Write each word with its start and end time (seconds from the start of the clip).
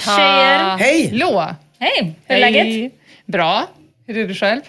Tjejer! 0.00 0.76
Hej! 0.78 1.08
Hallå! 1.10 1.46
Hej! 1.78 2.14
Hur 2.26 2.36
är 2.36 2.40
läget? 2.40 2.92
Bra. 3.26 3.66
Hur 4.14 4.24
är 4.24 4.28
det 4.28 4.34
själv? 4.34 4.60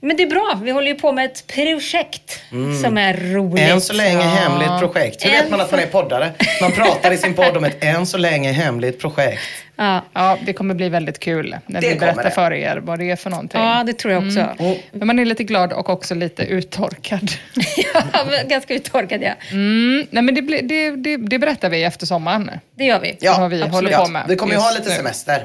Men 0.00 0.16
det 0.16 0.22
är 0.22 0.26
bra. 0.30 0.58
Vi 0.62 0.70
håller 0.70 0.86
ju 0.88 0.94
på 0.94 1.12
med 1.12 1.24
ett 1.24 1.46
projekt 1.46 2.40
som 2.84 2.98
är 2.98 3.32
roligt. 3.34 3.70
Än 3.70 3.80
så 3.80 3.92
länge 3.92 4.22
hemligt 4.22 4.78
projekt. 4.78 5.24
Hur 5.24 5.30
vet 5.30 5.50
man 5.50 5.60
att 5.60 5.70
man 5.70 5.80
är 5.80 5.86
poddare? 5.86 6.30
Man 6.60 6.72
pratar 6.72 7.10
i 7.12 7.16
sin 7.18 7.34
podd 7.34 7.56
om 7.56 7.64
ett 7.64 7.84
än 7.84 8.06
så 8.06 8.18
länge 8.18 8.52
hemligt 8.52 9.00
projekt. 9.00 9.42
Ja. 9.76 10.04
Ja, 10.12 10.38
det 10.46 10.52
kommer 10.52 10.74
bli 10.74 10.88
väldigt 10.88 11.18
kul 11.18 11.56
när 11.66 11.80
Det 11.80 11.88
vi 11.88 11.94
berättar 11.94 12.12
kommer 12.12 12.24
det. 12.24 12.30
för 12.30 12.52
er 12.52 12.76
vad 12.76 12.98
det 12.98 13.10
är 13.10 13.16
för 13.16 13.30
någonting. 13.30 13.60
ja, 13.60 13.82
det 13.86 13.92
tror 13.92 14.14
jag 14.14 14.26
också. 14.26 14.48
Men 14.92 15.06
man 15.06 15.18
är 15.18 15.24
lite 15.24 15.44
glad 15.44 15.72
och 15.72 15.90
också 15.90 16.14
lite 16.14 16.42
uttorkad. 16.42 17.30
Ja, 17.94 18.24
ganska 18.48 18.74
uttorkad 18.74 19.22
ja. 19.22 19.32
Mm, 19.50 20.06
nej, 20.10 20.22
men 20.22 20.34
det, 20.34 20.42
blir- 20.42 20.62
det, 20.62 20.90
det, 20.96 21.16
det 21.16 21.38
berättar 21.38 21.70
vi 21.70 21.84
efter 21.84 22.06
sommaren. 22.06 22.50
Det 22.78 22.84
gör 22.84 23.00
vi. 23.00 23.16
Ja, 23.20 23.36
Vad 23.40 23.50
vi 23.50 23.62
absolut. 23.62 23.74
håller 23.94 24.04
på 24.04 24.10
med 24.10 24.24
Vi 24.28 24.36
kommer 24.36 24.54
ju 24.54 24.60
ha 24.60 24.70
lite 24.70 24.90
semester. 24.90 25.44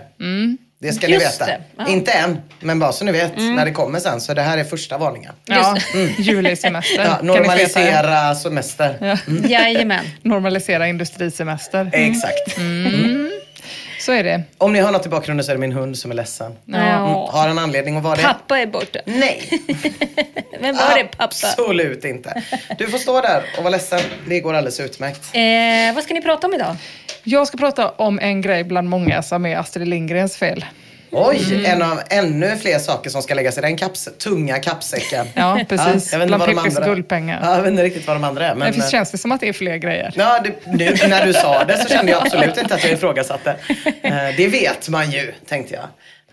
Det 0.80 0.94
ska 0.94 1.08
ni 1.08 1.14
Just 1.14 1.26
veta. 1.42 1.46
det. 1.46 1.62
Ja. 1.78 1.88
Inte 1.88 2.12
än, 2.12 2.38
men 2.60 2.80
bara 2.80 2.92
så 2.92 3.06
ni 3.06 3.12
vet 3.12 3.38
när 3.38 3.66
det 3.66 3.72
kommer 3.72 4.00
sen. 4.00 4.22
Så 4.22 4.34
det 4.34 4.42
här 4.42 4.58
är 4.58 4.64
första 4.64 4.98
varningen. 4.98 5.34
Ja, 5.46 5.78
julisemester. 6.18 7.04
Ja, 7.04 7.18
ni 7.22 7.28
veta? 7.28 7.34
normalisera 7.40 8.36
semester. 8.36 9.18
Jajamän. 9.48 10.06
Normalisera 10.22 10.88
industrisemester. 10.88 11.90
Exakt. 11.94 12.58
Så 14.07 14.13
är 14.13 14.23
det. 14.23 14.44
Om 14.57 14.73
ni 14.73 14.79
hör 14.79 14.91
något 14.91 15.06
i 15.06 15.09
bakgrunden 15.09 15.44
så 15.44 15.51
är 15.51 15.56
det 15.56 15.62
min 15.62 15.72
hund 15.72 15.97
som 15.97 16.12
är 16.12 16.16
ledsen. 16.16 16.56
Ja. 16.66 16.78
Mm. 16.78 17.09
Har 17.09 17.50
en 17.50 17.59
anledning 17.59 17.97
att 17.97 18.03
vara 18.03 18.16
det? 18.16 18.22
Pappa 18.22 18.59
är 18.59 18.66
borta. 18.66 19.00
Nej, 19.06 19.50
Men 20.62 20.75
var 20.75 20.97
är 20.97 21.03
pappa? 21.03 21.23
absolut 21.23 22.06
inte. 22.06 22.44
Du 22.78 22.88
får 22.88 22.97
stå 22.97 23.22
där 23.22 23.44
och 23.57 23.63
vara 23.63 23.72
ledsen. 23.72 24.00
Det 24.28 24.40
går 24.40 24.53
alldeles 24.53 24.79
utmärkt. 24.79 25.22
Eh, 25.34 25.96
vad 25.96 26.03
ska 26.03 26.13
ni 26.13 26.22
prata 26.22 26.47
om 26.47 26.53
idag? 26.53 26.75
Jag 27.23 27.47
ska 27.47 27.57
prata 27.57 27.90
om 27.90 28.19
en 28.19 28.41
grej 28.41 28.63
bland 28.63 28.90
många 28.90 29.23
som 29.23 29.46
är 29.46 29.57
Astrid 29.57 29.88
Lindgrens 29.88 30.38
fel. 30.38 30.66
Oj, 31.12 31.53
Mm. 31.53 31.66
en 31.66 31.81
av 31.81 32.01
ännu 32.09 32.57
fler 32.57 32.79
saker 32.79 33.09
som 33.09 33.22
ska 33.22 33.34
läggas 33.34 33.57
i 33.57 33.62
den 33.62 33.78
kaps, 33.78 34.09
tunga 34.18 34.59
kappsäcken. 34.59 35.28
Ja, 35.34 35.59
precis. 35.69 36.12
jag 36.12 36.19
vet 36.19 36.29
inte 36.31 36.45
Bland 36.45 36.63
Pippis 36.63 36.79
guldpengar. 36.79 37.40
Ja, 37.44 37.56
jag 37.56 37.62
vet 37.62 37.72
inte 37.72 37.84
riktigt 37.84 38.07
vad 38.07 38.16
de 38.16 38.23
andra 38.23 38.45
är. 38.45 38.50
Men, 38.50 38.59
Men 38.59 38.72
visst 38.73 38.91
känns 38.91 39.12
det 39.12 39.17
som 39.17 39.31
att 39.31 39.41
det 39.41 39.50
är 39.50 39.53
fler 39.53 39.78
grejer? 39.78 40.12
Ja, 40.16 40.40
det, 40.44 40.66
nu 40.66 40.96
när 41.09 41.25
du 41.25 41.34
sa 41.34 41.63
det 41.63 41.78
så 41.78 41.90
kände 41.90 42.12
jag 42.12 42.22
absolut 42.25 42.57
inte 42.57 42.75
att 42.75 42.84
jag 42.84 42.94
ifrågasatte. 42.94 43.56
Eh, 44.01 44.13
det 44.38 44.47
vet 44.47 44.90
man 44.90 45.12
ju, 45.12 45.34
tänkte 45.50 45.73
jag. 45.75 45.84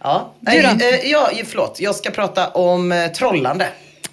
Ja, 0.02 0.34
Du 0.40 0.62
då? 0.62 0.68
Nej, 0.78 1.00
eh, 1.04 1.10
ja 1.10 1.30
förlåt. 1.46 1.76
Jag 1.80 1.94
ska 1.94 2.10
prata 2.10 2.48
om 2.48 2.92
eh, 2.92 3.06
trollande. 3.06 3.66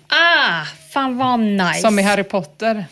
Ah, 0.07 0.65
fan 0.93 1.17
vad 1.17 1.39
nice. 1.39 1.81
Som 1.81 1.99
i 1.99 2.01
Harry 2.01 2.23
Potter. 2.23 2.85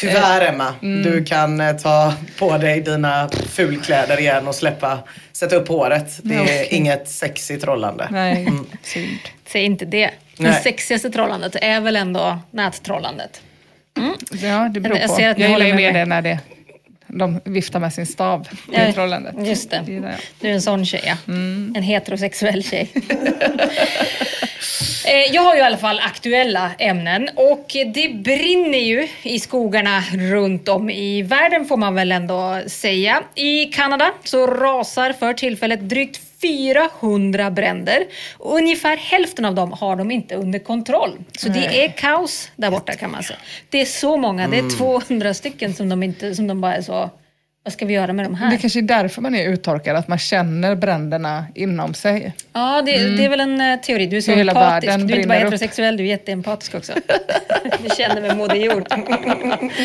Tyvärr 0.00 0.40
Emma, 0.48 0.74
Mm. 0.82 1.02
du 1.02 1.24
kan 1.24 1.60
eh, 1.60 1.76
ta 1.76 2.12
på 2.38 2.58
dig 2.58 2.80
dina 2.80 3.28
fulkläder 3.28 4.20
igen 4.20 4.48
och 4.48 4.54
släppa, 4.54 4.98
sätta 5.32 5.56
upp 5.56 5.68
håret. 5.68 6.20
Det 6.22 6.34
är 6.34 6.42
Okej. 6.42 6.68
inget 6.70 7.08
sexy 7.08 7.58
trollande. 7.58 8.08
Nej, 8.10 8.48
synd. 8.82 9.18
Säg 9.46 9.62
inte 9.64 9.84
det. 9.84 10.10
Det 10.36 10.42
Nej. 10.42 10.62
sexigaste 10.62 11.10
trollandet 11.10 11.56
är 11.62 11.80
väl 11.80 11.96
ändå 11.96 12.38
nättrollandet. 12.50 13.40
Ja, 14.42 14.68
det 14.74 14.80
beror 14.80 14.98
Jag 14.98 15.08
på. 15.08 15.14
ser 15.16 15.22
Jag, 15.22 15.38
gillar 15.38 15.50
håller 15.52 15.74
med 15.74 15.94
det 15.94 16.04
när 16.04 16.22
det, 16.22 16.38
de 17.18 17.40
viftar 17.44 17.80
med 17.80 17.92
sin 17.92 18.06
stav. 18.06 18.48
Det 18.72 18.92
trollandet. 18.92 19.48
Just 19.48 19.70
det. 19.70 19.82
Du 20.40 20.48
är 20.48 20.52
en 20.52 20.62
sån 20.62 20.86
tjej, 20.86 21.02
ja. 21.06 21.16
Mm. 21.28 21.72
En 21.76 21.82
heterosexuell 21.82 22.64
tjej. 22.64 22.90
Eh, 25.08 25.34
Jag 25.34 25.42
har 25.42 25.54
ju 25.54 25.60
i 25.60 25.62
alla 25.64 25.76
fall 25.76 25.98
aktuella 26.00 26.70
ämnen 26.78 27.28
och 27.34 27.66
det 27.94 28.08
brinner 28.24 28.78
ju 28.78 29.08
i 29.22 29.38
skogarna 29.38 30.02
runt 30.14 30.68
om 30.68 30.90
i 30.90 31.22
världen 31.22 31.64
får 31.64 31.76
man 31.76 31.94
väl 31.94 32.12
ändå 32.12 32.60
säga. 32.66 33.22
I 33.34 33.64
Kanada 33.64 34.12
så 34.24 34.46
rasar 34.46 35.12
för 35.12 35.32
tillfället 35.32 35.80
drygt 35.88 36.20
400 36.42 37.50
bränder 37.50 38.06
och 38.38 38.56
ungefär 38.56 38.96
hälften 38.96 39.44
av 39.44 39.54
dem 39.54 39.72
har 39.72 39.96
de 39.96 40.10
inte 40.10 40.34
under 40.34 40.58
kontroll. 40.58 41.18
Så 41.38 41.48
det 41.48 41.84
är 41.84 41.88
kaos 41.88 42.50
där 42.56 42.70
borta 42.70 42.92
kan 42.92 43.10
man 43.10 43.22
säga. 43.22 43.38
Det 43.70 43.80
är 43.80 43.84
så 43.84 44.16
många, 44.16 44.48
det 44.48 44.58
är 44.58 44.78
200 44.78 45.34
stycken 45.34 45.74
som 45.74 45.88
de, 45.88 46.02
inte, 46.02 46.34
som 46.34 46.46
de 46.46 46.60
bara 46.60 46.74
är 46.74 46.82
så, 46.82 47.10
vad 47.66 47.72
ska 47.72 47.86
vi 47.86 47.94
göra 47.94 48.12
med 48.12 48.24
de 48.24 48.34
här? 48.34 48.50
Det 48.50 48.56
kanske 48.56 48.80
är 48.80 48.82
därför 48.82 49.22
man 49.22 49.34
är 49.34 49.48
uttorkad, 49.48 49.96
att 49.96 50.08
man 50.08 50.18
känner 50.18 50.74
bränderna 50.74 51.46
inom 51.54 51.94
sig. 51.94 52.32
Ja, 52.52 52.82
det, 52.82 52.92
det 53.16 53.24
är 53.24 53.28
väl 53.28 53.40
en 53.40 53.60
eh, 53.60 53.80
teori. 53.80 54.06
Du 54.06 54.16
är 54.16 54.20
så 54.20 54.32
Hela 54.32 54.52
empatisk. 54.52 54.86
Du 54.86 54.92
är 54.92 54.94
inte 54.98 55.06
bara 55.06 55.16
brinner 55.16 55.36
upp. 55.36 55.42
heterosexuell, 55.44 55.96
du 55.96 56.02
är 56.04 56.08
jätteempatisk 56.08 56.74
också. 56.74 56.92
du 57.82 57.88
känner 57.96 58.20
med 58.20 58.36
Moder 58.36 58.56
Jord. 58.56 58.88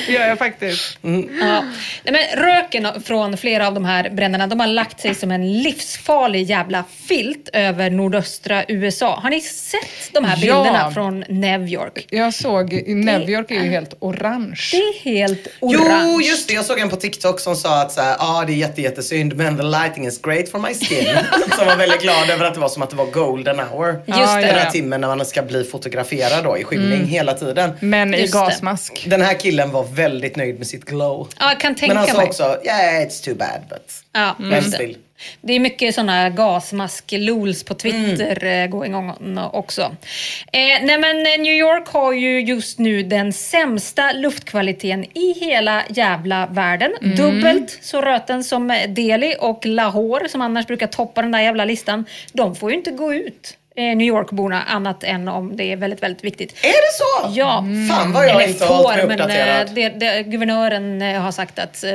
Det 0.07 0.13
gör 0.13 0.27
jag 0.27 0.37
faktiskt. 0.37 0.97
Ja. 1.01 1.63
Nej, 2.03 2.13
men 2.33 2.43
röken 2.45 2.87
från 3.03 3.37
flera 3.37 3.67
av 3.67 3.73
de 3.73 3.85
här 3.85 4.09
bränderna 4.09 4.47
de 4.47 4.59
har 4.59 4.67
lagt 4.67 4.99
sig 4.99 5.15
som 5.15 5.31
en 5.31 5.53
livsfarlig 5.61 6.43
jävla 6.43 6.83
filt 7.07 7.49
över 7.53 7.89
nordöstra 7.89 8.63
USA. 8.67 9.19
Har 9.23 9.29
ni 9.29 9.41
sett 9.41 10.13
de 10.13 10.25
här 10.25 10.37
Ja. 10.45 10.63
bilderna 10.63 10.91
från 10.91 11.19
New 11.29 11.67
York? 11.67 12.07
Jag 12.09 12.33
såg, 12.33 12.73
New 12.87 13.29
York 13.29 13.51
är 13.51 13.55
ju 13.63 13.69
helt 13.69 13.93
orange. 13.99 14.59
Det 14.71 14.77
är 14.77 15.03
helt 15.03 15.47
orange. 15.59 16.03
Jo, 16.03 16.21
just 16.21 16.47
det. 16.47 16.53
Jag 16.53 16.65
såg 16.65 16.79
en 16.79 16.89
på 16.89 16.95
TikTok 16.95 17.39
som 17.39 17.55
sa 17.55 17.70
sa 17.71 17.81
att 17.81 17.91
så 17.91 18.01
här, 18.01 18.15
ah, 18.19 18.45
det 18.45 18.53
är 18.53 18.55
jätte, 18.55 18.81
jättesynd 18.81 19.35
men 19.35 19.57
the 19.57 19.63
lighting 19.63 20.05
is 20.07 20.21
great 20.21 20.49
for 20.49 20.59
my 20.59 20.73
skin. 20.73 21.17
som 21.57 21.67
var 21.67 21.75
väldigt 21.75 22.01
glad 22.01 22.29
över 22.29 22.45
att 22.45 22.53
det 22.53 22.59
var 22.59 22.69
som 22.69 22.81
att 22.81 22.89
det 22.89 22.95
var 22.95 23.05
golden 23.05 23.59
hour. 23.59 23.87
Just 24.05 24.19
Ja, 24.19 24.35
det. 24.35 24.41
Den 24.41 24.55
här 24.55 24.65
ja. 24.65 24.71
timmen 24.71 25.01
när 25.01 25.15
man 25.15 25.25
ska 25.25 25.41
bli 25.41 25.63
fotograferad 25.63 26.43
då 26.43 26.57
i 26.57 26.63
skymning 26.63 27.05
hela 27.05 27.33
tiden. 27.33 27.71
Men 27.79 28.13
i 28.13 28.19
Just 28.21 28.33
det. 28.33 28.39
gasmask. 28.39 29.05
Den 29.09 29.21
här 29.21 29.33
killen 29.33 29.71
var 29.71 29.83
väldigt 29.83 30.35
nöjd 30.35 30.57
med 30.57 30.67
sitt 30.67 30.85
glow. 30.85 31.27
Ja, 31.39 31.49
jag 31.49 31.59
kan 31.59 31.75
tänka 31.75 31.93
Men 31.95 32.03
han 32.07 32.15
sa 32.15 32.23
också, 32.23 32.57
yeah 32.65 33.05
it's 33.07 33.25
too 33.25 33.35
bad 33.35 33.61
but 33.69 33.93
Ja, 34.13 34.35
det. 34.39 34.61
still. 34.61 34.97
Det 35.41 35.53
är 35.53 35.59
mycket 35.59 35.95
sådana 35.95 36.29
gasmask-lools 36.29 37.65
på 37.65 37.73
Twitter 37.73 38.43
Mm. 38.43 38.71
going 38.71 38.95
on 38.95 39.37
också. 39.37 39.81
Eh, 39.81 40.59
nej 40.83 40.97
men 40.97 41.17
eh, 41.17 41.37
New 41.41 41.53
York 41.53 41.87
har 41.87 42.13
ju 42.13 42.41
just 42.41 42.79
nu 42.79 43.03
den 43.03 43.33
sämsta 43.33 44.11
luftkvaliteten 44.11 45.03
i 45.17 45.33
hela 45.39 45.83
jävla 45.89 46.45
världen. 46.47 46.91
Mm. 47.01 47.15
Dubbelt 47.15 47.79
så 47.81 48.01
röten 48.01 48.43
som 48.43 48.67
Delhi 48.87 49.35
och 49.39 49.65
Lahore 49.65 50.29
som 50.29 50.41
annars 50.41 50.67
brukar 50.67 50.87
toppa 50.87 51.21
den 51.21 51.31
där 51.31 51.39
jävla 51.39 51.65
listan. 51.65 52.05
De 52.33 52.55
får 52.55 52.71
ju 52.71 52.77
inte 52.77 52.91
gå 52.91 53.13
ut, 53.13 53.57
New 53.75 54.01
York-borna, 54.07 54.63
annat 54.63 55.03
än 55.03 55.27
om 55.27 55.57
det 55.57 55.63
är 55.71 55.75
väldigt, 55.77 56.03
väldigt 56.03 56.23
viktigt. 56.23 56.51
Är 56.63 56.67
det 56.67 56.93
så? 56.97 57.39
Ja. 57.39 57.65
Fan 57.89 58.11
vad 58.13 58.25
jag 58.25 58.35
Eller 58.35 58.47
inte 58.47 58.65
har 58.65 58.83
får, 58.97 59.07
men 59.07 59.19
eh, 59.21 59.73
det, 59.73 59.89
det, 59.89 60.23
guvernören 60.23 61.01
eh, 61.01 61.21
har 61.21 61.31
sagt 61.31 61.59
att 61.59 61.83
eh, 61.83 61.91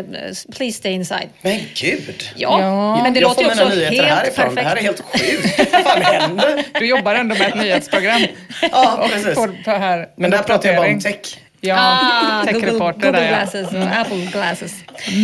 please 0.56 0.78
stay 0.78 0.93
inside. 0.93 1.28
Men 1.43 1.61
gud. 1.75 2.31
Ja, 2.37 2.61
Ja. 2.61 3.02
men 3.02 3.12
det 3.14 3.20
jag 3.20 3.28
låter 3.28 3.43
ju 3.43 3.49
får 3.49 3.55
mina 3.56 3.67
också 3.67 3.76
nyheter 3.78 3.96
helt 4.05 4.19
härifrån. 4.19 4.44
perfekt. 4.44 4.56
Det 4.56 4.69
här 4.69 4.76
är 4.76 4.81
helt 4.82 5.00
sjukt. 5.00 5.73
Vad 5.73 5.82
fan 5.82 6.02
händer? 6.02 6.64
Du 6.81 6.87
jobbar 6.87 7.14
ändå 7.14 7.34
med 7.34 7.49
ett 7.49 7.55
nyhetsprogram. 7.56 8.26
Ja, 8.73 9.08
precis. 9.12 9.34
får 9.34 9.64
på 9.64 9.70
här 9.70 10.08
Men 10.17 10.31
där 10.31 10.43
pratar 10.43 10.69
jag 10.69 10.76
bara 10.78 10.88
om 10.88 11.00
tech. 11.00 11.38
Ja, 11.66 11.76
Ah, 11.78 12.44
techreporter 12.52 13.00
Google 13.00 13.10
där 13.18 13.22
ja. 13.22 13.28
glasses 13.28 13.72
och 13.72 14.00
Apple 14.00 14.26
glasses. 14.32 14.74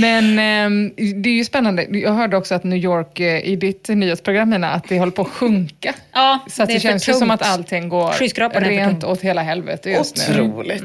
Men 0.00 0.38
ehm, 0.38 0.92
det 1.22 1.30
är 1.30 1.34
ju 1.34 1.44
spännande. 1.44 1.86
Jag 1.90 2.12
hörde 2.12 2.36
också 2.36 2.54
att 2.54 2.64
New 2.64 2.78
York 2.78 3.20
eh, 3.20 3.46
i 3.46 3.56
ditt 3.56 3.88
nyhetsprogram 3.88 4.50
Nina, 4.50 4.70
att 4.70 4.88
det 4.88 4.98
håller 4.98 5.12
på 5.12 5.22
att 5.22 5.28
sjunka. 5.28 5.94
Ja, 6.12 6.38
Så 6.50 6.62
att 6.62 6.68
det, 6.68 6.74
för 6.74 6.80
känns 6.80 7.08
ju 7.08 7.12
som 7.12 7.30
att 7.30 7.42
allting 7.42 7.88
går 7.88 8.12
rent 8.60 9.04
åt 9.04 9.20
hela 9.20 9.42
helvete 9.42 9.90
just 9.90 10.28
nu. 10.28 10.40
Otroligt. 10.42 10.84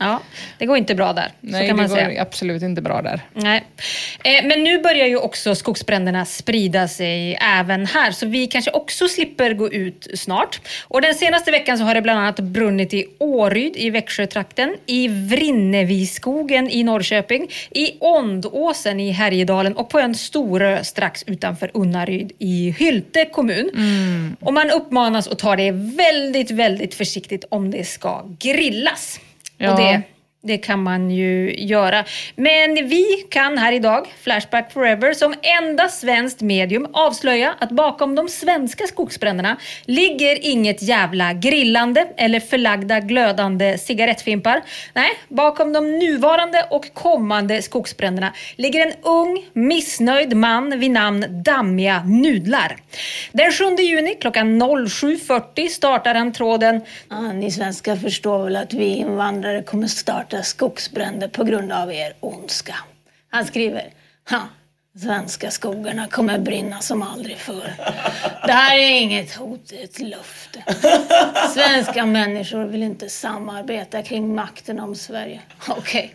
Ja, 0.00 0.20
det 0.58 0.66
går 0.66 0.76
inte 0.76 0.94
bra 0.94 1.12
där. 1.12 1.32
Nej, 1.40 1.52
så 1.52 1.58
kan 1.58 1.76
det 1.76 1.82
man 1.82 1.90
går 1.90 1.96
säga. 1.96 2.22
absolut 2.22 2.62
inte 2.62 2.82
bra 2.82 3.02
där. 3.02 3.20
Nej. 3.34 3.64
Eh, 4.24 4.46
men 4.46 4.64
nu 4.64 4.82
börjar 4.82 5.06
ju 5.06 5.16
också 5.16 5.54
skogsbränderna 5.54 6.24
sprida 6.24 6.88
sig 6.88 7.38
även 7.40 7.86
här, 7.86 8.12
så 8.12 8.26
vi 8.26 8.46
kanske 8.46 8.70
också 8.70 9.08
slipper 9.08 9.54
gå 9.54 9.72
ut 9.72 10.08
snart. 10.14 10.60
Och 10.88 11.02
den 11.02 11.14
senaste 11.14 11.50
veckan 11.50 11.78
så 11.78 11.84
har 11.84 11.94
det 11.94 12.02
bland 12.02 12.18
annat 12.18 12.40
brunnit 12.40 12.94
i 12.94 13.06
Åryd 13.18 13.76
i 13.76 13.90
Växjötrakten, 13.90 14.76
i 14.86 15.08
Vrinneviskogen 15.08 16.70
i 16.70 16.82
Norrköping, 16.82 17.50
i 17.70 17.96
Ondåsen 18.00 19.00
i 19.00 19.10
Härjedalen 19.10 19.76
och 19.76 19.90
på 19.90 19.98
en 19.98 20.14
Storö 20.14 20.84
strax 20.84 21.24
utanför 21.26 21.70
Unnaryd 21.74 22.32
i 22.38 22.74
Hylte 22.78 23.24
kommun. 23.24 23.70
Och 24.40 24.54
man 24.54 24.70
uppmanas 24.70 25.28
att 25.28 25.38
ta 25.38 25.56
det 25.56 25.70
väldigt, 25.72 26.50
väldigt 26.50 26.94
försiktigt 26.94 27.44
om 27.48 27.70
det 27.70 27.84
ska 27.84 28.24
grillas. 28.38 29.20
Ja. 29.62 29.72
Och 29.72 29.78
det 29.78 30.02
det 30.42 30.58
kan 30.58 30.82
man 30.82 31.10
ju 31.10 31.54
göra. 31.58 32.04
Men 32.36 32.74
vi 32.74 33.04
kan 33.30 33.58
här 33.58 33.72
idag, 33.72 34.06
Flashback 34.20 34.72
Forever, 34.72 35.14
som 35.14 35.34
enda 35.42 35.88
svenskt 35.88 36.40
medium 36.40 36.86
avslöja 36.92 37.54
att 37.58 37.70
bakom 37.70 38.14
de 38.14 38.28
svenska 38.28 38.86
skogsbränderna 38.86 39.56
ligger 39.84 40.44
inget 40.44 40.82
jävla 40.82 41.32
grillande 41.32 42.08
eller 42.16 42.40
förlagda 42.40 43.00
glödande 43.00 43.78
cigarettfimpar. 43.78 44.62
Nej, 44.94 45.10
bakom 45.28 45.72
de 45.72 45.98
nuvarande 45.98 46.66
och 46.70 46.94
kommande 46.94 47.62
skogsbränderna 47.62 48.32
ligger 48.56 48.86
en 48.86 48.92
ung, 49.02 49.44
missnöjd 49.52 50.36
man 50.36 50.78
vid 50.78 50.90
namn 50.90 51.42
Dammiga 51.42 52.02
Nudlar. 52.04 52.76
Den 53.32 53.52
7 53.52 53.64
juni 53.82 54.14
klockan 54.14 54.62
07.40 54.62 55.68
startar 55.68 56.14
han 56.14 56.32
tråden 56.32 56.80
Ja, 57.08 57.32
ni 57.32 57.50
svenskar 57.50 57.96
förstår 57.96 58.44
väl 58.44 58.56
att 58.56 58.72
vi 58.72 58.84
invandrare 58.84 59.62
kommer 59.62 59.86
starta 59.86 60.29
skogsbränder 60.38 61.28
på 61.28 61.44
grund 61.44 61.72
av 61.72 61.92
er 61.92 62.12
ondska. 62.20 62.76
Han 63.30 63.46
skriver, 63.46 63.92
ha, 64.30 64.48
svenska 64.98 65.50
skogarna 65.50 66.06
kommer 66.06 66.38
brinna 66.38 66.80
som 66.80 67.02
aldrig 67.02 67.36
förr. 67.36 67.74
Det 68.46 68.52
här 68.52 68.78
är 68.78 69.00
inget 69.00 69.34
hot, 69.34 69.60
det 69.68 69.80
är 69.80 69.84
ett 69.84 69.98
löfte. 69.98 70.64
Svenska 71.54 72.06
människor 72.06 72.64
vill 72.64 72.82
inte 72.82 73.08
samarbeta 73.08 74.02
kring 74.02 74.34
makten 74.34 74.80
om 74.80 74.94
Sverige. 74.94 75.40
Okej, 75.68 76.14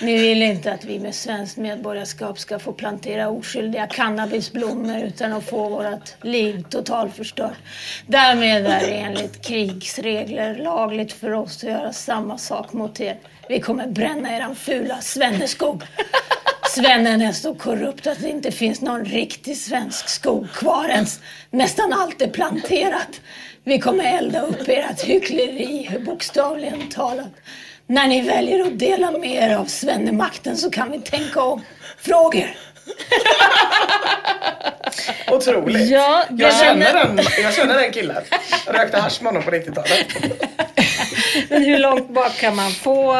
ni 0.00 0.18
vill 0.18 0.42
inte 0.42 0.72
att 0.72 0.84
vi 0.84 0.98
med 0.98 1.14
svenskt 1.14 1.56
medborgarskap 1.56 2.38
ska 2.38 2.58
få 2.58 2.72
plantera 2.72 3.28
oskyldiga 3.28 3.86
cannabisblommor 3.86 4.98
utan 4.98 5.32
att 5.32 5.44
få 5.44 5.68
vårt 5.68 6.24
liv 6.24 6.64
totalförstört. 6.70 7.58
Därmed 8.06 8.66
är 8.66 8.80
det 8.80 8.94
enligt 8.94 9.46
krigsregler 9.46 10.54
lagligt 10.54 11.12
för 11.12 11.32
oss 11.32 11.56
att 11.56 11.70
göra 11.70 11.92
samma 11.92 12.38
sak 12.38 12.72
mot 12.72 13.00
er. 13.00 13.18
Vi 13.48 13.60
kommer 13.60 13.86
bränna 13.86 14.36
eran 14.36 14.56
fula 14.56 15.00
svenneskog. 15.00 15.82
Svennen 16.74 17.22
är 17.22 17.32
så 17.32 17.54
korrupt 17.54 18.06
att 18.06 18.20
det 18.20 18.28
inte 18.28 18.50
finns 18.50 18.80
någon 18.80 19.04
riktig 19.04 19.56
svensk 19.56 20.08
skog 20.08 20.52
kvar 20.52 20.88
ens. 20.88 21.20
Nästan 21.50 21.92
allt 21.92 22.22
är 22.22 22.30
planterat. 22.30 23.20
Vi 23.64 23.78
kommer 23.78 24.04
elda 24.18 24.40
upp 24.40 24.68
ert 24.68 25.04
hyckleri, 25.04 25.98
bokstavligen 26.06 26.88
talat. 26.88 27.32
När 27.90 28.08
ni 28.08 28.20
väljer 28.20 28.66
att 28.66 28.78
dela 28.78 29.10
med 29.10 29.30
er 29.30 29.56
av 29.56 29.64
svennemakten 29.64 30.56
så 30.56 30.70
kan 30.70 30.90
vi 30.90 31.00
tänka 31.00 31.42
om. 31.42 31.64
Frågor? 31.98 32.50
Otroligt. 35.30 35.88
Ja, 35.90 36.24
jag, 36.30 36.50
ja, 36.50 36.54
känner 36.62 36.92
den, 36.92 37.20
jag 37.42 37.54
känner 37.54 37.74
den 37.74 37.92
killen. 37.92 38.22
Jag 38.66 38.74
rökte 38.74 38.98
hasch 38.98 39.22
med 39.22 39.32
honom 39.32 39.42
på 39.42 39.50
90-talet. 39.50 40.06
Men 41.48 41.64
hur 41.64 41.78
långt 41.78 42.08
bak 42.08 42.36
kan 42.36 42.56
man 42.56 42.70
få, 42.70 43.16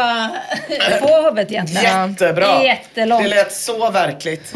få 1.00 1.23
huvudet 1.23 1.50
egentligen? 1.50 2.08
Jättebra. 2.11 2.64
Jättelångt. 2.64 3.23
Det 3.23 3.28
lät 3.28 3.52
så 3.52 3.90
verkligt. 3.90 4.52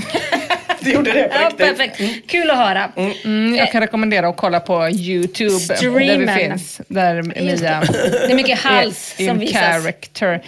Det 0.84 0.90
gjorde 0.90 1.12
det 1.12 1.22
på 1.28 1.34
Ja, 1.40 1.48
riktigt. 1.48 1.58
perfekt. 1.98 2.30
Kul 2.30 2.50
att 2.50 2.56
höra. 2.56 2.90
Mm, 3.24 3.54
jag 3.54 3.72
kan 3.72 3.80
rekommendera 3.80 4.28
att 4.28 4.36
kolla 4.36 4.60
på 4.60 4.88
YouTube 4.90 5.50
där 5.68 5.74
Streamen. 5.76 6.20
vi 6.20 6.26
finns. 6.28 6.80
Där 6.88 7.22
Mia 7.22 7.80
Det 8.26 8.30
är 8.30 8.34
mycket 8.34 8.58
hals 8.58 9.14
är 9.18 9.26
som 9.26 9.34
in 9.34 9.38
visas. 9.40 9.60
character. 9.62 10.40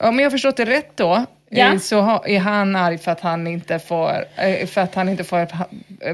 Om 0.00 0.18
jag 0.18 0.26
har 0.26 0.30
förstått 0.30 0.56
det 0.56 0.64
rätt 0.64 0.96
då, 0.96 1.24
Ja. 1.50 1.72
eh, 1.72 1.78
så 1.78 2.22
är 2.26 2.38
han 2.38 2.76
arg 2.76 2.98
för 2.98 3.10
att 3.12 3.20
han 3.20 3.46
inte 3.46 3.78
får, 3.78 4.24
eh, 4.36 4.66
för 4.66 4.80
att 4.80 4.94
han 4.94 5.08
inte 5.08 5.24
får 5.24 5.46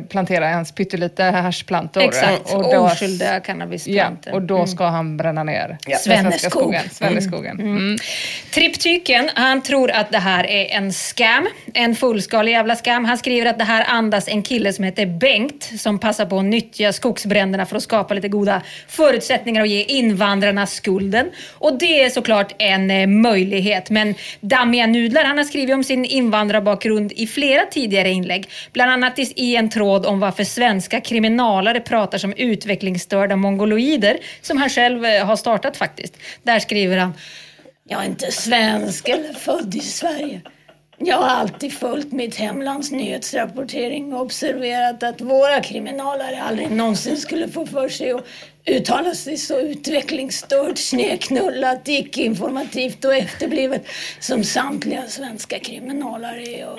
plantera 0.09 0.49
ens 0.51 0.73
pyttelite 0.73 1.23
haschplantor. 1.25 2.03
Exakt, 2.03 2.55
Och 2.55 2.63
då- 2.63 2.79
oskyldiga 2.79 3.35
Ja, 3.35 3.41
cannabisplantor. 3.41 4.33
och 4.33 4.43
då 4.43 4.67
ska 4.67 4.85
han 4.87 5.17
bränna 5.17 5.45
ner 5.45 5.79
Ja. 5.87 5.97
Svenneskog. 5.97 6.51
skogen. 6.63 6.83
Svenneskogen. 6.93 7.61
Mm. 7.61 7.97
Triptyken, 8.55 9.31
han 9.35 9.63
tror 9.63 9.91
att 9.91 10.11
det 10.13 10.19
här 10.19 10.47
är 10.47 10.67
en 10.77 10.93
scam. 10.93 11.47
En 11.75 11.95
fullskalig 11.97 12.53
jävla 12.53 12.77
scam. 12.77 13.05
Han 13.05 13.19
skriver 13.19 13.51
att 13.51 13.59
det 13.59 13.65
här 13.65 13.85
andas 13.89 14.29
en 14.29 14.43
kille 14.43 14.73
som 14.73 14.85
heter 14.85 15.07
Bengt 15.07 15.71
som 15.81 15.99
passar 15.99 16.27
på 16.27 16.39
att 16.39 16.45
nyttja 16.45 16.93
skogsbränderna 16.93 17.67
för 17.67 17.77
att 17.77 17.83
skapa 17.83 18.15
lite 18.15 18.29
goda 18.29 18.63
förutsättningar 18.89 19.61
och 19.61 19.67
ge 19.67 19.83
invandrarna 19.83 20.67
skulden. 20.67 21.31
Och 21.53 21.79
det 21.79 22.03
är 22.05 22.11
såklart 22.11 22.53
en 22.59 22.91
eh, 22.91 23.07
möjlighet. 23.07 23.91
Men 23.91 24.15
Dammiga 24.41 24.87
Nudlar, 24.87 25.24
han 25.25 25.39
har 25.39 25.45
skrivit 25.45 25.75
om 25.75 25.85
sin 25.85 26.05
invandrarbakgrund 26.05 27.13
i 27.13 27.27
flera 27.27 27.67
tidigare 27.67 28.11
inlägg. 28.11 28.49
Bland 28.73 28.91
annat 28.91 29.19
i- 29.19 29.57
en 29.57 29.71
tråd 29.71 30.07
om 30.07 30.21
varför 30.21 30.45
svenska 30.45 31.01
kriminalare 31.01 31.81
pratar 31.81 32.19
som 32.19 32.33
utvecklingsstörda 32.37 33.37
mongoloider 33.37 34.19
som 34.41 34.57
han 34.59 34.69
själv 34.71 35.05
eh, 35.05 35.27
har 35.27 35.37
startat 35.37 35.77
faktiskt. 35.77 36.17
Där 36.43 36.59
skriver 36.59 36.97
han 36.97 37.13
Jag 37.89 38.01
är 38.03 38.07
inte 38.07 38.33
svensk 38.33 39.09
eller 39.09 39.33
född 39.33 39.75
i 39.75 39.81
Sverige. 39.81 40.41
Jag 40.99 41.17
har 41.17 41.29
alltid 41.29 41.73
följt 41.73 42.13
mitt 42.13 42.37
hemlands 42.37 42.91
nyhetsrapportering 42.91 44.13
och 44.15 44.21
observerat 44.21 45.03
att 45.03 45.21
våra 45.21 45.61
kriminalare 45.61 46.43
aldrig 46.43 46.71
någonsin 46.71 47.17
skulle 47.17 47.49
få 47.49 47.67
för 47.67 47.89
sig 47.89 48.11
att 48.13 48.27
uttala 48.67 49.15
sig 49.15 49.37
så 49.37 49.61
utvecklingsstört, 49.61 50.79
snedknullat, 50.79 51.89
icke-informativt 51.89 53.05
och 53.05 53.15
efterblivet 53.15 53.87
som 54.21 54.45
samtliga 54.45 55.03
svenska 55.09 55.59
kriminalare 55.59 56.43
är. 56.43 56.69
Och 56.69 56.79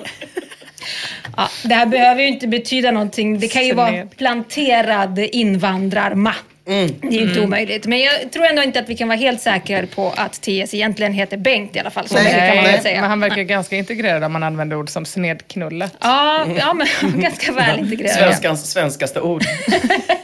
Ja, 1.36 1.48
det 1.62 1.74
här 1.74 1.86
behöver 1.86 2.22
ju 2.22 2.28
inte 2.28 2.48
betyda 2.48 2.90
någonting. 2.90 3.40
Det 3.40 3.48
kan 3.48 3.66
ju 3.66 3.74
vara 3.74 4.06
planterad 4.06 5.18
invandrarma. 5.18 6.34
Det 6.64 6.72
är 6.72 7.10
ju 7.10 7.20
inte 7.20 7.40
omöjligt. 7.40 7.86
Men 7.86 8.00
jag 8.00 8.32
tror 8.32 8.46
ändå 8.46 8.62
inte 8.62 8.78
att 8.78 8.88
vi 8.88 8.96
kan 8.96 9.08
vara 9.08 9.18
helt 9.18 9.40
säkra 9.40 9.86
på 9.86 10.12
att 10.16 10.32
TS 10.32 10.74
egentligen 10.74 11.12
heter 11.12 11.36
Bengt 11.36 11.76
i 11.76 11.78
alla 11.78 11.90
fall. 11.90 12.08
Så 12.08 12.14
Nej, 12.14 12.24
kan 12.24 12.56
man 12.56 12.64
nej, 12.64 12.82
säga. 12.82 13.00
Men 13.00 13.10
han 13.10 13.20
verkar 13.20 13.42
ganska 13.42 13.76
integrerad 13.76 14.24
om 14.24 14.32
man 14.32 14.42
använder 14.42 14.76
ord 14.76 14.90
som 14.90 15.04
snedknullet. 15.04 15.92
Ja, 16.00 16.46
ja, 16.58 16.74
men 16.74 17.20
ganska 17.20 17.52
väl 17.52 17.78
integrerad. 17.78 18.14
Svenskans 18.16 18.70
svenskaste 18.70 19.20
ord. 19.20 19.44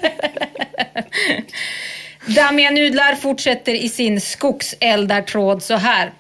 Dammiga 2.35 2.71
Nudlar 2.71 3.15
fortsätter 3.15 3.75
i 3.75 3.89
sin 3.89 4.21
skogseldartråd 4.21 5.63
så 5.63 5.75
här. 5.75 6.13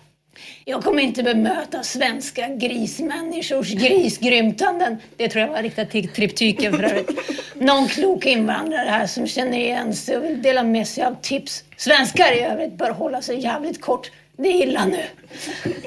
Jag 0.64 0.85
kommer 0.85 1.02
inte 1.02 1.23
bemöta 1.23 1.83
svenska 1.83 2.49
grismänniskors 2.49 3.71
grisgrymtanden. 3.71 4.97
Det 5.16 5.28
tror 5.28 5.45
jag 5.45 5.52
var 5.52 5.62
riktat 5.62 5.90
till 5.90 6.09
triptyken 6.09 6.73
för 6.73 6.83
övrigt. 6.83 7.11
Någon 7.54 7.88
klok 7.88 8.26
invandrare 8.26 8.88
här 8.88 9.07
som 9.07 9.26
känner 9.26 9.59
igen 9.59 9.95
sig 9.95 10.16
och 10.16 10.25
vill 10.25 10.42
dela 10.42 10.62
med 10.62 10.88
sig 10.88 11.04
av 11.04 11.16
tips. 11.23 11.64
Svenskar 11.76 12.33
i 12.33 12.40
övrigt 12.40 12.78
bör 12.78 12.90
hålla 12.90 13.23
sig 13.23 13.40
jävligt 13.40 13.81
kort. 13.81 14.11
Det 14.42 14.49
är 14.49 14.62
illa 14.62 14.84
nu. 14.84 15.02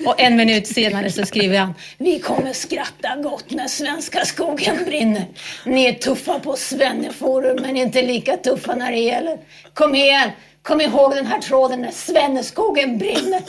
Och 0.05 0.21
en 0.21 0.35
minut 0.35 0.67
senare 0.67 1.11
så 1.11 1.25
skriver 1.25 1.57
han. 1.57 1.73
Vi 1.97 2.19
kommer 2.19 2.53
skratta 2.53 3.15
gott 3.15 3.51
när 3.51 3.67
svenska 3.67 4.25
skogen 4.25 4.85
brinner. 4.85 5.25
Ni 5.65 5.85
är 5.85 5.93
tuffa 5.93 6.39
på 6.39 6.55
Svenneforum 6.55 7.61
men 7.61 7.77
inte 7.77 8.01
lika 8.01 8.37
tuffa 8.37 8.75
när 8.75 8.91
det 8.91 8.99
gäller. 8.99 9.37
Kom 9.73 9.95
igen, 9.95 10.29
kom 10.61 10.81
ihåg 10.81 11.15
den 11.15 11.25
här 11.25 11.39
tråden 11.41 11.81
när 11.81 11.91
Svenneskogen 11.91 12.97
brinner. 12.97 13.41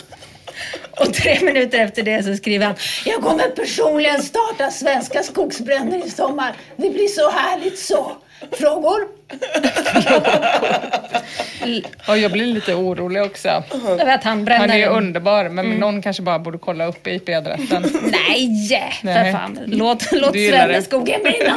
Och 1.00 1.14
tre 1.14 1.40
minuter 1.42 1.78
efter 1.78 2.02
det 2.02 2.22
så 2.22 2.36
skriver 2.36 2.66
han. 2.66 2.74
Jag 3.04 3.22
kommer 3.22 3.48
personligen 3.48 4.22
starta 4.22 4.70
svenska 4.70 5.22
skogsbränder 5.22 6.06
i 6.06 6.10
sommar. 6.10 6.56
Det 6.76 6.90
blir 6.90 7.08
så 7.08 7.30
härligt 7.30 7.78
så. 7.78 8.16
Frågor? 8.52 9.15
Och 12.08 12.18
jag 12.18 12.32
blir 12.32 12.46
lite 12.46 12.74
orolig 12.74 13.22
också. 13.22 13.62
Jag 13.98 14.06
vet, 14.06 14.24
han 14.24 14.44
bränner 14.44 14.60
Han 14.60 14.70
är 14.70 14.76
ju 14.78 14.86
underbar, 14.86 15.48
men 15.48 15.70
någon 15.70 16.02
kanske 16.02 16.22
bara 16.22 16.38
borde 16.38 16.58
kolla 16.58 16.86
upp 16.86 17.06
IP-adressen. 17.06 17.82
Nej, 18.02 18.68
för 19.00 19.06
Nej. 19.06 19.32
fan. 19.32 19.58
Låt, 19.66 20.12
låt 20.12 20.32
det. 20.32 20.50
Svenneskogen 20.50 21.20
brinna. 21.22 21.56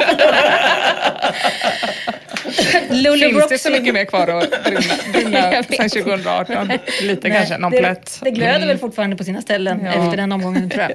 Lulu 2.90 3.18
Finns 3.18 3.32
det 3.32 3.38
Brooksy. 3.38 3.58
så 3.58 3.70
mycket 3.70 3.94
mer 3.94 4.04
kvar 4.04 4.28
att 4.28 4.64
brinna, 4.64 4.80
brinna 5.12 5.62
sen 5.62 5.88
2018? 5.88 6.72
Lite 7.02 7.30
kanske, 7.30 7.58
någon 7.58 7.70
det, 7.70 7.78
plätt. 7.78 8.20
det 8.22 8.30
glöder 8.30 8.66
väl 8.66 8.78
fortfarande 8.78 9.16
på 9.16 9.24
sina 9.24 9.42
ställen 9.42 9.80
Ja. 9.84 10.04
efter 10.04 10.16
den 10.16 10.32
omgången 10.32 10.70
tror 10.70 10.82
jag. 10.82 10.92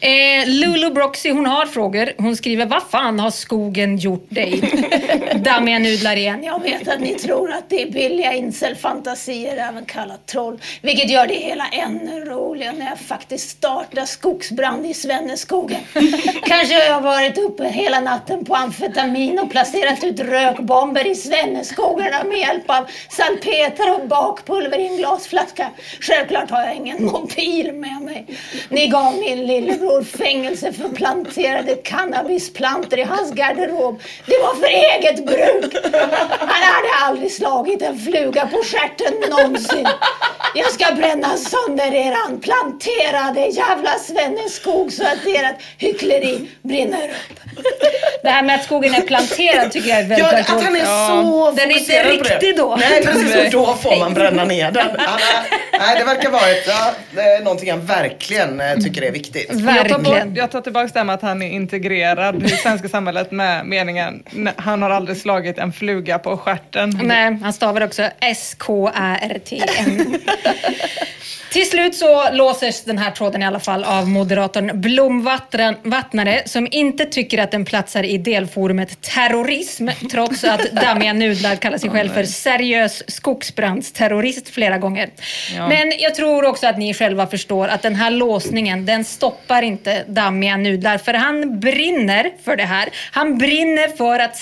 eh, 0.40 0.46
Lulu 0.46 0.90
Broxy, 0.90 1.30
hon 1.30 1.46
har 1.46 1.66
frågor. 1.66 2.12
Hon 2.18 2.36
skriver, 2.36 2.66
vad 2.66 2.82
fan 2.90 3.20
har 3.20 3.30
skogen 3.30 3.96
gjort 3.96 4.26
dig? 4.28 4.60
Dammiga 5.42 5.78
nudlar 5.78 6.16
igen. 6.16 6.44
Jag 6.44 6.62
vet 6.62 6.88
att 6.88 7.00
ni 7.00 7.14
tror 7.14 7.52
att 7.52 7.70
det 7.70 7.82
är 7.82 7.90
billiga 7.90 8.32
incelfantasier, 8.32 9.56
även 9.56 9.84
kallat 9.84 10.26
troll. 10.26 10.60
Vilket 10.82 11.10
gör 11.10 11.26
det 11.26 11.34
hela 11.34 11.66
ännu 11.68 12.24
roligare 12.24 12.74
när 12.78 12.86
jag 12.86 12.98
faktiskt 12.98 13.50
startar 13.50 14.04
skogsbrand 14.04 14.86
i 14.86 14.94
Svenneskogen. 14.94 15.80
Kanske 16.42 16.74
har 16.74 16.84
jag 16.84 17.00
varit 17.00 17.38
uppe 17.38 17.68
hela 17.68 18.00
natten 18.00 18.44
på 18.44 18.54
amfetamin 18.54 19.38
och 19.38 19.50
placerat 19.50 20.04
ut 20.04 20.20
rökbomber 20.20 21.06
i 21.06 21.14
Svenneskogarna 21.14 22.24
med 22.24 22.38
hjälp 22.38 22.70
av 22.70 22.86
salpeter 23.10 23.94
och 23.94 24.08
bakpulver 24.08 24.78
i 24.78 24.86
en 24.86 24.96
glasflaska. 24.96 25.70
Självklart 26.00 26.50
har 26.50 26.62
jag 26.62 26.76
ingen 26.76 27.04
mobil 27.04 27.72
med 27.72 28.02
mig. 28.02 28.26
Ni 28.68 28.86
gav 28.86 29.14
min 29.14 29.46
lillebror 29.46 30.02
fängelse 30.02 30.72
för 30.72 30.88
planterade 30.88 31.74
cannabisplantor 31.74 32.98
i 32.98 33.02
hans 33.02 33.32
garderob. 33.32 34.02
Det 34.26 34.38
var 34.38 34.54
för 34.54 34.66
eget 34.66 35.31
bruk. 35.32 35.76
Han 36.40 36.62
hade 36.62 36.88
aldrig 37.06 37.32
slagit 37.32 37.82
en 37.82 37.98
fluga 37.98 38.46
på 38.46 38.62
stjärten 38.64 39.30
någonsin. 39.30 39.88
Jag 40.54 40.72
ska 40.72 40.94
bränna 40.94 41.36
sönder 41.36 41.94
eran 41.94 42.40
planterade 42.40 43.40
jävla 43.46 43.90
Svenneskog 43.98 44.92
så 44.92 45.02
att 45.02 45.26
ert 45.26 45.56
hyckleri 45.78 46.48
brinner 46.62 46.98
upp. 47.08 47.40
Det 48.22 48.28
här 48.30 48.42
med 48.42 48.54
att 48.54 48.64
skogen 48.64 48.94
är 48.94 49.00
planterad 49.00 49.72
tycker 49.72 49.88
jag 49.88 49.98
är 49.98 50.02
väldigt, 50.08 50.18
Ja, 50.18 50.26
väldigt 50.30 50.50
att 50.50 50.62
han 50.64 50.76
är 50.76 50.84
så 51.08 51.50
Den 51.50 51.70
är 51.70 51.78
inte 51.78 52.02
riktig 52.04 52.56
då. 52.56 52.76
Nej, 52.80 53.02
precis. 53.06 53.52
Då 53.52 53.74
får 53.74 53.96
man 53.98 54.14
bränna 54.14 54.44
ner 54.44 54.70
den. 54.70 54.86
Nej, 55.78 55.98
det 55.98 56.04
verkar 56.04 56.30
vara 56.30 56.50
ett, 56.50 56.64
ja, 56.66 56.92
det 57.14 57.20
är 57.22 57.40
någonting 57.42 57.70
han 57.70 57.86
verkligen 57.86 58.60
eh, 58.60 58.74
tycker 58.76 59.02
är 59.02 59.10
viktigt. 59.10 59.46
Jag 59.50 59.58
tar, 59.58 59.64
Verkligen. 59.72 60.02
bort, 60.28 60.36
jag 60.38 60.50
tar 60.50 60.60
tillbaka 60.60 60.90
det 60.92 60.98
här 60.98 61.04
med 61.04 61.14
att 61.14 61.22
han 61.22 61.42
är 61.42 61.50
integrerad 61.50 62.42
i 62.42 62.48
svenska 62.48 62.88
samhället 62.88 63.30
med 63.30 63.66
meningen 63.66 64.22
"Nej, 64.30 64.52
han 64.56 64.82
har 64.82 64.90
aldrig 64.90 65.16
slagit 65.22 65.58
en 65.58 65.72
fluga 65.72 66.18
på 66.18 66.36
stjärten. 66.36 67.00
Nej, 67.02 67.38
han 67.42 67.52
stavar 67.52 67.80
också 67.80 68.02
S-K-Ä-R-T-N. 68.20 70.18
Till 71.52 71.70
slut 71.70 71.94
så 71.94 72.30
låses 72.32 72.84
den 72.84 72.98
här 72.98 73.10
tråden 73.10 73.42
i 73.42 73.46
alla 73.46 73.60
fall 73.60 73.84
av 73.84 74.08
moderatorn 74.08 74.80
Blomvattnare 74.80 76.42
som 76.46 76.68
inte 76.70 77.04
tycker 77.04 77.38
att 77.38 77.50
den 77.50 77.64
platsar 77.64 78.02
i 78.02 78.18
delforumet 78.18 79.00
terrorism 79.00 79.88
trots 80.10 80.44
att 80.44 80.72
Dammiga 80.72 81.12
Nudlar 81.12 81.56
kallar 81.56 81.78
sig 81.78 81.90
själv 81.90 82.08
för 82.08 82.24
seriös 82.24 83.02
skogsbrandsterrorist 83.06 84.48
flera 84.48 84.78
gånger. 84.78 85.10
Ja. 85.56 85.68
Men 85.68 85.92
jag 85.98 86.14
tror 86.14 86.44
också 86.44 86.66
att 86.66 86.78
ni 86.78 86.94
själva 86.94 87.26
förstår 87.26 87.68
att 87.68 87.82
den 87.82 87.94
här 87.94 88.10
låsningen 88.10 88.86
den 88.86 89.04
stoppar 89.04 89.62
inte 89.62 90.04
Dammiga 90.06 90.56
Nudlar 90.56 90.98
för 90.98 91.14
han 91.14 91.60
brinner 91.60 92.30
för 92.44 92.56
det 92.56 92.64
här. 92.64 92.88
Han 93.12 93.38
brinner 93.38 93.96
för 93.96 94.18
att 94.18 94.36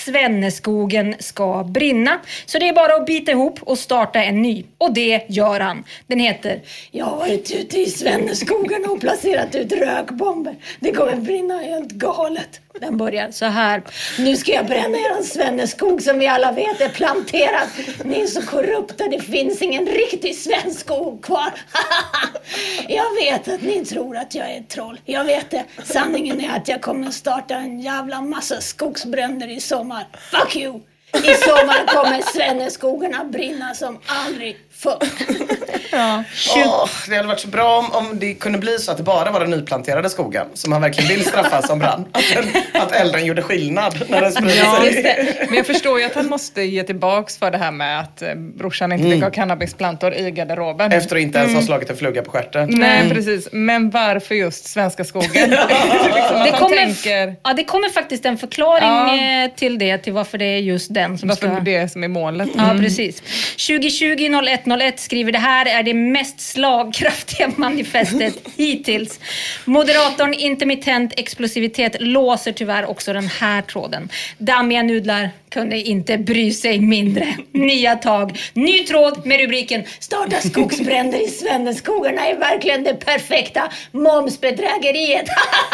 skogen 0.71 1.15
ska 1.19 1.65
brinna. 1.65 2.21
Så 2.47 2.59
det 2.59 2.69
är 2.69 2.73
bara 2.73 2.95
att 2.95 3.07
bita 3.07 3.33
ihop 3.33 3.63
och 3.63 3.79
starta 3.79 4.23
en 4.23 4.43
ny. 4.43 4.65
Och 4.79 4.93
det 4.93 5.25
gör 5.29 5.61
han. 5.61 5.85
Den 6.07 6.19
heter 6.19 6.61
Jag 6.91 7.05
har 7.05 7.17
varit 7.17 7.51
ute 7.55 7.81
i 7.81 7.87
Svenneskogen 7.87 8.85
och 8.87 9.01
placerat 9.01 9.55
ut 9.55 9.73
rökbomber. 9.73 10.55
Det 10.81 10.93
kommer 10.93 11.17
brinna 11.17 11.59
helt 11.59 11.93
galet. 11.93 12.61
Den 12.81 12.97
börjar 12.97 13.31
så 13.31 13.47
här. 13.47 13.83
Nu 14.19 14.37
ska 14.37 14.53
jag 14.53 14.67
bränna 14.67 14.99
er 14.99 15.23
Svenneskog 15.23 16.03
som 16.03 16.19
vi 16.19 16.27
alla 16.27 16.53
vet 16.53 16.81
är 16.81 16.89
planterad. 16.89 17.69
Ni 18.05 18.21
är 18.21 18.27
så 18.27 18.43
korrupta, 18.43 19.09
det 19.09 19.21
finns 19.21 19.63
ingen 19.63 19.87
riktig 19.87 20.37
svensk 20.37 20.81
skog 20.81 21.25
kvar. 21.25 21.53
jag 22.89 23.15
vet 23.25 23.49
att 23.49 23.63
ni 23.63 23.85
tror 23.85 24.17
att 24.17 24.35
jag 24.35 24.51
är 24.51 24.61
ett 24.61 24.69
troll. 24.69 25.01
Jag 25.05 25.25
vet 25.25 25.51
det. 25.51 25.65
Sanningen 25.85 26.41
är 26.41 26.57
att 26.57 26.69
jag 26.69 26.81
kommer 26.83 27.11
starta 27.11 27.55
en 27.55 27.81
jävla 27.81 28.21
massa 28.21 28.61
skogsbränder 28.61 29.49
i 29.49 29.61
sommar. 29.61 30.07
Fuck 30.31 30.57
you! 30.57 30.60
I 31.13 31.35
sommar 31.35 31.87
kommer 31.87 32.23
Svenneskogarna 32.23 33.25
brinna 33.25 33.75
som 33.75 33.99
aldrig 34.07 34.57
förr. 34.83 34.99
Åh, 36.67 36.89
det 37.09 37.17
hade 37.17 37.29
varit 37.29 37.41
så 37.41 37.49
bra 37.49 37.79
om, 37.79 37.93
om 37.93 38.19
det 38.19 38.35
kunde 38.35 38.59
bli 38.59 38.79
så 38.79 38.91
att 38.91 38.97
det 38.97 39.03
bara 39.03 39.31
var 39.31 39.41
den 39.41 39.51
nyplanterade 39.51 40.11
skogen 40.11 40.47
som 40.55 40.73
han 40.73 40.83
verkligen 40.83 41.09
vill 41.09 41.25
straffa 41.25 41.63
som 41.63 41.79
brann. 41.79 42.05
Att, 42.13 42.25
den, 42.35 42.63
att 42.83 42.93
elden 42.93 43.25
gjorde 43.27 43.43
skillnad 43.43 44.03
när 44.09 44.21
den 44.21 44.33
sprider 44.33 44.55
Ja, 44.57 44.77
sig. 44.81 44.87
just 44.87 45.03
det. 45.03 45.47
Men 45.49 45.57
jag 45.57 45.67
förstår 45.67 45.99
ju 46.01 46.07
att 46.07 46.15
han 46.15 46.27
måste 46.27 46.63
ge 46.63 46.83
tillbaks 46.83 47.39
för 47.39 47.51
det 47.51 47.59
här 47.59 47.71
med 47.71 48.01
att 48.01 48.23
eh, 48.23 48.35
brorsan 48.35 48.93
inte 48.93 49.11
fick 49.11 49.23
ha 49.23 49.31
cannabisplantor 49.31 50.15
i 50.15 50.31
garderoben. 50.31 50.93
Efter 50.93 51.17
att 51.17 51.23
inte 51.23 51.39
ens 51.39 51.55
ha 51.55 51.63
slagit 51.63 51.91
en 51.91 51.97
fluga 51.97 52.23
på 52.23 52.31
stjärten. 52.31 52.69
Nej, 52.73 53.11
precis. 53.11 53.49
Men 53.53 53.91
varför 53.91 54.35
just 54.35 54.65
svenska 54.69 55.05
skogen? 55.05 55.31
liksom, 55.51 56.43
Det 56.45 56.55
kommer, 56.59 56.77
tänker, 56.77 57.37
ja, 57.45 57.53
det 57.53 57.65
kommer 57.65 57.89
faktiskt 57.89 58.25
en 58.27 58.39
förklaring 58.39 58.89
Ja. 59.21 59.45
eh, 59.45 59.51
till 59.57 59.79
det, 59.79 59.99
till 59.99 60.13
varför 60.13 60.39
det 60.39 60.45
är 60.45 60.59
just 60.59 60.95
den 60.95 61.19
som 61.19 61.29
varför 61.29 61.47
ska... 61.47 61.61
det 61.61 61.75
är 61.77 61.81
det 61.83 61.89
som 61.89 62.05
är 62.05 62.09
målet. 62.09 62.49
Ja, 62.57 62.77
precis. 62.81 63.21
2020 63.67 64.29
101 64.71 65.01
skriver 65.01 65.33
det 65.33 65.39
här 65.39 65.67
är 65.67 65.83
det 65.83 65.95
mest 65.95 66.41
slagkraftiga 66.41 67.51
manifestet 67.57 68.35
hittills. 68.57 69.21
Moderatorn 69.65 70.35
intermittent 70.35 71.13
explosivitet 71.17 71.97
låser 72.01 72.53
tyvärr 72.53 72.85
också 72.91 73.13
den 73.13 73.27
här 73.27 73.63
tråden. 73.63 74.09
Dammiga 74.39 74.83
nudlar 74.83 75.31
kunde 75.51 75.77
inte 75.77 76.19
bry 76.19 76.53
sig 76.53 76.81
mindre. 76.81 77.37
Nya 77.53 77.97
tag. 77.97 78.39
Ny 78.55 78.79
tråd 78.79 79.27
med 79.27 79.41
rubriken 79.41 79.85
Starta 79.99 80.37
skogsbränder 80.37 81.27
i 81.27 81.29
Svenneskogarna 81.29 82.27
är 82.27 82.37
verkligen 82.37 82.85
det 82.85 82.95
perfekta 82.95 83.73
momsbedrägeriet. 83.93 85.27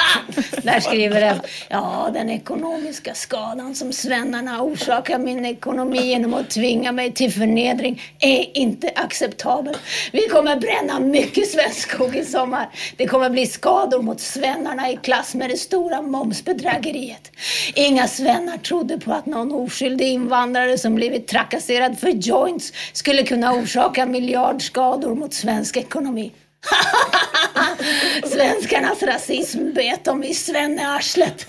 Där 0.63 0.81
skriver 0.81 1.21
den. 1.21 1.41
Ja, 1.69 2.11
den 2.15 2.31
ekonomiska 2.31 3.15
skadan 3.15 3.75
som 3.75 3.93
svennarna 3.93 4.63
orsakar 4.63 5.19
min 5.19 5.47
ekonomi 5.47 6.07
genom 6.07 6.35
att 6.35 6.51
tvinga 6.51 6.93
mig 6.93 7.13
till 7.13 7.33
förnedring 7.33 8.03
är 8.21 8.57
inte 8.59 8.91
acceptabel. 8.95 9.77
Vi 10.13 10.29
kommer 10.29 10.57
bränna 10.57 11.01
mycket 11.01 11.51
svensk 11.51 11.91
skog 11.91 12.17
i 12.17 12.25
sommar. 12.25 12.69
Det 12.97 13.07
kommer 13.07 13.31
bli 13.31 13.47
skador 13.47 14.03
mot 14.03 14.21
svennarna 14.21 14.91
i 14.91 14.97
klass 15.03 15.35
med 15.35 15.51
det 15.51 15.57
stora 15.57 16.03
momsbedrägeriet. 16.03 17.33
Inga 17.75 18.09
svennar 18.09 18.59
trodde 18.59 18.99
på 18.99 19.13
att 19.13 19.27
någon 19.27 19.53
oskyldig 19.67 20.09
invandrare 20.09 20.79
som 20.79 20.95
blivit 20.95 21.29
trakasserad 21.29 21.99
för 21.99 22.09
joints 22.09 22.73
skulle 22.93 23.23
kunna 23.23 23.53
orsaka 23.53 24.07
miljardskador 24.07 25.15
mot 25.15 25.35
svensk 25.35 25.77
ekonomi. 25.77 26.33
Svenskarnas 28.25 29.03
rasism 29.03 29.73
bet 29.75 30.05
dem 30.05 30.25
i 30.25 30.35
svennearslet. 30.35 31.47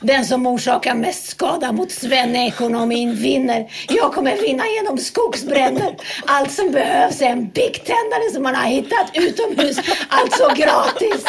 Den 0.00 0.24
som 0.24 0.46
orsakar 0.46 0.94
mest 0.94 1.28
skada 1.28 1.72
mot 1.72 1.92
svenneekonomin 1.92 3.14
vinner. 3.14 3.70
Jag 3.88 4.12
kommer 4.12 4.36
vinna 4.36 4.64
genom 4.66 4.98
skogsbränder. 4.98 5.96
Allt 6.26 6.52
som 6.52 6.70
behövs 6.70 7.20
är 7.20 7.26
en 7.26 7.48
biktändare 7.48 8.30
som 8.32 8.42
man 8.42 8.54
har 8.54 8.66
hittat 8.66 9.10
utomhus, 9.14 9.78
alltså 10.08 10.48
gratis. 10.56 11.24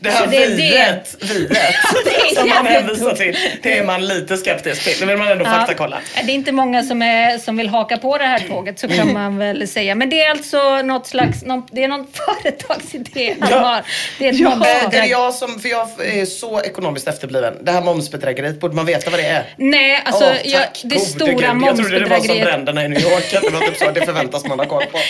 Det 0.00 0.10
här 0.10 0.26
det 0.26 0.36
är 0.44 0.48
det. 0.50 0.54
viet, 0.56 1.16
viet 1.20 2.34
som 2.36 2.48
man 2.48 2.66
hänvisar 2.66 3.14
till, 3.14 3.36
det 3.62 3.78
är 3.78 3.84
man 3.84 4.06
lite 4.06 4.36
skeptisk 4.36 4.84
till. 4.84 5.00
Det 5.00 5.06
vill 5.06 5.16
man 5.16 5.28
ändå 5.28 5.44
faktakolla. 5.44 5.98
Det 6.24 6.30
är 6.30 6.34
inte 6.34 6.52
många 6.52 6.82
som, 6.82 7.02
är, 7.02 7.38
som 7.38 7.56
vill 7.56 7.68
haka 7.68 7.96
på 7.96 8.18
det 8.18 8.24
här 8.24 8.38
tåget, 8.48 8.78
så 8.78 8.88
kan 8.88 9.12
man 9.12 9.38
väl 9.38 9.68
säga. 9.68 9.94
Men 9.94 10.10
det 10.10 10.22
är 10.22 10.30
alltså 10.30 10.82
något 10.82 11.06
slags, 11.06 11.42
någon, 11.42 11.66
det 11.72 11.84
är 11.84 11.88
någon 11.88 12.06
företagsidé 12.42 13.34
han 13.40 13.50
Ja. 13.50 13.58
har. 13.58 13.82
Det 14.18 14.28
är 14.28 14.32
Eh, 14.50 14.84
Är 14.84 14.90
det 14.90 15.06
jag 15.06 15.34
som, 15.34 15.60
för 15.60 15.68
jag 15.68 15.88
är 16.06 16.24
så 16.26 16.60
ekonomiskt 16.62 17.08
efterbliven. 17.08 17.54
Det 17.62 17.72
här 17.72 17.80
momsbedrägeriet, 17.82 18.60
borde 18.60 18.74
man 18.76 18.86
veta 18.86 19.10
vad 19.10 19.20
det 19.20 19.26
är? 19.26 19.44
Nej, 19.56 20.02
alltså 20.04 20.24
Åh, 20.24 20.36
jag, 20.50 20.62
det 20.84 20.88
gode 20.88 21.00
stora 21.00 21.30
Gud. 21.32 21.40
Jag 21.42 21.76
trodde 21.76 21.98
det 21.98 22.06
var 22.06 22.16
som 22.16 22.26
momsbedrägeriet. 22.26 22.44
bränderna 22.46 22.84
i 22.84 22.88
New 22.88 23.00
York, 23.02 23.24
det 23.42 23.50
var 23.50 23.60
typ 23.60 23.76
så, 23.76 23.90
det 23.90 24.06
förväntas 24.06 24.44
man 24.46 24.58
ha 24.58 24.66
koll 24.66 24.84
på. 24.92 24.98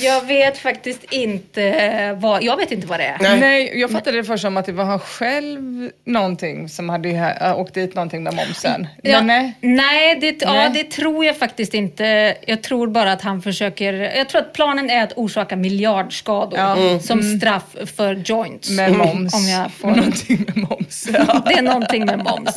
Jag 0.00 0.26
vet 0.26 0.58
faktiskt 0.58 1.04
inte 1.10 2.16
vad, 2.20 2.42
jag 2.42 2.56
vet 2.56 2.72
inte 2.72 2.86
vad 2.86 2.97
det 2.98 3.04
är. 3.04 3.16
Nej. 3.20 3.40
Nej, 3.40 3.80
jag 3.80 3.90
fattade 3.90 4.16
det 4.16 4.24
först 4.24 4.42
som 4.42 4.56
att 4.56 4.66
det 4.66 4.72
var 4.72 4.84
han 4.84 4.98
själv 4.98 5.90
någonting 6.04 6.68
som 6.68 6.88
hade 6.88 7.54
åkt 7.56 7.74
dit 7.74 7.94
någonting 7.94 8.22
med 8.22 8.34
momsen. 8.34 8.86
Ja, 9.02 9.20
nej. 9.20 9.52
nej, 9.60 10.18
det, 10.20 10.42
Ja, 10.42 10.52
Nej. 10.52 10.70
det 10.74 10.84
tror 10.84 11.24
jag 11.24 11.36
faktiskt 11.36 11.74
inte. 11.74 12.36
Jag 12.46 12.62
tror 12.62 12.88
bara 12.88 13.12
att 13.12 13.22
han 13.22 13.42
försöker... 13.42 13.92
Jag 13.92 14.28
tror 14.28 14.40
att 14.40 14.52
planen 14.52 14.90
är 14.90 15.02
att 15.02 15.12
orsaka 15.16 15.56
miljardskador 15.56 16.58
Ja. 16.58 16.76
Mm. 16.76 17.00
som 17.00 17.22
straff 17.22 17.76
för 17.96 18.14
joints. 18.14 18.70
Med 18.70 18.92
moms. 18.92 19.34
Om 19.34 19.48
jag 19.48 19.70
får... 19.72 19.88
Någonting 19.88 20.44
med 20.46 20.56
moms. 20.56 21.02
Det 21.46 21.52
är 21.58 21.62
någonting 21.62 22.06
med 22.06 22.18
moms. 22.18 22.56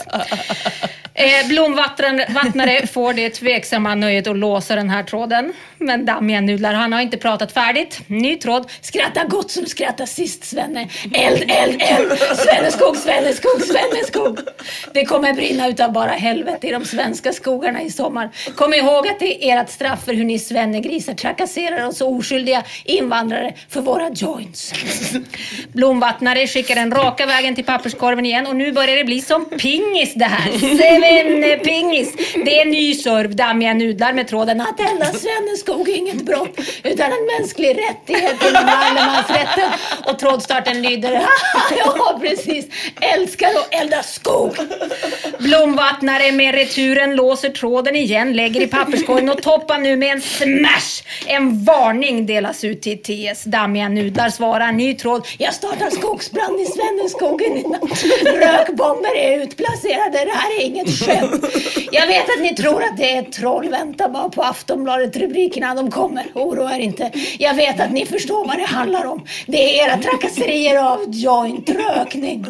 Eh, 1.14 1.48
blomvattnare 1.48 2.88
får 2.88 3.14
det 3.14 3.30
tveksamma 3.30 3.96
nöjet 3.96 4.28
att 4.28 4.38
låsa 4.38 4.76
den 4.76 4.90
här 4.90 5.04
tråden. 5.04 5.54
Men 5.78 6.06
dammiga 6.06 6.42
Nudlar, 6.42 6.74
han 6.74 6.94
har 6.94 7.02
inte 7.02 7.18
pratat 7.18 7.52
färdigt. 7.52 8.02
Ny 8.08 8.36
tråd. 8.36 8.72
Skratta 8.82 9.24
gott 9.24 9.52
som 9.52 9.66
skratta 9.66 10.06
sist 10.06 10.44
Svenne. 10.44 10.90
Eld, 11.14 11.44
eld, 11.48 11.82
eld. 11.82 12.20
Svenneskog, 12.38 12.98
Svenneskog, 12.98 13.62
Svenneskog. 13.62 14.40
Det 14.94 15.06
kommer 15.06 15.34
brinna 15.34 15.68
utav 15.68 15.92
bara 15.92 16.12
helvete 16.12 16.68
i 16.68 16.72
de 16.72 16.86
svenska 16.86 17.34
skogarna 17.34 17.82
i 17.82 17.90
sommar. 17.90 18.30
Kom 18.56 18.74
ihåg 18.74 19.08
att 19.08 19.20
det 19.20 19.50
är 19.50 19.62
ert 19.62 19.70
straff 19.70 20.06
för 20.06 20.14
hur 20.14 20.24
ni 20.24 20.40
svennegrisar 20.40 21.14
trakasserar 21.14 21.88
oss 21.88 22.02
oskyldiga 22.02 22.64
invandrare 22.84 23.54
för 23.70 23.82
våra 23.82 24.10
joints. 24.10 24.74
Blomvattnare 25.74 26.48
skickar 26.48 26.76
den 26.76 26.92
raka 26.92 27.26
vägen 27.26 27.56
till 27.56 27.66
papperskorven 27.66 28.26
igen 28.26 28.48
och 28.48 28.56
nu 28.56 28.72
börjar 28.72 28.96
det 28.98 29.04
bli 29.04 29.22
som 29.22 29.46
pingis 29.46 30.14
det 30.14 30.26
här. 30.26 30.78
Men 31.02 31.44
eh, 31.44 31.60
pingis. 31.60 32.14
Det 32.46 32.62
är 32.62 32.66
ny 32.66 32.94
serv, 32.94 33.36
dammiga 33.36 33.74
nudlar 33.74 34.14
med 34.14 34.28
tråden 34.28 34.62
Att 34.62 34.80
elda 34.80 35.06
Svenneskog 35.06 35.90
är 35.90 35.96
inget 35.96 36.22
brott 36.22 36.60
utan 36.84 37.12
en 37.12 37.26
mänsklig 37.38 37.70
rättighet 37.70 38.36
inom 38.50 38.64
allemansrätten. 38.66 39.72
Och 40.06 40.20
trådstarten 40.20 40.82
lyder 40.82 41.22
ja 41.78 42.20
precis, 42.22 42.66
älskar 43.16 43.48
att 43.48 43.74
elda 43.74 44.04
skog. 44.04 44.56
Blomvattnare 45.40 46.32
med 46.32 46.56
returen 46.56 47.16
låser 47.16 47.50
tråden 47.50 47.96
igen, 47.96 48.34
lägger 48.34 48.62
i 48.62 48.68
papperskorgen 48.68 49.30
och 49.30 49.42
toppar 49.42 49.78
nu 49.78 49.96
med 49.96 50.12
en 50.12 50.22
smash. 50.22 51.04
En 51.26 51.66
varning 51.66 52.26
delas 52.26 52.64
ut 52.64 52.82
till 52.82 53.02
TS. 53.02 53.44
Dammiga 53.44 53.90
nudlar 53.90 54.30
svarar 54.30 54.72
ny 54.72 54.94
tråd. 54.94 55.28
Jag 55.38 55.54
startar 55.54 55.90
skogsbrand 55.90 56.62
i 56.62 56.66
Svenneskogen 56.66 57.58
i 57.58 57.64
natt. 57.68 58.04
Rökbomber 58.26 59.18
är 59.18 59.44
utplacerade. 59.44 60.26
Det 60.26 60.32
här 60.34 60.60
är 60.60 60.64
inget 60.64 60.91
skämt. 60.92 61.46
Jag 61.92 62.08
vet 62.08 62.24
att 62.24 62.42
ni 62.42 62.56
tror 62.56 62.84
att 62.84 62.98
det 62.98 63.16
är 63.16 63.22
ett 63.22 63.32
troll. 63.32 63.70
Vänta 63.70 64.10
bara 64.10 64.30
på 64.30 64.44
Aftonbladet-rubrikerna. 64.44 65.76
De 65.76 65.92
kommer. 65.92 66.26
Oroa 66.34 66.76
er 66.76 66.80
inte. 66.80 67.12
Jag 67.40 67.54
vet 67.54 67.80
att 67.80 67.92
ni 67.92 68.06
förstår 68.06 68.48
vad 68.48 68.58
det 68.58 68.66
handlar 68.66 69.06
om. 69.06 69.26
Det 69.48 69.80
är 69.80 69.88
era 69.88 69.98
trakasserier 69.98 70.78
av 70.78 71.00
jointrökning. 71.08 72.46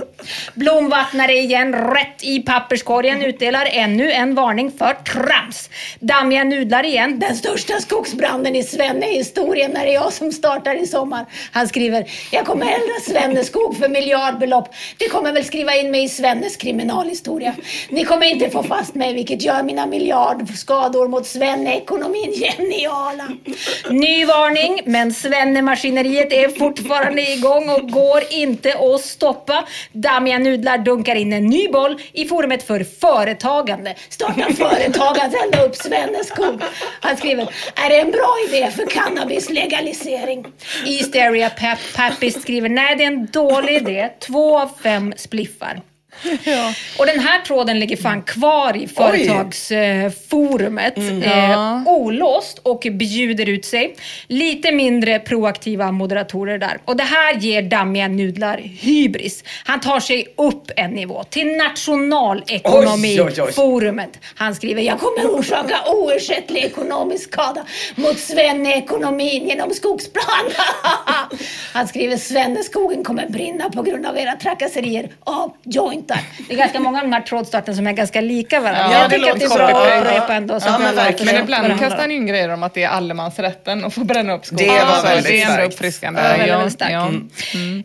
Blomvattnare 0.54 1.34
igen, 1.34 1.76
rätt 1.76 2.24
i 2.24 2.40
papperskorgen, 2.40 3.22
utdelar 3.22 3.68
ännu 3.72 4.12
en 4.12 4.36
varning 4.36 4.72
för 4.72 4.94
trams. 4.94 5.70
Dammiga 6.00 6.44
nudlar 6.44 6.86
igen. 6.86 7.20
Den 7.20 7.36
största 7.36 7.74
skogsbranden 7.80 8.56
i 8.56 8.64
Svenne-historien 8.64 9.72
när 9.72 9.86
det 9.86 9.92
är 9.92 9.94
jag 9.94 10.14
som 10.14 10.32
startar 10.32 10.84
i 10.84 10.88
sommar. 10.88 11.26
Han 11.52 11.68
skriver, 11.68 12.06
jag 12.32 12.46
kommer 12.46 12.66
elda 12.66 13.00
Svenneskog 13.06 13.78
för 13.78 13.90
miljardbelopp. 13.90 14.74
Det 14.98 15.10
kommer 15.10 15.32
väl 15.32 15.46
skriva 15.46 15.76
in 15.76 15.92
mig 15.92 16.04
i 16.04 16.10
Svennes 16.10 16.56
kriminalhistoria. 16.56 17.56
Ni 17.90 18.04
kommer 18.04 18.26
inte 18.32 18.50
få 18.50 18.64
fast 18.64 18.96
mig 18.96 19.14
vilket 19.14 19.42
gör 19.42 19.64
mina 19.64 19.86
miljardskador 19.86 21.08
mot 21.08 21.28
Svenne-ekonomin 21.28 22.32
geniala. 22.32 23.28
Ny 23.90 24.26
varning, 24.26 24.82
men 24.86 25.14
Svenne-maskineriet 25.14 26.34
är 26.34 26.50
fortfarande 26.50 27.22
igång 27.32 27.70
och 27.70 27.90
går 27.90 28.24
inte 28.30 28.74
att 28.78 29.02
stoppa. 29.02 29.66
Dammiga 29.92 30.38
nudlar 30.38 30.78
dunkar 30.78 31.16
in 31.16 31.34
en 31.34 31.46
ny 31.46 31.68
boll 31.68 32.02
i 32.14 32.26
forumet 32.26 32.64
för 32.64 32.84
företagande. 32.84 33.96
Starta 34.10 34.54
företag 34.54 35.20
att 35.20 35.44
elda 35.44 35.66
upp 35.66 35.76
Svenneskog. 35.76 36.62
Han 37.02 37.18
skriver, 37.18 37.44
är 37.76 37.90
det 37.90 38.00
en 38.00 38.12
bra 38.12 38.36
idé 38.50 38.72
för 38.72 38.86
cannabis 38.86 39.50
legalisering? 39.50 40.46
Hysteria 40.86 41.50
Pep 41.50 41.80
Pappis 41.96 42.42
skriver, 42.42 42.70
nej 42.70 42.96
det 42.96 43.04
är 43.04 43.08
en 43.08 43.26
dålig 43.26 43.76
idé. 43.76 44.10
Två 44.20 44.60
av 44.60 44.70
fem 44.84 45.14
spliffar. 45.18 45.82
Och 47.00 47.06
den 47.06 47.20
här 47.20 47.42
tråden 47.42 47.80
ligger 47.80 47.98
fan 47.98 48.22
kvar 48.22 48.78
i 48.78 48.88
företagsforumet. 48.88 50.98
Eh, 50.98 51.84
olåst 51.86 52.60
och 52.64 52.88
bjuder 52.92 53.50
ut 53.50 53.66
sig. 53.66 53.96
Lite 54.28 54.72
mindre 54.72 55.20
proaktiva 55.20 55.92
moderatorer 55.92 56.58
där. 56.58 56.82
Och 56.86 56.96
det 56.98 57.04
här 57.04 57.34
ger 57.34 57.62
dammiga 57.62 58.08
nudlar 58.08 58.58
hybris. 58.58 59.44
Han 59.64 59.80
tar 59.80 60.00
sig 60.00 60.28
upp 60.38 60.72
en 60.76 60.92
nivå 60.92 61.24
till 61.24 61.58
nationalekonomiforumet. 61.58 64.10
Han 64.36 64.56
skriver, 64.56 64.82
jag 64.82 65.00
kommer 65.00 65.28
orsaka 65.40 65.76
oersättlig 65.88 66.64
ekonomisk 66.64 67.34
skada 67.34 67.66
mot 67.96 68.20
Svenne-ekonomin 68.20 69.48
genom 69.48 69.74
skogsbrand. 69.74 70.52
Han 71.74 71.88
skriver 71.88 72.18
Svenneskogen 72.18 73.04
kommer 73.04 73.30
brinna 73.30 73.70
på 73.70 73.82
grund 73.82 74.06
av 74.06 74.18
era 74.18 74.36
trakasserier 74.36 75.10
av 75.20 75.54
jointar. 76.12 76.46
Det 76.48 76.54
är 76.54 76.58
ganska 76.58 76.80
många 76.80 76.98
av 76.98 77.04
de 77.04 77.14
här 77.14 77.22
trådstarten 77.22 77.76
som 77.76 77.88
är 77.88 77.92
ganska 77.92 78.22
lika 78.22 78.60
varandra. 78.60 78.84
Ja, 78.92 79.02
jag 79.02 79.10
det 79.10 79.16
tycker 79.18 79.32
att 79.32 79.40
det 79.40 79.46
är 79.46 79.50
bra 79.50 79.68
att 79.68 80.02
upprepa 80.04 80.34
ändå. 80.34 80.60
Ja, 80.66 80.78
men 80.80 80.96
verkligen. 80.96 81.34
Men 81.36 81.44
ibland 81.44 81.80
kastar 81.80 81.98
han 81.98 82.12
in 82.12 82.26
grejer 82.26 82.50
om 82.50 82.64
att 82.64 82.74
det 82.74 82.84
är 82.84 82.90
allemansrätten 82.90 83.86
att 83.86 83.94
få 83.94 84.04
bränna 84.04 84.34
upp 84.34 84.46
skogen. 84.46 84.68
Det 84.68 84.86
var 84.86 84.96
Så 84.96 85.08
väldigt 85.08 85.26
Det 85.26 85.42
är 85.42 85.52
ändå 85.52 85.64
uppfriskande. 85.64 86.22
Ja, 86.22 86.58
väldigt, 86.58 86.74
starkt. 86.74 86.92
ja. 86.92 87.08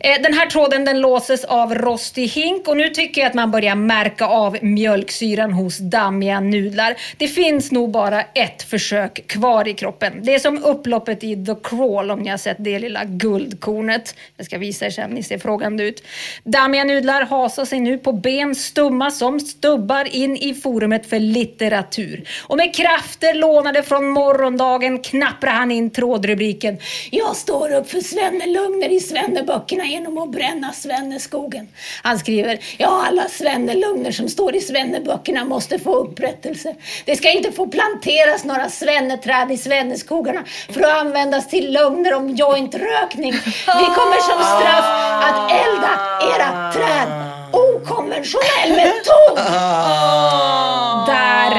Eh, 0.01 0.21
Den 0.21 0.33
här 0.33 0.45
tråden 0.45 0.85
den 0.85 1.01
låses 1.01 1.43
av 1.45 1.75
rostig 1.75 2.27
hink 2.27 2.67
och 2.67 2.77
nu 2.77 2.89
tycker 2.89 3.21
jag 3.21 3.27
att 3.29 3.33
man 3.33 3.51
börjar 3.51 3.75
märka 3.75 4.25
av 4.25 4.57
mjölksyran 4.61 5.53
hos 5.53 5.77
dammiga 5.77 6.39
nudlar. 6.39 6.95
Det 7.17 7.27
finns 7.27 7.71
nog 7.71 7.91
bara 7.91 8.21
ett 8.21 8.63
försök 8.63 9.27
kvar 9.27 9.67
i 9.67 9.73
kroppen. 9.73 10.13
Det 10.23 10.35
är 10.35 10.39
som 10.39 10.63
upploppet 10.63 11.23
i 11.23 11.45
The 11.45 11.55
Crawl 11.63 12.11
om 12.11 12.19
ni 12.19 12.29
har 12.29 12.37
sett 12.37 12.57
det 12.59 12.79
lilla 12.79 13.03
guldkornet. 13.05 14.15
Jag 14.37 14.45
ska 14.45 14.57
visa 14.57 14.85
er 14.85 14.89
sen, 14.89 15.09
ni 15.09 15.23
ser 15.23 15.37
frågande 15.37 15.83
ut. 15.83 16.03
Dammiga 16.43 16.83
nudlar 16.83 17.21
hasar 17.25 17.65
sig 17.65 17.79
nu 17.79 17.97
på 18.07 18.13
ben 18.13 18.55
stumma 18.55 19.11
som 19.11 19.39
stubbar 19.39 20.15
in 20.15 20.37
i 20.37 20.53
forumet 20.53 21.09
för 21.09 21.19
litteratur. 21.19 22.29
Och 22.47 22.57
med 22.57 22.75
krafter 22.75 23.33
lånade 23.33 23.83
från 23.83 24.09
morgondagen 24.09 24.99
knapprar 24.99 25.51
han 25.51 25.71
in 25.71 25.89
trådrubriken 25.89 26.77
Jag 27.11 27.35
står 27.35 27.73
upp 27.73 27.89
för 27.89 28.01
Svennelugner 28.01 28.89
i 28.89 28.99
Svenneböckerna 28.99 29.85
genom 29.85 30.17
att 30.17 30.31
bränna 30.31 30.73
Svenneskogen. 30.73 31.67
Han 32.03 32.19
skriver, 32.19 32.59
ja 32.77 33.05
alla 33.07 33.29
Svennelugner 33.29 34.11
som 34.11 34.29
står 34.29 34.55
i 34.55 34.61
Svenneböckerna 34.61 35.45
måste 35.45 35.79
få 35.79 35.95
upprättelse. 35.95 36.75
Det 37.05 37.15
ska 37.15 37.31
inte 37.31 37.51
få 37.51 37.67
planteras 37.67 38.43
några 38.43 38.69
svenneträd 38.69 39.51
i 39.51 39.57
Svenneskogarna 39.57 40.43
för 40.69 40.81
att 40.81 41.01
användas 41.01 41.47
till 41.47 41.73
lögner 41.73 42.13
om 42.13 42.29
jointrökning. 42.29 43.31
Vi 43.79 43.85
kommer 43.97 44.21
som 44.21 44.41
straff 44.43 44.85
att 45.23 45.51
elda 45.51 45.99
era 46.35 46.71
träd. 46.73 47.46
Okonventionell 47.51 48.69
metod! 48.75 49.37
Där 51.07 51.53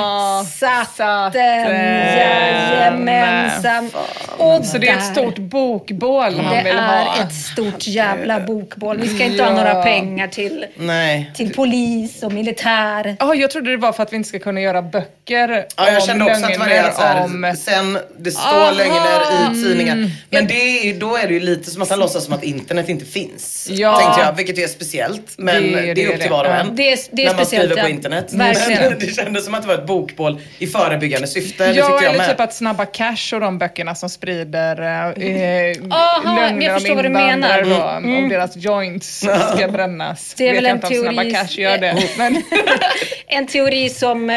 satt 0.44 0.96
den. 1.32 1.74
Jajamensan! 2.16 3.90
Och 4.38 4.64
Så 4.66 4.78
det 4.78 4.88
är 4.88 4.96
ett 4.96 5.04
stort 5.04 5.38
bokbål 5.38 6.22
han 6.40 6.54
Det 6.56 6.62
vill 6.64 6.76
är 6.76 7.04
ha. 7.04 7.16
ett 7.22 7.34
stort 7.34 7.86
jävla 7.86 8.40
bokboll. 8.40 8.98
Vi 8.98 9.08
ska 9.08 9.24
inte 9.24 9.42
ha 9.42 9.50
Ja. 9.50 9.56
några 9.56 9.82
pengar 9.82 10.28
till, 10.28 10.66
Nej. 10.76 11.30
till 11.34 11.54
polis 11.54 12.22
och 12.22 12.32
militär. 12.32 13.16
Ja, 13.20 13.34
jag 13.34 13.50
trodde 13.50 13.70
det 13.70 13.76
var 13.76 13.92
för 13.92 14.02
att 14.02 14.12
vi 14.12 14.16
inte 14.16 14.28
ska 14.28 14.38
kunna 14.38 14.60
göra 14.60 14.82
böcker 14.82 15.64
Ja, 15.76 15.86
jag 15.90 15.94
om 16.02 16.06
kände 16.06 16.24
också 16.24 16.44
att 16.46 16.52
det 16.52 16.58
var 16.58 16.66
det 16.68 16.92
så 16.96 17.02
här, 17.02 17.24
om... 17.24 17.54
sen 17.58 17.98
det 18.18 18.30
står 18.30 18.42
Aha. 18.48 18.70
lögner 18.70 19.52
i 19.58 19.62
tidningar. 19.62 20.10
Men 20.30 20.46
det 20.46 20.54
är, 20.54 20.84
ju- 20.84 20.98
då 20.98 21.16
är 21.16 21.26
det 21.28 21.34
ju 21.34 21.40
lite 21.40 21.70
som 21.70 21.82
att 21.82 21.90
han 21.90 21.98
låtsas 21.98 22.24
som 22.24 22.34
att 22.34 22.44
internet 22.44 22.88
inte 22.88 23.04
finns. 23.04 23.68
Ja. 23.70 23.98
Tänkte 23.98 24.20
jag, 24.20 24.32
vilket 24.36 24.58
är 24.58 24.66
speciellt. 24.68 25.22
Men 25.38 25.62
Det 25.62 25.70
det, 25.70 25.90
är 25.90 25.94
det, 25.94 26.04
är 26.04 26.08
upp 26.08 26.12
till 26.14 26.22
det. 26.22 26.28
var 26.28 26.44
och 26.44 26.50
en. 26.54 26.76
Det 26.76 26.92
är- 26.92 26.98
det 27.10 27.22
är 27.22 27.26
när 27.26 27.34
man 27.34 27.44
speciellt, 27.44 27.64
skriver 27.70 27.82
på 27.82 27.88
ja. 27.88 27.94
internet. 27.94 28.26
Verkligen. 28.32 28.82
Men 28.90 28.98
det 28.98 29.14
kändes 29.14 29.44
som 29.44 29.54
att 29.54 29.62
det 29.62 29.68
var 29.68 29.74
ett 29.74 29.86
bokbål 29.86 30.40
i 30.58 30.66
förebyggande 30.66 31.26
syfte. 31.26 31.66
det 31.66 31.72
Ja, 31.72 31.86
tyckte 31.88 32.04
jag 32.04 32.14
eller 32.14 32.18
med. 32.18 32.28
typ 32.30 32.40
att 32.40 32.54
Snabba 32.54 32.84
Cash 32.86 33.34
och 33.34 33.40
de 33.40 33.58
böckerna 33.58 33.94
som 33.94 34.08
sprids 34.08 34.27
sprider 34.32 34.80
eh, 34.82 35.76
Aha, 35.90 36.22
men 36.24 36.34
lögner 36.36 36.66
jag 36.66 36.74
om 36.74 36.80
förstår 36.80 36.94
vad 36.94 37.04
du 37.04 37.08
invandrare 37.08 37.64
menar. 37.64 38.00
då, 38.00 38.08
om 38.18 38.28
deras 38.28 38.56
joints 38.56 39.18
ska 39.54 39.68
brännas. 39.68 40.34
Det 40.36 40.44
är 40.48 40.52
Vet 40.52 40.56
väl 40.56 40.64
jag 40.64 40.70
en 40.70 40.76
inte 40.76 40.98
om 41.08 41.14
Snabba 41.14 41.22
teori- 41.22 41.32
Cash 41.34 41.60
gör 41.60 41.78
det. 41.78 41.96
Men, 42.18 42.42
En 43.30 43.46
teori 43.46 43.88
som 43.88 44.30
eh, 44.30 44.36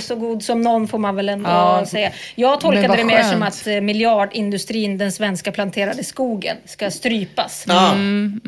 så 0.00 0.14
god 0.14 0.42
som 0.42 0.62
någon 0.62 0.88
får 0.88 0.98
man 0.98 1.16
väl 1.16 1.28
ändå 1.28 1.50
Ja. 1.50 1.86
säga. 1.86 2.10
Jag 2.34 2.60
tolkade 2.60 2.96
det 2.96 3.04
mer 3.04 3.22
som 3.22 3.42
att 3.42 3.66
eh, 3.66 3.80
miljardindustrin, 3.80 4.98
den 4.98 5.12
svenska 5.12 5.52
planterade 5.52 6.04
skogen, 6.04 6.56
ska 6.64 6.90
strypas. 6.90 7.64
Ja. 7.68 7.90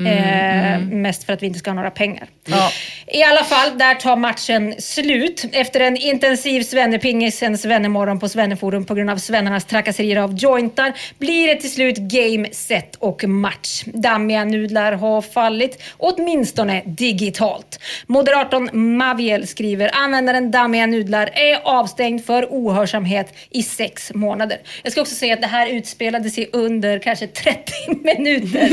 eh, 0.06 0.78
Mest 0.80 1.24
för 1.24 1.32
att 1.32 1.42
vi 1.42 1.46
inte 1.46 1.58
ska 1.58 1.70
ha 1.70 1.74
några 1.74 1.90
pengar. 1.90 2.28
ja. 2.44 2.70
I 3.06 3.22
alla 3.22 3.44
fall, 3.44 3.78
där 3.78 3.94
tar 3.94 4.16
matchen 4.16 4.74
slut. 4.78 5.44
Efter 5.52 5.80
en 5.80 5.96
intensiv 5.96 6.62
svennepingis, 6.62 7.42
en 7.42 7.58
svennemorgon 7.58 8.18
på 8.20 8.28
Svenneforum 8.28 8.84
på 8.84 8.94
grund 8.94 9.10
av 9.10 9.16
svennarnas 9.16 9.64
trakasserier 9.64 10.16
av 10.16 10.34
jointar, 10.82 11.00
blir 11.18 11.48
det 11.48 11.60
till 11.60 11.72
slut 11.72 11.96
game, 11.98 12.48
set 12.52 12.96
och 12.96 13.24
match. 13.24 13.84
Dammiga 13.86 14.44
nudlar 14.44 14.92
har 14.92 15.22
fallit, 15.22 15.82
åtminstone 15.98 16.82
digitalt. 16.84 17.80
Moderatorn 18.06 18.96
Maviel 18.96 19.46
skriver 19.46 19.90
användaren 19.94 20.50
dammiga 20.50 20.86
nudlar 20.86 21.30
är 21.34 21.60
avstängd 21.64 22.24
för 22.24 22.46
ohörsamhet 22.50 23.34
i 23.50 23.62
sex 23.62 24.14
månader. 24.14 24.58
Jag 24.82 24.92
ska 24.92 25.00
också 25.00 25.14
säga 25.14 25.34
att 25.34 25.40
det 25.40 25.46
här 25.46 25.66
utspelade 25.66 26.30
sig 26.30 26.50
under 26.52 26.98
kanske 26.98 27.26
30 27.26 27.72
minuter 28.04 28.68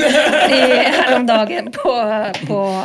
häromdagen 1.04 1.72
på, 1.72 2.26
på, 2.48 2.84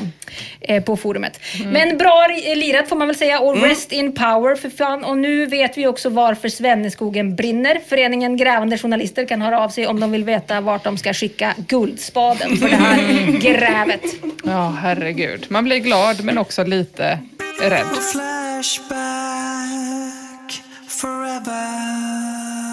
eh, 0.61 0.83
på 0.85 0.97
forumet. 0.97 1.41
Men 1.67 1.99
bra 1.99 2.27
lirat 2.55 2.89
får 2.89 2.97
man 2.97 3.09
väl 3.09 3.17
säga 3.17 3.41
och 3.41 3.63
rest 3.63 3.93
in 3.93 4.15
power 4.15 4.57
för 4.57 4.71
fan. 4.71 5.05
Och 5.05 5.19
nu 5.19 5.47
vet 5.47 5.79
vi 5.79 5.87
också 5.87 6.09
varför 6.09 6.49
Svenneskogen 6.49 7.37
brinner. 7.37 7.81
Föreningen 7.89 8.37
Grävande 8.37 8.79
Journalister 8.79 9.14
kan 9.29 9.43
höra 9.43 9.61
av 9.61 9.69
sig 9.69 9.87
om 9.87 10.01
de 10.01 10.11
vill 10.11 10.25
veta 10.25 10.61
vart 10.61 10.85
de 10.85 10.99
ska 10.99 11.15
skicka 11.15 11.55
guldspaden 11.69 12.57
för 12.57 12.69
det 12.69 12.77
här 12.77 13.27
grävet. 13.41 14.03
ja, 14.45 14.77
herregud. 14.81 15.47
Man 15.49 15.65
blir 15.65 15.79
glad 15.79 16.25
men 16.25 16.39
också 16.39 16.65
lite 16.65 17.19
rädd. 17.61 17.87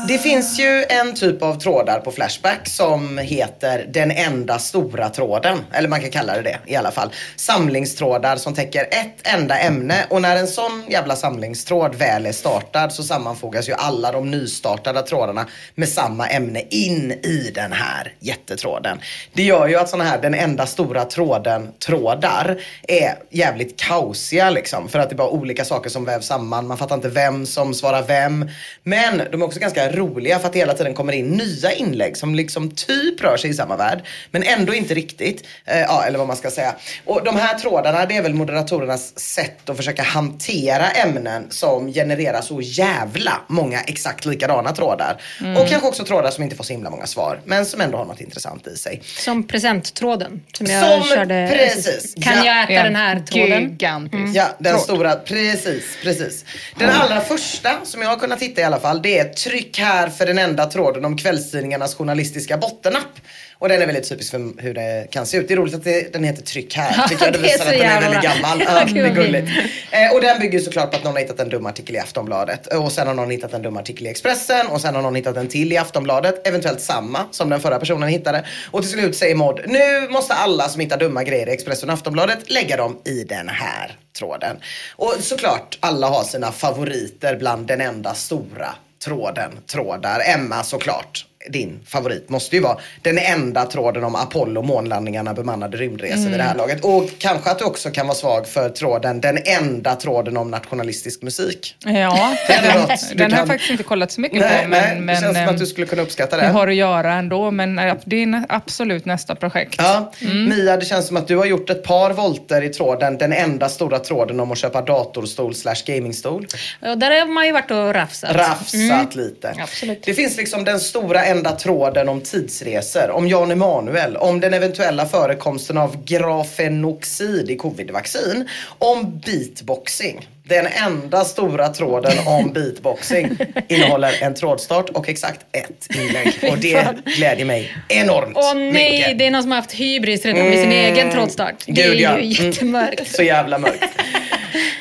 Det 0.07 0.17
finns 0.17 0.59
ju 0.59 0.85
en 0.89 1.15
typ 1.15 1.43
av 1.43 1.59
trådar 1.59 1.99
på 1.99 2.11
Flashback 2.11 2.67
som 2.67 3.17
heter 3.17 3.85
den 3.89 4.11
enda 4.11 4.59
stora 4.59 5.09
tråden. 5.09 5.57
Eller 5.73 5.89
man 5.89 6.01
kan 6.01 6.11
kalla 6.11 6.35
det 6.35 6.41
det 6.41 6.57
i 6.65 6.75
alla 6.75 6.91
fall. 6.91 7.09
Samlingstrådar 7.35 8.35
som 8.35 8.53
täcker 8.53 8.81
ett 8.81 9.27
enda 9.27 9.59
ämne 9.59 10.05
och 10.09 10.21
när 10.21 10.35
en 10.35 10.47
sån 10.47 10.83
jävla 10.89 11.15
samlingstråd 11.15 11.95
väl 11.95 12.25
är 12.25 12.31
startad 12.31 12.93
så 12.93 13.03
sammanfogas 13.03 13.69
ju 13.69 13.73
alla 13.73 14.11
de 14.11 14.31
nystartade 14.31 15.01
trådarna 15.01 15.47
med 15.75 15.89
samma 15.89 16.27
ämne 16.27 16.61
in 16.69 17.11
i 17.11 17.51
den 17.55 17.71
här 17.71 18.13
jättetråden. 18.19 18.99
Det 19.33 19.43
gör 19.43 19.67
ju 19.67 19.75
att 19.75 19.89
såna 19.89 20.03
här 20.03 20.21
den 20.21 20.33
enda 20.33 20.65
stora 20.65 21.05
tråden 21.05 21.71
trådar 21.85 22.61
är 22.87 23.15
jävligt 23.29 23.79
kaosiga 23.79 24.49
liksom 24.49 24.89
för 24.89 24.99
att 24.99 25.09
det 25.09 25.13
är 25.13 25.17
bara 25.17 25.29
olika 25.29 25.65
saker 25.65 25.89
som 25.89 26.05
vävs 26.05 26.25
samman. 26.25 26.67
Man 26.67 26.77
fattar 26.77 26.95
inte 26.95 27.09
vem 27.09 27.45
som 27.45 27.73
svarar 27.73 28.03
vem. 28.03 28.49
Men 28.83 29.21
de 29.31 29.41
är 29.41 29.45
också 29.45 29.59
ganska 29.59 29.90
roliga 29.91 30.39
för 30.39 30.47
att 30.47 30.53
det 30.53 30.59
hela 30.59 30.73
tiden 30.73 30.93
kommer 30.93 31.13
in 31.13 31.29
nya 31.29 31.71
inlägg 31.71 32.17
som 32.17 32.35
liksom 32.35 32.71
typ 32.71 33.21
rör 33.23 33.37
sig 33.37 33.49
i 33.49 33.53
samma 33.53 33.77
värld 33.77 33.99
men 34.31 34.43
ändå 34.43 34.73
inte 34.73 34.93
riktigt. 34.93 35.43
Eh, 35.65 35.79
ja, 35.79 36.03
eller 36.03 36.17
vad 36.17 36.27
man 36.27 36.37
ska 36.37 36.51
säga. 36.51 36.75
Och 37.05 37.23
de 37.23 37.35
här 37.35 37.57
trådarna 37.57 38.05
det 38.05 38.17
är 38.17 38.21
väl 38.21 38.33
moderatorernas 38.33 39.19
sätt 39.19 39.69
att 39.69 39.77
försöka 39.77 40.03
hantera 40.03 40.89
ämnen 40.91 41.47
som 41.49 41.93
genererar 41.93 42.41
så 42.41 42.61
jävla 42.61 43.41
många 43.47 43.81
exakt 43.81 44.25
likadana 44.25 44.71
trådar. 44.75 45.21
Och 45.57 45.67
kanske 45.69 45.87
också 45.87 46.03
trådar 46.05 46.31
som 46.31 46.43
inte 46.43 46.55
får 46.55 46.63
så 46.63 46.73
himla 46.73 46.89
många 46.89 47.05
svar 47.07 47.39
men 47.45 47.65
som 47.65 47.81
ändå 47.81 47.97
har 47.97 48.05
något 48.05 48.21
intressant 48.21 48.67
i 48.67 48.77
sig. 48.77 49.01
Som 49.05 49.47
presenttråden 49.47 50.41
som 50.53 50.67
jag 50.67 50.91
Som- 51.01 51.03
körde. 51.15 51.49
precis. 51.53 52.13
Kan 52.23 52.37
Ja. 52.37 52.45
jag 52.45 52.71
äta 52.71 52.83
den 52.83 52.95
här 52.95 53.19
tråden? 53.19 53.61
Gigantisk. 53.69 54.35
Ja, 54.35 54.45
den 54.59 54.73
tråd. 54.73 54.83
stora. 54.83 55.15
Precis, 55.15 55.83
precis. 56.03 56.45
Den 56.79 56.89
allra 56.89 57.21
första 57.21 57.69
som 57.83 58.01
jag 58.01 58.09
har 58.09 58.17
kunnat 58.17 58.41
hitta 58.41 58.61
i 58.61 58.63
alla 58.63 58.79
fall, 58.79 59.01
det 59.01 59.19
är 59.19 59.25
tryck 59.33 59.79
här 59.81 60.09
för 60.09 60.25
den 60.25 60.37
enda 60.37 60.65
tråden 60.65 61.05
om 61.05 61.17
kvällstidningarnas 61.17 61.95
journalistiska 61.95 62.57
bottennapp. 62.57 63.19
Och 63.61 63.69
den 63.69 63.81
är 63.81 63.85
väldigt 63.85 64.09
typisk 64.09 64.31
för 64.31 64.61
hur 64.61 64.73
det 64.73 65.07
kan 65.11 65.25
se 65.25 65.37
ut. 65.37 65.47
Det 65.47 65.53
är 65.53 65.57
roligt 65.57 65.75
att 65.75 65.83
det, 65.83 66.13
den 66.13 66.23
heter 66.23 66.43
Tryck 66.43 66.75
här. 66.75 67.07
Tycker 67.09 67.25
jag 67.25 67.33
det 67.33 67.39
visar 67.39 67.65
att 67.65 67.71
den 67.71 67.81
är 67.81 68.01
väldigt 68.01 68.21
gammal. 68.21 68.63
Ja, 68.67 68.85
det 68.93 68.99
är 68.99 69.15
gulligt. 69.15 69.47
Eh, 69.91 70.13
och 70.13 70.21
den 70.21 70.39
bygger 70.39 70.59
såklart 70.59 70.91
på 70.91 70.97
att 70.97 71.03
någon 71.03 71.13
har 71.13 71.19
hittat 71.19 71.39
en 71.39 71.49
dum 71.49 71.65
artikel 71.65 71.95
i 71.95 71.99
Aftonbladet. 71.99 72.67
Och 72.67 72.91
sen 72.91 73.07
har 73.07 73.13
någon 73.13 73.29
hittat 73.29 73.53
en 73.53 73.61
dum 73.61 73.77
artikel 73.77 74.07
i 74.07 74.09
Expressen. 74.09 74.67
Och 74.67 74.81
sen 74.81 74.95
har 74.95 75.01
någon 75.01 75.15
hittat 75.15 75.37
en 75.37 75.47
till 75.47 75.73
i 75.73 75.77
Aftonbladet. 75.77 76.47
Eventuellt 76.47 76.81
samma 76.81 77.25
som 77.31 77.49
den 77.49 77.59
förra 77.59 77.79
personen 77.79 78.09
hittade. 78.09 78.45
Och 78.71 78.81
till 78.81 78.91
slut 78.91 79.15
säger 79.15 79.35
Maud, 79.35 79.61
nu 79.67 80.07
måste 80.09 80.33
alla 80.33 80.69
som 80.69 80.81
hittar 80.81 80.97
dumma 80.97 81.23
grejer 81.23 81.49
i 81.49 81.51
Expressen 81.51 81.89
och 81.89 81.93
Aftonbladet 81.93 82.49
lägga 82.49 82.77
dem 82.77 82.97
i 83.05 83.23
den 83.23 83.49
här 83.49 83.97
tråden. 84.17 84.57
Och 84.95 85.15
såklart, 85.19 85.77
alla 85.79 86.07
har 86.07 86.23
sina 86.23 86.51
favoriter 86.51 87.35
bland 87.35 87.67
den 87.67 87.81
enda 87.81 88.13
stora 88.13 88.75
tråden, 89.03 89.51
trådar. 89.67 90.21
Emma 90.35 90.63
såklart. 90.63 91.25
Din 91.49 91.79
favorit 91.87 92.29
måste 92.29 92.55
ju 92.55 92.61
vara 92.61 92.77
den 93.01 93.17
enda 93.17 93.65
tråden 93.65 94.03
om 94.03 94.15
Apollo, 94.15 94.61
månlandningarna, 94.61 95.33
bemannade 95.33 95.77
rymdresor 95.77 96.29
vid 96.29 96.39
det 96.39 96.43
här 96.43 96.55
laget. 96.55 96.83
Och 96.85 97.09
kanske 97.17 97.49
att 97.51 97.59
du 97.59 97.65
också 97.65 97.89
kan 97.91 98.07
vara 98.07 98.15
svag 98.17 98.47
för 98.47 98.69
tråden, 98.69 99.21
den 99.21 99.37
enda 99.45 99.95
tråden 99.95 100.37
om 100.37 100.51
nationalistisk 100.51 101.21
musik. 101.21 101.75
Ja, 101.85 102.35
Det 102.47 102.53
den, 102.53 103.17
den 103.17 103.31
har 103.31 103.37
jag 103.39 103.39
kan- 103.39 103.47
faktiskt 103.47 103.71
inte 103.71 103.83
kollat 103.83 104.11
så 104.11 104.21
mycket 104.21 104.39
Nej, 104.39 104.63
på. 104.63 104.69
nej, 104.69 104.81
Men, 104.87 104.95
det 104.97 105.01
men, 105.01 105.15
känns 105.15 105.35
som 105.37 105.43
ehm, 105.43 105.49
att 105.49 105.57
du 105.57 105.65
skulle 105.65 105.87
kunna 105.87 106.01
uppskatta 106.01 106.37
det 106.37 106.43
det. 106.43 106.49
har 106.49 106.67
att 106.67 106.75
göra 106.75 107.13
ändå, 107.13 107.51
men 107.51 107.79
eh, 107.79 107.95
det 108.05 108.23
är 108.23 108.43
absolut 108.49 109.05
nästa 109.05 109.35
projekt. 109.35 109.75
Ja. 109.77 110.11
Mm. 110.21 110.49
Mia, 110.49 110.77
det 110.77 110.85
känns 110.85 111.07
som 111.07 111.17
att 111.17 111.27
du 111.27 111.37
har 111.37 111.45
gjort 111.45 111.69
ett 111.69 111.83
par 111.83 112.13
volter 112.13 112.61
i 112.61 112.69
tråden, 112.69 113.17
den 113.17 113.33
enda 113.33 113.69
stora 113.69 113.99
tråden 113.99 114.39
om 114.39 114.51
att 114.51 114.57
köpa 114.57 114.81
datorstol 114.81 115.55
slash 115.55 115.75
gamingstol. 115.85 116.47
Och 116.81 116.97
där 116.97 117.19
har 117.19 117.27
man 117.27 117.45
ju 117.45 117.51
varit 117.51 117.71
och 117.71 117.93
rafsat. 117.93 118.35
Rafsat 118.35 119.15
lite. 119.15 119.53
Absolut. 119.59 120.03
Det 120.05 120.13
finns 120.13 120.37
liksom 120.37 120.63
den 120.63 120.79
stora 120.79 121.23
enda 121.31 121.51
tråden 121.51 122.09
om 122.09 122.21
tidsresor, 122.21 123.09
om 123.09 123.27
Jan 123.27 123.51
Emanuel, 123.51 124.17
om 124.17 124.39
den 124.39 124.53
eventuella 124.53 125.05
förekomsten 125.05 125.77
av 125.77 126.03
grafenoxid 126.03 127.49
i 127.49 127.55
covidvaccin, 127.55 128.49
om 128.77 129.21
beatboxing. 129.25 130.27
Den 130.43 130.67
enda 130.67 131.25
stora 131.25 131.67
tråden 131.67 132.27
om 132.27 132.53
beatboxing 132.53 133.37
innehåller 133.67 134.23
en 134.23 134.33
trådstart 134.33 134.89
och 134.89 135.09
exakt 135.09 135.39
ett 135.51 135.87
inlägg. 135.95 136.33
Och 136.51 136.57
det 136.57 136.87
glädjer 137.17 137.45
mig 137.45 137.73
enormt 137.87 138.37
Åh 138.37 138.53
nej, 138.55 138.91
mycket. 138.91 139.17
det 139.19 139.25
är 139.27 139.31
någon 139.31 139.41
som 139.41 139.51
har 139.51 139.57
haft 139.57 139.71
hybris 139.71 140.25
redan 140.25 140.45
med 140.49 140.59
sin 140.59 140.71
egen 140.71 141.11
trådstart. 141.11 141.55
Det 141.65 141.71
Gud, 141.71 141.85
är 141.85 142.01
ja. 142.01 142.19
ju 142.19 142.35
Mm. 142.37 142.51
jättemörkt. 142.51 143.15
Så 143.15 143.23
jävla 143.23 143.57
mörkt. 143.57 143.83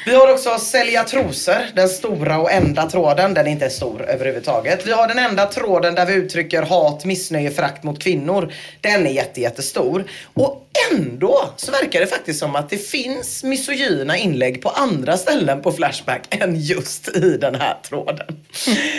Vi 0.06 0.14
har 0.14 0.32
också 0.32 0.58
sälja 0.58 1.04
trosor, 1.04 1.56
den 1.74 1.88
stora 1.88 2.38
och 2.38 2.52
enda 2.52 2.90
tråden. 2.90 3.34
Den 3.34 3.46
är 3.46 3.50
inte 3.50 3.70
stor 3.70 4.02
överhuvudtaget. 4.08 4.86
Vi 4.86 4.92
har 4.92 5.08
den 5.08 5.18
enda 5.18 5.46
tråden 5.46 5.94
där 5.94 6.06
vi 6.06 6.14
uttrycker 6.14 6.62
hat, 6.62 7.04
missnöje, 7.04 7.50
förakt 7.50 7.82
mot 7.82 8.02
kvinnor. 8.02 8.52
Den 8.80 9.06
är 9.06 9.10
jätte, 9.10 9.40
jättestor. 9.40 10.04
Och 10.34 10.66
ändå 10.92 11.48
så 11.56 11.72
verkar 11.72 12.00
det 12.00 12.06
faktiskt 12.06 12.40
som 12.40 12.56
att 12.56 12.70
det 12.70 12.76
finns 12.78 13.44
misogyna 13.44 14.16
inlägg 14.16 14.62
på 14.62 14.68
andra 14.68 15.16
ställen 15.16 15.49
på 15.56 15.72
Flashback 15.72 16.20
än 16.42 16.56
just 16.56 17.16
i 17.16 17.36
den 17.36 17.54
här 17.54 17.76
tråden. 17.88 18.26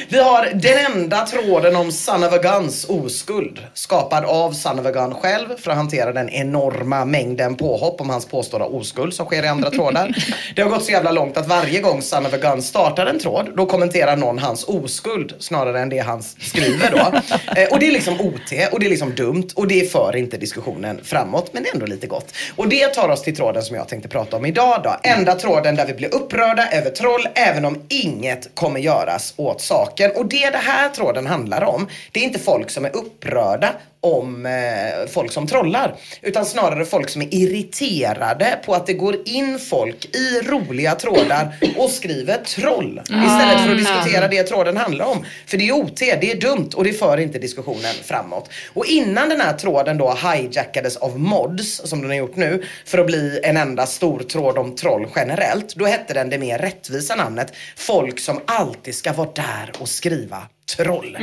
Vi 0.09 0.19
har 0.19 0.49
den 0.53 0.93
enda 0.93 1.25
tråden 1.25 1.75
om 1.75 1.91
Son 1.91 2.23
of 2.23 2.33
a 2.33 2.37
Guns 2.37 2.85
oskuld. 2.89 3.59
Skapad 3.73 4.25
av 4.25 4.51
Son 4.51 4.79
of 4.79 4.85
a 4.85 4.91
Gun 4.91 5.13
själv 5.13 5.47
för 5.57 5.71
att 5.71 5.77
hantera 5.77 6.13
den 6.13 6.29
enorma 6.29 7.05
mängden 7.05 7.55
påhopp 7.55 8.01
om 8.01 8.09
hans 8.09 8.25
påstådda 8.25 8.65
oskuld 8.65 9.13
som 9.13 9.25
sker 9.25 9.43
i 9.43 9.47
andra 9.47 9.69
trådar. 9.69 10.15
Det 10.55 10.61
har 10.61 10.69
gått 10.69 10.83
så 10.83 10.91
jävla 10.91 11.11
långt 11.11 11.37
att 11.37 11.47
varje 11.47 11.81
gång 11.81 12.01
Son 12.01 12.25
of 12.25 12.33
a 12.33 12.37
Gun 12.37 12.61
startar 12.61 13.05
en 13.05 13.19
tråd, 13.19 13.49
då 13.55 13.65
kommenterar 13.65 14.17
någon 14.17 14.39
hans 14.39 14.63
oskuld 14.63 15.33
snarare 15.39 15.79
än 15.79 15.89
det 15.89 15.99
han 15.99 16.23
skriver 16.23 16.91
då. 16.91 17.11
Eh, 17.55 17.67
och 17.71 17.79
det 17.79 17.87
är 17.87 17.91
liksom 17.91 18.21
OT 18.21 18.51
och 18.71 18.79
det 18.79 18.85
är 18.85 18.89
liksom 18.89 19.15
dumt 19.15 19.47
och 19.55 19.67
det 19.67 19.91
för 19.91 20.15
inte 20.15 20.37
diskussionen 20.37 20.99
framåt 21.03 21.49
men 21.53 21.63
det 21.63 21.69
är 21.69 21.73
ändå 21.73 21.85
lite 21.85 22.07
gott. 22.07 22.33
Och 22.55 22.67
det 22.67 22.87
tar 22.87 23.09
oss 23.09 23.21
till 23.21 23.35
tråden 23.35 23.63
som 23.63 23.75
jag 23.75 23.87
tänkte 23.87 24.09
prata 24.09 24.37
om 24.37 24.45
idag 24.45 24.81
då. 24.83 24.95
Enda 25.03 25.35
tråden 25.35 25.75
där 25.75 25.85
vi 25.85 25.93
blir 25.93 26.15
upprörda 26.15 26.40
över 26.71 26.89
troll 26.89 27.27
även 27.35 27.65
om 27.65 27.85
inget 27.89 28.55
kommer 28.55 28.79
göras 28.79 29.33
åt 29.37 29.61
saken. 29.61 30.11
Och 30.15 30.25
det 30.25 30.49
det 30.49 30.57
här 30.57 30.89
tråden 30.89 31.27
handlar 31.27 31.63
om, 31.63 31.87
det 32.11 32.19
är 32.19 32.23
inte 32.23 32.39
folk 32.39 32.69
som 32.69 32.85
är 32.85 32.95
upprörda 32.95 33.73
om 34.01 34.45
eh, 34.45 35.09
folk 35.09 35.31
som 35.31 35.47
trollar. 35.47 35.95
Utan 36.21 36.45
snarare 36.45 36.85
folk 36.85 37.09
som 37.09 37.21
är 37.21 37.33
irriterade 37.33 38.59
på 38.65 38.73
att 38.73 38.87
det 38.87 38.93
går 38.93 39.15
in 39.25 39.59
folk 39.59 40.15
i 40.15 40.41
roliga 40.41 40.95
trådar 40.95 41.55
och 41.77 41.89
skriver 41.89 42.37
troll. 42.37 43.01
Istället 43.03 43.63
för 43.63 43.71
att 43.71 43.77
diskutera 43.77 44.27
det 44.27 44.43
tråden 44.43 44.77
handlar 44.77 45.05
om. 45.05 45.25
För 45.45 45.57
det 45.57 45.69
är 45.69 45.71
OT, 45.71 45.99
det 45.99 46.31
är 46.31 46.41
dumt 46.41 46.69
och 46.75 46.83
det 46.83 46.93
för 46.93 47.17
inte 47.17 47.39
diskussionen 47.39 47.93
framåt. 48.03 48.49
Och 48.73 48.85
innan 48.85 49.29
den 49.29 49.41
här 49.41 49.53
tråden 49.53 49.97
då 49.97 50.17
hijackades 50.33 50.97
av 50.97 51.19
mods, 51.19 51.81
som 51.89 52.01
den 52.01 52.09
har 52.09 52.17
gjort 52.17 52.35
nu, 52.35 52.63
för 52.85 52.97
att 52.97 53.05
bli 53.05 53.39
en 53.43 53.57
enda 53.57 53.85
stor 53.85 54.19
tråd 54.19 54.57
om 54.57 54.75
troll 54.75 55.07
generellt. 55.15 55.75
Då 55.75 55.85
hette 55.85 56.13
den 56.13 56.29
det 56.29 56.37
mer 56.37 56.57
rättvisa 56.57 57.15
namnet 57.15 57.53
Folk 57.75 58.19
som 58.19 58.41
alltid 58.45 58.95
ska 58.95 59.13
vara 59.13 59.29
där 59.35 59.71
och 59.79 59.89
skriva 59.89 60.37
troll. 60.75 61.17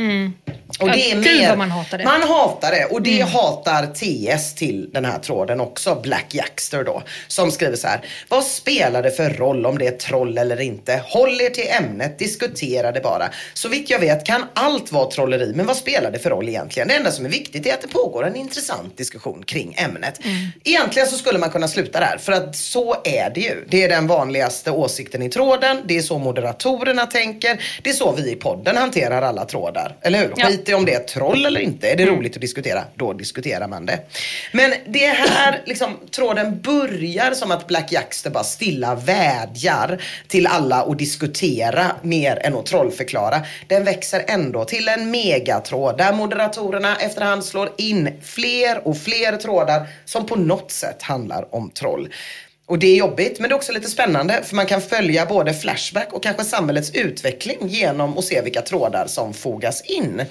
Och 0.79 0.87
Ja, 0.87 0.93
det 0.93 1.11
är 1.11 1.15
gud 1.15 1.25
mer, 1.25 1.49
vad 1.49 1.57
man 1.57 1.71
hatar 1.71 1.97
det. 1.97 2.03
Man 2.03 2.21
hatar 2.21 2.71
det 2.71 2.85
och 2.85 3.01
det 3.01 3.21
hatar 3.21 3.85
TS 3.85 4.55
till 4.55 4.89
den 4.93 5.05
här 5.05 5.19
tråden 5.19 5.61
också, 5.61 5.99
Black 6.03 6.25
Jackster 6.35 6.83
då. 6.83 7.03
Som 7.27 7.51
skriver 7.51 7.75
så 7.75 7.87
här. 7.87 8.01
Vad 8.27 8.43
spelar 8.43 9.03
det 9.03 9.11
för 9.11 9.29
roll 9.29 9.65
om 9.65 9.77
det 9.77 9.87
är 9.87 9.91
troll 9.91 10.37
eller 10.37 10.61
inte? 10.61 11.03
Håll 11.05 11.41
er 11.41 11.49
till 11.49 11.67
ämnet, 11.69 12.19
diskutera 12.19 12.91
det 12.91 13.01
bara. 13.01 13.29
Så 13.53 13.69
vitt 13.69 13.89
jag 13.89 13.99
vet 13.99 14.25
kan 14.25 14.45
allt 14.53 14.91
vara 14.91 15.11
trolleri, 15.11 15.53
men 15.55 15.65
vad 15.65 15.77
spelar 15.77 16.11
det 16.11 16.19
för 16.19 16.29
roll 16.29 16.49
egentligen? 16.49 16.87
Det 16.87 16.95
enda 16.95 17.11
som 17.11 17.25
är 17.25 17.29
viktigt 17.29 17.65
är 17.65 17.73
att 17.73 17.81
det 17.81 17.87
pågår 17.87 18.27
en 18.27 18.35
intressant 18.35 18.97
diskussion 18.97 19.43
kring 19.43 19.75
ämnet. 19.77 20.19
Egentligen 20.63 21.07
så 21.07 21.17
skulle 21.17 21.39
man 21.39 21.49
kunna 21.49 21.67
sluta 21.67 21.99
där, 21.99 22.17
för 22.17 22.31
att 22.31 22.55
så 22.55 22.95
är 23.03 23.29
det 23.29 23.41
ju. 23.41 23.65
Det 23.69 23.83
är 23.83 23.89
den 23.89 24.07
vanligaste 24.07 24.71
åsikten 24.71 25.21
i 25.21 25.29
tråden, 25.29 25.81
det 25.85 25.97
är 25.97 26.01
så 26.01 26.17
moderatorerna 26.17 27.05
tänker, 27.05 27.61
det 27.83 27.89
är 27.89 27.93
så 27.93 28.11
vi 28.11 28.31
i 28.31 28.35
podden 28.35 28.77
hanterar 28.77 29.21
alla 29.21 29.38
trådar. 29.45 29.95
Eller 30.01 30.19
hur? 30.19 30.33
Ja. 30.37 30.45
Skit 30.45 30.69
i 30.69 30.73
om 30.73 30.85
det 30.85 30.93
är 30.93 30.99
troll 30.99 31.45
eller 31.45 31.59
inte. 31.59 31.89
Är 31.89 31.95
det 31.95 32.05
roligt 32.05 32.35
att 32.35 32.41
diskutera, 32.41 32.83
då 32.95 33.13
diskuterar 33.13 33.67
man 33.67 33.85
det. 33.85 33.99
Men 34.51 34.73
det 34.87 35.07
här, 35.07 35.61
liksom, 35.65 35.97
tråden 36.11 36.61
börjar 36.61 37.31
som 37.33 37.51
att 37.51 37.67
Black 37.67 37.91
Jackster 37.91 38.29
bara 38.29 38.43
stilla 38.43 38.95
vädjar 38.95 40.01
till 40.27 40.47
alla 40.47 40.81
att 40.81 40.97
diskutera 40.97 41.91
mer 42.01 42.39
än 42.43 42.55
att 42.55 42.65
trollförklara. 42.65 43.41
Den 43.67 43.83
växer 43.83 44.23
ändå 44.27 44.65
till 44.65 44.87
en 44.87 45.11
megatråd 45.11 45.97
där 45.97 46.13
moderatorerna 46.13 46.95
efterhand 46.95 47.45
slår 47.45 47.69
in 47.77 48.09
fler 48.23 48.87
och 48.87 48.97
fler 48.97 49.37
trådar 49.37 49.87
som 50.05 50.25
på 50.25 50.35
något 50.35 50.71
sätt 50.71 51.01
handlar 51.01 51.55
om 51.55 51.69
troll. 51.69 52.09
Och 52.69 52.79
det 52.79 52.87
är 52.87 52.95
jobbigt, 52.95 53.39
men 53.39 53.49
det 53.49 53.53
är 53.53 53.57
också 53.57 53.71
lite 53.71 53.89
spännande 53.89 54.43
för 54.43 54.55
man 54.55 54.65
kan 54.65 54.81
följa 54.81 55.25
både 55.25 55.53
Flashback 55.53 56.13
och 56.13 56.23
kanske 56.23 56.43
samhällets 56.43 56.91
utveckling 56.93 57.57
genom 57.61 58.17
att 58.17 58.25
se 58.25 58.41
vilka 58.41 58.61
trådar 58.61 59.07
som 59.07 59.33
fogas 59.33 59.81
in. 59.81 60.21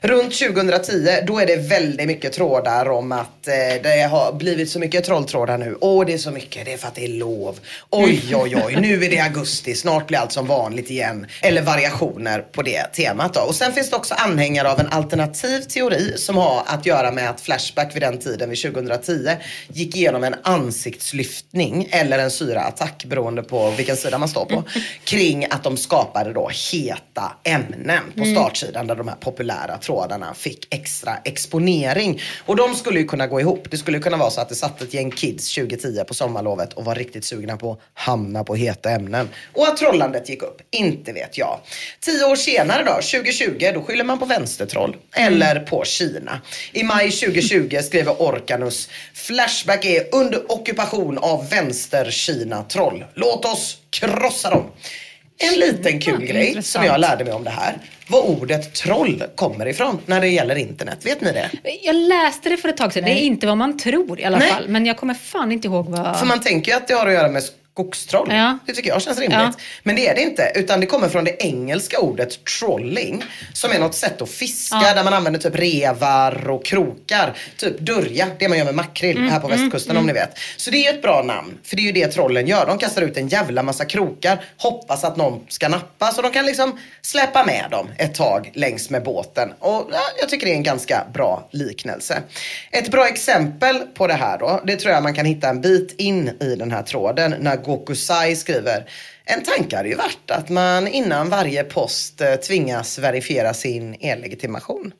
Runt 0.00 0.38
2010, 0.38 1.08
då 1.26 1.38
är 1.38 1.46
det 1.46 1.56
väldigt 1.56 2.06
mycket 2.06 2.32
trådar 2.32 2.88
om 2.88 3.12
att 3.12 3.48
eh, 3.48 3.82
det 3.82 4.08
har 4.10 4.32
blivit 4.32 4.70
så 4.70 4.78
mycket 4.78 5.04
trolltrådar 5.04 5.58
nu. 5.58 5.76
Åh, 5.80 6.06
det 6.06 6.12
är 6.12 6.18
så 6.18 6.30
mycket, 6.30 6.64
det 6.64 6.72
är 6.72 6.76
för 6.76 6.88
att 6.88 6.94
det 6.94 7.04
är 7.04 7.08
lov. 7.08 7.58
Oj, 7.90 8.22
oj, 8.34 8.56
oj, 8.66 8.76
nu 8.80 9.04
är 9.04 9.10
det 9.10 9.20
augusti, 9.20 9.74
snart 9.74 10.06
blir 10.06 10.18
allt 10.18 10.32
som 10.32 10.46
vanligt 10.46 10.90
igen. 10.90 11.26
Eller 11.42 11.62
variationer 11.62 12.38
på 12.52 12.62
det 12.62 12.82
temat 12.92 13.34
då. 13.34 13.40
Och 13.40 13.54
sen 13.54 13.72
finns 13.72 13.90
det 13.90 13.96
också 13.96 14.14
anhängare 14.14 14.70
av 14.70 14.80
en 14.80 14.88
alternativ 14.88 15.60
teori 15.60 16.12
som 16.16 16.36
har 16.36 16.62
att 16.66 16.86
göra 16.86 17.10
med 17.10 17.30
att 17.30 17.40
Flashback 17.40 17.94
vid 17.94 18.02
den 18.02 18.18
tiden, 18.18 18.50
vid 18.50 18.62
2010, 18.62 19.30
gick 19.68 19.96
igenom 19.96 20.24
en 20.24 20.34
ansiktslyftning 20.42 21.81
eller 21.90 22.18
en 22.18 22.30
syraattack 22.30 23.04
beroende 23.04 23.42
på 23.42 23.70
vilken 23.70 23.96
sida 23.96 24.18
man 24.18 24.28
står 24.28 24.44
på. 24.44 24.64
Kring 25.04 25.44
att 25.50 25.64
de 25.64 25.76
skapade 25.76 26.32
då 26.32 26.50
heta 26.72 27.32
ämnen 27.44 28.02
på 28.16 28.24
startsidan 28.24 28.86
där 28.86 28.96
de 28.96 29.08
här 29.08 29.16
populära 29.16 29.78
trådarna 29.78 30.34
fick 30.34 30.74
extra 30.74 31.16
exponering. 31.24 32.20
Och 32.46 32.56
de 32.56 32.74
skulle 32.74 33.00
ju 33.00 33.06
kunna 33.06 33.26
gå 33.26 33.40
ihop. 33.40 33.70
Det 33.70 33.76
skulle 33.76 33.98
kunna 33.98 34.16
vara 34.16 34.30
så 34.30 34.40
att 34.40 34.48
det 34.48 34.54
satt 34.54 34.82
ett 34.82 34.94
gäng 34.94 35.10
kids 35.10 35.54
2010 35.54 36.04
på 36.08 36.14
sommarlovet 36.14 36.72
och 36.72 36.84
var 36.84 36.94
riktigt 36.94 37.24
sugna 37.24 37.56
på 37.56 37.72
att 37.72 37.78
hamna 37.94 38.44
på 38.44 38.54
heta 38.54 38.90
ämnen. 38.90 39.28
Och 39.52 39.68
att 39.68 39.76
trollandet 39.76 40.28
gick 40.28 40.42
upp, 40.42 40.60
inte 40.70 41.12
vet 41.12 41.38
jag. 41.38 41.60
Tio 42.00 42.24
år 42.24 42.36
senare 42.36 42.82
då, 42.84 42.92
2020, 42.92 43.70
då 43.74 43.82
skyller 43.82 44.04
man 44.04 44.18
på 44.18 44.24
vänstertroll. 44.24 44.96
Eller 45.16 45.60
på 45.60 45.84
Kina. 45.84 46.40
I 46.72 46.82
maj 46.82 47.10
2020 47.10 47.78
skriver 47.82 48.22
Orkanus 48.22 48.88
Flashback 49.14 49.84
är 49.84 50.06
under 50.12 50.52
ockupation 50.52 51.18
av 51.18 51.48
vänster-Kina-troll. 51.72 53.04
Låt 53.14 53.44
oss 53.44 53.78
krossa 53.90 54.50
dem. 54.50 54.64
En 55.38 55.60
liten 55.60 56.00
kul 56.00 56.20
grej 56.20 56.46
som 56.46 56.48
intressant. 56.48 56.86
jag 56.86 57.00
lärde 57.00 57.24
mig 57.24 57.32
om 57.32 57.44
det 57.44 57.50
här 57.50 57.78
var 58.06 58.22
ordet 58.22 58.74
troll 58.74 59.24
kommer 59.34 59.68
ifrån 59.68 59.98
när 60.06 60.20
det 60.20 60.28
gäller 60.28 60.54
internet. 60.54 60.98
Vet 61.02 61.20
ni 61.20 61.32
det? 61.32 61.50
Jag 61.82 61.94
läste 61.94 62.48
det 62.48 62.56
för 62.56 62.68
ett 62.68 62.76
tag 62.76 62.92
sedan. 62.92 63.04
Det 63.04 63.10
är 63.10 63.22
inte 63.22 63.46
vad 63.46 63.56
man 63.56 63.78
tror 63.78 64.20
i 64.20 64.24
alla 64.24 64.38
Nej. 64.38 64.50
fall. 64.50 64.68
Men 64.68 64.86
jag 64.86 64.96
kommer 64.96 65.14
fan 65.14 65.52
inte 65.52 65.68
ihåg 65.68 65.86
vad... 65.88 66.18
För 66.18 66.26
man 66.26 66.40
tänker 66.40 66.72
ju 66.72 66.76
att 66.76 66.88
det 66.88 66.94
har 66.94 67.06
att 67.06 67.12
göra 67.12 67.28
med 67.28 67.42
skogstroll. 67.74 68.28
Ja. 68.30 68.58
Det 68.66 68.72
tycker 68.72 68.88
jag 68.90 69.02
känns 69.02 69.18
rimligt. 69.18 69.38
Ja. 69.40 69.52
Men 69.82 69.96
det 69.96 70.08
är 70.08 70.14
det 70.14 70.20
inte. 70.22 70.52
Utan 70.54 70.80
det 70.80 70.86
kommer 70.86 71.08
från 71.08 71.24
det 71.24 71.42
engelska 71.42 71.98
ordet 71.98 72.44
trolling. 72.44 73.24
Som 73.52 73.70
är 73.72 73.78
något 73.78 73.94
sätt 73.94 74.22
att 74.22 74.30
fiska 74.30 74.76
Ja. 74.82 74.94
där 74.94 75.04
man 75.04 75.14
använder 75.14 75.40
typ 75.40 75.54
revar 75.58 76.50
och 76.50 76.64
krokar. 76.64 77.32
Typ 77.56 77.78
dörja, 77.78 78.26
det 78.38 78.48
man 78.48 78.58
gör 78.58 78.64
med 78.64 78.74
makrill 78.74 79.16
Mm, 79.16 79.30
här 79.30 79.40
på 79.40 79.48
västkusten 79.48 79.96
om 79.96 80.06
ni 80.06 80.12
vet. 80.12 80.38
Så 80.56 80.70
det 80.70 80.86
är 80.86 80.94
ett 80.94 81.02
bra 81.02 81.22
namn. 81.22 81.58
För 81.64 81.76
det 81.76 81.82
är 81.82 81.84
ju 81.84 81.92
det 81.92 82.08
trollen 82.08 82.46
gör. 82.46 82.66
De 82.66 82.78
kastar 82.78 83.02
ut 83.02 83.16
en 83.16 83.28
jävla 83.28 83.62
massa 83.62 83.84
krokar. 83.84 84.44
Hoppas 84.56 85.04
att 85.04 85.16
någon 85.16 85.40
ska 85.48 85.68
nappa. 85.68 86.12
Så 86.12 86.22
de 86.22 86.30
kan 86.32 86.46
liksom 86.46 86.78
släppa 87.02 87.44
med 87.44 87.64
dem 87.70 87.88
ett 87.98 88.14
tag 88.14 88.50
längs 88.54 88.90
med 88.90 89.02
båten. 89.04 89.52
Och 89.58 89.88
ja, 89.92 90.00
jag 90.20 90.28
tycker 90.28 90.46
det 90.46 90.52
är 90.52 90.56
en 90.56 90.62
ganska 90.62 91.04
bra 91.14 91.48
liknelse. 91.50 92.22
Ett 92.70 92.90
bra 92.90 93.08
exempel 93.08 93.80
på 93.94 94.06
det 94.06 94.14
här 94.14 94.38
då. 94.38 94.60
Det 94.66 94.76
tror 94.76 94.94
jag 94.94 95.02
man 95.02 95.14
kan 95.14 95.26
hitta 95.26 95.48
en 95.48 95.60
bit 95.60 95.94
in 95.98 96.28
i 96.40 96.54
den 96.56 96.72
här 96.72 96.82
tråden. 96.82 97.34
När 97.40 97.56
Gokusai 97.64 98.36
skriver 98.36 98.84
en 99.24 99.42
tanke 99.42 99.76
hade 99.76 99.88
ju 99.88 99.94
varit 99.94 100.30
att 100.30 100.48
man 100.48 100.88
innan 100.88 101.28
varje 101.28 101.64
post 101.64 102.20
eh, 102.20 102.34
tvingas 102.34 102.98
verifiera 102.98 103.54
sin 103.54 103.96
e-legitimation. 104.00 104.92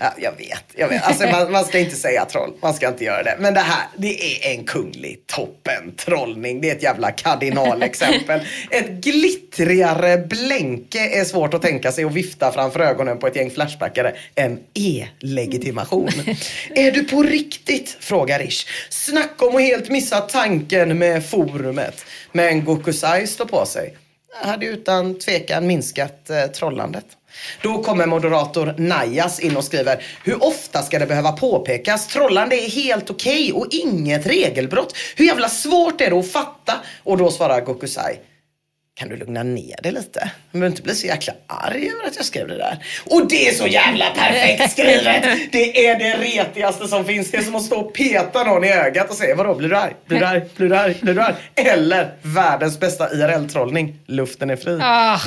Ja, 0.00 0.14
jag 0.18 0.32
vet, 0.32 0.64
jag 0.76 0.88
vet. 0.88 1.02
Alltså, 1.02 1.28
man, 1.28 1.52
man 1.52 1.64
ska 1.64 1.78
inte 1.78 1.96
säga 1.96 2.24
troll, 2.24 2.52
man 2.62 2.74
ska 2.74 2.88
inte 2.88 3.04
göra 3.04 3.22
det. 3.22 3.36
Men 3.38 3.54
det 3.54 3.60
här, 3.60 3.86
det 3.96 4.46
är 4.46 4.54
en 4.54 4.64
kunglig 4.64 5.26
toppen 5.26 5.92
trollning. 5.96 6.60
Det 6.60 6.70
är 6.70 6.74
ett 6.74 6.82
jävla 6.82 7.10
kardinalexempel. 7.10 8.40
ett 8.70 8.90
glittrigare 8.90 10.18
blänke 10.18 11.20
är 11.20 11.24
svårt 11.24 11.54
att 11.54 11.62
tänka 11.62 11.92
sig 11.92 12.04
och 12.04 12.16
vifta 12.16 12.52
framför 12.52 12.80
ögonen 12.80 13.18
på 13.18 13.26
ett 13.26 13.36
gäng 13.36 13.50
flashbackare 13.50 14.14
än 14.34 14.58
e-legitimation. 14.74 16.08
är 16.74 16.92
du 16.92 17.04
på 17.04 17.22
riktigt? 17.22 17.96
frågar 18.00 18.38
Rish. 18.38 18.66
Snacka 18.90 19.46
om 19.46 19.56
att 19.56 19.62
helt 19.62 19.88
missa 19.88 20.20
tanken 20.20 20.98
med 20.98 21.26
forumet. 21.26 22.04
Men 22.36 22.64
Gokusai 22.64 23.26
står 23.26 23.44
på 23.44 23.66
sig. 23.66 23.96
Hade 24.42 24.66
utan 24.66 25.18
tvekan 25.18 25.66
minskat 25.66 26.30
eh, 26.30 26.46
trollandet. 26.46 27.04
Då 27.62 27.82
kommer 27.82 28.06
moderator 28.06 28.74
Najas 28.78 29.40
in 29.40 29.56
och 29.56 29.64
skriver 29.64 30.02
Hur 30.24 30.44
ofta 30.44 30.82
ska 30.82 30.98
det 30.98 31.06
behöva 31.06 31.32
påpekas? 31.32 32.06
Trollande 32.06 32.56
är 32.56 32.70
helt 32.70 33.10
okej 33.10 33.52
och 33.52 33.66
inget 33.70 34.26
regelbrott. 34.26 34.96
Hur 35.16 35.24
jävla 35.24 35.48
svårt 35.48 36.00
är 36.00 36.10
det 36.10 36.18
att 36.18 36.32
fatta? 36.32 36.74
Och 37.02 37.18
då 37.18 37.30
svarar 37.30 37.60
Gokusai 37.60 38.18
kan 38.98 39.08
du 39.08 39.16
lugna 39.16 39.42
ner 39.42 39.76
dig 39.82 39.92
lite? 39.92 40.30
Du 40.52 40.58
behöver 40.58 40.70
inte 40.70 40.82
bli 40.82 40.94
så 40.94 41.06
jäkla 41.06 41.32
arg 41.46 41.88
över 41.88 42.06
att 42.06 42.16
jag 42.16 42.24
skrev 42.24 42.48
det 42.48 42.56
där. 42.56 42.78
Och 43.10 43.28
det 43.28 43.48
är 43.48 43.52
så 43.52 43.66
jävla 43.66 44.04
perfekt 44.10 44.72
skrivet! 44.72 45.22
Det 45.52 45.86
är 45.86 45.98
det 45.98 46.16
retigaste 46.16 46.88
som 46.88 47.04
finns. 47.04 47.30
Det 47.30 47.36
är 47.36 47.42
som 47.42 47.54
att 47.54 47.62
stå 47.62 47.76
och 47.80 47.94
peta 47.94 48.44
någon 48.44 48.64
i 48.64 48.72
ögat 48.72 49.10
och 49.10 49.16
säga 49.16 49.34
vadå, 49.34 49.54
blir 49.54 49.68
du 49.68 49.76
arg? 49.76 49.92
Blir 50.06 50.18
du 50.20 50.26
arg? 50.26 50.42
Blir 50.56 50.68
du 50.68 50.76
arg? 50.76 50.94
Blir 51.02 51.14
du 51.14 51.20
arg? 51.20 51.34
Eller 51.54 52.14
världens 52.22 52.80
bästa 52.80 53.12
IRL-trollning, 53.12 53.98
luften 54.06 54.50
är 54.50 54.56
fri. 54.56 54.78
Ah, 54.82 55.18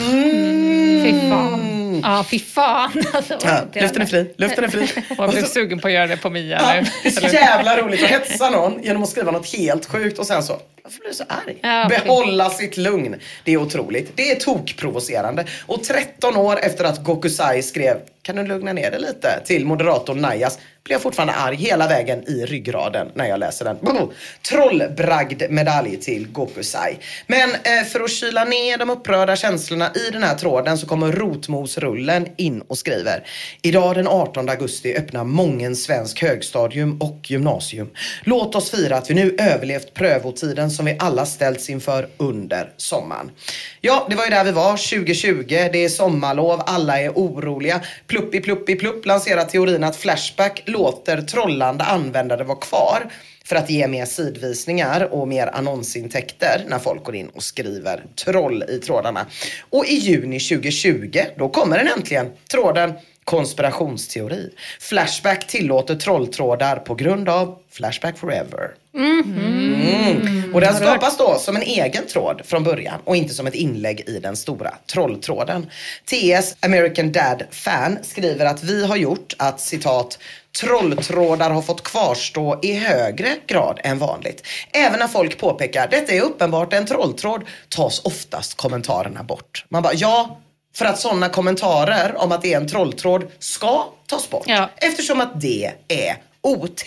fy 1.03 1.29
fan. 1.29 1.88
Ja, 2.03 2.25
fy 2.29 2.39
fan. 2.39 2.91
Alltså, 3.13 3.38
Ja, 3.43 3.62
luften 3.81 4.01
är 4.01 4.05
fri, 4.05 4.33
luften 4.38 4.63
är 4.63 4.67
fri. 4.67 4.83
Och 5.09 5.23
jag 5.23 5.29
blev 5.29 5.41
så- 5.41 5.47
sugen 5.47 5.79
på 5.79 5.88
att 5.88 5.93
göra 5.93 6.07
det 6.07 6.17
på 6.17 6.29
Mia 6.29 6.57
Ja, 6.62 6.81
nu. 6.81 6.88
det 7.03 7.07
är 7.09 7.29
så 7.29 7.35
jävla 7.35 7.77
roligt 7.81 8.03
att 8.03 8.09
hetsa 8.09 8.49
någon 8.49 8.83
genom 8.83 9.03
att 9.03 9.09
skriva 9.09 9.31
något 9.31 9.53
helt 9.53 9.85
sjukt 9.85 10.19
och 10.19 10.27
sen 10.27 10.43
så, 10.43 10.59
varför 10.83 10.99
blir 10.99 11.09
du 11.09 11.13
så 11.15 11.23
arg? 11.27 11.57
Ja, 11.62 11.85
Behålla 11.89 12.49
sitt 12.49 12.77
lugn. 12.77 13.15
Det 13.43 13.53
är 13.53 13.57
otroligt. 13.57 14.12
Det 14.15 14.31
är 14.31 14.35
tokprovocerande. 14.35 15.45
Och 15.65 15.83
13 15.83 16.35
år 16.38 16.59
efter 16.59 16.83
att 16.85 17.03
Gokusai 17.03 17.62
skrev, 17.63 17.97
kan 18.21 18.35
du 18.35 18.43
lugna 18.47 18.73
ner 18.73 18.91
dig 18.91 18.99
lite? 18.99 19.39
Till 19.45 19.65
moderatorn 19.65 20.17
Najas 20.21 20.59
blir 20.89 20.95
jag 20.95 21.02
fortfarande 21.02 21.34
arg 21.34 21.56
hela 21.56 21.88
vägen 21.88 22.30
i 22.30 22.45
ryggraden 22.45 23.08
när 23.13 23.25
jag 23.25 23.39
läser 23.39 23.65
den. 23.65 23.78
Trollbragdmedalj 23.78 24.15
Trollbragd 24.41 25.43
medalj 25.49 25.97
till 25.97 26.28
Gokusai. 26.28 26.97
Men 27.28 27.49
eh, 27.52 27.86
för 27.91 27.99
att 27.99 28.12
kyla 28.12 28.43
ner 28.43 28.78
de 28.78 28.89
upprörda 28.89 29.36
känslorna 29.36 29.91
i 29.95 30.12
den 30.12 30.23
här 30.23 30.36
tråden 30.36 30.78
så 30.78 30.88
kommer 30.88 31.12
Rotmosrullen 31.12 32.28
in 32.38 32.62
och 32.62 32.78
skriver. 32.78 33.23
Idag 33.62 33.95
den 33.95 34.08
18 34.08 34.49
augusti 34.49 34.95
öppnar 34.95 35.23
mången 35.23 35.75
svensk 35.75 36.21
högstadium 36.21 36.97
och 37.02 37.19
gymnasium. 37.23 37.89
Låt 38.23 38.56
oss 38.56 38.71
fira 38.71 38.97
att 38.97 39.10
vi 39.10 39.13
nu 39.13 39.36
överlevt 39.39 39.93
prövotiden 39.93 40.71
som 40.71 40.86
vi 40.86 40.95
alla 40.99 41.25
ställts 41.25 41.69
inför 41.69 42.08
under 42.17 42.71
sommaren. 42.78 43.32
Ja, 43.82 44.08
det 44.10 44.15
var 44.15 44.23
ju 44.23 44.30
där 44.30 44.43
vi 44.43 44.52
var 44.52 44.71
2020. 44.71 45.43
Det 45.47 45.86
är 45.86 45.89
sommarlov, 45.89 46.62
alla 46.65 47.02
är 47.02 47.10
oroliga. 47.10 47.82
Pluppi 48.08 48.39
pluppi 48.41 48.75
plupp 48.75 49.06
lanserar 49.06 49.43
teorin 49.43 49.84
att 49.84 49.95
Flashback 49.95 50.63
låter 50.79 51.21
trollande 51.21 51.83
användare 51.83 52.43
vara 52.43 52.57
kvar 52.57 53.11
för 53.43 53.55
att 53.55 53.69
ge 53.69 53.87
mer 53.87 54.05
sidvisningar 54.05 55.13
och 55.13 55.27
mer 55.27 55.47
annonsintäkter 55.47 56.65
när 56.67 56.79
folk 56.79 57.03
går 57.03 57.15
in 57.15 57.29
och 57.29 57.43
skriver 57.43 58.03
troll 58.15 58.63
i 58.69 58.77
trådarna. 58.77 59.25
Och 59.69 59.85
i 59.85 59.93
juni 59.93 60.39
2020, 60.39 61.19
då 61.37 61.49
kommer 61.49 61.77
den 61.77 61.87
äntligen. 61.87 62.31
Tråden 62.51 62.93
konspirationsteori. 63.29 64.49
Flashback 64.79 65.47
tillåter 65.47 65.95
trolltrådar 65.95 66.75
på 66.75 66.95
grund 66.95 67.29
av 67.29 67.57
Flashback 67.71 68.17
Forever. 68.17 68.71
Mm. 68.95 70.53
Och 70.53 70.61
den 70.61 70.75
skapas 70.75 71.17
då 71.17 71.35
som 71.39 71.55
en 71.55 71.61
egen 71.61 72.05
tråd 72.07 72.41
från 72.45 72.63
början 72.63 72.99
och 73.03 73.15
inte 73.15 73.33
som 73.33 73.47
ett 73.47 73.55
inlägg 73.55 74.03
i 74.07 74.19
den 74.19 74.35
stora 74.35 74.73
trolltråden. 74.85 75.69
TS 76.05 76.55
American 76.59 77.11
Dad 77.11 77.43
Fan 77.51 77.97
skriver 78.01 78.45
att 78.45 78.63
vi 78.63 78.85
har 78.85 78.95
gjort 78.95 79.33
att 79.37 79.59
citat 79.59 80.19
trolltrådar 80.62 81.49
har 81.49 81.62
fått 81.62 81.83
kvarstå 81.83 82.59
i 82.62 82.73
högre 82.73 83.35
grad 83.47 83.79
än 83.83 83.99
vanligt. 83.99 84.47
Även 84.71 84.99
när 84.99 85.07
folk 85.07 85.39
påpekar 85.39 85.88
detta 85.88 86.13
är 86.13 86.21
uppenbart 86.21 86.73
en 86.73 86.85
trolltråd 86.85 87.43
tas 87.69 88.01
oftast 88.05 88.57
kommentarerna 88.57 89.23
bort. 89.23 89.65
Man 89.69 89.83
bara 89.83 89.93
ja, 89.93 90.39
för 90.75 90.85
att 90.85 90.99
sådana 90.99 91.29
kommentarer 91.29 92.15
om 92.17 92.31
att 92.31 92.41
det 92.41 92.53
är 92.53 92.57
en 92.57 92.67
trolltråd 92.67 93.31
ska 93.39 93.85
tas 94.07 94.29
bort. 94.29 94.43
Ja. 94.47 94.69
Eftersom 94.77 95.21
att 95.21 95.41
det 95.41 95.71
är 95.88 96.17
OT. 96.41 96.83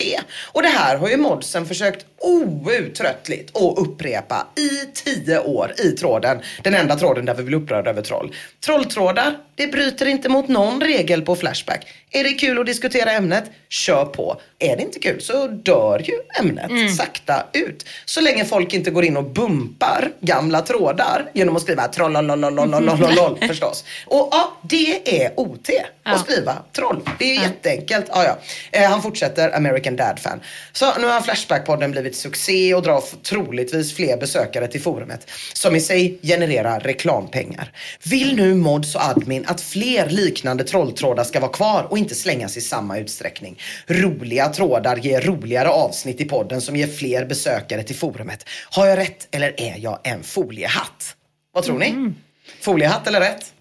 Och 0.51 0.61
det 0.61 0.67
här 0.67 0.97
har 0.97 1.09
ju 1.09 1.17
modsen 1.17 1.65
försökt 1.65 2.05
outtröttligt 2.23 3.57
att 3.57 3.77
upprepa 3.77 4.47
i 4.55 4.69
tio 4.93 5.39
år 5.39 5.73
i 5.77 5.91
tråden. 5.91 6.41
Den 6.63 6.73
enda 6.73 6.95
tråden 6.95 7.25
där 7.25 7.33
vi 7.33 7.43
blir 7.43 7.57
upprörda 7.57 7.89
över 7.89 8.01
troll. 8.01 8.35
Trolltrådar, 8.65 9.37
det 9.55 9.67
bryter 9.67 10.05
inte 10.05 10.29
mot 10.29 10.47
någon 10.47 10.81
regel 10.81 11.21
på 11.21 11.35
Flashback. 11.35 11.87
Är 12.11 12.23
det 12.23 12.33
kul 12.33 12.59
att 12.59 12.65
diskutera 12.65 13.11
ämnet, 13.11 13.43
kör 13.69 14.05
på. 14.05 14.41
Är 14.59 14.77
det 14.77 14.83
inte 14.83 14.99
kul 14.99 15.21
så 15.21 15.47
dör 15.47 15.99
ju 15.99 16.13
ämnet 16.39 16.95
sakta 16.97 17.45
ut. 17.53 17.85
Så 18.05 18.21
länge 18.21 18.45
folk 18.45 18.73
inte 18.73 18.91
går 18.91 19.05
in 19.05 19.17
och 19.17 19.23
bumpar 19.23 20.11
gamla 20.19 20.61
trådar 20.61 21.29
genom 21.33 21.55
att 21.55 21.61
skriva 21.61 21.87
trollololololololol 21.87 23.37
förstås. 23.47 23.85
Och 24.05 24.29
ja, 24.31 24.57
det 24.61 25.21
är 25.23 25.31
OT 25.39 25.69
att 26.03 26.19
skriva 26.19 26.55
troll. 26.71 27.01
Det 27.19 27.35
är 27.35 27.41
jätteenkelt. 27.41 28.05
Ja, 28.09 28.23
ja. 28.23 28.37
Eh, 28.79 28.89
han 28.89 29.01
fortsätter, 29.01 29.55
American 29.55 29.95
Dad 29.95 30.19
fan. 30.19 30.41
Så 30.71 30.99
nu 30.99 31.07
har 31.07 31.21
Flashback-podden 31.21 31.91
blivit 31.91 32.12
succé 32.15 32.73
och 32.73 32.81
drar 32.81 33.03
troligtvis 33.23 33.93
fler 33.95 34.17
besökare 34.17 34.67
till 34.67 34.81
forumet. 34.81 35.29
Som 35.53 35.75
i 35.75 35.81
sig 35.81 36.19
genererar 36.21 36.79
reklampengar. 36.79 37.71
Vill 38.03 38.35
nu 38.35 38.55
mods 38.55 38.95
och 38.95 39.01
admin 39.03 39.45
att 39.47 39.61
fler 39.61 40.09
liknande 40.09 40.63
trolltrådar 40.63 41.23
ska 41.23 41.39
vara 41.39 41.51
kvar 41.51 41.87
och 41.89 41.97
inte 41.97 42.15
slängas 42.15 42.57
i 42.57 42.61
samma 42.61 42.97
utsträckning. 42.97 43.59
Roliga 43.87 44.49
trådar 44.49 44.97
ger 44.97 45.21
roligare 45.21 45.69
avsnitt 45.69 46.21
i 46.21 46.25
podden 46.25 46.61
som 46.61 46.75
ger 46.75 46.87
fler 46.87 47.25
besökare 47.25 47.83
till 47.83 47.95
forumet. 47.95 48.49
Har 48.69 48.87
jag 48.87 48.97
rätt 48.97 49.27
eller 49.31 49.61
är 49.61 49.75
jag 49.77 49.99
en 50.03 50.23
foliehatt? 50.23 51.15
Vad 51.53 51.63
tror 51.63 51.79
ni? 51.79 52.13
Foliehatt 52.61 53.07
eller 53.07 53.19
rätt? 53.19 53.53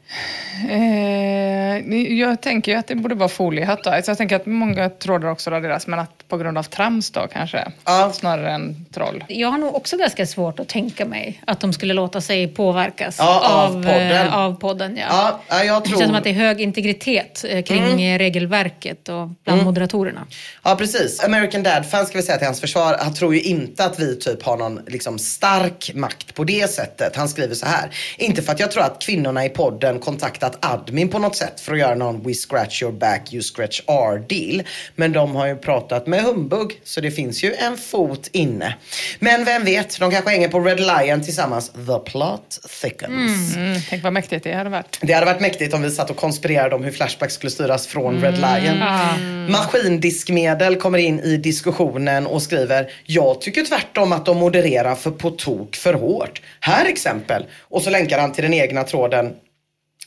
Eh, 0.70 1.78
jag 2.18 2.40
tänker 2.40 2.72
ju 2.72 2.78
att 2.78 2.86
det 2.86 2.94
borde 2.94 3.14
vara 3.14 3.28
foliehatt 3.28 3.84
då. 3.84 3.90
Alltså 3.90 4.10
jag 4.10 4.18
tänker 4.18 4.36
att 4.36 4.46
många 4.46 4.88
trådar 4.88 5.28
också 5.28 5.50
raderas, 5.50 5.86
men 5.86 5.98
att 5.98 6.28
på 6.28 6.36
grund 6.38 6.58
av 6.58 6.62
trams 6.62 7.10
då 7.10 7.26
kanske. 7.32 7.72
Ja. 7.84 8.10
Snarare 8.14 8.50
än 8.52 8.86
troll. 8.94 9.24
Jag 9.28 9.48
har 9.48 9.58
nog 9.58 9.74
också 9.74 9.96
ganska 9.96 10.26
svårt 10.26 10.60
att 10.60 10.68
tänka 10.68 11.04
mig 11.04 11.42
att 11.46 11.60
de 11.60 11.72
skulle 11.72 11.94
låta 11.94 12.20
sig 12.20 12.48
påverkas 12.48 13.16
Ja, 13.18 13.40
av 13.50 13.66
av, 13.76 13.82
podden. 13.82 14.26
eh, 14.26 14.36
av 14.36 14.54
podden. 14.60 14.96
Ja. 14.96 15.04
Ja, 15.10 15.40
ja, 15.48 15.64
jag 15.64 15.82
Det 15.82 15.88
känns 15.88 16.00
som 16.00 16.08
tror... 16.08 16.18
att 16.18 16.24
det 16.24 16.30
är 16.30 16.34
hög 16.34 16.60
integritet 16.60 17.44
eh, 17.48 17.62
kring 17.62 18.02
eh, 18.02 18.18
regelverket 18.18 19.08
och 19.08 19.28
bland 19.44 19.62
moderatorerna. 19.62 20.26
Ja 20.64 20.76
precis. 20.76 21.24
American 21.24 21.62
Dad 21.62 21.86
fan 21.86 22.06
ska 22.06 22.18
vi 22.18 22.22
säga 22.24 22.38
till 22.38 22.46
hans 22.46 22.60
försvar. 22.60 22.96
Han 23.00 23.14
tror 23.14 23.34
ju 23.34 23.40
inte 23.40 23.84
att 23.84 24.00
vi 24.00 24.16
typ 24.18 24.42
har 24.42 24.56
någon 24.56 24.80
liksom, 24.86 25.18
stark 25.18 25.90
makt 25.94 26.34
på 26.34 26.44
det 26.44 26.70
sättet. 26.70 27.16
Han 27.16 27.28
skriver 27.28 27.54
så 27.54 27.66
här. 27.66 27.90
Inte 28.18 28.42
för 28.42 28.52
att 28.52 28.60
jag 28.60 28.70
tror 28.70 28.82
att 28.82 29.02
kvinnorna 29.02 29.44
i 29.44 29.48
podden 29.48 29.98
kontaktat 30.04 30.58
admin 30.60 31.08
på 31.08 31.18
något 31.18 31.36
sätt 31.36 31.60
för 31.60 31.72
att 31.72 31.78
göra 31.78 31.94
någon 31.94 32.22
we 32.22 32.34
scratch 32.34 32.82
your 32.82 32.92
back, 32.92 33.32
you 33.32 33.42
scratch 33.42 33.80
our 33.86 34.18
deal. 34.18 34.62
Men 34.96 35.12
de 35.12 35.36
har 35.36 35.46
ju 35.46 35.56
pratat 35.56 36.06
med 36.06 36.22
humbug 36.22 36.80
så 36.84 37.00
det 37.00 37.10
finns 37.10 37.44
ju 37.44 37.54
en 37.54 37.76
fot 37.76 38.28
inne. 38.32 38.76
Men 39.18 39.44
vem 39.44 39.64
vet, 39.64 40.00
de 40.00 40.10
kanske 40.10 40.30
hänger 40.30 40.48
på 40.48 40.60
Red 40.60 40.80
Lion 40.80 41.22
tillsammans. 41.22 41.68
The 41.68 42.10
plot 42.10 42.58
thickens. 42.82 43.56
Mm, 43.56 43.78
tänk 43.90 44.02
vad 44.02 44.12
mäktigt 44.12 44.44
det 44.44 44.52
hade 44.52 44.70
varit. 44.70 44.98
Det 45.02 45.12
hade 45.12 45.26
varit 45.26 45.40
mäktigt 45.40 45.74
om 45.74 45.82
vi 45.82 45.90
satt 45.90 46.10
och 46.10 46.16
konspirerade 46.16 46.74
om 46.74 46.84
hur 46.84 46.92
Flashback 46.92 47.30
skulle 47.30 47.50
styras 47.50 47.86
från 47.86 48.20
Red 48.20 48.34
Lion. 48.34 48.78
Maskindiskmedel 49.50 50.76
kommer 50.76 50.98
in 50.98 51.20
i 51.20 51.36
diskussionen 51.36 52.26
och 52.26 52.42
skriver 52.42 52.92
Jag 53.04 53.40
tycker 53.40 53.64
tvärtom 53.64 54.12
att 54.12 54.26
de 54.26 54.36
modererar 54.36 54.94
för 54.94 55.10
på 55.10 55.30
tok 55.30 55.76
för 55.76 55.94
hårt. 55.94 56.42
Här 56.60 56.86
exempel. 56.86 57.44
Och 57.60 57.82
så 57.82 57.90
länkar 57.90 58.18
han 58.18 58.32
till 58.32 58.44
den 58.44 58.54
egna 58.54 58.84
tråden 58.84 59.32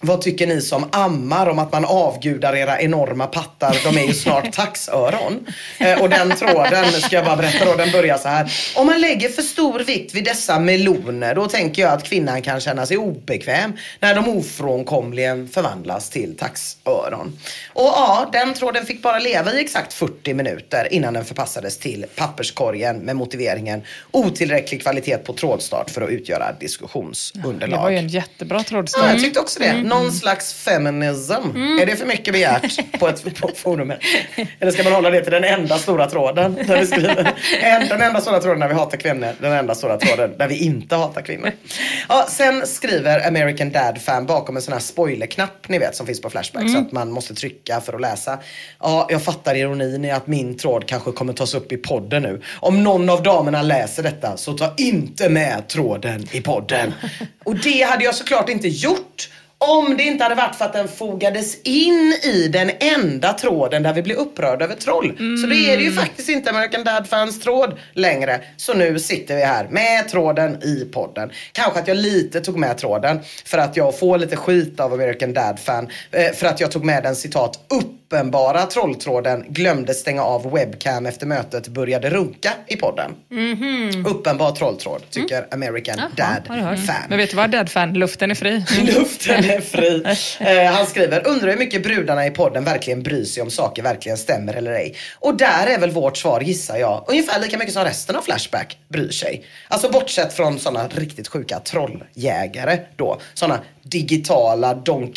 vad 0.01 0.21
tycker 0.21 0.47
ni 0.47 0.61
som 0.61 0.85
ammar 0.91 1.47
om 1.49 1.59
att 1.59 1.71
man 1.71 1.85
avgudar 1.85 2.55
era 2.55 2.81
enorma 2.81 3.27
pattar? 3.27 3.77
De 3.83 3.97
är 3.97 4.07
ju 4.07 4.13
snart 4.13 4.51
taxöron. 4.53 5.47
Eh, 5.79 6.01
och 6.01 6.09
den 6.09 6.31
tråden, 6.35 6.85
ska 6.91 7.15
jag 7.15 7.25
bara 7.25 7.35
berätta 7.35 7.65
då, 7.65 7.73
den 7.75 7.91
börjar 7.91 8.17
så 8.17 8.27
här. 8.27 8.51
Om 8.75 8.87
man 8.87 9.01
lägger 9.01 9.29
för 9.29 9.41
stor 9.41 9.79
vikt 9.79 10.13
vid 10.15 10.23
dessa 10.23 10.59
meloner, 10.59 11.35
då 11.35 11.47
tänker 11.47 11.81
jag 11.81 11.91
att 11.93 12.03
kvinnan 12.03 12.41
kan 12.41 12.59
känna 12.61 12.85
sig 12.85 12.97
obekväm 12.97 13.73
när 13.99 14.15
de 14.15 14.27
ofrånkomligen 14.29 15.47
förvandlas 15.47 16.09
till 16.09 16.37
taxöron. 16.37 17.39
Och 17.73 17.83
ja, 17.85 18.29
den 18.33 18.53
tråden 18.53 18.85
fick 18.85 19.01
bara 19.01 19.19
leva 19.19 19.53
i 19.53 19.61
exakt 19.61 19.93
40 19.93 20.33
minuter 20.33 20.93
innan 20.93 21.13
den 21.13 21.25
förpassades 21.25 21.77
till 21.77 22.05
papperskorgen 22.15 22.97
med 22.97 23.15
motiveringen 23.15 23.81
otillräcklig 24.11 24.81
kvalitet 24.81 25.17
på 25.17 25.33
trådstart 25.33 25.89
för 25.89 26.01
att 26.01 26.09
utgöra 26.09 26.51
Det 26.59 26.59
diskussionsunderlag. 26.59 27.77
var 27.81 27.89
ju 27.89 27.97
en 27.97 28.07
jättebra 28.07 28.57
Ja, 28.57 28.63
trådstart. 28.63 29.09
jag 29.11 29.19
tyckte 29.19 29.39
också 29.39 29.59
det. 29.59 29.84
Någon 29.85 30.11
slags 30.11 30.53
feminism. 30.53 31.33
Är 31.81 31.85
det 31.85 31.95
för 31.95 32.05
mycket 32.05 32.33
begärt 32.33 32.99
på 32.99 33.07
ett 33.07 33.41
på 33.41 33.49
forumet? 33.55 33.99
Eller 34.59 34.71
ska 34.71 34.83
man 34.83 34.93
hålla 34.93 35.09
det 35.09 35.21
till 35.21 35.31
den 35.31 35.43
enda 35.43 35.77
stora 35.77 36.09
tråden? 36.09 36.57
Där 36.67 36.79
vi 36.79 36.87
skriver, 36.87 37.33
en, 37.61 37.87
den 37.87 38.01
enda 38.01 38.21
stora 38.21 38.39
tråden 38.39 38.59
där 38.59 38.67
vi 38.67 38.73
hatar 38.73 38.97
kvinnor. 38.97 39.33
Den 39.39 39.51
enda 39.51 39.75
stora 39.75 39.97
tråden 39.97 40.37
där 40.37 40.47
vi 40.47 40.57
inte 40.57 40.95
hatar 40.95 41.21
kvinnor. 41.21 41.51
Ja, 42.09 42.25
sen 42.29 42.67
skriver 42.67 43.27
American 43.27 43.71
Dad 43.71 44.01
Fan 44.01 44.25
bakom 44.25 44.55
en 44.55 44.61
sån 44.61 44.73
här 44.73 44.79
spoilerknapp 44.79 45.69
ni 45.69 45.79
vet 45.79 45.95
som 45.95 46.05
finns 46.05 46.21
på 46.21 46.29
Flashback. 46.29 46.69
Så 46.69 46.77
att 46.77 46.91
man 46.91 47.11
måste 47.11 47.33
trycka 47.35 47.81
för 47.81 47.93
att 47.93 48.01
läsa. 48.01 48.39
Ja, 48.79 49.07
jag 49.09 49.23
fattar 49.23 49.55
ironin 49.55 50.05
i 50.05 50.11
att 50.11 50.27
min 50.27 50.57
tråd 50.57 50.87
kanske 50.87 51.11
kommer 51.11 51.33
tas 51.33 51.53
upp 51.53 51.71
i 51.71 51.77
podden 51.77 52.23
nu. 52.23 52.41
Om 52.59 52.83
någon 52.83 53.09
av 53.09 53.23
damerna 53.23 53.61
läser 53.61 54.03
detta 54.03 54.37
så 54.37 54.53
ta 54.53 54.73
inte 54.77 55.29
med 55.29 55.67
tråden 55.67 56.27
i 56.31 56.41
podden. 56.41 56.93
Och 57.43 57.55
det 57.55 57.81
hade 57.81 58.03
jag 58.03 58.15
såklart 58.15 58.49
inte 58.49 58.67
gjort 58.67 59.29
om 59.57 59.97
det 59.97 60.03
inte 60.03 60.23
hade 60.23 60.35
varit 60.35 60.55
för 60.55 60.65
att 60.65 60.73
den 60.73 60.87
fogades 60.87 61.61
in 61.63 62.13
i 62.23 62.47
den 62.47 62.71
enda 62.79 63.33
tråden 63.33 63.83
där 63.83 63.93
vi 63.93 64.01
blir 64.01 64.15
upprörda 64.15 64.65
över 64.65 64.75
troll. 64.75 65.17
Så 65.41 65.47
då 65.47 65.53
är 65.55 65.77
det 65.77 65.83
ju 65.83 65.91
faktiskt 65.91 66.29
inte 66.29 66.49
American 66.49 66.83
Dad 66.83 67.07
Fans 67.07 67.39
tråd 67.39 67.79
längre. 67.93 68.41
Så 68.57 68.73
nu 68.73 68.99
sitter 68.99 69.35
vi 69.35 69.43
här 69.43 69.67
med 69.69 70.09
tråden 70.09 70.63
i 70.63 70.85
podden. 70.93 71.31
Kanske 71.51 71.79
att 71.79 71.87
jag 71.87 71.97
lite 71.97 72.41
tog 72.41 72.57
med 72.57 72.77
tråden 72.77 73.19
för 73.45 73.57
att 73.57 73.77
jag 73.77 73.99
får 73.99 74.17
lite 74.17 74.35
skit 74.35 74.79
av 74.79 74.93
American 74.93 75.33
Dad 75.33 75.59
Fan. 75.59 75.89
eh, 76.11 76.31
För 76.31 76.47
att 76.47 76.59
jag 76.59 76.71
tog 76.71 76.83
med 76.85 77.03
den 77.03 77.15
citat 77.15 77.59
uppenbara 78.05 78.65
trolltråden 78.65 79.45
glömde 79.49 79.93
stänga 79.93 80.23
av 80.23 80.51
webcam 80.51 81.05
efter 81.05 81.25
mötet 81.25 81.67
började 81.67 82.09
runka 82.09 82.51
i 82.67 82.75
podden. 82.75 83.15
Uppenbar 84.05 84.51
trolltråd 84.51 85.01
tycker 85.09 85.47
American 85.51 85.97
Dad 86.17 86.47
har 86.47 86.55
du 86.55 86.61
hört. 86.61 86.85
Fan. 86.85 86.95
Men 87.09 87.17
vet 87.17 87.29
du 87.29 87.35
vad, 87.35 87.51
Dead 87.51 87.69
Fan? 87.69 87.93
Luften 87.93 88.31
är 88.31 88.35
fri. 88.35 88.65
Luften 88.81 89.43
är 89.43 89.61
fri. 89.61 90.03
Eh, 90.39 90.71
han 90.71 90.85
skriver, 90.85 91.27
undrar 91.27 91.49
hur 91.49 91.57
mycket 91.57 91.83
brudarna 91.83 92.25
i 92.25 92.31
podden 92.31 92.63
verkligen 92.63 93.03
bryr 93.03 93.25
sig 93.25 93.43
om 93.43 93.51
saker 93.51 93.83
verkligen 93.83 94.17
stämmer 94.17 94.53
eller 94.53 94.71
ej. 94.71 94.95
Och 95.19 95.37
där 95.37 95.67
är 95.67 95.79
väl 95.79 95.91
vårt 95.91 96.17
svar 96.17 96.41
gissar 96.41 96.77
jag, 96.77 97.05
ungefär 97.07 97.39
lika 97.39 97.57
mycket 97.57 97.73
som 97.73 97.83
resten 97.83 98.15
av 98.15 98.21
Flashback 98.21 98.77
bryr 98.87 99.09
sig. 99.09 99.45
Alltså 99.67 99.91
bortsett 99.91 100.33
från 100.33 100.59
sådana 100.59 100.87
riktigt 100.87 101.27
sjuka 101.27 101.59
trolljägare 101.59 102.79
då. 102.95 103.19
Sådana 103.33 103.59
digitala 103.83 104.73
Don 104.73 105.11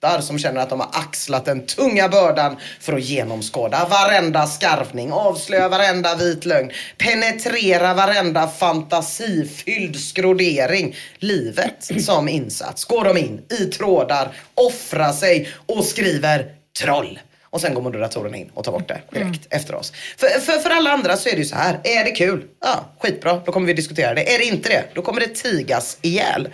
Quixotar 0.00 0.20
som 0.20 0.38
känner 0.38 0.60
att 0.60 0.70
de 0.70 0.80
har 0.80 0.90
axlat 0.92 1.44
den 1.44 1.66
tunga 1.66 2.08
bördan 2.08 2.56
för 2.80 2.92
att 2.92 3.04
genomskåda 3.04 3.88
varenda 3.90 4.46
skarvning, 4.46 5.12
avslöja 5.12 5.68
varenda 5.68 6.14
vit 6.14 6.44
lögn, 6.44 6.70
penetrera 6.98 7.94
varenda 7.94 8.48
fantasifylld 8.48 9.96
skrodering. 9.96 10.96
Livet 11.18 11.90
som 12.00 12.28
insats 12.28 12.84
går 12.84 13.04
de 13.04 13.16
in 13.16 13.42
i 13.60 13.64
trådar, 13.64 14.36
offrar 14.54 15.12
sig 15.12 15.48
och 15.66 15.84
skriver 15.84 16.46
troll. 16.80 17.18
Och 17.50 17.60
sen 17.60 17.74
går 17.74 17.82
moderatorerna 17.82 18.36
in 18.36 18.50
och 18.54 18.64
tar 18.64 18.72
bort 18.72 18.88
det 18.88 19.00
direkt 19.12 19.46
efter 19.50 19.74
oss. 19.74 19.92
För, 20.16 20.26
för, 20.26 20.52
för 20.52 20.70
alla 20.70 20.90
andra 20.90 21.16
så 21.16 21.28
är 21.28 21.32
det 21.32 21.38
ju 21.38 21.44
så 21.44 21.56
här. 21.56 21.80
Är 21.84 22.04
det 22.04 22.10
kul? 22.10 22.44
Ja, 22.60 22.84
skitbra. 22.98 23.42
Då 23.46 23.52
kommer 23.52 23.66
vi 23.66 23.72
diskutera 23.72 24.14
det. 24.14 24.34
Är 24.34 24.38
det 24.38 24.44
inte 24.44 24.68
det? 24.68 24.84
Då 24.94 25.02
kommer 25.02 25.20
det 25.20 25.34
tigas 25.34 25.98
ihjäl. 26.02 26.48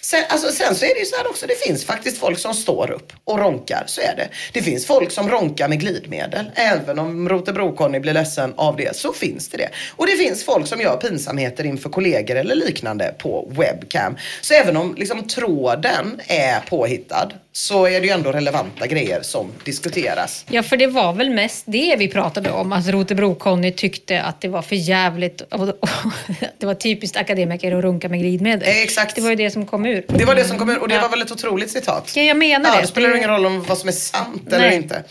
Sen, 0.00 0.24
alltså, 0.28 0.52
sen 0.52 0.74
så 0.74 0.84
är 0.84 0.94
det 0.94 1.00
ju 1.00 1.06
så 1.06 1.16
här 1.16 1.26
också. 1.26 1.46
Det 1.46 1.58
finns 1.66 1.84
faktiskt 1.84 2.18
folk 2.18 2.38
som 2.38 2.54
står 2.54 2.90
upp 2.90 3.12
och 3.24 3.38
ronkar. 3.38 3.84
Så 3.86 4.00
är 4.00 4.16
det. 4.16 4.28
Det 4.52 4.62
finns 4.62 4.86
folk 4.86 5.10
som 5.10 5.30
ronkar 5.30 5.68
med 5.68 5.80
glidmedel. 5.80 6.50
Även 6.54 6.98
om 6.98 7.28
Rotebro-Conny 7.28 8.00
blir 8.00 8.12
ledsen 8.12 8.54
av 8.56 8.76
det 8.76 8.96
så 8.96 9.12
finns 9.12 9.48
det 9.48 9.56
det. 9.56 9.68
Och 9.96 10.06
det 10.06 10.16
finns 10.16 10.44
folk 10.44 10.66
som 10.66 10.80
gör 10.80 10.96
pinsamheter 10.96 11.64
inför 11.64 11.90
kollegor 11.90 12.36
eller 12.36 12.54
liknande 12.54 13.14
på 13.18 13.48
webcam. 13.50 14.16
Så 14.40 14.54
även 14.54 14.76
om 14.76 14.94
liksom, 14.94 15.28
tråden 15.28 16.20
är 16.26 16.60
påhittad 16.60 17.32
så 17.54 17.86
är 17.86 18.00
det 18.00 18.06
ju 18.06 18.12
ändå 18.12 18.32
relevanta 18.32 18.86
grejer 18.86 19.22
som 19.22 19.50
diskuteras. 19.64 20.44
Ja, 20.50 20.62
för 20.62 20.76
det 20.76 20.86
var 20.86 21.12
väl 21.12 21.30
mest 21.30 21.64
det 21.66 21.96
vi 21.98 22.08
pratade 22.08 22.50
om. 22.50 22.72
Att 22.72 22.86
Rotebro-Conny 22.86 23.70
tyckte 23.72 24.22
att 24.22 24.40
det 24.40 24.48
var 24.48 24.62
för 24.62 24.76
jävligt. 24.76 25.40
och- 25.40 25.68
och- 25.68 25.88
Det 26.58 26.66
var 26.66 26.74
typiskt 26.74 27.16
akademiker 27.16 27.72
att 27.76 27.82
runka 27.84 28.08
med 28.08 28.18
glidmedel. 28.20 28.68
Eh, 28.68 28.82
exakt. 28.82 29.14
Det 29.16 29.20
var 29.22 29.30
ju 29.30 29.36
det 29.36 29.50
som 29.50 29.66
kom 29.66 29.86
ur. 29.86 30.04
Det 30.08 30.24
var 30.24 30.34
det 30.34 30.44
som 30.44 30.58
kom 30.58 30.70
ut 30.70 30.78
och 30.78 30.88
det 30.88 30.94
Ja. 30.94 31.00
var 31.02 31.08
väl 31.08 31.22
ett 31.22 31.30
otroligt 31.32 31.70
citat. 31.70 32.12
Ja, 32.16 32.22
jag 32.22 32.36
menar 32.36 32.70
Ja, 32.70 32.76
det. 32.76 32.80
det 32.82 32.86
spelar 32.86 33.16
ingen 33.16 33.30
roll 33.30 33.46
om 33.46 33.62
vad 33.64 33.78
som 33.78 33.88
är 33.88 33.92
sant 33.92 34.46
eller 34.52 34.58
Nej. 34.66 34.76
inte. 34.76 35.02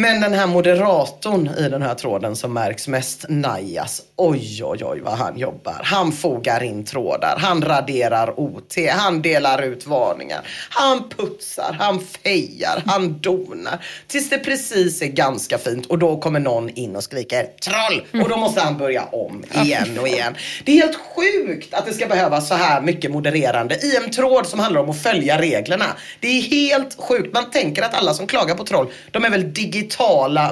Men 0.00 0.20
den 0.20 0.34
här 0.34 0.46
moderatorn 0.46 1.48
i 1.58 1.68
den 1.68 1.82
här 1.82 1.94
tråden 1.94 2.36
som 2.36 2.52
märks 2.52 2.88
mest, 2.88 3.24
Najas, 3.28 4.02
oj 4.16 4.64
oj 4.64 4.84
oj 4.84 5.00
vad 5.00 5.12
han 5.12 5.38
jobbar. 5.38 5.80
Han 5.82 6.12
fogar 6.12 6.62
in 6.62 6.84
trådar, 6.84 7.36
han 7.38 7.62
raderar 7.62 8.40
OT, 8.40 8.74
han 8.90 9.22
delar 9.22 9.62
ut 9.62 9.86
varningar, 9.86 10.40
han 10.70 11.08
putsar, 11.08 11.76
han 11.78 12.00
fejar, 12.00 12.82
han 12.86 13.20
donar. 13.20 13.84
Tills 14.06 14.30
det 14.30 14.38
precis 14.38 15.02
är 15.02 15.06
ganska 15.06 15.58
fint 15.58 15.86
och 15.86 15.98
då 15.98 16.16
kommer 16.16 16.40
någon 16.40 16.70
in 16.70 16.96
och 16.96 17.04
skriker 17.04 17.46
troll 17.62 18.22
och 18.22 18.28
då 18.28 18.36
måste 18.36 18.60
han 18.60 18.78
börja 18.78 19.04
om 19.04 19.44
igen 19.62 19.98
och 20.00 20.08
igen. 20.08 20.34
Det 20.64 20.72
är 20.72 20.76
helt 20.76 20.98
sjukt 21.16 21.74
att 21.74 21.86
det 21.86 21.92
ska 21.92 22.06
behövas 22.06 22.48
så 22.48 22.54
här 22.54 22.80
mycket 22.80 23.10
modererande 23.10 23.74
i 23.74 23.96
en 23.96 24.10
tråd 24.10 24.46
som 24.46 24.58
handlar 24.58 24.80
om 24.80 24.90
att 24.90 25.02
följa 25.02 25.40
reglerna. 25.40 25.86
Det 26.20 26.28
är 26.28 26.42
helt 26.42 26.96
sjukt. 27.00 27.34
Man 27.34 27.50
tänker 27.50 27.82
att 27.82 27.94
alla 27.94 28.14
som 28.14 28.26
klagar 28.26 28.54
på 28.54 28.64
troll, 28.64 28.90
de 29.10 29.24
är 29.24 29.30
väl 29.30 29.52
digitala 29.52 29.89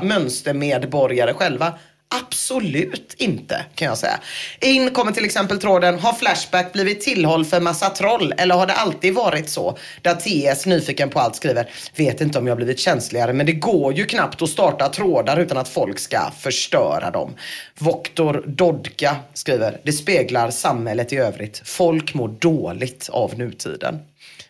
mönstermedborgare 0.03 1.34
själva. 1.34 1.72
Absolut 2.11 3.14
inte 3.18 3.64
kan 3.74 3.89
jag 3.89 3.99
säga. 3.99 4.20
In 4.61 4.91
kommer 4.91 5.12
till 5.12 5.24
exempel 5.24 5.61
tråden, 5.61 5.99
har 5.99 6.12
Flashback 6.12 6.72
blivit 6.72 7.01
tillhåll 7.01 7.45
för 7.45 7.61
massa 7.61 7.91
troll 7.91 8.34
eller 8.39 8.55
har 8.55 8.66
det 8.66 8.72
alltid 8.72 9.14
varit 9.14 9.49
så? 9.49 9.78
Där 10.03 10.14
TS, 10.14 10.66
nyfiken 10.66 11.11
på 11.11 11.20
allt, 11.20 11.36
skriver, 11.36 11.70
vet 11.97 12.20
inte 12.20 12.39
om 12.39 12.47
jag 12.47 12.57
blivit 12.57 12.78
känsligare 12.78 13.32
men 13.32 13.47
det 13.47 13.53
går 13.53 13.95
ju 13.95 14.07
knappt 14.07 14.43
att 14.43 14.49
starta 14.49 14.89
trådar 14.89 15.36
utan 15.36 15.59
att 15.59 15.68
folk 15.68 15.99
ska 15.99 16.30
förstöra 16.39 17.11
dem. 17.11 17.34
Voktor 17.78 18.45
Dodka 18.47 19.16
skriver, 19.34 19.80
det 19.82 19.93
speglar 19.93 20.51
samhället 20.51 21.12
i 21.12 21.16
övrigt. 21.16 21.62
Folk 21.64 22.14
mår 22.14 22.28
dåligt 22.28 23.09
av 23.12 23.39
nutiden. 23.39 23.99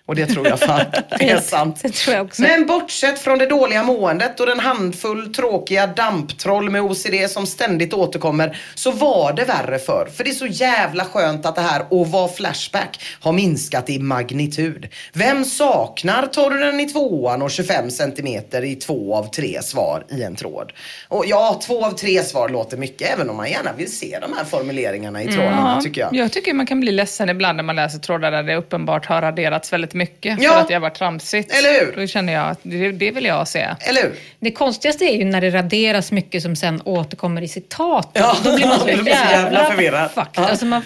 Och 0.08 0.14
det 0.14 0.26
tror 0.26 0.48
jag 0.48 0.60
fan 0.60 0.86
är 1.10 1.40
sant. 1.40 1.80
Det 1.82 1.94
tror 1.94 2.16
jag 2.16 2.26
också. 2.26 2.42
Men 2.42 2.66
bortsett 2.66 3.18
från 3.18 3.38
det 3.38 3.46
dåliga 3.46 3.82
måendet 3.82 4.40
och 4.40 4.46
den 4.46 4.60
handfull 4.60 5.34
tråkiga 5.34 5.86
damptroll 5.86 6.70
med 6.70 6.82
OCD 6.82 7.30
som 7.30 7.46
ständigt 7.46 7.94
återkommer 7.94 8.58
så 8.74 8.90
var 8.90 9.32
det 9.32 9.44
värre 9.44 9.78
för. 9.78 10.08
För 10.16 10.24
det 10.24 10.30
är 10.30 10.34
så 10.34 10.46
jävla 10.46 11.04
skönt 11.04 11.46
att 11.46 11.54
det 11.54 11.60
här 11.60 11.80
att 11.80 12.08
vara 12.08 12.28
Flashback 12.28 13.00
har 13.20 13.32
minskat 13.32 13.90
i 13.90 13.98
magnitud. 13.98 14.88
Vem 15.12 15.44
saknar 15.44 16.26
torren 16.26 16.80
i 16.80 16.88
tvåan 16.88 17.42
och 17.42 17.50
25 17.50 17.90
centimeter 17.90 18.64
i 18.64 18.74
två 18.74 19.14
av 19.14 19.30
tre 19.30 19.62
svar 19.62 20.04
i 20.10 20.22
en 20.22 20.36
tråd? 20.36 20.72
Och 21.08 21.24
ja, 21.26 21.60
två 21.66 21.84
av 21.84 21.90
tre 21.90 22.22
svar 22.22 22.48
låter 22.48 22.76
mycket 22.76 23.14
även 23.14 23.30
om 23.30 23.36
man 23.36 23.50
gärna 23.50 23.72
vill 23.72 23.92
se 23.92 24.18
de 24.20 24.32
här 24.36 24.44
formuleringarna 24.44 25.22
i 25.22 25.26
trådarna 25.26 25.80
tycker 25.82 26.00
jag. 26.00 26.14
Jag 26.14 26.32
tycker 26.32 26.54
man 26.54 26.66
kan 26.66 26.80
bli 26.80 26.92
ledsen 26.92 27.28
ibland 27.28 27.56
när 27.56 27.64
man 27.64 27.76
läser 27.76 27.98
trådar 27.98 28.30
där 28.30 28.42
det 28.42 28.56
uppenbart 28.56 29.06
har 29.06 29.22
raderats 29.22 29.72
väldigt 29.72 29.94
mycket 29.98 30.42
Ja. 30.42 30.52
för 30.52 30.60
att 30.60 30.68
det 30.68 30.74
har 30.74 30.80
varit 30.80 30.94
tramsigt. 30.94 31.52
Eller 31.52 31.80
hur? 31.86 31.92
Då 32.00 32.06
känner 32.06 32.32
jag 32.32 32.48
att 32.50 32.58
det, 32.62 32.92
det 32.92 33.10
vill 33.10 33.24
jag 33.24 33.48
se. 33.48 33.68
Eller 33.80 34.02
hur? 34.02 34.14
Det 34.40 34.50
konstigaste 34.50 35.04
är 35.04 35.16
ju 35.16 35.24
när 35.24 35.40
det 35.40 35.50
raderas 35.50 36.12
mycket 36.12 36.42
som 36.42 36.56
sen 36.56 36.82
återkommer 36.84 37.42
i 37.42 37.48
citat. 37.48 38.10
Ja, 38.12 38.36
Då 38.44 38.54
blir 38.56 38.66
man 38.66 38.80
så 38.80 38.88
jävla 38.88 39.10
jävla 39.10 39.64
förvirrad. 39.64 40.10
Ja. 40.14 40.26
Alltså 40.34 40.66
man, 40.66 40.82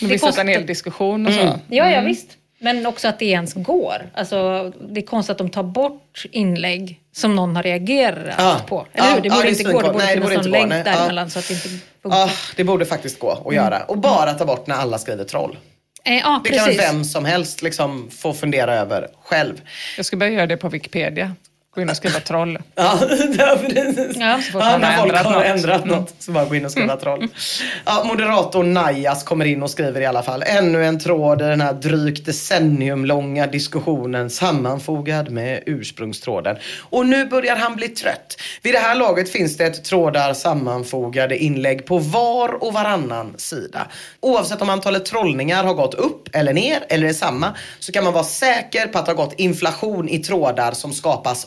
Det 0.00 0.06
blir 0.06 0.18
konstigt- 0.18 0.40
en 0.40 0.48
hel 0.48 0.66
diskussion 0.66 1.26
och 1.26 1.32
så. 1.32 1.58
Ja, 1.68 1.90
ja 1.90 2.00
visst. 2.00 2.28
Men 2.58 2.86
också 2.86 3.08
att 3.08 3.18
det 3.18 3.24
ens 3.26 3.54
går. 3.54 4.10
Alltså, 4.14 4.72
det 4.88 5.00
är 5.00 5.06
konstigt 5.06 5.30
att 5.32 5.38
de 5.38 5.50
tar 5.50 5.62
bort 5.62 6.24
inlägg 6.30 7.00
som 7.12 7.36
någon 7.36 7.56
har 7.56 7.62
reagerat 7.62 8.34
Ja. 8.38 8.60
på. 8.66 8.86
Eller 8.92 9.06
Ja, 9.08 9.14
hur? 9.14 9.20
Det 9.22 9.28
ja, 9.28 9.34
borde 9.34 9.48
är 9.48 9.50
inte 9.50 9.64
gå. 9.64 9.80
Det 9.80 9.84
borde 9.86 9.98
Nej, 9.98 10.06
det 10.06 10.12
finnas 10.12 10.24
borde 10.24 10.34
någon 10.36 10.46
inte 10.46 10.58
gå, 10.58 10.66
länk. 10.74 10.86
Ja. 10.86 10.92
däremellan 10.92 11.30
så 11.30 11.38
att 11.38 11.48
det 11.48 11.54
inte 11.54 11.68
funkar. 11.68 12.18
Ja, 12.18 12.30
det 12.56 12.64
borde 12.64 12.84
faktiskt 12.86 13.18
gå 13.18 13.42
att 13.48 13.54
göra. 13.54 13.82
Och 13.84 13.98
bara 13.98 14.34
ta 14.34 14.44
bort 14.44 14.66
när 14.66 14.74
alla 14.74 14.98
skriver 14.98 15.24
troll. 15.24 15.58
Eh, 16.04 16.16
ja, 16.18 16.40
Det 16.44 16.50
kan 16.50 16.76
vem 16.76 17.04
som 17.04 17.24
helst 17.24 17.62
liksom 17.62 18.10
få 18.10 18.34
fundera 18.34 18.74
över 18.74 19.08
själv. 19.24 19.60
Jag 19.96 20.06
ska 20.06 20.16
börja 20.16 20.32
göra 20.32 20.46
det 20.46 20.56
på 20.56 20.68
Wikipedia. 20.68 21.34
Gå 21.74 21.80
in 21.82 21.90
och 21.90 21.96
skriva 21.96 22.20
troll. 22.20 22.58
Ja, 22.74 22.98
precis. 23.60 24.16
Ja, 24.16 24.40
så 24.42 24.52
fort 24.52 24.62
Ja, 24.64 24.78
när 24.78 24.92
har 24.92 25.02
folk 25.02 25.14
ändrat 25.14 25.26
har 25.26 25.32
något. 25.34 25.44
ändrat 25.46 25.84
något 25.84 26.14
så 26.18 26.32
bara 26.32 26.44
gå 26.44 26.54
in 26.54 26.64
och 26.64 26.70
skriva 26.70 26.96
troll. 26.96 27.28
Ja, 27.84 28.04
moderator 28.04 28.64
Najas 28.64 29.22
kommer 29.22 29.44
in 29.44 29.62
och 29.62 29.70
skriver 29.70 30.00
i 30.00 30.06
alla 30.06 30.22
fall. 30.22 30.42
Ännu 30.46 30.84
en 30.84 31.00
tråd 31.00 31.42
i 31.42 31.44
den 31.44 31.60
här 31.60 31.72
drygt 31.72 32.26
decennium 32.26 33.04
långa 33.04 33.46
diskussionen 33.46 34.30
sammanfogad 34.30 35.30
med 35.30 35.62
ursprungstråden. 35.66 36.56
Och 36.90 37.06
nu 37.06 37.26
börjar 37.26 37.56
han 37.56 37.76
bli 37.76 37.88
trött. 37.88 38.36
Vid 38.62 38.74
det 38.74 38.78
här 38.78 38.94
laget 38.94 39.32
finns 39.32 39.56
det 39.56 39.66
ett 39.66 39.84
trådar 39.84 40.34
sammanfogade 40.34 41.36
inlägg 41.38 41.86
på 41.86 41.98
var 41.98 42.64
och 42.64 42.72
varannan 42.72 43.34
sida. 43.36 43.86
Oavsett 44.20 44.62
om 44.62 44.70
antalet 44.70 45.04
trollningar 45.04 45.64
har 45.64 45.74
gått 45.74 45.94
upp 45.94 46.28
eller 46.32 46.52
ner 46.52 46.84
eller 46.88 47.08
är 47.08 47.12
samma 47.12 47.54
så 47.78 47.92
kan 47.92 48.04
man 48.04 48.12
vara 48.12 48.24
säker 48.24 48.86
på 48.86 48.98
att 48.98 49.06
det 49.06 49.12
har 49.12 49.16
gått 49.16 49.34
inflation 49.40 50.08
i 50.08 50.18
trådar 50.18 50.72
som 50.72 50.92
skapas 50.92 51.46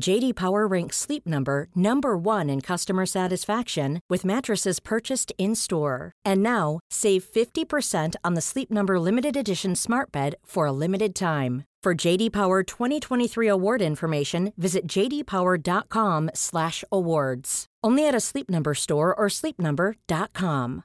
JD 0.00 0.36
Power 0.36 0.66
ranks 0.66 0.96
Sleep 0.96 1.26
Number 1.26 1.68
number 1.74 2.16
1 2.16 2.48
in 2.50 2.60
customer 2.60 3.06
satisfaction 3.06 4.00
with 4.10 4.24
mattresses 4.24 4.80
purchased 4.80 5.32
in-store. 5.38 6.12
And 6.24 6.42
now, 6.42 6.80
save 6.90 7.24
50% 7.24 8.14
on 8.22 8.34
the 8.34 8.40
Sleep 8.40 8.70
Number 8.70 9.00
limited 9.00 9.36
edition 9.36 9.74
Smart 9.74 10.12
Bed 10.12 10.36
for 10.44 10.66
a 10.66 10.72
limited 10.72 11.14
time. 11.14 11.64
For 11.82 11.94
JD 11.94 12.32
Power 12.32 12.62
2023 12.64 13.48
award 13.48 13.80
information, 13.80 14.52
visit 14.56 14.86
jdpower.com/awards. 14.88 17.66
Only 17.84 18.08
at 18.08 18.14
a 18.14 18.20
Sleep 18.20 18.50
Number 18.50 18.74
store 18.74 19.14
or 19.14 19.28
sleepnumber.com. 19.28 20.82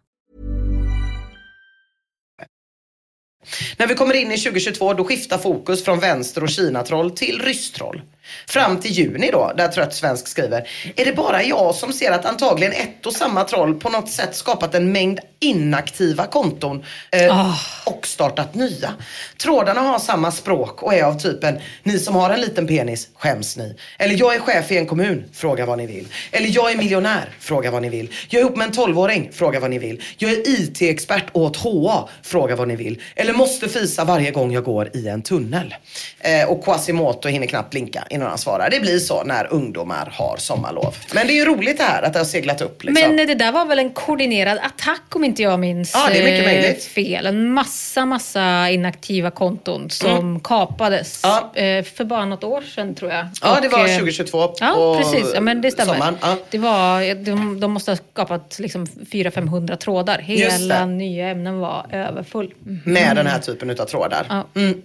När 3.78 3.88
vi 3.88 3.96
kommer 3.96 4.14
in 4.14 4.32
i 4.32 4.38
2022 4.38 4.94
då 4.94 5.04
skiftar 5.04 5.38
fokus 5.38 5.84
från 5.84 6.00
vänster 6.00 6.44
och 6.44 6.50
Kina-troll 6.50 7.12
till 7.12 7.42
rysstroll. 7.42 8.02
Fram 8.48 8.80
till 8.80 8.92
juni 8.92 9.30
då, 9.32 9.52
där 9.58 9.68
Trött 9.68 9.94
Svensk 9.94 10.28
skriver. 10.28 10.68
Är 10.96 11.06
det 11.06 11.14
bara 11.14 11.44
jag 11.44 11.76
som 11.76 11.94
ser 11.94 12.12
att 12.12 12.26
antagligen 12.26 12.74
ett 12.74 13.06
och 13.06 13.14
samma 13.14 13.44
troll 13.44 13.80
på 13.80 13.90
något 13.90 14.10
sätt 14.10 14.36
skapat 14.36 14.76
en 14.76 14.92
mängd 14.92 15.20
inaktiva 15.40 16.26
konton 16.26 16.84
eh, 17.12 17.56
och 17.86 18.08
startat 18.08 18.56
nya? 18.56 18.94
Trådarna 19.38 19.82
har 19.82 20.00
samma 20.00 20.32
språk 20.32 20.84
och 20.84 20.94
är 20.94 21.04
av 21.04 21.20
typen 21.20 21.60
ni 21.84 22.00
som 22.00 22.16
har 22.16 22.30
en 22.30 22.42
liten 22.42 22.68
penis, 22.68 23.10
skäms 23.16 23.58
ni? 23.58 23.76
Eller 24.00 24.16
jag 24.16 24.36
är 24.36 24.40
chef 24.40 24.72
i 24.72 24.78
en 24.78 24.86
kommun, 24.86 25.24
fråga 25.34 25.66
vad 25.66 25.78
ni 25.78 25.88
vill. 25.88 26.08
Eller 26.32 26.50
jag 26.56 26.72
är 26.72 26.78
miljonär, 26.78 27.30
fråga 27.40 27.72
vad 27.72 27.82
ni 27.82 27.90
vill. 27.90 28.12
Jag 28.30 28.40
är 28.40 28.46
ihop 28.46 28.58
med 28.58 28.68
en 28.68 28.74
12-åring, 28.74 29.30
fråga 29.34 29.60
vad 29.60 29.70
ni 29.70 29.80
vill. 29.80 30.02
Jag 30.18 30.32
är 30.32 30.50
IT-expert 30.50 31.26
åt 31.34 31.58
HA, 31.58 32.10
fråga 32.22 32.56
vad 32.56 32.68
ni 32.68 32.76
vill. 32.76 33.02
Eller 33.16 33.34
måste 33.34 33.70
fisa 33.70 34.06
varje 34.06 34.32
gång 34.32 34.52
jag 34.52 34.64
går 34.64 34.90
i 34.94 35.08
en 35.08 35.22
tunnel. 35.22 35.76
Eh, 36.20 36.50
och 36.50 36.64
Quasimoto 36.64 37.30
hinner 37.30 37.48
knappt 37.48 37.70
blinka 37.70 38.04
innan 38.22 38.38
kvinnorna 38.38 38.38
svarar. 38.38 38.70
Det 38.70 38.80
blir 38.80 39.00
så 39.00 39.24
när 39.24 39.54
ungdomar 39.54 40.10
har 40.14 40.38
sommarlov. 40.38 40.96
Men 41.14 41.28
det 41.28 41.34
är 41.34 41.36
ju 41.36 41.46
roligt 41.46 41.78
det 41.78 41.84
här 41.84 42.02
att 42.04 42.14
det 42.14 42.20
har 42.20 42.26
seglat 42.26 42.62
upp. 42.62 42.84
Liksom. 42.84 43.16
Men 43.16 43.28
det 43.28 43.36
där 43.36 43.52
var 43.52 43.66
väl 43.66 43.80
en 43.80 43.90
koordinerad 43.90 44.58
attack 44.58 45.16
om 45.16 45.24
inte 45.24 45.42
jag 45.42 45.60
minns 45.60 45.92
Ja, 45.94 46.08
det 46.12 46.20
är 46.20 46.24
mycket 46.24 46.48
eh, 46.48 46.54
möjligt. 46.54 46.84
fel. 46.86 47.26
En 47.26 47.54
massa, 47.54 48.06
massa 48.06 48.70
inaktiva 48.70 49.32
konton 49.32 49.90
som 49.90 50.40
kapades 50.40 51.22
Mm. 51.24 51.36
Ja. 51.56 51.62
eh, 51.62 51.84
för 51.84 52.04
bara 52.04 52.26
något 52.26 52.44
år 52.44 52.62
sedan 52.62 52.96
tror 52.96 53.12
jag. 53.12 53.28
Ja, 53.42 53.60
det 53.62 53.68
var 53.68 53.80
eh, 53.88 53.98
2022 53.98 54.54
Ja, 54.60 54.74
på 54.74 54.96
precis. 54.98 55.32
Ja, 55.34 55.42
men 55.42 55.62
det 55.62 55.72
stämmer. 55.72 55.94
sommaren. 55.94 56.18
Ja. 56.22 56.38
Det 56.50 56.58
var, 56.58 57.16
de, 57.26 57.60
de 57.60 57.72
måste 57.72 57.92
ha 57.92 57.98
skapat 58.14 58.56
liksom 58.60 58.86
400-500 58.86 59.76
trådar. 59.76 60.18
Hela 60.20 60.86
nya 60.86 61.28
ämnen 61.30 61.60
var 61.60 61.86
överfull. 61.92 62.54
Med 62.86 63.16
den 63.16 63.28
här 63.28 63.40
typen 63.40 63.70
utav 63.70 63.86
trådar. 63.86 64.26
Ja. 64.30 64.48
Mm. 64.62 64.82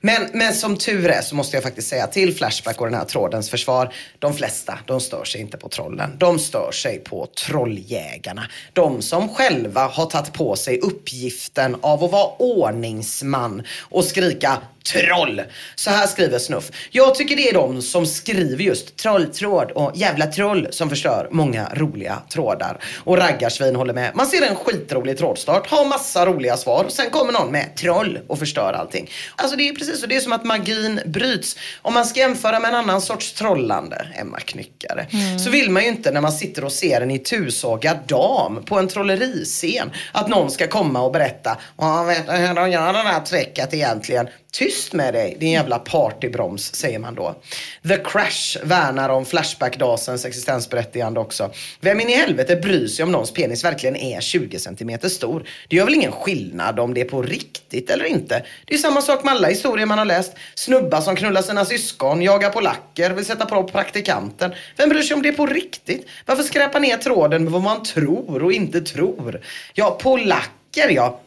Men, 0.00 0.26
men 0.32 0.52
som 0.52 0.76
tur 0.76 1.08
är 1.08 1.22
så 1.22 1.34
måste 1.34 1.56
jag 1.56 1.62
faktiskt 1.64 1.88
säga 1.88 2.06
till 2.06 2.34
Flashback 2.34 2.69
och 2.78 2.86
den 2.86 2.94
här 2.94 3.04
trådens 3.04 3.50
försvar. 3.50 3.94
De 4.18 4.34
flesta, 4.34 4.78
de 4.86 5.00
stör 5.00 5.24
sig 5.24 5.40
inte 5.40 5.56
på 5.56 5.68
trollen. 5.68 6.16
De 6.18 6.38
stör 6.38 6.72
sig 6.72 6.98
på 6.98 7.26
trolljägarna. 7.46 8.42
De 8.72 9.02
som 9.02 9.28
själva 9.28 9.86
har 9.86 10.06
tagit 10.06 10.32
på 10.32 10.56
sig 10.56 10.78
uppgiften 10.78 11.76
av 11.80 12.04
att 12.04 12.12
vara 12.12 12.30
ordningsman 12.38 13.62
och 13.80 14.04
skrika 14.04 14.58
troll. 14.92 15.42
Så 15.74 15.90
här 15.90 16.06
skriver 16.06 16.38
Snuff. 16.38 16.70
Jag 16.90 17.14
tycker 17.14 17.36
det 17.36 17.48
är 17.48 17.54
de 17.54 17.82
som 17.82 18.06
skriver 18.06 18.64
just 18.64 18.96
trolltråd 18.96 19.70
och 19.70 19.92
jävla 19.94 20.26
troll 20.26 20.68
som 20.70 20.88
förstör 20.88 21.28
många 21.30 21.68
roliga 21.74 22.22
trådar. 22.32 22.80
Och 23.04 23.18
raggarsvin 23.18 23.76
håller 23.76 23.94
med. 23.94 24.10
Man 24.14 24.26
ser 24.26 24.42
en 24.42 24.56
skitrolig 24.56 25.18
trådstart, 25.18 25.66
har 25.66 25.84
massa 25.84 26.26
roliga 26.26 26.56
svar 26.56 26.86
sen 27.00 27.10
kommer 27.10 27.32
någon 27.32 27.52
med 27.52 27.76
troll 27.76 28.18
och 28.26 28.38
förstör 28.38 28.72
allting. 28.72 29.10
Alltså 29.36 29.56
det 29.56 29.68
är 29.68 29.74
precis 29.74 30.00
så, 30.00 30.06
det 30.06 30.16
är 30.16 30.20
som 30.20 30.32
att 30.32 30.44
magin 30.44 31.00
bryts. 31.06 31.56
Om 31.82 31.94
man 31.94 32.06
ska 32.06 32.20
jämföra 32.20 32.59
med 32.60 32.68
en 32.68 32.74
annan 32.74 33.00
sorts 33.00 33.32
trollande, 33.32 34.06
Emma 34.14 34.40
Knyckare, 34.40 35.06
så 35.44 35.50
vill 35.50 35.70
man 35.70 35.82
ju 35.82 35.88
inte 35.88 36.10
när 36.10 36.20
man 36.20 36.32
sitter 36.32 36.64
och 36.64 36.72
ser 36.72 37.00
en 37.00 37.10
itusågad 37.10 37.98
dam 38.06 38.62
på 38.64 38.78
en 38.78 38.88
trolleriscen 38.88 39.90
att 40.12 40.28
någon 40.28 40.50
ska 40.50 40.66
komma 40.66 41.02
och 41.02 41.12
berätta, 41.12 41.58
"Ja, 41.78 42.02
vet 42.02 42.26
du 42.26 42.32
hur 42.32 42.54
de 42.54 42.70
gör 42.70 42.92
det 42.92 43.02
där 43.02 43.20
tricket 43.20 43.74
egentligen? 43.74 44.28
Tyst 44.52 44.92
med 44.92 45.14
dig, 45.14 45.36
din 45.40 45.50
jävla 45.50 45.78
partybroms, 45.78 46.74
säger 46.74 46.98
man 46.98 47.14
då. 47.14 47.34
The 47.88 47.96
Crash 47.96 48.58
värnar 48.62 49.08
om 49.08 49.24
Flashback-dasens 49.24 50.26
existensberättigande 50.26 51.20
också. 51.20 51.50
Vem 51.80 52.00
in 52.00 52.08
i 52.08 52.14
helvete 52.14 52.56
bryr 52.56 52.86
sig 52.86 53.02
om 53.02 53.12
någons 53.12 53.32
penis 53.32 53.64
verkligen 53.64 53.96
är 53.96 54.20
20 54.20 54.58
centimeter 54.58 55.08
stor? 55.08 55.48
Det 55.68 55.76
gör 55.76 55.84
väl 55.84 55.94
ingen 55.94 56.12
skillnad 56.12 56.80
om 56.80 56.94
det 56.94 57.00
är 57.00 57.04
på 57.04 57.22
riktigt 57.22 57.90
eller 57.90 58.04
inte? 58.04 58.44
Det 58.64 58.72
är 58.74 58.76
ju 58.76 58.82
samma 58.82 59.02
sak 59.02 59.24
med 59.24 59.34
alla 59.34 59.48
historier 59.48 59.86
man 59.86 59.98
har 59.98 60.04
läst. 60.04 60.32
Snubbar 60.54 61.00
som 61.00 61.16
knullar 61.16 61.42
sina 61.42 61.64
syskon, 61.64 62.22
jagar 62.22 62.50
polacker, 62.50 63.10
vill 63.10 63.24
sätta 63.24 63.46
på 63.46 63.64
praktikanten. 63.64 64.52
Vem 64.76 64.88
bryr 64.88 65.02
sig 65.02 65.14
om 65.14 65.22
det 65.22 65.28
är 65.28 65.32
på 65.32 65.46
riktigt? 65.46 66.06
Varför 66.26 66.42
skräpa 66.42 66.78
ner 66.78 66.96
tråden 66.96 67.44
med 67.44 67.52
vad 67.52 67.62
man 67.62 67.82
tror 67.82 68.42
och 68.44 68.52
inte 68.52 68.80
tror? 68.80 69.40
Ja, 69.74 69.90
polacker 69.90 70.88
ja. 70.88 71.20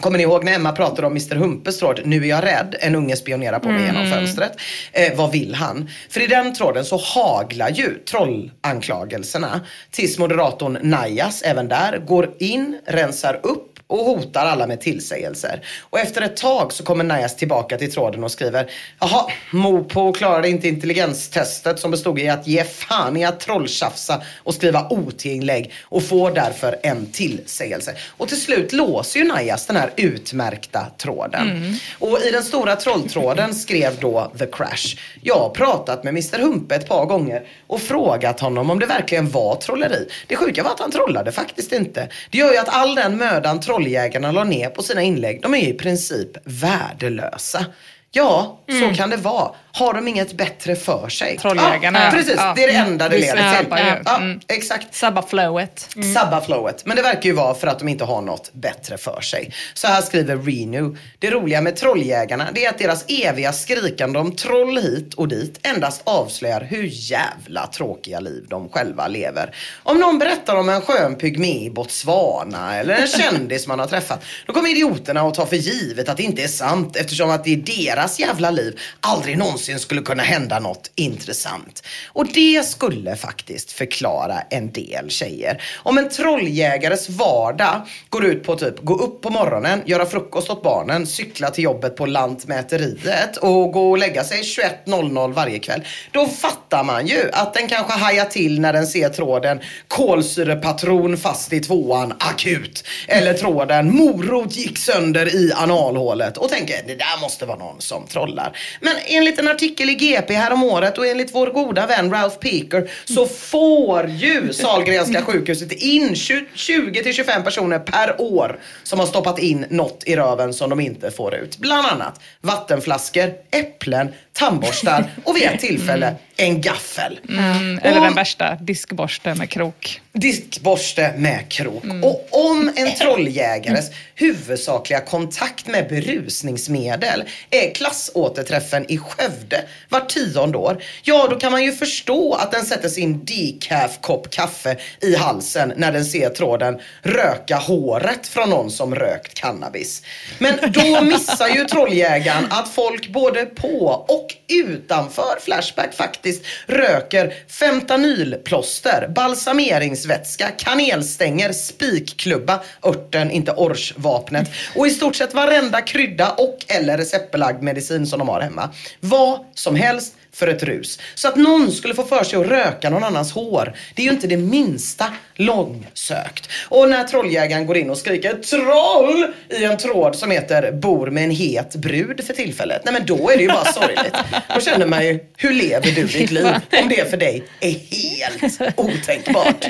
Kommer 0.00 0.18
ni 0.18 0.24
ihåg 0.24 0.44
när 0.44 0.54
Emma 0.54 0.72
pratade 0.72 1.06
om 1.06 1.12
Mr 1.12 1.36
Humpes 1.36 1.78
tråd 1.78 2.00
Nu 2.04 2.24
är 2.24 2.28
jag 2.28 2.44
rädd, 2.44 2.76
en 2.80 2.94
unge 2.94 3.16
spionerar 3.16 3.58
på 3.58 3.68
mig 3.68 3.84
genom 3.84 4.06
fönstret. 4.06 4.52
Eh, 4.92 5.16
vad 5.16 5.32
vill 5.32 5.54
han? 5.54 5.90
För 6.10 6.20
i 6.20 6.26
den 6.26 6.54
tråden 6.54 6.84
så 6.84 6.96
haglar 6.96 7.70
ju 7.70 7.94
trollanklagelserna 7.94 9.60
tills 9.90 10.18
moderatorn 10.18 10.78
Najas 10.82 11.42
även 11.42 11.68
där 11.68 11.98
går 11.98 12.30
in, 12.38 12.80
rensar 12.86 13.40
upp 13.42 13.67
och 13.88 13.98
hotar 13.98 14.46
alla 14.46 14.66
med 14.66 14.80
tillsägelser. 14.80 15.60
Och 15.90 15.98
efter 15.98 16.22
ett 16.22 16.36
tag 16.36 16.72
så 16.72 16.84
kommer 16.84 17.04
Najas 17.04 17.36
tillbaka 17.36 17.78
till 17.78 17.92
tråden 17.92 18.24
och 18.24 18.30
skriver 18.30 18.70
Jaha, 19.00 19.30
Mopo 19.50 20.12
klarade 20.12 20.48
inte 20.48 20.68
intelligenstestet 20.68 21.78
som 21.78 21.90
bestod 21.90 22.18
i 22.18 22.28
att 22.28 22.46
ge 22.46 22.64
fan 22.64 23.16
i 23.16 23.24
att 23.24 23.40
trolltjafsa 23.40 24.22
och 24.38 24.54
skriva 24.54 24.86
OT-inlägg 24.90 25.72
och 25.82 26.02
får 26.02 26.30
därför 26.30 26.76
en 26.82 27.06
tillsägelse. 27.06 27.94
Och 28.16 28.28
till 28.28 28.40
slut 28.40 28.72
låser 28.72 29.20
ju 29.20 29.26
Najas 29.26 29.66
den 29.66 29.76
här 29.76 29.90
utmärkta 29.96 30.86
tråden. 30.98 31.76
Och 31.98 32.18
i 32.20 32.30
den 32.30 32.42
stora 32.42 32.76
trolltråden 32.76 33.54
skrev 33.68 34.00
då 34.00 34.32
The 34.38 34.46
Crash 34.46 34.96
Jag 35.20 35.38
har 35.38 35.50
pratat 35.50 36.04
med 36.04 36.10
Mr 36.10 36.38
Humpe 36.38 36.74
ett 36.74 36.88
par 36.88 37.06
gånger 37.06 37.46
och 37.66 37.80
frågat 37.80 38.40
honom 38.40 38.70
om 38.70 38.78
det 38.78 38.86
verkligen 38.86 39.30
var 39.30 39.54
trolleri. 39.54 40.08
Det 40.26 40.36
sjuka 40.36 40.62
var 40.62 40.70
att 40.70 40.80
han 40.80 40.90
trollade 40.90 41.32
faktiskt 41.32 41.72
inte. 41.72 42.08
Det 42.30 42.38
gör 42.38 42.52
ju 42.52 42.58
att 42.58 42.68
all 42.68 42.94
den 42.94 43.16
mödan 43.16 43.60
trolljägarna 43.78 44.32
la 44.32 44.44
ner 44.44 44.70
på 44.70 44.82
sina 44.82 45.02
inlägg, 45.02 45.42
de 45.42 45.54
är 45.54 45.68
i 45.68 45.72
princip 45.72 46.30
värdelösa. 46.44 47.66
Ja, 48.10 48.58
så 48.80 48.94
kan 48.96 49.10
det 49.10 49.16
vara. 49.16 49.50
Har 49.72 49.94
de 49.94 50.08
inget 50.08 50.32
bättre 50.32 50.76
för 50.76 51.08
sig? 51.08 51.38
Trolljägarna, 51.38 51.98
Ja, 51.98 52.04
ja. 52.04 52.10
precis. 52.10 52.34
Ja. 52.36 52.52
Det 52.56 52.64
är 52.64 52.66
det 52.68 52.72
enda 52.78 53.08
det 53.08 53.18
leder 53.18 53.58
till. 53.62 53.68
ju. 53.78 54.02
Ja, 54.04 54.16
Mm. 54.16 54.40
exakt. 54.48 54.94
Sabba 54.94 55.22
flowet. 55.22 55.88
Sabba 56.14 56.40
flowet. 56.40 56.86
Men 56.86 56.96
det 56.96 57.02
verkar 57.02 57.22
ju 57.22 57.32
vara 57.32 57.54
för 57.54 57.66
att 57.66 57.78
de 57.78 57.88
inte 57.88 58.04
har 58.04 58.22
något 58.22 58.50
bättre 58.52 58.98
för 58.98 59.20
sig. 59.20 59.52
Så 59.74 59.86
här 59.86 60.02
skriver 60.02 60.36
Renew. 60.36 60.98
Det 61.18 61.30
roliga 61.30 61.60
med 61.60 61.76
trolljägarna 61.76 62.48
det 62.54 62.64
är 62.64 62.70
att 62.70 62.78
deras 62.78 63.04
eviga 63.08 63.52
skrikande 63.52 64.18
om 64.18 64.36
troll 64.36 64.78
hit 64.78 65.14
och 65.14 65.28
dit 65.28 65.58
endast 65.62 66.00
avslöjar 66.04 66.60
hur 66.60 66.88
jävla 66.92 67.66
tråkiga 67.66 68.20
liv 68.20 68.46
de 68.50 68.68
själva 68.68 69.08
lever. 69.08 69.54
Om 69.82 69.98
någon 69.98 70.18
berättar 70.18 70.56
om 70.56 70.68
en 70.68 70.80
skön 70.80 71.14
pygmé 71.16 71.64
i 71.64 71.70
Botswana 71.70 72.76
eller 72.76 72.94
en 72.94 73.06
kändis 73.32 73.66
man 73.66 73.78
har 73.78 73.86
träffat. 73.86 74.24
Då 74.46 74.52
kommer 74.52 74.70
idioterna 74.70 75.20
att 75.20 75.34
ta 75.34 75.46
för 75.46 75.56
givet 75.56 76.08
att 76.08 76.16
det 76.16 76.22
inte 76.22 76.42
är 76.42 76.48
sant 76.48 76.96
eftersom 76.96 77.30
att 77.30 77.44
det 77.44 77.50
i 77.50 77.56
deras 77.56 77.97
jävla 78.06 78.50
liv 78.50 78.78
aldrig 79.00 79.38
någonsin 79.38 79.78
skulle 79.78 80.02
kunna 80.02 80.22
hända 80.22 80.58
något 80.58 80.90
intressant. 80.94 81.82
Och 82.06 82.26
det 82.26 82.66
skulle 82.66 83.16
faktiskt 83.16 83.72
förklara 83.72 84.40
en 84.50 84.72
del 84.72 85.10
tjejer. 85.10 85.62
Om 85.76 85.98
en 85.98 86.08
trolljägares 86.08 87.08
vardag 87.08 87.82
går 88.08 88.24
ut 88.24 88.44
på 88.44 88.56
typ 88.56 88.84
gå 88.84 88.94
upp 88.94 89.22
på 89.22 89.30
morgonen, 89.30 89.82
göra 89.86 90.06
frukost 90.06 90.50
åt 90.50 90.62
barnen, 90.62 91.06
cykla 91.06 91.50
till 91.50 91.64
jobbet 91.64 91.96
på 91.96 92.06
Lantmäteriet 92.06 93.36
och 93.36 93.72
gå 93.72 93.90
och 93.90 93.98
lägga 93.98 94.24
sig 94.24 94.42
21.00 94.42 95.32
varje 95.32 95.58
kväll. 95.58 95.84
Då 96.10 96.26
fattar 96.26 96.84
man 96.84 97.06
ju 97.06 97.30
att 97.32 97.54
den 97.54 97.68
kanske 97.68 97.92
hajar 97.92 98.24
till 98.24 98.60
när 98.60 98.72
den 98.72 98.86
ser 98.86 99.08
tråden 99.08 99.60
kolsyrepatron 99.88 101.16
fast 101.16 101.52
i 101.52 101.60
tvåan 101.60 102.12
akut. 102.18 102.84
Eller 103.08 103.34
tråden 103.34 103.96
morot 103.96 104.56
gick 104.56 104.78
sönder 104.78 105.34
i 105.34 105.52
analhålet 105.56 106.36
och 106.36 106.48
tänker 106.48 106.82
det 106.86 106.94
där 106.94 107.20
måste 107.20 107.46
vara 107.46 107.58
någon 107.58 107.80
som 107.88 108.06
trollar. 108.06 108.56
Men 108.80 108.94
enligt 109.06 109.38
en 109.38 109.48
artikel 109.48 109.90
i 109.90 109.94
GP 109.94 110.34
häromåret 110.34 110.98
och 110.98 111.06
enligt 111.06 111.34
vår 111.34 111.46
goda 111.46 111.86
vän 111.86 112.10
Ralph 112.10 112.36
Peaker 112.36 112.90
så 113.04 113.26
får 113.26 114.08
ju 114.08 114.52
Sahlgrenska 114.52 115.22
sjukhuset 115.22 115.72
in 115.72 116.08
20-25 116.08 117.44
personer 117.44 117.78
per 117.78 118.20
år 118.20 118.60
som 118.82 118.98
har 118.98 119.06
stoppat 119.06 119.38
in 119.38 119.66
något 119.70 120.02
i 120.06 120.16
röven 120.16 120.54
som 120.54 120.70
de 120.70 120.80
inte 120.80 121.10
får 121.10 121.34
ut. 121.34 121.58
Bland 121.58 121.86
annat 121.86 122.20
vattenflaskor, 122.40 123.32
äpplen, 123.50 124.12
tandborstar 124.38 125.10
och 125.24 125.36
vid 125.36 125.42
ett 125.42 125.60
tillfälle 125.60 126.14
en 126.36 126.60
gaffel. 126.60 127.20
Mm, 127.28 127.78
eller 127.82 127.98
Och- 127.98 128.04
den 128.04 128.14
värsta, 128.14 128.54
diskborste 128.54 129.34
med 129.34 129.50
krok. 129.50 130.00
diskborste 130.12 131.12
med 131.16 131.48
krok. 131.48 131.84
Och 132.02 132.28
om 132.50 132.72
en 132.76 132.94
trolljägares 132.94 133.90
huvudsakliga 134.14 135.00
kontakt 135.00 135.66
med 135.66 135.88
berusningsmedel 135.88 137.24
är 137.50 137.74
klassåterträffen 137.74 138.86
i 138.92 138.98
Skövde 138.98 139.64
var 139.88 140.00
tionde 140.00 140.58
år, 140.58 140.82
ja 141.02 141.26
då 141.30 141.36
kan 141.38 141.52
man 141.52 141.64
ju 141.64 141.72
förstå 141.72 142.34
att 142.34 142.52
den 142.52 142.64
sätter 142.64 142.88
sin 142.88 143.24
decaf-kopp 143.24 144.30
kaffe 144.30 144.76
i 145.00 145.16
halsen 145.16 145.72
när 145.76 145.92
den 145.92 146.04
ser 146.04 146.30
tråden 146.30 146.80
röka 147.02 147.56
håret 147.56 148.26
från 148.26 148.50
någon 148.50 148.70
som 148.70 148.94
rökt 148.94 149.34
cannabis. 149.34 150.02
Men 150.38 150.54
då 150.72 151.00
missar 151.02 151.48
ju 151.48 151.64
trolljägaren 151.64 152.46
att 152.50 152.68
folk 152.74 153.08
både 153.08 153.46
på 153.46 154.04
och 154.08 154.27
och 154.28 154.52
utanför 154.52 155.40
Flashback 155.40 155.94
faktiskt 155.94 156.44
röker 156.66 157.34
fentanylplåster, 157.48 159.08
balsameringsvätska, 159.14 160.48
kanelstänger, 160.58 161.52
spikklubba, 161.52 162.60
örten, 162.82 163.30
inte 163.30 163.52
orsvapnet 163.52 164.50
och 164.74 164.86
i 164.86 164.90
stort 164.90 165.16
sett 165.16 165.34
varenda 165.34 165.80
krydda 165.80 166.30
och 166.30 166.58
eller 166.68 166.98
receptbelagd 166.98 167.62
medicin 167.62 168.06
som 168.06 168.18
de 168.18 168.28
har 168.28 168.40
hemma. 168.40 168.70
Vad 169.00 169.44
som 169.54 169.76
helst 169.76 170.14
för 170.38 170.46
ett 170.46 170.62
rus. 170.62 170.98
Så 171.14 171.28
att 171.28 171.36
någon 171.36 171.72
skulle 171.72 171.94
få 171.94 172.04
för 172.04 172.24
sig 172.24 172.38
att 172.38 172.46
röka 172.46 172.90
någon 172.90 173.04
annans 173.04 173.32
hår, 173.32 173.72
det 173.94 174.02
är 174.02 174.06
ju 174.06 174.12
inte 174.12 174.26
det 174.26 174.36
minsta 174.36 175.04
långsökt. 175.34 176.48
Och 176.68 176.88
när 176.88 177.04
trolljägaren 177.04 177.66
går 177.66 177.76
in 177.76 177.90
och 177.90 177.98
skriker 177.98 178.34
troll 178.34 179.26
i 179.60 179.64
en 179.64 179.76
tråd 179.76 180.16
som 180.16 180.30
heter 180.30 180.72
bor 180.72 181.10
med 181.10 181.24
en 181.24 181.30
het 181.30 181.74
brud 181.74 182.24
för 182.26 182.34
tillfället, 182.34 182.82
nej 182.84 182.94
men 182.94 183.06
då 183.06 183.30
är 183.30 183.36
det 183.36 183.42
ju 183.42 183.48
bara 183.48 183.64
sorgligt. 183.72 184.14
Då 184.54 184.60
känner 184.60 184.86
man 184.86 185.06
ju, 185.06 185.18
hur 185.36 185.52
lever 185.52 185.90
du 185.90 186.04
ditt 186.04 186.30
liv 186.30 186.46
om 186.82 186.88
det 186.88 187.10
för 187.10 187.16
dig 187.16 187.44
är 187.60 187.70
helt 187.70 188.60
otänkbart? 188.76 189.66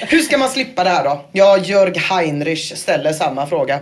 Hur 0.00 0.20
ska 0.20 0.38
man 0.38 0.48
slippa 0.48 0.84
det 0.84 0.90
här 0.90 1.04
då? 1.04 1.24
Ja, 1.32 1.58
Jörg 1.58 1.98
Heinrich 1.98 2.76
ställer 2.76 3.12
samma 3.12 3.46
fråga. 3.46 3.80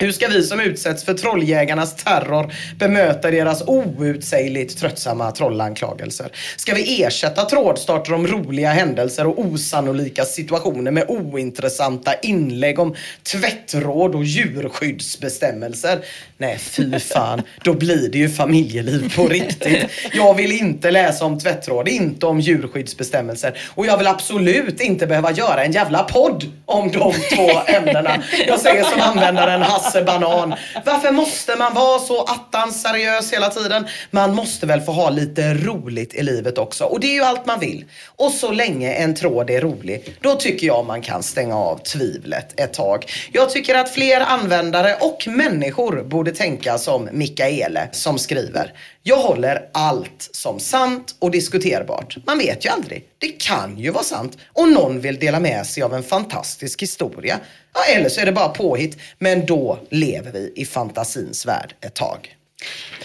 Hur 0.00 0.12
ska 0.12 0.28
vi 0.28 0.42
som 0.42 0.60
utsätts 0.60 1.04
för 1.04 1.14
trolljägarnas 1.14 1.94
terror 1.94 2.52
bemöta 2.78 3.30
deras 3.30 3.62
outsägligt 3.66 4.78
tröttsamma 4.78 5.30
trollanklagelser? 5.30 6.32
Ska 6.56 6.74
vi 6.74 7.02
ersätta 7.02 7.44
trådstarter 7.44 8.12
om 8.12 8.26
roliga 8.26 8.70
händelser 8.70 9.26
och 9.26 9.38
osannolika 9.38 10.24
situationer 10.24 10.90
med 10.90 11.04
ointressanta 11.08 12.14
inlägg 12.14 12.78
om 12.78 12.94
tvättråd 13.32 14.14
och 14.14 14.24
djurskyddsbestämmelser? 14.24 15.98
Nej, 16.38 16.58
fy 16.58 16.98
fan. 16.98 17.42
Då 17.64 17.74
blir 17.74 18.08
det 18.08 18.18
ju 18.18 18.28
familjeliv 18.28 19.16
på 19.16 19.28
riktigt. 19.28 19.90
Jag 20.12 20.34
vill 20.34 20.52
inte 20.52 20.90
läsa 20.90 21.24
om 21.24 21.38
tvättråd, 21.38 21.88
inte 21.88 22.26
om 22.26 22.40
djurskyddsbestämmelser. 22.40 23.58
Och 23.74 23.86
jag 23.86 23.98
vill 23.98 24.06
absolut 24.06 24.80
inte 24.80 25.06
behöva 25.06 25.32
göra 25.32 25.64
en 25.64 25.72
jävla 25.72 26.02
podd 26.02 26.44
om 26.66 26.90
de 26.90 27.12
två 27.36 27.50
ämnena. 27.66 28.22
Jag 28.46 28.60
säger 28.60 28.84
som 28.84 29.00
användaren 29.00 29.62
Hasse 29.62 29.89
Banan. 30.06 30.54
Varför 30.84 31.12
måste 31.12 31.56
man 31.56 31.74
vara 31.74 31.98
så 31.98 32.22
attans 32.22 32.82
seriös 32.82 33.32
hela 33.32 33.48
tiden? 33.50 33.86
Man 34.10 34.34
måste 34.34 34.66
väl 34.66 34.80
få 34.80 34.92
ha 34.92 35.10
lite 35.10 35.54
roligt 35.54 36.14
i 36.14 36.22
livet 36.22 36.58
också. 36.58 36.84
Och 36.84 37.00
det 37.00 37.06
är 37.06 37.14
ju 37.14 37.22
allt 37.22 37.46
man 37.46 37.60
vill. 37.60 37.84
Och 38.06 38.30
så 38.30 38.52
länge 38.52 38.92
en 38.92 39.14
tråd 39.14 39.50
är 39.50 39.60
rolig, 39.60 40.16
då 40.20 40.34
tycker 40.34 40.66
jag 40.66 40.86
man 40.86 41.02
kan 41.02 41.22
stänga 41.22 41.56
av 41.56 41.78
tvivlet 41.78 42.60
ett 42.60 42.72
tag. 42.72 43.06
Jag 43.32 43.50
tycker 43.50 43.74
att 43.74 43.94
fler 43.94 44.20
användare 44.20 44.96
och 45.00 45.28
människor 45.28 46.02
borde 46.02 46.32
tänka 46.32 46.78
som 46.78 47.08
Mikaele 47.12 47.88
som 47.92 48.18
skriver. 48.18 48.72
Jag 49.02 49.16
håller 49.16 49.70
allt 49.72 50.28
som 50.32 50.60
sant 50.60 51.14
och 51.18 51.30
diskuterbart. 51.30 52.16
Man 52.26 52.38
vet 52.38 52.64
ju 52.64 52.68
aldrig. 52.68 53.04
Det 53.18 53.28
kan 53.28 53.78
ju 53.78 53.90
vara 53.90 54.04
sant 54.04 54.38
och 54.52 54.68
någon 54.68 55.00
vill 55.00 55.18
dela 55.18 55.40
med 55.40 55.66
sig 55.66 55.82
av 55.82 55.94
en 55.94 56.02
fantastisk 56.02 56.82
historia. 56.82 57.40
Ja, 57.74 57.80
eller 57.94 58.08
så 58.08 58.20
är 58.20 58.26
det 58.26 58.32
bara 58.32 58.48
påhitt. 58.48 58.98
Men 59.18 59.46
då 59.46 59.78
lever 59.90 60.32
vi 60.32 60.52
i 60.56 60.64
fantasins 60.64 61.46
värld 61.46 61.74
ett 61.80 61.94
tag. 61.94 62.36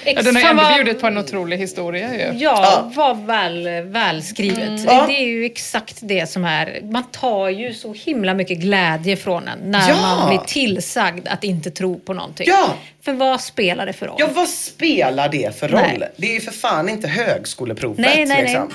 Ja, 0.05 0.21
den 0.21 0.35
har 0.35 0.41
ju 0.43 0.47
ändå 0.49 0.63
vad- 0.63 0.75
bjudit 0.75 1.01
på 1.01 1.07
en 1.07 1.17
otrolig 1.17 1.57
historia 1.57 2.13
ju. 2.13 2.19
Ja, 2.19 2.31
Ja. 2.63 2.91
vad 2.95 3.25
väl, 3.25 3.67
välskrivet. 3.83 4.81
Ja. 4.85 5.05
Det 5.07 5.13
är 5.13 5.25
ju 5.27 5.45
exakt 5.45 5.97
det 6.01 6.29
som 6.29 6.45
är... 6.45 6.79
Man 6.83 7.03
tar 7.11 7.49
ju 7.49 7.73
så 7.73 7.93
himla 7.93 8.33
mycket 8.33 8.57
glädje 8.57 9.17
från 9.17 9.47
en 9.47 9.59
när 9.71 9.89
Ja. 9.89 9.95
man 10.01 10.29
blir 10.29 10.39
tillsagd 10.39 11.27
att 11.27 11.43
inte 11.43 11.71
tro 11.71 11.99
på 11.99 12.13
någonting. 12.13 12.47
Ja. 12.49 12.73
För 13.01 13.13
vad 13.13 13.41
spelar 13.41 13.85
det 13.85 13.93
för 13.93 14.05
roll? 14.07 14.15
Ja, 14.19 14.27
vad 14.33 14.49
spelar 14.49 15.29
det 15.29 15.59
för 15.59 15.67
roll? 15.67 15.81
Nej. 15.99 16.09
Det 16.17 16.27
är 16.27 16.33
ju 16.33 16.41
för 16.41 16.51
fan 16.51 16.89
inte 16.89 17.07
högskoleprovet. 17.07 17.97
Nej, 17.97 18.25
nej, 18.25 18.41
liksom. 18.43 18.71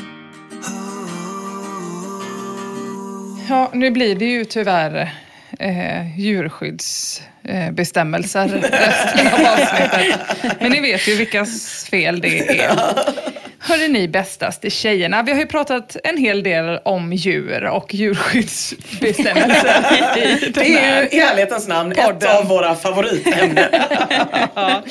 Ja, 3.48 3.70
nu 3.72 3.90
blir 3.90 4.14
det 4.14 4.24
ju 4.24 4.44
tyvärr 4.44 5.10
eh, 5.60 6.18
djurskyddsbestämmelser 6.20 8.48
resten 8.48 9.26
av 9.26 9.40
avsnittet. 9.52 10.20
Men 10.60 10.72
ni 10.72 10.80
vet 10.80 11.08
ju 11.08 11.16
vilkas 11.16 11.84
fel 11.90 12.20
det 12.20 12.60
är. 12.62 12.70
Hörde 13.62 13.88
ni 13.88 14.08
bästaste 14.08 14.70
tjejerna? 14.70 15.22
Vi 15.22 15.32
har 15.32 15.38
ju 15.38 15.46
pratat 15.46 15.96
en 16.04 16.16
hel 16.16 16.42
del 16.42 16.78
om 16.84 17.12
djur 17.12 17.64
och 17.64 17.94
djurskyddsbestämmelser 17.94 19.74
Det 20.54 20.78
är 20.78 21.02
ju 21.02 21.08
i 21.08 21.20
ärlighetens 21.20 21.68
namn 21.68 21.92
ett 21.92 22.04
podden. 22.04 22.36
av 22.36 22.48
våra 22.48 22.74
favoritämnen. 22.74 23.64
Ja. 24.54 24.82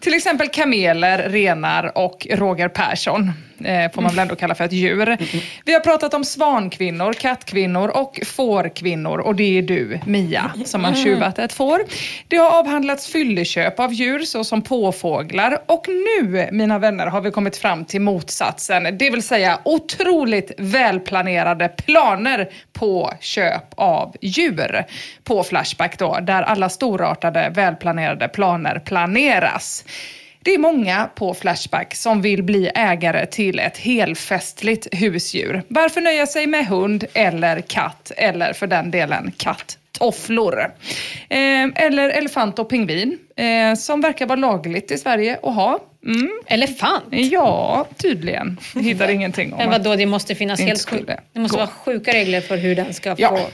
Till 0.00 0.14
exempel 0.14 0.48
kameler, 0.48 1.28
renar 1.28 1.98
och 1.98 2.26
Roger 2.30 2.68
Persson. 2.68 3.32
Eh, 3.64 3.92
får 3.92 4.02
man 4.02 4.10
väl 4.10 4.18
ändå 4.18 4.36
kalla 4.36 4.54
för 4.54 4.64
ett 4.64 4.72
djur. 4.72 5.16
Vi 5.64 5.72
har 5.72 5.80
pratat 5.80 6.14
om 6.14 6.24
svankvinnor, 6.24 7.12
kattkvinnor 7.12 7.88
och 7.88 8.20
fårkvinnor. 8.26 9.18
Och 9.18 9.34
det 9.34 9.58
är 9.58 9.62
du, 9.62 10.00
Mia, 10.06 10.52
som 10.64 10.84
har 10.84 10.94
tjuvat 10.94 11.38
ett 11.38 11.52
får. 11.52 11.80
Det 12.28 12.36
har 12.36 12.58
avhandlats 12.58 13.06
fylleköp 13.06 13.80
av 13.80 13.92
djur 13.92 14.20
såsom 14.20 14.62
påfåglar. 14.62 15.58
Och 15.66 15.86
nu, 15.88 16.48
mina 16.52 16.78
vänner, 16.78 17.06
har 17.06 17.20
vi 17.20 17.30
kommit 17.30 17.56
fram 17.56 17.84
till 17.84 18.00
motsatsen. 18.00 18.98
Det 18.98 19.10
vill 19.10 19.22
säga 19.22 19.58
otroligt 19.64 20.52
välplanerade 20.58 21.68
planer 21.68 22.48
på 22.72 23.12
köp 23.20 23.64
av 23.74 24.16
djur. 24.20 24.84
På 25.24 25.42
Flashback 25.42 25.98
då, 25.98 26.18
där 26.22 26.42
alla 26.42 26.68
storartade 26.68 27.50
välplanerade 27.54 28.28
planer 28.28 28.78
planeras. 28.78 29.84
Det 30.44 30.54
är 30.54 30.58
många 30.58 31.10
på 31.14 31.34
Flashback 31.34 31.94
som 31.94 32.22
vill 32.22 32.42
bli 32.42 32.70
ägare 32.74 33.26
till 33.26 33.58
ett 33.58 33.78
helfestligt 33.78 34.88
husdjur. 34.92 35.62
Varför 35.68 36.00
nöja 36.00 36.26
sig 36.26 36.46
med 36.46 36.66
hund 36.66 37.04
eller 37.14 37.60
katt 37.60 38.12
eller 38.16 38.52
för 38.52 38.66
den 38.66 38.90
delen 38.90 39.32
katttofflor? 39.36 40.60
Eh, 41.28 41.64
eller 41.74 42.08
elefant 42.08 42.58
och 42.58 42.68
pingvin 42.68 43.18
eh, 43.36 43.74
som 43.74 44.00
verkar 44.00 44.26
vara 44.26 44.36
lagligt 44.36 44.90
i 44.90 44.98
Sverige 44.98 45.38
att 45.42 45.54
ha. 45.54 45.78
Mm. 46.06 46.30
Elefant? 46.46 47.04
Ja, 47.10 47.86
tydligen. 47.96 48.58
Hittar 48.80 49.08
ingenting 49.08 49.52
om 49.52 49.58
Men 49.58 49.70
vadå, 49.70 49.96
det 49.96 50.06
måste 50.06 50.34
finnas 50.34 50.60
helt 50.60 50.80
skulle. 50.80 51.16
Det 51.32 51.40
måste 51.40 51.56
gå. 51.56 51.58
vara 51.58 51.70
sjuka 51.84 52.12
regler 52.12 52.40
för 52.40 52.56
hur 52.56 52.76
den 52.76 52.94
ska 52.94 53.14
Ja. 53.18 53.28
få... 53.28 53.46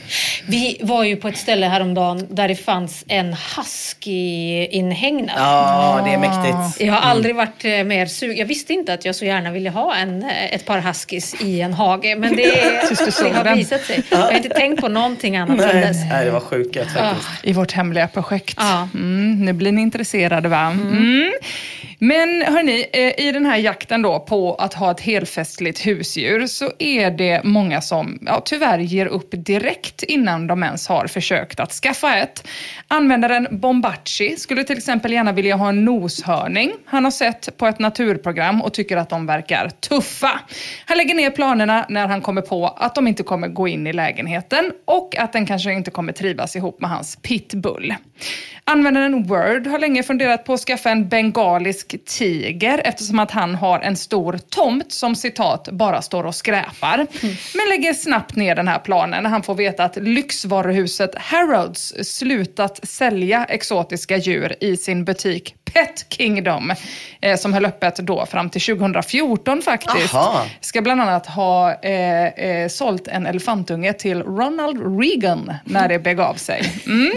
Vi 0.47 0.79
var 0.83 1.05
ju 1.05 1.17
på 1.17 1.29
ett 1.29 1.37
ställe 1.37 1.67
häromdagen 1.67 2.27
där 2.31 2.49
det 2.49 2.57
fanns 2.57 3.05
en 3.09 3.37
husky 3.57 4.65
inhägnad. 4.67 5.31
Ja, 5.37 6.03
det 6.05 6.11
är 6.15 6.19
mäktigt. 6.19 6.87
Jag 6.87 6.93
har 6.95 7.11
aldrig 7.11 7.35
varit 7.37 7.65
eh, 7.65 7.85
mer 7.85 8.07
sugen. 8.07 8.37
Jag 8.37 8.47
visste 8.47 8.73
inte 8.73 8.95
att 8.95 9.05
jag 9.05 9.15
så 9.15 9.25
gärna 9.25 9.51
ville 9.51 9.71
ha 9.71 9.95
en, 9.97 10.23
eh, 10.23 10.55
ett 10.55 10.67
par 10.67 10.79
huskies 10.81 11.41
i 11.43 11.61
en 11.61 11.73
hage. 11.73 12.17
Men 12.17 12.37
det, 12.37 12.43
det 13.23 13.35
har 13.35 13.45
den. 13.45 13.57
visat 13.57 13.81
sig. 13.85 14.03
Jag 14.11 14.19
har 14.19 14.33
inte 14.33 14.49
tänkt 14.49 14.81
på 14.81 14.89
någonting 14.89 15.37
annat 15.37 15.57
Nej, 15.57 15.75
dess. 15.75 15.97
Nej, 16.11 16.25
det 16.25 16.31
var 16.31 16.41
sjukt 16.41 16.77
faktiskt. 16.77 17.29
I 17.43 17.53
vårt 17.53 17.73
hemliga 17.73 18.09
projekt. 18.09 18.57
Ja. 18.61 18.89
Mm, 18.95 19.45
nu 19.45 19.53
blir 19.53 19.73
ni 19.73 19.83
intresserade 19.83 20.49
va? 20.49 20.67
Mm. 20.67 21.33
Men 22.03 22.39
hörni, 22.43 22.86
eh, 22.93 23.26
i 23.26 23.32
den 23.32 23.47
här 23.47 23.57
jakten 23.57 24.03
då 24.03 24.20
på 24.20 24.55
att 24.55 24.74
ha 24.74 24.91
ett 24.91 25.01
helfestligt 25.01 25.86
husdjur 25.86 26.47
så 26.47 26.72
är 26.78 27.11
det 27.11 27.45
många 27.45 27.80
som 27.80 28.18
ja, 28.26 28.43
tyvärr 28.45 28.78
ger 28.78 29.07
upp 29.07 29.28
direkt 29.32 30.03
innan 30.03 30.47
de 30.47 30.62
ens 30.62 30.88
har 30.88 31.07
försökt 31.07 31.61
att 31.61 31.72
skaffa 31.72 32.16
ett. 32.16 32.49
Användaren 32.88 33.49
Bombachi 33.51 34.36
skulle 34.36 34.64
till 34.64 34.76
exempel 34.76 35.12
gärna 35.12 35.32
vilja 35.32 35.57
ha 35.57 35.68
en 35.68 35.84
noshörning. 35.84 36.72
Han 36.84 37.05
har 37.05 37.11
sett 37.11 37.57
på 37.57 37.66
ett 37.66 37.78
naturprogram 37.78 38.62
och 38.62 38.74
tycker 38.74 38.97
att 38.97 39.09
de 39.09 39.26
verkar 39.26 39.68
tuffa. 39.68 40.41
Han 40.86 40.97
lägger 40.97 41.14
ner 41.14 41.30
planerna 41.30 41.86
när 41.88 42.09
han 42.09 42.20
kommer 42.20 42.43
på 42.43 42.68
att 42.68 42.95
de 42.95 43.09
inte 43.09 43.22
kommer 43.22 43.49
gå 43.49 43.68
in 43.68 43.86
i 43.86 43.93
lägenheten 43.93 44.72
och 44.84 45.16
att 45.18 45.32
den 45.32 45.47
kanske 45.47 45.72
inte 45.72 45.91
kommer 45.91 46.12
trivas 46.12 46.57
ihop 46.57 46.80
med 46.80 46.91
hans 46.91 47.16
pitbull. 47.16 47.95
Användaren 48.64 49.22
Word 49.22 49.66
har 49.66 49.78
länge 49.78 50.03
funderat 50.03 50.45
på 50.45 50.53
att 50.53 50.61
skaffa 50.61 50.91
en 50.91 51.09
bengalisk 51.09 51.95
tiger 52.31 52.81
eftersom 52.85 53.18
att 53.18 53.31
han 53.31 53.55
har 53.55 53.81
en 53.81 53.97
stor 53.97 54.39
tomt 54.49 54.93
som 54.93 55.16
citat 55.16 55.68
bara 55.72 56.03
står 56.03 56.24
och 56.24 56.35
skräpar. 56.35 57.07
Men 57.57 57.68
lägger 57.68 57.95
snabbt 57.95 58.37
ner 58.37 58.55
den 58.55 58.68
här 58.68 58.78
planen 58.78 59.22
när 59.22 59.31
han 59.31 59.43
får 59.43 59.55
veta 59.55 59.85
att 59.85 59.97
lyxvaruhuset 59.97 61.14
Harrods 61.14 61.95
slutat 62.03 62.81
sälja 62.83 63.45
exotiska 63.45 64.16
djur 64.16 64.57
i 64.61 64.76
sin 64.76 65.05
butik 65.05 65.55
Pet 65.75 66.07
Kingdom 66.09 66.73
eh, 67.21 67.37
som 67.37 67.53
höll 67.53 67.64
öppet 67.64 67.97
då 67.97 68.27
fram 68.27 68.51
till 68.51 68.61
2014 68.61 69.62
faktiskt. 69.62 70.14
Aha. 70.14 70.47
Ska 70.61 70.83
bland 70.83 71.01
annat 71.01 71.27
ha 71.27 71.75
eh, 71.83 72.27
eh, 72.27 72.68
sålt 72.68 73.09
en 73.09 73.27
elefantunge 73.27 73.93
till 73.93 74.23
Ronald 74.23 75.01
Reagan 75.01 75.55
när 75.64 75.89
det 75.89 75.99
begav 75.99 76.35
sig. 76.35 76.62
Mm. 76.87 77.12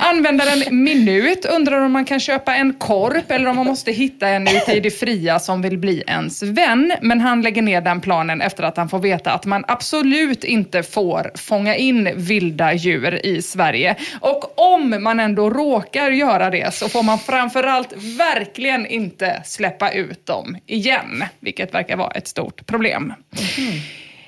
Användaren 0.00 0.84
Minut 0.84 1.44
undrar 1.44 1.80
om 1.80 1.92
man 1.92 2.04
kan 2.04 2.20
köpa 2.20 2.54
en 2.54 2.74
korp 2.74 3.30
eller 3.30 3.46
om 3.46 3.56
man 3.56 3.66
måste 3.66 3.92
hitta 3.92 4.28
en 4.28 4.48
ute 4.48 4.72
i 4.72 4.80
det 4.80 4.90
fria 4.90 5.38
som 5.38 5.62
vill 5.62 5.78
bli 5.78 6.02
ens 6.06 6.42
vän. 6.42 6.92
Men 7.02 7.20
han 7.20 7.42
lägger 7.42 7.62
ner 7.62 7.80
den 7.80 8.00
planen 8.00 8.40
efter 8.40 8.62
att 8.62 8.76
han 8.76 8.88
får 8.88 8.98
veta 8.98 9.32
att 9.32 9.46
man 9.46 9.64
absolut 9.68 10.44
inte 10.44 10.82
får 10.82 11.32
fånga 11.34 11.76
in 11.76 12.08
vilda 12.14 12.72
djur 12.72 13.26
i 13.26 13.42
Sverige. 13.42 13.96
Och 14.20 14.58
om 14.74 15.02
man 15.02 15.20
ändå 15.20 15.50
råkar 15.50 16.10
göra 16.10 16.50
det 16.50 16.74
så 16.74 16.88
får 16.88 17.02
man 17.02 17.18
framförallt 17.62 18.18
verkligen 18.18 18.86
inte 18.86 19.42
släppa 19.44 19.92
ut 19.92 20.26
dem 20.26 20.56
igen, 20.66 21.24
vilket 21.40 21.74
verkar 21.74 21.96
vara 21.96 22.10
ett 22.10 22.28
stort 22.28 22.66
problem. 22.66 23.12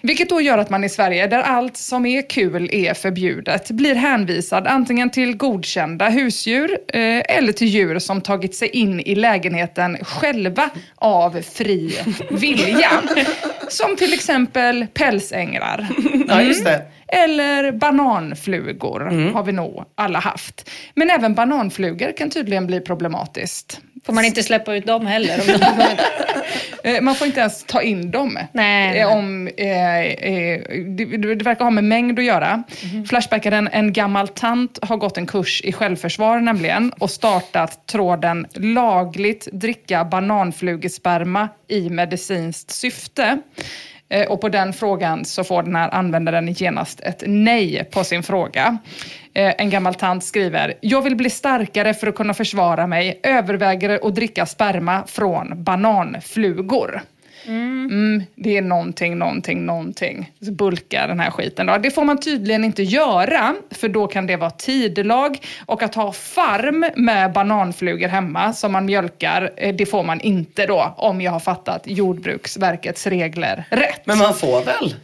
Vilket 0.03 0.29
då 0.29 0.41
gör 0.41 0.59
att 0.59 0.71
man 0.71 0.85
i 0.85 0.89
Sverige, 0.89 1.27
där 1.27 1.43
allt 1.43 1.77
som 1.77 2.07
är 2.07 2.31
kul 2.31 2.69
är 2.73 2.95
förbjudet, 2.95 3.71
blir 3.71 3.95
hänvisad 3.95 4.67
antingen 4.67 5.11
till 5.11 5.37
godkända 5.37 6.09
husdjur 6.09 6.79
eh, 6.89 7.23
eller 7.29 7.53
till 7.53 7.69
djur 7.69 7.99
som 7.99 8.21
tagit 8.21 8.55
sig 8.55 8.69
in 8.69 9.01
i 9.01 9.15
lägenheten 9.15 9.99
själva 10.05 10.71
av 10.97 11.43
fri 11.43 11.99
vilja. 12.31 12.91
Som 13.69 13.97
till 13.97 14.13
exempel 14.13 14.87
pälsänglar. 14.95 15.87
Ja, 16.29 16.43
just 16.43 16.65
det. 16.65 16.83
Eller 17.09 17.73
bananflugor 17.73 19.09
Mm. 19.09 19.35
har 19.35 19.43
vi 19.43 19.53
nog 19.53 19.85
alla 19.95 20.19
haft. 20.19 20.71
Men 20.95 21.11
även 21.11 21.35
bananflugor 21.35 22.17
kan 22.17 22.31
tydligen 22.31 22.67
bli 22.67 22.81
problematiskt. 22.81 23.81
Får 24.07 24.13
man 24.13 24.25
inte 24.25 24.43
släppa 24.43 24.75
ut 24.75 24.87
dem 24.87 25.07
heller? 25.07 25.41
Eh, 26.85 27.01
Man 27.01 27.15
får 27.15 27.27
inte 27.27 27.41
ens 27.41 27.65
ta 27.65 27.83
in 27.83 28.11
dem. 28.11 28.39
Nej. 28.53 28.99
Eh, 29.01 29.13
Om, 29.13 29.49
eh, 29.57 30.01
eh, 30.01 30.61
det, 30.97 31.35
det 31.35 31.45
verkar 31.45 31.65
ha 31.65 31.71
med 31.71 31.85
mängd 31.85 32.19
att 32.19 32.25
göra. 32.25 32.63
Mhm. 32.93 33.05
Flashbackaren 33.07 33.69
En 33.73 33.93
gammal 33.93 34.29
tant 34.29 34.79
har 34.83 34.97
gått 34.97 35.19
en 35.19 35.27
kurs 35.27 35.61
i 35.65 35.73
självförsvar 35.73 36.41
nämligen 36.41 36.93
och 36.99 37.11
startat 37.11 37.87
tråden 37.87 38.47
lagligt 38.55 39.49
dricka 39.53 40.05
bananflugesperma 40.05 41.49
i 41.69 41.91
medicinskt 41.91 42.71
syfte. 42.71 43.39
Eh, 44.09 44.27
och 44.27 44.41
på 44.41 44.49
den 44.49 44.73
frågan 44.73 45.25
så 45.25 45.45
får 45.45 45.63
den 45.63 45.77
här 45.77 45.95
användaren 45.95 46.53
genast 46.53 47.01
ett 47.01 47.23
nej 47.27 47.85
på 47.85 48.05
sin 48.05 48.23
fråga. 48.23 48.79
Eh, 49.35 49.55
en 49.59 49.71
gammal 49.71 49.95
tant 49.95 50.25
skriver, 50.25 50.75
jag 50.81 51.03
vill 51.03 51.17
bli 51.17 51.31
starkare 51.31 51.95
för 51.95 52.07
att 52.07 52.15
kunna 52.15 52.35
försvara 52.35 52.87
mig, 52.87 53.21
överväger 53.23 54.07
att 54.09 54.15
dricka 54.15 54.47
sperma 54.47 55.05
från 55.07 55.65
bananflugor. 55.65 57.03
Mm, 57.47 58.23
det 58.35 58.57
är 58.57 58.63
någonting, 58.63 59.19
någonting, 59.19 59.67
någonting. 59.67 60.33
Så 60.41 60.53
bulkar 60.53 61.09
den 61.09 61.21
här 61.21 61.31
skiten. 61.31 61.67
Då. 61.67 61.79
Det 61.79 61.91
får 61.91 62.05
man 62.05 62.21
tydligen 62.21 62.65
inte 62.65 62.83
göra, 62.83 63.55
för 63.71 63.89
då 63.89 64.07
kan 64.07 64.27
det 64.27 64.37
vara 64.37 64.51
tidelag. 64.51 65.39
Och 65.67 65.83
att 65.83 65.95
ha 65.95 66.13
farm 66.13 66.85
med 66.97 67.33
bananflugor 67.33 68.09
hemma 68.09 68.53
som 68.53 68.73
man 68.73 68.87
mjölkar, 68.87 69.51
eh, 69.57 69.75
det 69.75 69.87
får 69.87 70.03
man 70.03 70.21
inte 70.21 70.67
då, 70.67 70.95
om 70.97 71.21
jag 71.21 71.33
har 71.33 71.41
fattat 71.41 71.83
Jordbruksverkets 71.85 73.07
regler 73.07 73.65
rätt. 73.71 74.07
Men 74.07 74.19
man 74.19 74.35
får 74.35 74.65
väl. 74.65 74.95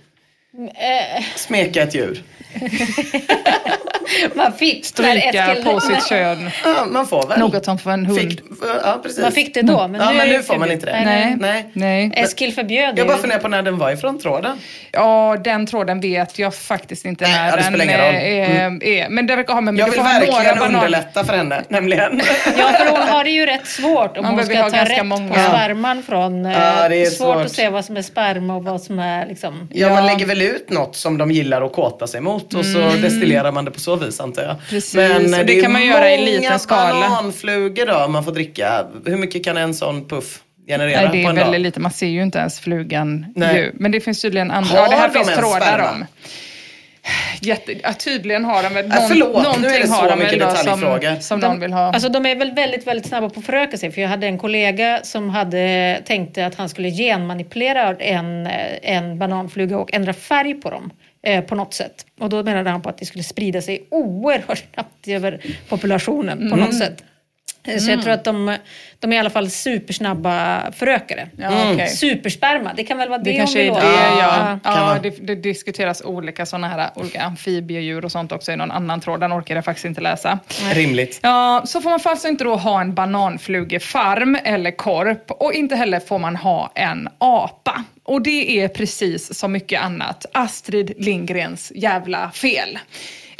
Smeka 1.36 1.82
ett 1.82 1.94
djur? 1.94 2.22
man 4.34 4.52
fick 4.52 4.86
Stryka 4.86 5.56
på 5.64 5.80
sitt 5.80 6.08
kön. 6.08 6.50
Ja, 6.64 6.84
man 6.86 7.06
får 7.06 7.28
väl. 7.28 7.38
Något 7.38 7.64
som 7.64 7.78
för 7.78 7.90
en 7.90 8.06
hund. 8.06 8.20
Fick, 8.20 8.40
ja, 8.84 9.00
precis. 9.02 9.22
Man 9.22 9.32
fick 9.32 9.54
det 9.54 9.62
då, 9.62 9.88
men 9.88 10.00
ja, 10.00 10.10
nu 10.10 10.16
men 10.16 10.28
är 10.28 10.32
nu 10.32 10.42
får 10.42 10.56
man 10.58 10.72
inte 10.72 10.86
det. 10.86 11.04
Nej. 11.04 11.36
Nej. 11.40 11.70
Nej. 11.72 12.12
Eskil 12.16 12.52
förbjöd 12.54 12.98
Jag 12.98 13.06
bara 13.06 13.16
funderar 13.18 13.40
på 13.40 13.48
när 13.48 13.62
den 13.62 13.78
var 13.78 13.90
ifrån 13.90 14.18
tråden. 14.18 14.58
Ja, 14.92 15.36
den 15.44 15.66
tråden 15.66 16.00
vet 16.00 16.38
jag 16.38 16.54
faktiskt 16.54 17.04
inte 17.04 17.24
när 17.28 17.46
ja, 17.46 17.56
det 17.56 17.62
den 17.62 17.64
spelar 17.64 17.84
ingen 17.84 18.00
roll. 18.00 18.14
Mm. 18.14 18.76
är, 18.82 18.84
är. 18.84 19.08
Men 19.08 19.26
det 19.26 19.36
verkar 19.36 19.54
ha 19.54 19.60
med 19.60 19.78
Jag 19.78 19.90
vill 19.90 20.00
verkligen 20.00 20.58
underlätta 20.58 21.24
för 21.24 21.36
henne, 21.36 21.62
nämligen. 21.68 22.20
Ja, 22.58 22.72
för 22.72 22.90
hon 22.90 23.08
har 23.08 23.24
det 23.24 23.30
ju 23.30 23.46
rätt 23.46 23.66
svårt 23.66 24.16
om 24.16 24.24
Man 24.24 24.34
hon 24.34 24.44
ska 24.44 24.70
ta 24.70 24.84
rätt 24.84 25.06
många. 25.06 25.28
på 25.34 25.40
sperman 25.40 26.02
från... 26.02 26.46
eh, 26.46 26.52
Ja, 26.52 26.88
det 26.88 26.96
är 27.02 27.06
svårt, 27.06 27.34
svårt. 27.34 27.44
att 27.46 27.52
se 27.52 27.68
vad 27.68 27.84
som 27.84 27.96
är 27.96 28.02
sperma 28.02 28.56
och 28.56 28.64
vad 28.64 28.80
som 28.82 28.98
är 28.98 29.26
liksom... 29.26 29.68
Ja, 29.72 29.88
man 29.94 30.06
lägger 30.06 30.26
väl 30.26 30.42
ut 30.42 30.49
något 30.68 30.96
som 30.96 31.18
de 31.18 31.30
gillar 31.30 31.62
att 31.62 31.72
kåta 31.72 32.06
sig 32.06 32.20
mot 32.20 32.54
och 32.54 32.64
så 32.66 32.78
destillerar 32.78 33.52
man 33.52 33.64
det 33.64 33.70
på 33.70 33.80
så 33.80 33.96
vis 33.96 34.20
antar 34.20 34.42
jag. 34.42 34.50
Mm. 34.50 34.62
Precis, 34.70 34.94
Men 34.94 35.34
eh, 35.34 35.46
det 35.46 35.58
är 35.58 35.62
kan 35.62 35.72
man 35.72 35.86
göra 35.86 36.14
i 36.14 36.18
många 36.18 36.30
liten 36.30 36.58
skala. 36.58 37.00
bananflugor 37.00 37.86
då 37.86 38.08
man 38.08 38.24
får 38.24 38.32
dricka. 38.32 38.86
Hur 39.06 39.16
mycket 39.16 39.44
kan 39.44 39.56
en 39.56 39.74
sån 39.74 40.08
puff 40.08 40.40
generera 40.68 41.00
Nej, 41.00 41.04
det 41.04 41.10
på 41.10 41.16
är 41.16 41.30
en 41.30 41.36
väldigt 41.36 41.52
dag? 41.52 41.60
lite. 41.60 41.80
Man 41.80 41.92
ser 41.92 42.06
ju 42.06 42.22
inte 42.22 42.38
ens 42.38 42.60
flugan 42.60 43.26
Nej. 43.36 43.56
ju. 43.56 43.72
Men 43.74 43.92
det 43.92 44.00
finns 44.00 44.22
tydligen 44.22 44.50
andra. 44.50 44.70
Har 44.70 44.76
ja, 44.84 44.88
det 44.90 44.96
här 44.96 45.08
de 45.08 45.14
finns 45.14 45.36
trådar 45.38 45.90
om. 45.92 46.04
Jätte, 47.40 47.72
ja, 47.82 47.92
tydligen 47.92 48.44
har 48.44 48.62
de 48.62 48.74
väl 48.74 48.86
Ja, 48.94 49.04
förlåt, 49.08 49.32
nu 49.32 49.38
är 49.38 49.42
någonting 49.42 49.70
det 49.82 49.86
så 49.88 49.92
har 49.94 50.08
de 50.08 50.18
väl 50.18 50.32
mycket 50.32 50.40
detaljfrågor. 50.54 51.10
som, 51.14 51.20
som 51.22 51.40
De- 51.40 51.46
någon 51.46 51.60
vill 51.60 51.72
ha. 51.72 51.92
Alltså 51.92 52.08
de 52.08 52.26
är 52.26 52.36
väl 52.36 52.52
väldigt, 52.52 52.86
väldigt 52.86 53.06
snabba 53.06 53.28
på 53.28 53.40
att 53.40 53.46
föröka 53.46 53.76
sig. 53.76 53.90
För 53.92 54.00
jag 54.00 54.08
hade 54.08 54.26
en 54.26 54.38
kollega 54.38 55.00
som 55.02 55.30
hade 55.30 56.00
tänkte 56.04 56.46
att 56.46 56.54
han 56.54 56.68
skulle 56.68 56.90
genmanipulera 56.90 57.94
en, 57.98 58.46
eh, 58.46 58.52
en 58.82 59.18
bananfluga 59.18 59.78
och 59.78 59.94
ändra 59.94 60.12
färg 60.12 60.54
på 60.54 60.70
dem. 60.70 60.90
Eh, 61.22 61.44
på 61.44 61.54
något 61.54 61.74
sätt. 61.74 62.06
Och 62.20 62.30
då 62.30 62.42
menade 62.42 62.70
han 62.70 62.82
på 62.82 62.88
att 62.88 62.98
det 62.98 63.06
skulle 63.06 63.24
sprida 63.24 63.62
sig 63.62 63.86
oerhört 63.90 64.64
snabbt 64.74 65.08
över 65.08 65.40
populationen 65.68 66.38
på 66.38 66.44
Mm. 66.54 66.58
något 66.60 66.78
sätt. 66.78 67.04
Eh, 67.64 67.76
Så 67.78 67.90
jag 67.90 68.02
tror 68.02 68.12
att 68.12 68.24
de, 68.24 68.56
de 68.98 69.12
är 69.12 69.16
i 69.16 69.18
alla 69.18 69.30
fall 69.30 69.50
supersnabba 69.50 70.62
förökare. 70.72 71.28
Ja, 71.36 71.72
okej. 71.72 71.88
Supersperma, 71.88 72.72
det 72.76 72.84
kan 72.84 72.98
väl 72.98 73.08
vara 73.08 73.18
det, 73.18 73.30
Det 73.30 73.36
kanske 73.36 73.70
om 73.70 73.76
är 73.76 73.80
vi 73.80 73.86
det, 73.86 73.92
låter. 73.92 74.18
ja. 74.20 74.58
kan 74.64 74.74
ja 74.76 74.84
vara. 74.84 74.98
det, 74.98 75.10
det 75.26 75.34
diskuteras 75.34 76.02
olika 76.04 76.46
sådana 76.46 76.68
här 76.68 76.90
olika 76.94 77.22
amfibiedjur 77.22 78.04
och 78.04 78.12
sånt 78.12 78.32
också 78.32 78.52
i 78.52 78.56
någon 78.56 78.70
annan 78.70 79.00
tråd. 79.00 79.20
Den 79.20 79.32
orkar 79.32 79.54
jag 79.54 79.64
faktiskt 79.64 79.84
inte 79.84 80.00
läsa. 80.00 80.38
Rimligt. 80.72 81.20
Ja, 81.22 81.62
så 81.66 81.80
får 81.80 81.90
man 81.90 82.00
alltså 82.04 82.28
inte 82.28 82.44
då 82.44 82.56
ha 82.56 82.80
en 82.80 82.94
bananflugefarm 82.94 84.38
eller 84.44 84.70
korp 84.70 85.30
och 85.30 85.52
inte 85.52 85.76
heller 85.76 86.00
får 86.00 86.18
man 86.18 86.36
ha 86.36 86.72
en 86.74 87.08
apa. 87.18 87.84
Och 88.04 88.22
det 88.22 88.60
är 88.60 88.68
precis 88.68 89.38
som 89.38 89.52
mycket 89.52 89.82
annat 89.82 90.26
Astrid 90.32 90.92
Lindgrens 90.98 91.72
jävla 91.74 92.30
fel. 92.30 92.78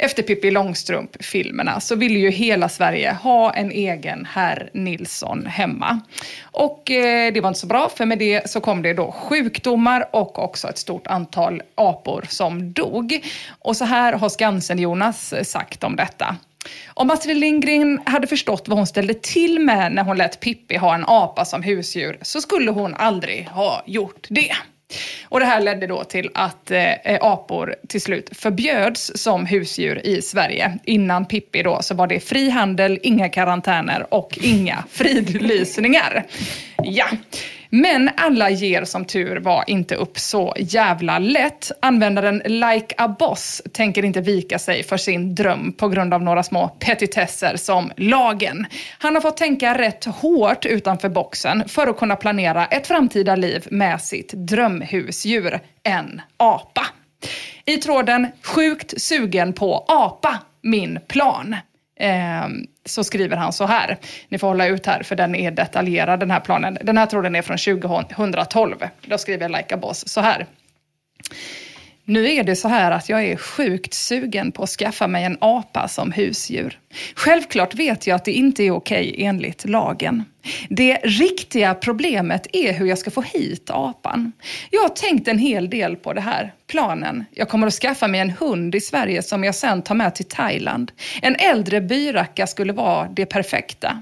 Efter 0.03 0.23
Pippi 0.23 0.51
Långstrump-filmerna 0.51 1.79
så 1.79 1.95
ville 1.95 2.19
ju 2.19 2.29
hela 2.29 2.69
Sverige 2.69 3.17
ha 3.23 3.53
en 3.53 3.71
egen 3.71 4.25
herr 4.25 4.69
Nilsson 4.73 5.45
hemma. 5.45 5.99
Och 6.43 6.91
eh, 6.91 7.33
det 7.33 7.41
var 7.41 7.47
inte 7.47 7.59
så 7.59 7.67
bra, 7.67 7.89
för 7.95 8.05
med 8.05 8.19
det 8.19 8.49
så 8.49 8.61
kom 8.61 8.81
det 8.81 8.93
då 8.93 9.11
sjukdomar 9.11 10.09
och 10.11 10.39
också 10.39 10.69
ett 10.69 10.77
stort 10.77 11.07
antal 11.07 11.61
apor 11.75 12.25
som 12.29 12.73
dog. 12.73 13.25
Och 13.59 13.77
så 13.77 13.85
här 13.85 14.13
har 14.13 14.29
Skansen-Jonas 14.29 15.33
sagt 15.43 15.83
om 15.83 15.95
detta. 15.95 16.35
Om 16.93 17.11
Astrid 17.11 17.37
Lindgren 17.37 18.01
hade 18.05 18.27
förstått 18.27 18.67
vad 18.67 18.77
hon 18.77 18.87
ställde 18.87 19.13
till 19.13 19.59
med 19.59 19.91
när 19.91 20.03
hon 20.03 20.17
lät 20.17 20.39
Pippi 20.39 20.77
ha 20.77 20.95
en 20.95 21.05
apa 21.07 21.45
som 21.45 21.63
husdjur 21.63 22.17
så 22.21 22.41
skulle 22.41 22.71
hon 22.71 22.93
aldrig 22.93 23.47
ha 23.47 23.83
gjort 23.85 24.27
det. 24.29 24.51
Och 25.29 25.39
det 25.39 25.45
här 25.45 25.61
ledde 25.61 25.87
då 25.87 26.03
till 26.03 26.29
att 26.33 26.71
eh, 26.71 26.91
eh, 26.91 27.17
apor 27.21 27.75
till 27.87 28.01
slut 28.01 28.29
förbjöds 28.31 29.11
som 29.15 29.45
husdjur 29.45 30.05
i 30.05 30.21
Sverige. 30.21 30.77
Innan 30.83 31.25
Pippi 31.25 31.63
då 31.63 31.79
så 31.81 31.95
var 31.95 32.07
det 32.07 32.19
fri 32.19 32.49
handel, 32.49 32.99
inga 33.03 33.29
karantäner 33.29 34.13
och 34.13 34.39
inga 34.41 34.83
fridlysningar. 34.91 36.25
Ja. 36.83 37.07
Men 37.73 38.09
alla 38.17 38.49
ger 38.49 38.83
som 38.83 39.05
tur 39.05 39.37
var 39.37 39.63
inte 39.67 39.95
upp 39.95 40.19
så 40.19 40.53
jävla 40.57 41.19
lätt. 41.19 41.71
Användaren 41.81 42.37
Like 42.45 42.95
a 42.97 43.15
Boss 43.19 43.61
tänker 43.73 44.05
inte 44.05 44.21
vika 44.21 44.59
sig 44.59 44.83
för 44.83 44.97
sin 44.97 45.35
dröm 45.35 45.73
på 45.73 45.87
grund 45.87 46.13
av 46.13 46.21
några 46.21 46.43
små 46.43 46.67
petitesser 46.67 47.55
som 47.55 47.91
lagen. 47.97 48.65
Han 48.99 49.15
har 49.15 49.21
fått 49.21 49.37
tänka 49.37 49.77
rätt 49.77 50.05
hårt 50.05 50.65
utanför 50.65 51.09
boxen 51.09 51.63
för 51.67 51.87
att 51.87 51.97
kunna 51.97 52.15
planera 52.15 52.65
ett 52.65 52.87
framtida 52.87 53.35
liv 53.35 53.67
med 53.71 54.01
sitt 54.01 54.33
drömhusdjur, 54.33 55.59
en 55.83 56.21
apa. 56.37 56.85
I 57.65 57.77
tråden 57.77 58.27
“Sjukt 58.43 59.01
sugen 59.01 59.53
på 59.53 59.85
apa, 59.87 60.39
min 60.61 60.99
plan” 61.07 61.55
eh, 61.99 62.47
så 62.85 63.03
skriver 63.03 63.37
han 63.37 63.53
så 63.53 63.65
här. 63.65 63.97
Ni 64.29 64.37
får 64.37 64.47
hålla 64.47 64.67
ut 64.67 64.85
här 64.85 65.03
för 65.03 65.15
den 65.15 65.35
är 65.35 65.51
detaljerad 65.51 66.19
den 66.19 66.31
här 66.31 66.39
planen. 66.39 66.77
Den 66.81 66.97
här 66.97 67.05
tråden 67.05 67.35
är 67.35 67.41
från 67.41 67.57
2012. 67.57 68.75
Då 69.01 69.17
skriver 69.17 69.49
Laika 69.49 69.77
Boss 69.77 70.07
så 70.07 70.21
här. 70.21 70.45
Nu 72.05 72.33
är 72.33 72.43
det 72.43 72.55
så 72.55 72.67
här 72.67 72.91
att 72.91 73.09
jag 73.09 73.23
är 73.23 73.35
sjukt 73.35 73.93
sugen 73.93 74.51
på 74.51 74.63
att 74.63 74.69
skaffa 74.69 75.07
mig 75.07 75.23
en 75.23 75.37
apa 75.41 75.87
som 75.87 76.11
husdjur. 76.11 76.79
Självklart 77.15 77.75
vet 77.75 78.07
jag 78.07 78.15
att 78.15 78.25
det 78.25 78.31
inte 78.31 78.63
är 78.63 78.71
okej 78.71 79.15
enligt 79.17 79.65
lagen. 79.65 80.23
Det 80.69 80.97
riktiga 81.03 81.73
problemet 81.73 82.47
är 82.53 82.73
hur 82.73 82.85
jag 82.85 82.97
ska 82.97 83.11
få 83.11 83.21
hit 83.21 83.69
apan. 83.69 84.31
Jag 84.69 84.81
har 84.81 84.89
tänkt 84.89 85.27
en 85.27 85.37
hel 85.37 85.69
del 85.69 85.95
på 85.95 86.13
det 86.13 86.21
här. 86.21 86.53
Planen. 86.67 87.25
Jag 87.31 87.49
kommer 87.49 87.67
att 87.67 87.73
skaffa 87.73 88.07
mig 88.07 88.21
en 88.21 88.29
hund 88.29 88.75
i 88.75 88.81
Sverige 88.81 89.23
som 89.23 89.43
jag 89.43 89.55
sen 89.55 89.81
tar 89.81 89.95
med 89.95 90.15
till 90.15 90.25
Thailand. 90.25 90.91
En 91.21 91.35
äldre 91.35 91.81
byracka 91.81 92.47
skulle 92.47 92.73
vara 92.73 93.07
det 93.07 93.25
perfekta. 93.25 94.01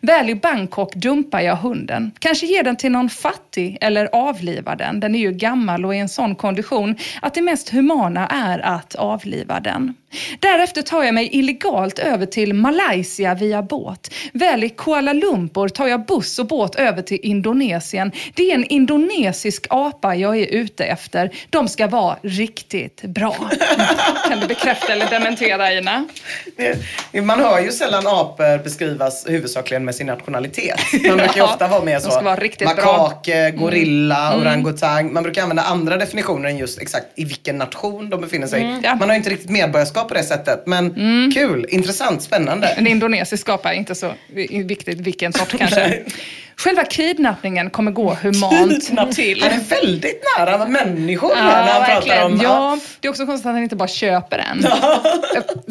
Väl 0.00 0.30
i 0.30 0.34
Bangkok 0.34 0.94
dumpar 0.94 1.40
jag 1.40 1.56
hunden. 1.56 2.12
Kanske 2.18 2.46
ger 2.46 2.62
den 2.62 2.76
till 2.76 2.92
någon 2.92 3.10
fattig 3.10 3.78
eller 3.80 4.08
avlivar 4.12 4.76
den. 4.76 5.00
Den 5.00 5.14
är 5.14 5.18
ju 5.18 5.32
gammal 5.32 5.84
och 5.84 5.94
i 5.94 5.98
en 5.98 6.08
sån 6.08 6.34
kondition 6.34 6.96
att 7.22 7.34
det 7.34 7.42
mest 7.42 7.68
humana 7.68 8.26
är 8.26 8.58
att 8.58 8.94
avliva 8.94 9.60
den. 9.60 9.94
Därefter 10.40 10.82
tar 10.82 11.02
jag 11.02 11.14
mig 11.14 11.28
illegalt 11.32 11.98
över 11.98 12.26
till 12.26 12.54
Malaysia 12.54 13.34
via 13.34 13.62
båt. 13.62 14.14
Väl 14.32 14.64
i 14.64 14.68
Kuala 14.68 15.12
Lumpur 15.12 15.68
tar 15.80 15.88
jag 15.88 16.06
buss 16.06 16.38
och 16.38 16.46
båt 16.46 16.74
över 16.74 17.02
till 17.02 17.18
Indonesien. 17.22 18.12
Det 18.34 18.50
är 18.50 18.54
en 18.54 18.64
indonesisk 18.64 19.66
apa 19.70 20.14
jag 20.14 20.36
är 20.38 20.46
ute 20.46 20.84
efter. 20.84 21.30
De 21.50 21.68
ska 21.68 21.86
vara 21.86 22.16
riktigt 22.22 23.02
bra. 23.02 23.36
Kan 24.28 24.40
du 24.40 24.46
bekräfta 24.46 24.92
eller 24.92 25.10
dementera 25.10 25.72
Ina? 25.72 26.08
Man 27.22 27.40
hör 27.40 27.60
ju 27.60 27.72
sällan 27.72 28.06
apor 28.06 28.62
beskrivas 28.64 29.24
huvudsakligen 29.28 29.84
med 29.84 29.94
sin 29.94 30.06
nationalitet. 30.06 30.80
Man 30.92 31.16
brukar 31.16 31.34
ju 31.34 31.38
Ja, 31.40 31.44
ofta 31.44 31.68
vara 31.68 31.84
med 31.84 32.02
så. 32.02 32.20
vara 32.20 32.36
riktigt 32.36 32.76
bra. 32.76 32.98
makake, 33.02 33.50
gorilla, 33.50 34.36
orangutang. 34.36 35.12
Man 35.12 35.22
brukar 35.22 35.42
använda 35.42 35.62
andra 35.62 35.96
definitioner 35.96 36.48
än 36.48 36.56
just 36.58 36.80
exakt 36.80 37.06
i 37.14 37.24
vilken 37.24 37.58
nation 37.58 38.10
de 38.10 38.20
befinner 38.20 38.46
sig. 38.46 38.80
Ja. 38.82 38.94
Man 38.94 39.08
har 39.08 39.14
ju 39.14 39.16
inte 39.18 39.30
riktigt 39.30 39.50
medborgarskap 39.50 40.08
på 40.08 40.14
det 40.14 40.22
sättet. 40.24 40.62
Men 40.66 40.94
kul, 41.34 41.66
intressant, 41.68 42.22
spännande. 42.22 42.66
En 42.66 42.86
indonesisk 42.86 43.48
apa 43.48 43.72
är 43.74 43.76
inte 43.76 43.94
så 43.94 44.12
viktigt 44.64 45.00
vilken 45.00 45.32
sort 45.32 45.48
kanske. 45.58 45.69
Själva 46.56 46.84
kidnappningen 46.84 47.70
kommer 47.70 47.92
gå 47.92 48.14
humant 48.22 49.14
till. 49.14 49.42
Han 49.42 49.52
är 49.52 49.60
väldigt 49.82 50.24
nära 50.38 50.66
människor 50.66 51.32
Ja, 51.36 51.44
när 51.44 51.52
han 51.52 51.66
pratar 51.66 51.94
verkligen. 51.94 52.22
om... 52.22 52.40
Ja, 52.42 52.78
det 53.00 53.08
är 53.08 53.10
också 53.10 53.26
konstigt 53.26 53.46
att 53.46 53.54
han 53.54 53.62
inte 53.62 53.76
bara 53.76 53.88
köper 53.88 54.38
den. 54.38 54.62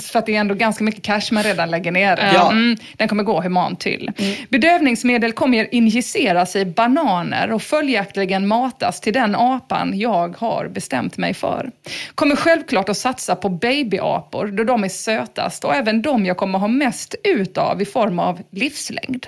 För 0.01 0.19
att 0.19 0.25
det 0.25 0.35
är 0.35 0.39
ändå 0.39 0.55
ganska 0.55 0.83
mycket 0.83 1.03
cash 1.03 1.21
man 1.31 1.43
redan 1.43 1.71
lägger 1.71 1.91
ner. 1.91 2.31
Ja. 2.33 2.51
Mm, 2.51 2.77
den 2.97 3.07
kommer 3.07 3.23
gå 3.23 3.41
humant 3.41 3.79
till. 3.79 4.11
Bedövningsmedel 4.49 5.31
kommer 5.31 5.75
injiceras 5.75 6.55
i 6.55 6.65
bananer 6.65 7.51
och 7.51 7.61
följaktligen 7.61 8.47
matas 8.47 9.01
till 9.01 9.13
den 9.13 9.35
apan 9.35 9.99
jag 9.99 10.37
har 10.37 10.67
bestämt 10.67 11.17
mig 11.17 11.33
för. 11.33 11.71
Kommer 12.15 12.35
självklart 12.35 12.89
att 12.89 12.97
satsa 12.97 13.35
på 13.35 13.49
babyapor 13.49 14.47
då 14.47 14.63
de 14.63 14.83
är 14.83 14.89
sötast 14.89 15.65
och 15.65 15.75
även 15.75 16.01
de 16.01 16.25
jag 16.25 16.37
kommer 16.37 16.59
ha 16.59 16.67
mest 16.67 17.15
ut 17.23 17.57
av 17.57 17.81
i 17.81 17.85
form 17.85 18.19
av 18.19 18.39
livslängd. 18.51 19.27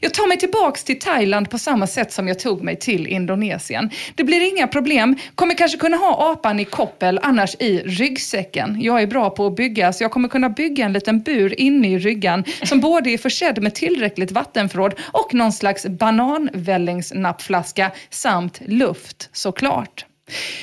Jag 0.00 0.14
tar 0.14 0.28
mig 0.28 0.38
tillbaks 0.38 0.84
till 0.84 0.98
Thailand 0.98 1.50
på 1.50 1.58
samma 1.58 1.86
sätt 1.86 2.12
som 2.12 2.28
jag 2.28 2.38
tog 2.38 2.62
mig 2.62 2.76
till 2.76 3.06
Indonesien. 3.06 3.90
Det 4.14 4.24
blir 4.24 4.56
inga 4.56 4.66
problem. 4.66 5.16
Kommer 5.34 5.54
kanske 5.54 5.78
kunna 5.78 5.96
ha 5.96 6.32
apan 6.32 6.60
i 6.60 6.64
koppel, 6.64 7.20
annars 7.22 7.54
i 7.54 7.78
ryggsäcken. 7.78 8.76
Jag 8.80 9.02
är 9.02 9.06
bra 9.06 9.30
på 9.30 9.46
att 9.46 9.56
bygga, 9.56 9.92
så 9.92 10.04
jag 10.04 10.10
kommer 10.10 10.28
kunna 10.28 10.48
bygga 10.48 10.84
en 10.84 10.92
liten 10.92 11.20
bur 11.20 11.60
inne 11.60 11.88
i 11.88 11.98
ryggan 11.98 12.44
som 12.62 12.80
både 12.80 13.10
är 13.10 13.18
försedd 13.18 13.62
med 13.62 13.74
tillräckligt 13.74 14.32
vattenförråd 14.32 14.94
och 15.12 15.34
någon 15.34 15.52
slags 15.52 15.86
bananvällingsnappflaska 15.86 17.90
samt 18.10 18.60
luft 18.66 19.28
såklart. 19.32 20.06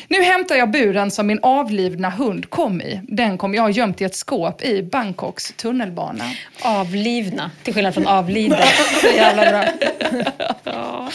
Nu 0.07 0.23
hämtar 0.23 0.55
jag 0.55 0.71
buren 0.71 1.11
som 1.11 1.27
min 1.27 1.39
avlidna 1.41 2.09
hund 2.09 2.49
kom 2.49 2.81
i. 2.81 3.01
Den 3.03 3.37
kommer 3.37 3.57
jag 3.57 3.71
gömt 3.71 4.01
i 4.01 4.03
ett 4.03 4.15
skåp 4.15 4.61
i 4.61 4.83
Bangkoks 4.83 5.53
tunnelbana. 5.57 6.23
Avlivna, 6.61 7.51
till 7.63 7.73
skillnad 7.73 7.93
från 7.93 8.07
avlider. 8.07 8.65
Så 9.01 9.07
jävla 9.07 9.51
bra. 10.63 11.09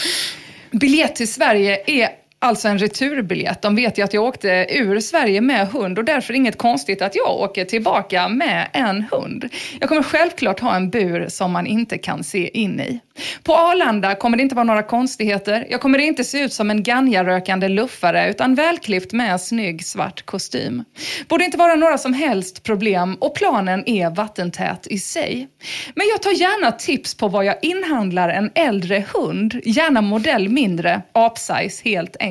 Biljett 0.71 1.15
till 1.15 1.33
Sverige 1.33 1.83
är 1.87 2.24
alltså 2.39 2.67
en 2.67 2.79
returbiljett. 2.79 3.61
De 3.61 3.75
vet 3.75 3.97
ju 3.97 4.03
att 4.03 4.13
jag 4.13 4.23
åkte 4.23 4.67
ur 4.69 4.99
Sverige 4.99 5.41
med 5.41 5.67
hund 5.67 5.97
och 5.97 6.05
därför 6.05 6.33
inget 6.33 6.57
konstigt 6.57 7.01
att 7.01 7.15
jag 7.15 7.29
åker 7.29 7.65
tillbaka 7.65 8.27
med 8.27 8.67
en 8.73 9.05
hund. 9.11 9.49
Jag 9.79 9.89
kommer 9.89 10.03
självklart 10.03 10.59
ha 10.59 10.75
en 10.75 10.89
bur 10.89 11.27
som 11.29 11.51
man 11.51 11.67
inte 11.67 11.97
kan 11.97 12.23
se 12.23 12.57
in 12.59 12.79
i. 12.79 12.99
På 13.43 13.55
Arlanda 13.55 14.15
kommer 14.15 14.37
det 14.37 14.43
inte 14.43 14.55
vara 14.55 14.63
några 14.63 14.83
konstigheter. 14.83 15.67
Jag 15.69 15.81
kommer 15.81 15.99
inte 15.99 16.23
se 16.23 16.39
ut 16.39 16.53
som 16.53 16.69
en 16.69 16.83
ganjarökande 16.83 17.67
luffare 17.67 18.29
utan 18.29 18.55
välklippt 18.55 19.13
med 19.13 19.41
snygg 19.41 19.85
svart 19.85 20.25
kostym. 20.25 20.83
Borde 21.27 21.45
inte 21.45 21.57
vara 21.57 21.75
några 21.75 21.97
som 21.97 22.13
helst 22.13 22.63
problem 22.63 23.15
och 23.19 23.35
planen 23.35 23.83
är 23.89 24.09
vattentät 24.09 24.87
i 24.87 24.99
sig. 24.99 25.47
Men 25.95 26.07
jag 26.07 26.21
tar 26.21 26.31
gärna 26.31 26.71
tips 26.71 27.15
på 27.15 27.27
vad 27.27 27.45
jag 27.45 27.55
inhandlar 27.61 28.29
en 28.29 28.51
äldre 28.55 29.05
hund, 29.13 29.61
gärna 29.63 30.01
modell 30.01 30.49
mindre, 30.49 31.01
apsize 31.13 31.81
helt 31.83 32.15
enkelt. 32.19 32.24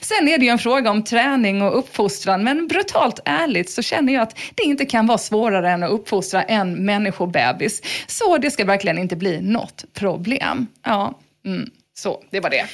Sen 0.00 0.28
är 0.28 0.38
det 0.38 0.44
ju 0.44 0.50
en 0.50 0.58
fråga 0.58 0.90
om 0.90 1.04
träning 1.04 1.62
och 1.62 1.78
uppfostran 1.78 2.44
men 2.44 2.68
brutalt 2.68 3.20
ärligt 3.24 3.70
så 3.70 3.82
känner 3.82 4.12
jag 4.12 4.22
att 4.22 4.38
det 4.54 4.62
inte 4.62 4.84
kan 4.84 5.06
vara 5.06 5.18
svårare 5.18 5.70
än 5.70 5.82
att 5.82 5.90
uppfostra 5.90 6.42
en 6.42 6.84
människobebis. 6.84 7.82
Så 8.06 8.38
det 8.38 8.50
ska 8.50 8.64
verkligen 8.64 8.98
inte 8.98 9.16
bli 9.16 9.40
något 9.40 9.84
problem. 9.94 10.66
Ja, 10.84 11.18
mm. 11.46 11.70
Så, 11.94 12.22
det 12.30 12.40
var 12.40 12.50
det. 12.50 12.64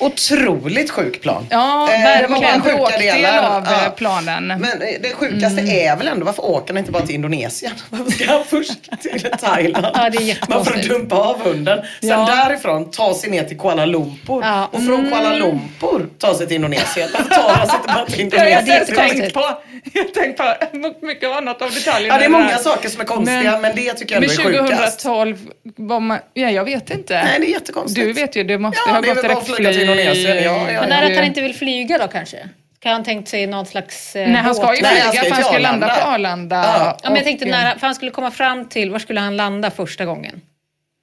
Otroligt 0.00 0.90
sjuk 0.90 1.20
plan. 1.22 1.46
Ja, 1.50 1.88
Eh, 1.92 1.98
det 1.98 2.04
verkligen. 2.04 2.62
sjuka 2.62 2.76
Bråkdel 2.76 3.24
av 3.24 3.64
Ja. 3.66 3.84
eh, 3.86 3.92
planen. 3.92 4.46
Men 4.46 4.64
eh, 4.64 4.88
det 5.02 5.14
sjukaste 5.14 5.60
är 5.62 5.96
väl 5.96 6.08
ändå, 6.08 6.26
varför 6.26 6.44
åker 6.44 6.68
han 6.74 6.78
inte 6.78 6.92
bara 6.92 7.06
till 7.06 7.14
Indonesien? 7.14 7.72
Varför 7.90 8.10
ska 8.10 8.32
han 8.32 8.44
först 8.44 9.02
till 9.02 9.30
Thailand? 9.40 9.86
Ja, 9.94 10.10
det 10.10 10.30
är 10.30 10.38
Man 10.48 10.64
får 10.64 10.88
dumpa 10.88 11.16
av 11.16 11.40
hunden. 11.44 11.78
Sen 12.00 12.08
Ja. 12.08 12.44
därifrån 12.48 12.90
ta 12.90 13.14
sig 13.14 13.30
ner 13.30 13.44
till 13.44 13.58
Kuala 13.58 13.84
Lumpur. 13.86 14.42
Ja. 14.42 14.68
Och 14.72 14.84
från 14.86 15.08
Kuala 15.08 15.34
Lumpur 15.36 16.08
ta 16.18 16.34
sig 16.34 16.46
till 16.46 16.56
Indonesien. 16.56 17.08
Varför 17.14 17.30
tar 17.34 17.48
han 17.54 17.66
sig 17.66 17.76
inte 17.76 17.86
bara 17.94 18.04
till 18.06 18.30
Det 18.30 18.38
har 18.38 18.46
jag 18.46 18.60
Indonesien? 18.62 18.86
sett 18.86 18.96
tänkt 19.20 19.34
på. 19.34 19.58
Jag 19.94 20.14
tänkt 20.14 20.36
på 20.36 21.06
mycket 21.06 21.30
annat 21.30 21.62
av 21.62 21.70
detaljerna. 21.70 22.14
Ja, 22.14 22.18
det 22.18 22.24
är 22.24 22.28
många 22.28 22.58
saker 22.58 22.88
som 22.88 23.00
är 23.00 23.04
konstiga, 23.04 23.58
men, 23.58 23.76
det 23.76 23.92
tycker 23.92 24.14
jag 24.14 24.20
Men 24.20 24.30
ändå 24.30 24.42
är 24.58 24.62
sjukast. 24.62 25.00
2012, 25.00 25.38
var 25.76 26.00
man, 26.00 26.18
ja, 26.34 26.50
jag 26.50 26.64
vet 26.64 26.90
inte. 26.90 27.22
Nej, 27.24 27.40
det 27.40 27.46
är 27.46 27.50
jättekonstigt. 27.50 28.06
Du 28.06 28.12
vet 28.12 28.36
ju, 28.36 28.44
det 28.44 28.58
måste 28.62 28.80
Ja, 28.86 28.92
ha 28.92 29.00
gått 29.00 29.08
väl 29.08 29.14
bara 29.14 29.32
att 29.32 29.46
direkt 29.46 29.56
flyga 29.56 29.72
till 29.72 29.80
Indonesien. 29.82 30.36
Ja, 30.36 30.42
ja, 30.42 30.80
Men 30.80 30.90
ja. 30.90 30.96
är 30.96 31.00
det 31.00 31.06
att 31.06 31.16
han 31.16 31.24
inte 31.24 31.40
vill 31.40 31.54
flyga 31.54 31.98
då 31.98 32.08
kanske? 32.08 32.48
Kan 32.78 32.92
han 32.92 33.04
tänkt 33.04 33.28
sig 33.28 33.46
någon 33.46 33.66
slags 33.66 34.16
eh, 34.16 34.28
Nej, 34.28 34.42
han 34.42 34.54
ska 34.54 34.70
ju 34.74 34.76
flyga 34.76 35.02
han 35.04 35.12
ska 35.12 35.22
för 35.24 35.30
han 35.30 35.44
ska 35.44 35.58
landa 35.58 35.88
på 35.88 36.08
Arlanda. 36.08 36.56
Ja. 36.56 36.98
Ja, 37.02 37.08
men 37.10 37.16
jag 37.16 37.24
tänkte 37.24 37.46
när, 37.46 37.74
för 37.78 37.86
han 37.86 37.94
skulle 37.94 38.10
komma 38.10 38.30
fram 38.30 38.68
till, 38.68 38.90
var 38.90 38.98
skulle 38.98 39.20
han 39.20 39.36
landa 39.36 39.70
första 39.70 40.04
gången? 40.04 40.40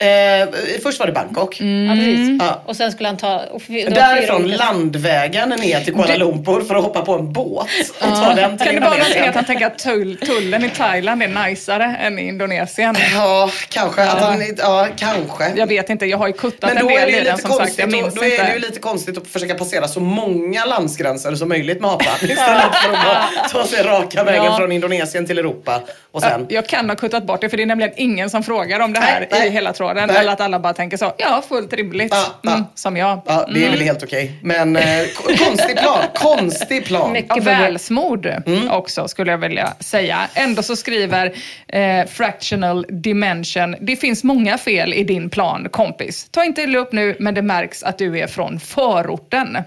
Eh, 0.01 0.49
först 0.83 0.99
var 0.99 1.05
det 1.07 1.11
Bangkok. 1.13 1.59
Mm. 1.59 2.37
Ja. 2.39 2.45
Ja. 2.45 2.61
Och 2.65 2.75
sen 2.75 2.91
skulle 2.91 3.09
han 3.09 3.17
ta... 3.17 3.41
Därifrån 3.67 4.47
landvägen 4.51 5.49
ner 5.49 5.79
till 5.81 5.93
Kuala 5.93 6.15
Lumpur 6.15 6.61
för 6.61 6.75
att 6.75 6.83
hoppa 6.83 7.01
på 7.01 7.13
en 7.13 7.33
båt 7.33 7.67
och 8.01 8.15
ta 8.15 8.33
den 8.35 8.57
till 8.57 8.65
Kan 8.67 8.75
det 8.75 8.81
vara 8.81 8.97
någonting 8.97 9.21
att 9.27 9.35
han 9.35 9.45
tänker 9.45 9.65
att 9.65 9.79
tull, 9.79 10.17
tullen 10.17 10.65
i 10.65 10.69
Thailand 10.69 11.23
är 11.23 11.27
najsare 11.27 11.95
än 12.01 12.19
i 12.19 12.27
Indonesien? 12.27 12.95
Ja, 13.13 13.49
kanske. 13.69 14.01
Att 14.03 14.21
han, 14.21 14.43
ja, 14.57 14.87
kanske. 14.97 15.51
Jag 15.55 15.67
vet 15.67 15.89
inte, 15.89 16.05
jag 16.05 16.17
har 16.17 16.27
ju 16.27 16.33
kuttat 16.33 16.69
Men 16.73 16.77
en 16.77 16.83
då 16.87 16.89
är 16.91 16.99
del 16.99 17.05
det 17.05 17.11
i 17.11 17.17
ju 17.17 17.23
den 17.23 17.35
lite 17.35 17.41
som 17.47 17.49
sagt. 17.51 17.59
konstigt, 17.59 17.79
Jag 17.79 17.89
då, 17.89 17.95
minns 18.01 18.13
då 18.15 18.23
är 18.23 18.43
det 18.47 18.53
ju 18.53 18.59
lite 18.59 18.79
konstigt 18.79 19.17
att 19.17 19.27
försöka 19.27 19.55
passera 19.55 19.87
så 19.87 19.99
många 19.99 20.65
landsgränser 20.65 21.35
som 21.35 21.49
möjligt 21.49 21.81
med 21.81 21.89
apan 21.91 22.07
istället 22.21 22.75
för 22.75 22.93
att 22.93 23.05
bara 23.05 23.25
ta 23.51 23.67
sig 23.67 23.83
raka 23.83 24.23
vägen 24.23 24.43
Ja. 24.45 24.57
från 24.57 24.71
Indonesien 24.71 25.25
till 25.25 25.37
Europa 25.39 25.81
och 26.11 26.21
sen 26.21 26.45
Jag 26.49 26.67
kan 26.67 26.89
ha 26.89 26.95
kuttat 26.95 27.23
bort 27.23 27.41
det 27.41 27.49
för 27.49 27.57
det 27.57 27.63
är 27.63 27.67
nämligen 27.67 27.93
ingen 27.95 28.29
som 28.29 28.43
frågar 28.43 28.79
om 28.79 28.93
det 28.93 28.99
här 28.99 29.19
Nej, 29.19 29.29
nej. 29.31 29.47
i 29.47 29.51
hela 29.51 29.73
tråden. 29.73 30.07
Nej. 30.07 30.17
Eller 30.17 30.31
att 30.31 30.41
alla 30.41 30.59
bara 30.59 30.73
tänker 30.73 30.97
så, 30.97 31.13
ja 31.17 31.43
fullt 31.49 31.73
rimligt. 31.73 32.11
Ja, 32.13 32.25
ja. 32.41 32.51
Mm, 32.53 32.63
som 32.75 32.97
jag. 32.97 33.21
Ja, 33.25 33.47
det 33.53 33.65
är 33.65 33.69
väl 33.69 33.79
helt 33.81 34.03
okej. 34.03 34.31
Men 34.43 34.75
eh, 34.75 34.83
konstig 35.37 35.77
plan. 35.77 36.03
Konstig 36.15 36.85
plan. 36.85 37.11
Mycket 37.11 37.35
Ja, 37.35 37.41
välsmord 37.43 38.25
Mm. 38.25 38.71
också 38.71 39.07
skulle 39.07 39.31
jag 39.31 39.37
vilja 39.37 39.73
säga. 39.79 40.19
Ändå 40.33 40.63
så 40.63 40.75
skriver 40.75 41.33
eh, 41.67 42.05
Fractional 42.05 42.85
Dimension, 42.89 43.75
det 43.81 43.95
finns 43.95 44.23
många 44.23 44.57
fel 44.57 44.93
i 44.93 45.03
din 45.03 45.29
plan 45.29 45.67
kompis. 45.71 46.27
Ta 46.31 46.43
inte 46.43 46.61
illa 46.61 46.79
upp 46.79 46.91
nu 46.91 47.15
men 47.19 47.33
det 47.33 47.41
märks 47.41 47.83
att 47.83 47.97
du 47.97 48.19
är 48.19 48.27
från 48.27 48.59
förorten. 48.59 49.57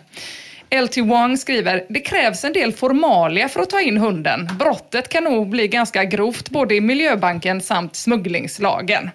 LT 0.80 0.96
Wong 0.98 1.36
skriver, 1.36 1.84
det 1.88 2.00
krävs 2.00 2.44
en 2.44 2.52
del 2.52 2.72
formalia 2.72 3.48
för 3.48 3.60
att 3.60 3.70
ta 3.70 3.80
in 3.80 3.96
hunden. 3.96 4.48
Brottet 4.58 5.08
kan 5.08 5.24
nog 5.24 5.48
bli 5.48 5.68
ganska 5.68 6.04
grovt 6.04 6.50
både 6.50 6.74
i 6.74 6.80
miljöbanken 6.80 7.60
samt 7.60 7.96
smugglingslagen. 7.96 9.10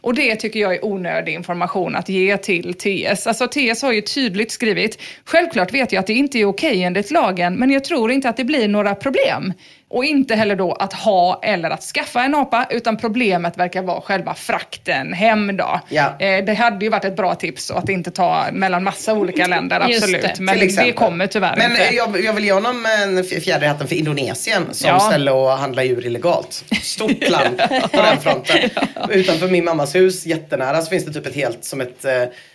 Och 0.00 0.14
det 0.14 0.36
tycker 0.36 0.60
jag 0.60 0.74
är 0.74 0.84
onödig 0.84 1.34
information 1.34 1.96
att 1.96 2.08
ge 2.08 2.36
till 2.36 2.74
TS. 2.74 3.26
Alltså 3.26 3.46
TS 3.46 3.82
har 3.82 3.92
ju 3.92 4.00
tydligt 4.00 4.50
skrivit, 4.50 4.98
självklart 5.24 5.74
vet 5.74 5.92
jag 5.92 6.00
att 6.00 6.06
det 6.06 6.14
inte 6.14 6.38
är 6.38 6.44
okej 6.44 6.82
enligt 6.82 7.10
lagen, 7.10 7.54
men 7.54 7.70
jag 7.70 7.84
tror 7.84 8.12
inte 8.12 8.28
att 8.28 8.36
det 8.36 8.44
blir 8.44 8.68
några 8.68 8.94
problem. 8.94 9.52
Och 9.90 10.04
inte 10.04 10.34
heller 10.34 10.56
då 10.56 10.72
att 10.72 10.92
ha 10.92 11.40
eller 11.42 11.70
att 11.70 11.82
skaffa 11.82 12.22
en 12.22 12.34
apa, 12.34 12.66
utan 12.70 12.96
problemet 12.96 13.58
verkar 13.58 13.82
vara 13.82 14.00
själva 14.00 14.34
frakten 14.34 15.12
hem 15.12 15.56
då. 15.56 15.80
Ja. 15.88 16.16
Eh, 16.18 16.44
det 16.44 16.54
hade 16.54 16.84
ju 16.84 16.90
varit 16.90 17.04
ett 17.04 17.16
bra 17.16 17.34
tips 17.34 17.70
att 17.70 17.88
inte 17.88 18.10
ta 18.10 18.46
mellan 18.52 18.84
massa 18.84 19.14
olika 19.14 19.46
länder, 19.46 19.80
absolut. 19.80 20.22
det. 20.22 20.34
Men 20.40 20.58
det 20.58 20.92
kommer 20.92 21.26
tyvärr 21.26 21.56
Men 21.56 21.70
inte. 21.70 21.94
jag, 21.94 22.24
jag 22.24 22.32
vill 22.32 22.44
ge 22.44 22.52
honom 22.52 22.86
en 22.86 23.24
fjäder 23.24 23.64
i 23.64 23.68
hatten 23.68 23.88
för 23.88 23.94
Indonesien 23.96 24.62
som 24.70 24.88
Ja. 24.88 25.00
ställe 25.00 25.30
att 25.32 25.60
handla 25.60 25.84
djur 25.84 26.06
illegalt. 26.06 26.64
Stort 26.82 27.28
land 27.30 27.58
på 27.92 28.02
den 28.02 28.20
fronten. 28.20 28.70
Utanför 29.10 29.48
min 29.48 29.64
mammas 29.64 29.94
hus, 29.94 30.26
jättenära, 30.26 30.80
så 30.82 30.90
finns 30.90 31.04
det 31.04 31.12
typ 31.12 31.26
ett 31.26 31.34
helt 31.34 31.64
som 31.64 31.80
ett 31.80 32.04
eh, 32.04 32.12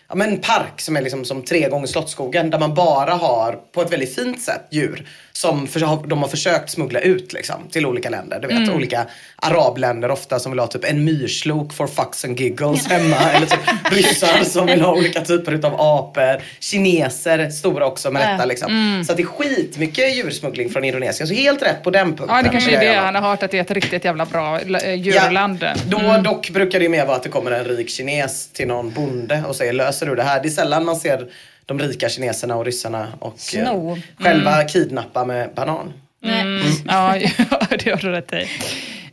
Ja, 0.09 0.15
men 0.15 0.29
en 0.29 0.37
park 0.39 0.81
som 0.81 0.97
är 0.97 1.01
liksom 1.01 1.25
som 1.25 1.43
tre 1.43 1.69
gånger 1.69 1.87
Slottsskogen 1.87 2.49
där 2.49 2.59
man 2.59 2.73
bara 2.73 3.13
har 3.13 3.59
på 3.73 3.81
ett 3.81 3.91
väldigt 3.93 4.15
fint 4.15 4.41
sätt 4.41 4.67
djur 4.71 5.07
som 5.37 5.67
för, 5.67 6.07
de 6.07 6.21
har 6.21 6.29
försökt 6.29 6.69
smuggla 6.69 6.99
ut 6.99 7.33
liksom, 7.33 7.55
till 7.71 7.85
olika 7.85 8.09
länder. 8.09 8.39
Du 8.41 8.47
vet 8.47 8.57
Mm. 8.57 8.75
olika 8.75 9.05
arabländer 9.35 10.11
ofta 10.11 10.39
som 10.39 10.51
vill 10.51 10.59
ha 10.59 10.67
typ 10.67 10.85
en 10.85 11.03
myrslok 11.03 11.73
for 11.73 11.87
fucks 11.87 12.25
and 12.25 12.39
giggles 12.39 12.87
hemma. 12.87 13.15
Eller 13.31 13.45
typ 13.47 13.59
ryssar 13.91 14.43
som 14.43 14.65
vill 14.65 14.81
ha 14.81 14.91
olika 14.95 15.21
typer 15.21 15.51
utav 15.51 15.73
apor. 15.81 16.41
Kineser, 16.59 17.49
stora 17.49 17.85
också 17.85 18.11
med 18.11 18.33
detta 18.33 18.45
liksom. 18.45 19.03
Så 19.05 19.11
att 19.11 19.17
det 19.17 19.23
är 19.23 19.27
skitmycket 19.27 20.15
djursmuggling 20.15 20.69
från 20.69 20.83
Indonesien. 20.83 21.27
Så 21.27 21.33
helt 21.33 21.61
rätt 21.61 21.83
på 21.83 21.89
den 21.89 22.05
punkten. 22.07 22.29
Mm. 22.29 22.37
Ja, 22.37 22.43
det 22.43 22.49
kanske 22.49 22.75
är 22.75 22.93
det 22.93 22.99
han 22.99 23.15
har 23.15 23.21
hört, 23.21 23.43
att 23.43 23.51
det 23.51 23.57
är 23.57 23.61
ett 23.61 23.71
riktigt 23.71 24.05
jävla 24.05 24.25
bra 24.25 24.59
eh, 24.59 24.93
djurland. 24.93 25.65
Då 25.87 25.99
Mm. 25.99 26.23
dock 26.23 26.49
brukar 26.49 26.79
det 26.79 26.83
ju 26.83 26.89
mer 26.89 27.05
vara 27.05 27.15
att 27.17 27.23
det 27.23 27.29
kommer 27.29 27.51
en 27.51 27.65
rik 27.65 27.89
kines 27.89 28.47
till 28.47 28.67
någon 28.67 28.91
bonde 28.91 29.43
och 29.47 29.55
säger 29.55 29.73
löser 29.73 30.05
du 30.05 30.15
det 30.15 30.23
här? 30.23 30.41
Det 30.43 30.47
är 30.47 30.51
sällan 30.51 30.85
man 30.85 30.95
ser 30.95 31.27
de 31.65 31.79
rika 31.79 32.09
kineserna 32.09 32.55
och 32.55 32.65
ryssarna 32.65 33.07
och 33.19 33.33
eh, 33.33 33.37
Sno. 33.37 33.97
själva 34.19 34.55
Mm. 34.55 34.67
kidnappa 34.67 35.25
med 35.25 35.49
banan. 35.55 35.93
Nej. 36.21 36.45
Ja, 36.87 37.17
ja, 37.17 37.29
det 37.83 37.91
har 37.91 37.97
du 37.97 38.11
rätt 38.11 38.33
i. 38.33 38.47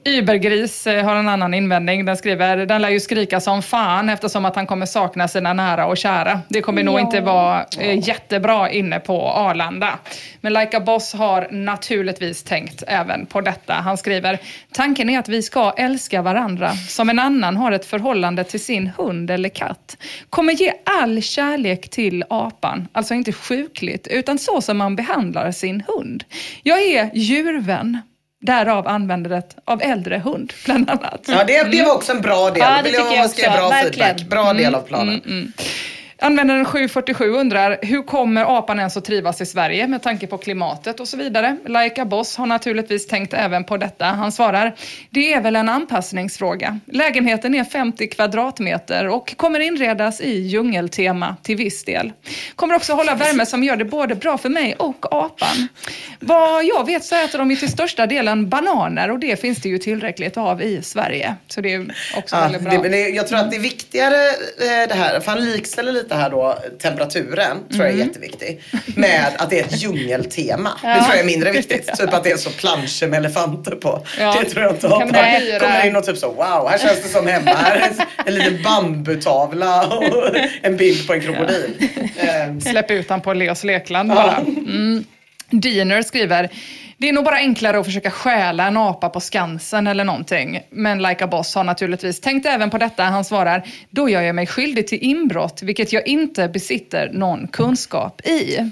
Übergris 0.04 0.86
eh, 0.86 1.04
har 1.04 1.16
en 1.16 1.28
annan 1.28 1.54
invändning. 1.54 2.04
Den 2.04 2.16
skriver, 2.16 2.56
den 2.66 2.82
lär 2.82 2.88
ju 2.88 3.00
skrika 3.00 3.40
som 3.40 3.62
fan 3.62 4.08
eftersom 4.08 4.44
att 4.44 4.56
han 4.56 4.66
kommer 4.66 4.86
sakna 4.86 5.28
sina 5.28 5.52
nära 5.52 5.86
och 5.86 5.96
kära. 5.96 6.40
Det 6.48 6.60
kommer 6.60 6.82
nog 6.82 6.94
Ja. 6.94 7.00
inte 7.00 7.20
vara 7.20 7.64
eh, 7.78 8.08
jättebra 8.08 8.70
inne 8.70 9.00
på 9.00 9.28
Arlanda. 9.28 9.98
Men 10.40 10.52
Like 10.52 10.76
a 10.76 10.80
Boss 10.80 11.14
har 11.14 11.48
naturligtvis 11.50 12.42
tänkt 12.42 12.82
även 12.86 13.26
på 13.26 13.40
detta. 13.40 13.72
Han 13.74 13.96
skriver, 13.98 14.38
tanken 14.72 15.10
är 15.10 15.18
att 15.18 15.28
vi 15.28 15.42
ska 15.42 15.70
älska 15.76 16.22
varandra 16.22 16.72
som 16.72 17.10
en 17.10 17.18
annan 17.18 17.56
har 17.56 17.72
ett 17.72 17.86
förhållande 17.86 18.44
till 18.44 18.60
sin 18.64 18.86
hund 18.96 19.30
eller 19.30 19.48
katt. 19.48 19.96
Kommer 20.30 20.52
ge 20.52 20.72
all 21.00 21.22
kärlek 21.22 21.90
till 21.90 22.24
apan, 22.30 22.88
alltså 22.92 23.14
inte 23.14 23.32
sjukligt, 23.32 24.06
utan 24.06 24.38
så 24.38 24.60
som 24.60 24.76
man 24.78 24.96
behandlar 24.96 25.50
sin 25.52 25.82
hund. 25.86 26.24
Jag 26.62 26.82
är 26.82 27.10
djurvän. 27.14 27.98
Därav 28.40 28.88
användandet 28.88 29.56
av 29.64 29.82
äldre 29.82 30.18
hund, 30.18 30.52
bland 30.64 30.90
annat. 30.90 31.24
Ja, 31.28 31.44
det, 31.46 31.62
det 31.62 31.82
var 31.82 31.94
också 31.94 32.12
en 32.12 32.20
bra 32.20 32.50
del. 32.50 32.58
Ja, 32.58 32.76
det 32.76 32.82
Vill 32.82 32.94
jag 32.94 33.12
ge 33.12 33.24
också. 33.24 33.50
Bra 33.50 33.70
feedback. 33.70 34.22
Bra 34.22 34.52
del 34.52 34.74
av 34.74 34.80
planen. 34.80 35.52
Användaren 36.22 36.64
747 36.64 37.24
undrar, 37.30 37.78
hur 37.82 38.02
kommer 38.02 38.58
apan 38.58 38.78
ens 38.78 38.96
att 38.96 39.04
trivas 39.04 39.40
i 39.40 39.46
Sverige 39.46 39.86
med 39.86 40.02
tanke 40.02 40.26
på 40.26 40.38
klimatet 40.38 41.00
och 41.00 41.08
så 41.08 41.16
vidare? 41.16 41.56
Laika 41.66 42.04
Boss 42.04 42.36
har 42.36 42.46
naturligtvis 42.46 43.06
tänkt 43.06 43.34
även 43.34 43.64
på 43.64 43.76
detta. 43.76 44.04
Han 44.04 44.32
svarar, 44.32 44.74
det 45.10 45.32
är 45.32 45.40
väl 45.40 45.56
en 45.56 45.68
anpassningsfråga. 45.68 46.78
Lägenheten 46.86 47.54
är 47.54 47.64
50 47.64 48.06
kvadratmeter 48.08 49.08
och 49.08 49.36
kommer 49.36 49.60
inredas 49.60 50.20
i 50.20 50.40
djungeltema 50.40 51.36
till 51.42 51.56
viss 51.56 51.84
del. 51.84 52.12
Kommer 52.56 52.74
också 52.74 52.92
hålla 52.92 53.14
värme 53.14 53.46
som 53.46 53.64
gör 53.64 53.76
det 53.76 53.84
både 53.84 54.14
bra 54.14 54.38
för 54.38 54.48
mig 54.48 54.74
och 54.78 55.06
apan. 55.10 55.68
Vad 56.20 56.64
jag 56.64 56.86
vet 56.86 57.04
så 57.04 57.14
äter 57.24 57.38
de 57.38 57.50
ju 57.50 57.56
till 57.56 57.70
största 57.72 58.06
delen 58.06 58.48
bananer 58.48 59.10
och 59.10 59.18
det 59.18 59.40
finns 59.40 59.58
det 59.58 59.68
ju 59.68 59.78
tillräckligt 59.78 60.36
av 60.36 60.62
i 60.62 60.82
Sverige. 60.82 61.34
Så 61.48 61.60
det 61.60 61.74
är 61.74 61.94
också 62.16 62.36
Ja, 62.36 62.42
väldigt 62.42 62.62
bra. 62.62 62.82
det, 62.82 63.08
jag 63.08 63.28
tror 63.28 63.38
att 63.38 63.50
det 63.50 63.56
är 63.56 63.60
viktigare 63.60 64.16
eh, 64.58 64.88
det 64.88 64.94
här, 64.94 65.20
för 65.20 65.30
han 65.30 65.44
likställer 65.44 65.92
lite 65.92 66.09
här 66.14 66.30
då 66.30 66.58
temperaturen, 66.82 67.56
tror 67.70 67.80
jag 67.80 67.88
är 67.88 67.94
Mm. 67.94 68.06
jätteviktig, 68.08 68.60
med 68.96 69.26
att 69.38 69.50
det 69.50 69.58
är 69.60 69.64
ett 69.64 69.82
djungeltema. 69.82 70.70
Det 70.82 70.94
tror 70.94 71.08
jag 71.08 71.18
är 71.18 71.24
mindre 71.24 71.50
viktigt. 71.52 71.90
Typ 71.98 72.14
att 72.14 72.24
det 72.24 72.30
är 72.30 72.36
så 72.36 72.50
planscher 72.50 73.06
med 73.08 73.16
elefanter 73.18 73.70
på. 73.76 74.06
Ja. 74.20 74.36
Det 74.40 74.50
tror 74.50 74.62
jag 74.64 74.72
inte 74.72 74.86
hyra- 74.88 75.58
Kommer 75.60 75.86
in 75.86 75.96
och 75.96 76.04
typ 76.06 76.18
så, 76.18 76.28
wow, 76.28 76.68
här 76.70 76.78
känns 76.78 77.02
det 77.02 77.08
som 77.08 77.26
hemma. 77.26 77.50
Här 77.50 77.76
är 77.76 77.80
en, 77.88 78.26
en 78.26 78.34
liten 78.34 78.62
bambutavla 78.62 79.86
och 79.86 80.36
en 80.62 80.76
bild 80.76 81.06
på 81.06 81.12
en 81.12 81.20
krokodil. 81.20 81.88
Eh, 82.16 82.58
Släpp 82.70 82.90
ut 82.90 83.10
han 83.10 83.20
på 83.20 83.32
Leos 83.34 83.64
lekland 83.64 84.08
bara. 84.08 84.36
Mm. 84.36 85.04
Diener 85.50 86.02
skriver 86.02 86.50
det 87.00 87.08
är 87.08 87.12
nog 87.12 87.24
bara 87.24 87.36
enklare 87.36 87.78
att 87.78 87.86
försöka 87.86 88.10
stjäla 88.10 88.66
en 88.66 88.76
apa 88.76 89.08
på 89.08 89.20
Skansen 89.20 89.86
eller 89.86 90.04
någonting. 90.04 90.60
Men 90.70 91.02
Like 91.02 91.24
a 91.24 91.26
Boss 91.26 91.54
har 91.54 91.64
naturligtvis 91.64 92.20
tänkt 92.20 92.46
även 92.46 92.70
på 92.70 92.78
detta. 92.78 93.02
Han 93.02 93.24
svarar, 93.24 93.62
då 93.90 94.08
gör 94.08 94.22
jag 94.22 94.34
mig 94.34 94.46
skyldig 94.46 94.86
till 94.86 94.98
inbrott, 95.02 95.62
vilket 95.62 95.92
jag 95.92 96.06
inte 96.06 96.48
besitter 96.48 97.10
någon 97.12 97.48
kunskap 97.48 98.26
i. 98.26 98.70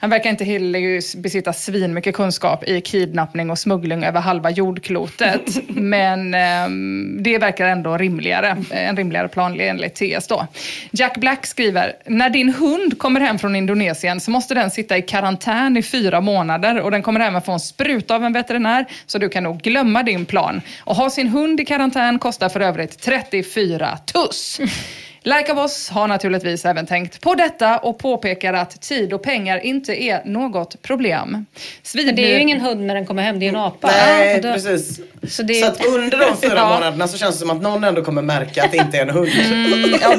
Han 0.00 0.10
verkar 0.10 0.30
inte 0.30 0.44
heller 0.44 1.20
besitta 1.20 1.52
svin 1.52 1.94
mycket 1.94 2.14
kunskap 2.14 2.68
i 2.68 2.80
kidnappning 2.80 3.50
och 3.50 3.58
smuggling 3.58 4.04
över 4.04 4.20
halva 4.20 4.50
jordklotet. 4.50 5.58
Men 5.68 6.34
ehm, 6.34 7.22
det 7.22 7.38
verkar 7.38 7.66
ändå 7.66 7.96
rimligare, 7.96 8.56
en 8.70 8.96
rimligare 8.96 9.28
plan 9.28 9.60
enligt 9.60 9.94
TS 9.94 10.26
då. 10.26 10.46
Jack 10.90 11.16
Black 11.16 11.46
skriver, 11.46 11.92
när 12.06 12.30
din 12.30 12.54
hund 12.54 12.98
kommer 12.98 13.20
hem 13.20 13.38
från 13.38 13.56
Indonesien 13.56 14.20
så 14.20 14.30
måste 14.30 14.54
den 14.54 14.70
sitta 14.70 14.98
i 14.98 15.02
karantän 15.02 15.76
i 15.76 15.82
fyra 15.82 16.20
månader 16.20 16.80
och 16.80 16.90
den 16.90 17.02
kommer 17.02 17.20
även 17.20 17.42
få 17.42 17.52
en 17.52 17.60
spruta 17.60 18.14
av 18.14 18.24
en 18.24 18.32
veterinär 18.32 18.86
så 19.06 19.18
du 19.18 19.28
kan 19.28 19.44
nog 19.44 19.60
glömma 19.60 20.02
din 20.02 20.26
plan. 20.26 20.60
Och 20.80 20.96
ha 20.96 21.10
sin 21.10 21.28
hund 21.28 21.60
i 21.60 21.64
karantän 21.64 22.18
kostar 22.18 22.48
för 22.48 22.60
övrigt 22.60 23.00
34 23.00 23.98
tuss. 23.98 24.60
Like 25.22 25.52
a 25.52 25.54
Boss 25.54 25.88
har 25.90 26.08
naturligtvis 26.08 26.64
även 26.64 26.86
tänkt 26.86 27.20
på 27.20 27.34
detta 27.34 27.78
och 27.78 27.98
påpekar 27.98 28.52
att 28.54 28.80
tid 28.82 29.12
och 29.12 29.22
pengar 29.22 29.58
inte 29.58 30.02
är 30.02 30.22
något 30.24 30.82
problem. 30.82 31.46
Men 31.94 32.14
det 32.16 32.24
är 32.30 32.34
ju 32.34 32.40
ingen 32.40 32.60
hund 32.60 32.80
när 32.86 32.94
den 32.94 33.06
kommer 33.06 33.22
hem, 33.22 33.38
det 33.40 33.46
är 33.46 33.48
en 33.48 33.56
apa. 33.56 33.86
Nej, 33.86 34.40
då- 34.40 34.52
precis. 34.52 34.96
Så 35.22 35.28
Så, 35.28 35.42
det- 35.42 35.62
att 35.62 35.86
under 35.86 36.18
de 36.18 36.36
fyra 36.36 36.52
Ja. 36.56 36.68
månaderna 36.68 37.08
så 37.08 37.18
känns 37.18 37.34
det 37.34 37.40
som 37.40 37.50
att 37.50 37.62
någon 37.62 37.84
ändå 37.84 38.02
kommer 38.04 38.22
märka 38.22 38.64
att 38.64 38.70
det 38.72 38.76
inte 38.78 38.98
är 38.98 39.02
en 39.02 39.10
hund. 39.10 39.30
Mm, 39.52 39.94
ja. 40.02 40.14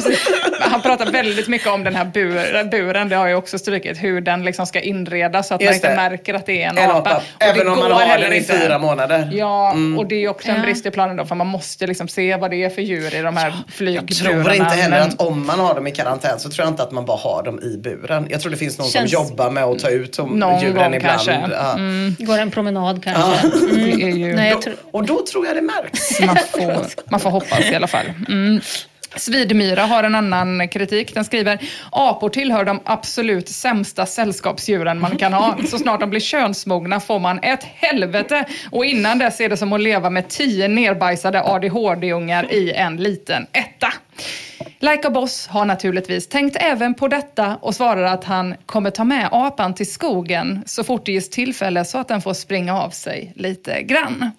Han 0.60 0.82
pratar 0.82 1.06
väldigt 1.12 1.48
mycket 1.48 1.68
om 1.68 1.84
den 1.84 1.96
här 1.96 2.06
bur, 2.06 2.64
buren, 2.72 3.10
det 3.10 3.16
har 3.16 3.28
jag 3.28 3.38
också 3.40 3.60
strukit, 3.60 4.04
hur 4.04 4.22
den 4.22 4.44
liksom 4.46 4.66
ska 4.66 4.80
inredas 4.82 5.48
så 5.48 5.54
att 5.54 5.62
man 5.62 5.66
Just 5.66 5.76
inte 5.76 5.90
det. 5.90 5.96
märker 5.96 6.34
att 6.34 6.46
det 6.46 6.64
är 6.64 6.70
en, 6.70 6.78
En 6.78 6.92
apa. 6.92 6.98
apa. 7.10 7.22
Även 7.40 7.68
om 7.68 7.80
man 7.80 7.92
har 7.92 8.00
heller 8.02 8.24
den 8.26 8.34
i 8.34 8.38
inte. 8.38 8.58
fyra 8.60 8.78
månader. 8.80 9.30
Ja, 9.34 9.72
Mm. 9.72 9.98
och 10.00 10.06
det 10.08 10.16
är 10.16 10.28
också 10.30 10.52
en 10.52 10.62
brist 10.62 10.86
i 10.86 10.92
planen 10.92 11.16
då, 11.16 11.26
för 11.26 11.36
man 11.36 11.48
måste 11.48 11.88
liksom 11.88 12.08
se 12.08 12.36
vad 12.36 12.52
det 12.52 12.64
är 12.64 12.70
för 12.70 12.82
djur 12.82 13.16
i 13.16 13.22
de 13.22 13.38
här 13.38 13.54
flygburarna. 13.72 14.91
Tror 14.92 15.04
inte 15.04 15.16
heller 15.16 15.18
men- 15.18 15.28
att 15.28 15.38
om 15.38 15.48
man 15.48 15.60
har 15.60 15.76
dem 15.76 15.88
i 15.88 15.92
karantän 15.92 16.40
så 16.40 16.50
tror 16.50 16.66
jag 16.66 16.72
inte 16.74 16.84
att 16.84 16.92
man 16.92 17.06
bara 17.06 17.18
har 17.18 17.44
dem 17.44 17.60
i 17.64 17.78
buren. 17.78 18.28
Jag 18.30 18.42
tror 18.42 18.52
det 18.52 18.58
finns 18.58 18.78
någon 18.78 18.88
Känns- 18.88 19.12
som 19.12 19.24
jobbar 19.24 19.50
med 19.52 19.64
att 19.64 19.80
ta 19.80 19.90
ut 19.90 20.18
djuren 20.18 20.40
gång 20.40 20.94
ibland. 20.96 21.02
kanske. 21.02 21.32
Mm. 21.32 22.16
Ja. 22.20 22.26
Går 22.26 22.38
en 22.38 22.52
promenad 22.52 23.04
kanske. 23.04 23.48
Det 23.76 23.92
är 24.04 24.08
ju... 24.18 24.36
Nej, 24.36 24.50
jag 24.50 24.58
Då, 24.58 24.62
tror... 24.62 24.76
och 24.92 25.06
då 25.06 25.26
tror 25.32 25.46
jag 25.48 25.56
det 25.56 25.62
märks. 25.62 26.20
man, 26.26 26.36
får, 26.36 26.86
man 27.12 27.20
får 27.20 27.30
hoppas 27.30 27.72
i 27.72 27.76
alla 27.76 27.88
fall. 27.88 28.06
Mm. 28.30 28.62
Svidmyra 29.16 29.82
har 29.82 30.04
en 30.04 30.16
annan 30.16 30.68
kritik. 30.68 31.14
Den 31.14 31.26
skriver 31.26 31.60
apor 31.92 32.30
tillhör 32.30 32.64
de 32.66 32.80
absolut 32.86 33.50
sämsta 33.50 34.06
sällskapsdjuren 34.06 35.00
man 35.00 35.18
kan 35.18 35.34
ha. 35.34 35.58
Så 35.70 35.78
snart 35.78 36.00
de 36.00 36.10
blir 36.10 36.20
könsmogna 36.20 37.00
får 37.00 37.20
man 37.20 37.40
ett 37.44 37.64
helvete 37.64 38.46
och 38.72 38.86
innan 38.86 39.20
dess 39.20 39.42
är 39.42 39.50
det 39.50 39.58
som 39.58 39.74
att 39.74 39.82
leva 39.82 40.10
med 40.10 40.28
tio 40.30 40.68
nerbajsade 40.68 41.44
ADHD-ungar 41.44 42.54
i 42.54 42.72
en 42.72 42.98
liten 42.98 43.48
etta. 43.54 43.94
Like 44.80 45.08
a 45.08 45.10
Boss 45.10 45.48
har 45.48 45.66
naturligtvis 45.66 46.28
tänkt 46.28 46.58
även 46.60 46.94
på 46.94 47.08
detta 47.08 47.58
och 47.62 47.76
svarar 47.76 48.04
att 48.04 48.24
han 48.24 48.56
kommer 48.66 48.90
ta 48.90 49.04
med 49.04 49.30
apan 49.32 49.74
till 49.74 49.92
skogen 49.92 50.64
så 50.66 50.84
fort 50.84 51.06
det 51.06 51.12
ges 51.12 51.30
tillfälle 51.30 51.86
så 51.86 51.98
att 51.98 52.08
den 52.08 52.22
får 52.22 52.34
springa 52.34 52.82
av 52.82 52.90
sig 52.90 53.34
lite 53.36 53.82
grann. 53.82 54.32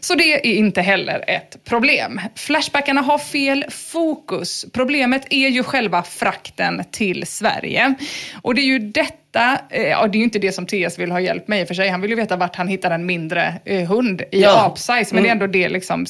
Så 0.00 0.14
det 0.14 0.34
är 0.34 0.46
inte 0.46 0.80
heller 0.82 1.24
ett 1.28 1.64
problem. 1.64 2.20
Flashbackarna 2.34 3.00
har 3.00 3.18
fel 3.18 3.64
fokus. 3.70 4.66
Problemet 4.72 5.26
är 5.30 5.48
ju 5.48 5.62
själva 5.62 6.02
frakten 6.02 6.84
till 6.90 7.26
Sverige. 7.26 7.94
Och 8.42 8.54
det 8.54 8.60
är 8.60 8.66
ju 8.66 8.78
detta 8.78 9.21
eh, 9.40 9.82
Ja, 9.82 10.06
det 10.06 10.16
är 10.16 10.18
ju 10.18 10.24
inte 10.24 10.38
det 10.38 10.52
som 10.52 10.66
TS 10.66 10.98
vill 10.98 11.10
ha 11.10 11.20
hjälp 11.20 11.48
med 11.48 11.60
i 11.60 11.64
och 11.64 11.68
för 11.68 11.74
sig. 11.74 11.88
Han 11.88 12.00
vill 12.00 12.10
ju 12.10 12.16
veta 12.16 12.36
vart 12.36 12.56
han 12.56 12.68
hittar 12.68 12.90
en 12.90 13.06
mindre 13.06 13.54
eh, 13.64 13.88
hund 13.88 14.20
i 14.20 14.40
Ja. 14.42 14.66
apsize. 14.66 15.14
Men 15.14 15.22
det 15.22 15.28
är 15.28 15.32
ändå 15.32 15.46
det 15.46 15.68
liksom 15.68 16.06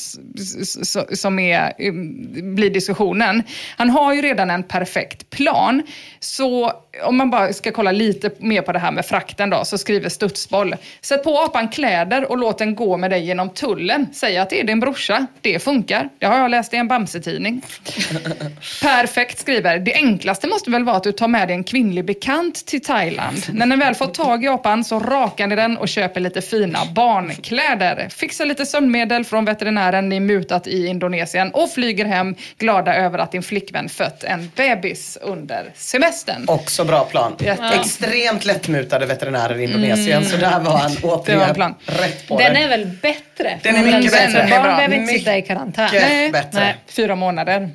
som 1.12 1.38
är, 1.38 1.72
eh, 1.78 1.92
blir 2.42 2.70
diskussionen. 2.70 3.42
Han 3.76 3.90
har 3.90 4.14
ju 4.14 4.22
redan 4.22 4.50
en 4.50 4.62
perfekt 4.62 5.30
plan. 5.30 5.82
Så 6.20 6.72
om 7.04 7.16
man 7.16 7.30
bara 7.30 7.52
ska 7.52 7.70
kolla 7.72 7.92
lite 7.92 8.30
mer 8.38 8.62
på 8.62 8.72
det 8.72 8.78
här 8.78 8.92
med 8.92 9.06
frakten 9.06 9.50
då, 9.50 9.64
så 9.64 9.78
skriver 9.78 10.08
Studsboll. 10.08 10.74
Sätt 11.00 11.24
på 11.24 11.38
apan 11.40 11.68
kläder 11.68 12.30
och 12.30 12.38
låt 12.38 12.58
den 12.58 12.74
gå 12.74 12.96
med 12.96 13.10
dig 13.10 13.24
genom 13.24 13.50
tullen. 13.50 14.06
Säg 14.12 14.38
att 14.38 14.50
det 14.50 14.60
är 14.60 14.64
din 14.64 14.80
brorsa. 14.80 15.26
Det 15.40 15.58
funkar. 15.62 16.08
Det 16.18 16.26
har 16.26 16.38
jag 16.38 16.50
läst 16.50 16.74
i 16.74 16.76
en 16.76 16.88
Bamse-tidning. 16.88 17.62
Perfekt 18.82 19.38
skriver. 19.38 19.78
Det 19.78 19.94
enklaste 19.94 20.46
måste 20.48 20.70
väl 20.70 20.84
vara 20.84 20.96
att 20.96 21.02
du 21.04 21.12
tar 21.12 21.28
med 21.28 21.48
dig 21.48 21.56
en 21.56 21.64
kvinnlig 21.64 22.04
bekant 22.04 22.66
till 22.66 22.80
Thailand. 22.82 23.11
När 23.52 23.66
ni 23.66 23.76
väl 23.76 23.94
får 23.94 24.06
tag 24.06 24.44
i 24.44 24.48
apan 24.48 24.84
så 24.84 25.00
rakar 25.00 25.46
ni 25.46 25.56
den 25.56 25.76
och 25.76 25.88
köper 25.88 26.20
lite 26.20 26.42
fina 26.42 26.78
barnkläder. 26.94 28.08
Fixar 28.10 28.46
lite 28.46 28.66
sömnmedel 28.66 29.24
från 29.24 29.44
veterinären 29.44 30.08
ni 30.08 30.20
mutat 30.20 30.66
i 30.66 30.86
Indonesien 30.86 31.50
och 31.50 31.70
flyger 31.72 32.04
hem 32.04 32.34
glada 32.58 32.94
över 32.94 33.18
att 33.18 33.32
din 33.32 33.42
flickvän 33.42 33.88
fött 33.88 34.24
en 34.24 34.50
bebis 34.56 35.18
under 35.22 35.64
semestern. 35.74 36.44
Också 36.48 36.84
bra 36.84 37.04
plan. 37.04 37.36
Jätte- 37.40 37.62
Extremt 37.80 38.44
lättmutade 38.44 39.06
veterinärer 39.06 39.58
i 39.60 39.64
Indonesien. 39.64 40.24
Så 40.24 40.36
där 40.36 40.60
var 40.60 40.72
han 40.78 40.94
Det 40.94 41.00
var 41.06 41.12
en 41.14 41.20
återigen 41.20 41.54
plan. 41.54 41.74
rätt 41.86 42.28
på 42.28 42.38
Den 42.38 42.54
det. 42.54 42.60
är 42.60 42.68
väl 42.68 42.86
bättre? 43.02 43.58
Den 43.62 43.76
är 43.76 43.82
mycket 43.82 44.12
Den- 44.12 44.32
bättre. 44.32 44.46
Barn 44.50 44.62
behöver 44.76 44.96
inte 44.96 45.12
sitta 45.12 45.36
i 45.36 45.42
karantän. 45.42 45.88
Nej. 45.92 46.30
bättre. 46.30 46.60
Nej. 46.60 46.76
Fyra 46.88 47.14
månader. 47.16 47.70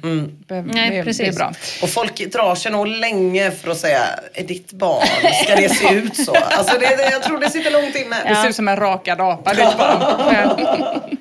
Be- 0.48 0.62
Nej, 0.62 0.90
det, 0.90 0.96
det 0.96 1.00
är 1.00 1.04
precis. 1.04 1.36
bra. 1.36 1.54
Och 1.82 1.90
folk 1.90 2.32
drar 2.32 2.56
sig 2.56 2.72
nog 2.72 2.88
länge 2.88 3.52
för 3.52 3.72
att 3.72 3.78
säga, 3.78 4.00
är 4.34 4.44
ditt 4.44 4.72
barn, 4.72 5.08
ska 5.34 5.56
det 5.56 5.70
se 5.70 5.94
ut 5.94 6.16
så? 6.16 6.36
Alltså 6.36 6.80
det, 6.80 6.96
det, 6.96 7.10
jag 7.12 7.24
tror 7.24 7.40
det 7.40 7.50
sitter 7.50 7.72
långt 7.72 7.96
inne. 7.96 8.16
Det 8.30 8.36
ser 8.36 8.50
ut 8.50 8.56
som 8.56 8.68
en 8.68 8.76
rakad 8.78 9.22
apa. 9.22 9.54
Det. 9.54 11.02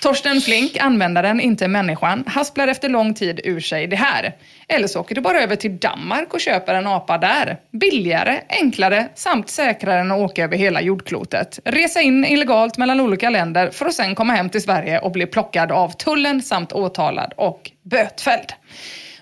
Torsten 0.00 0.40
Flink, 0.40 0.76
användaren, 0.76 1.40
inte 1.40 1.68
människan, 1.68 2.24
hasplar 2.26 2.68
efter 2.68 2.88
lång 2.88 3.14
tid 3.14 3.40
ur 3.44 3.60
sig 3.60 3.86
det 3.86 3.96
här. 3.96 4.36
Eller 4.68 4.88
så 4.88 5.00
åker 5.00 5.14
du 5.14 5.20
bara 5.20 5.42
över 5.42 5.56
till 5.56 5.78
Danmark 5.78 6.34
och 6.34 6.40
köper 6.40 6.74
en 6.74 6.86
apa 6.86 7.18
där. 7.18 7.56
Billigare, 7.72 8.40
enklare 8.48 9.08
samt 9.14 9.48
säkrare 9.50 10.00
än 10.00 10.10
att 10.10 10.18
åka 10.18 10.44
över 10.44 10.56
hela 10.56 10.80
jordklotet. 10.80 11.58
Resa 11.64 12.00
in 12.00 12.24
illegalt 12.24 12.78
mellan 12.78 13.00
olika 13.00 13.30
länder 13.30 13.70
för 13.70 13.86
att 13.86 13.94
sen 13.94 14.14
komma 14.14 14.32
hem 14.32 14.50
till 14.50 14.62
Sverige 14.62 14.98
och 14.98 15.12
bli 15.12 15.26
plockad 15.26 15.72
av 15.72 15.88
tullen 15.88 16.42
samt 16.42 16.72
åtalad 16.72 17.32
och 17.36 17.70
bötfälld. 17.82 18.52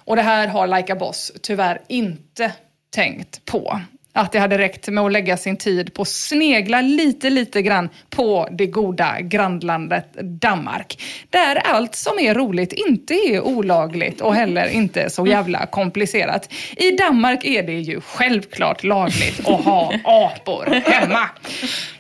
Och 0.05 0.17
det 0.17 0.23
här 0.23 0.49
har 0.49 0.67
Like 0.67 0.93
a 0.93 0.97
Boss 0.97 1.33
tyvärr 1.43 1.81
inte 1.89 2.53
tänkt 2.95 3.45
på. 3.45 3.81
Att 4.13 4.33
det 4.33 4.39
hade 4.39 4.59
räckt 4.59 4.89
med 4.89 5.05
att 5.05 5.13
lägga 5.13 5.37
sin 5.37 5.57
tid 5.57 5.95
på 5.95 6.03
att 6.03 6.09
snegla 6.09 6.81
lite, 6.81 7.31
lite 7.31 7.63
grann 7.63 7.89
på 8.11 8.49
det 8.51 8.67
goda 8.67 9.21
grannlandet 9.21 10.13
Danmark. 10.23 11.03
Där 11.31 11.57
allt 11.57 11.95
som 11.95 12.19
är 12.19 12.35
roligt 12.35 12.73
inte 12.73 13.15
är 13.15 13.41
olagligt 13.41 14.21
och 14.21 14.35
heller 14.35 14.69
inte 14.69 15.11
så 15.11 15.27
jävla 15.27 15.67
komplicerat. 15.67 16.53
I 16.77 16.91
Danmark 16.91 17.45
är 17.45 17.63
det 17.63 17.81
ju 17.81 18.01
självklart 18.01 18.85
lagligt 18.85 19.49
att 19.49 19.65
ha 19.65 19.93
apor 20.05 20.91
hemma. 20.91 21.29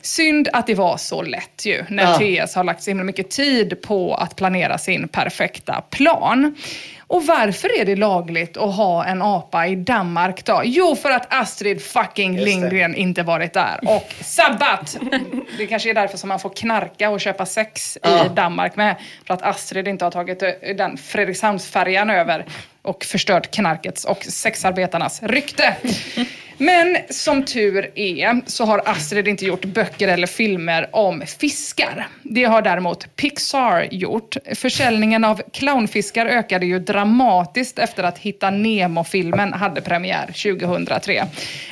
Synd 0.01 0.49
att 0.53 0.67
det 0.67 0.75
var 0.75 0.97
så 0.97 1.23
lätt 1.23 1.67
ju, 1.67 1.85
när 1.89 2.03
Ja. 2.03 2.47
TS 2.47 2.55
har 2.55 2.65
lagt 2.65 2.83
så 2.83 2.91
himla 2.91 3.05
mycket 3.05 3.31
tid 3.31 3.83
på 3.83 4.15
att 4.15 4.37
planera 4.37 4.79
sin 4.79 5.09
perfekta 5.09 5.81
plan. 5.91 6.57
Och 7.09 7.27
varför 7.27 7.81
är 7.81 7.85
det 7.85 7.97
lagligt 7.97 8.57
att 8.57 8.75
ha 8.77 9.05
en 9.05 9.23
apa 9.23 9.67
i 9.67 9.77
Danmark 9.77 10.45
då? 10.45 10.63
Jo, 10.65 10.97
för 10.97 11.11
att 11.11 11.35
Astrid 11.35 11.83
fucking. 11.83 12.39
Lindgren 12.39 12.95
inte 12.95 13.23
varit 13.23 13.53
där 13.53 13.81
och 13.83 14.13
sabbat! 14.21 14.97
Det 15.59 15.67
kanske 15.67 15.91
är 15.91 15.95
därför 15.95 16.19
som 16.19 16.29
man 16.29 16.41
får 16.41 16.51
knarka 16.51 17.11
och 17.11 17.21
köpa 17.21 17.47
sex 17.47 17.99
Ja. 18.03 18.27
i 18.27 18.29
Danmark 18.29 18.77
med. 18.77 18.97
För 19.27 19.35
att 19.35 19.43
Astrid 19.43 19.89
inte 19.89 20.05
har 20.05 20.11
tagit 20.11 20.43
eh, 20.43 20.51
den 20.77 20.97
Fredrikshamnsfärjan 20.97 22.11
över 22.11 22.47
och 22.83 23.05
förstört 23.05 23.51
knarkets 23.55 24.05
och 24.05 24.25
sexarbetarnas 24.25 25.23
rykte. 25.23 25.77
Men 26.59 26.97
som 27.11 27.45
tur 27.45 27.91
är 27.95 28.41
så 28.47 28.65
har 28.65 28.83
Astrid 28.85 29.29
inte 29.29 29.45
gjort 29.45 29.65
böcker 29.65 30.09
eller 30.09 30.27
filmer 30.27 30.89
om 30.93 31.23
fiskar. 31.39 32.09
Det 32.23 32.45
har 32.45 32.63
däremot 32.63 33.17
Pixar 33.17 33.89
gjort. 33.91 34.37
Försäljningen 34.55 35.25
av 35.25 35.43
clownfiskar 35.53 36.27
ökade 36.27 36.67
ju 36.67 36.79
dramatiskt 36.79 37.79
efter 37.79 38.03
att 38.03 38.19
Hitta 38.19 38.51
Nemo-filmen 38.51 39.53
hade 39.53 39.81
premiär 39.81 40.27
2003. 40.27 41.25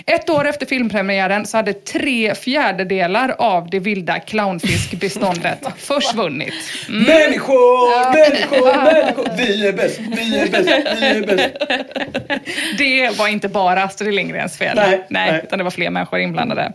Ett 0.06 0.30
år 0.30 0.48
efter 0.48 0.66
filmpremiären 0.66 1.46
så 1.46 1.56
hade 1.56 1.72
tre 1.72 2.34
fjärdedelar 2.34 3.34
av 3.38 3.70
det 3.70 3.78
vilda 3.78 4.18
clownfiskbeståndet 4.18 5.58
försvunnit. 5.76 6.54
Människor, 6.88 8.12
människor, 8.12 8.84
människor. 8.92 9.36
Vi 9.36 9.66
är 9.66 9.72
bäst, 9.72 10.00
vi 10.16 10.38
är 10.38 10.50
bäst, 10.50 10.68
vi 11.00 11.06
är 11.06 11.26
bäst. 11.26 11.54
Det 12.78 13.18
var 13.18 13.28
inte 13.28 13.48
bara 13.48 13.82
Astrid 13.82 14.14
Lindgrens 14.14 14.58
fel. 14.58 14.75
Nej, 14.76 15.04
nej. 15.08 15.28
Mm. 15.28 15.40
utan 15.44 15.58
det 15.58 15.64
var 15.64 15.70
fler 15.70 15.90
människor 15.90 16.18
inblandade. 16.18 16.72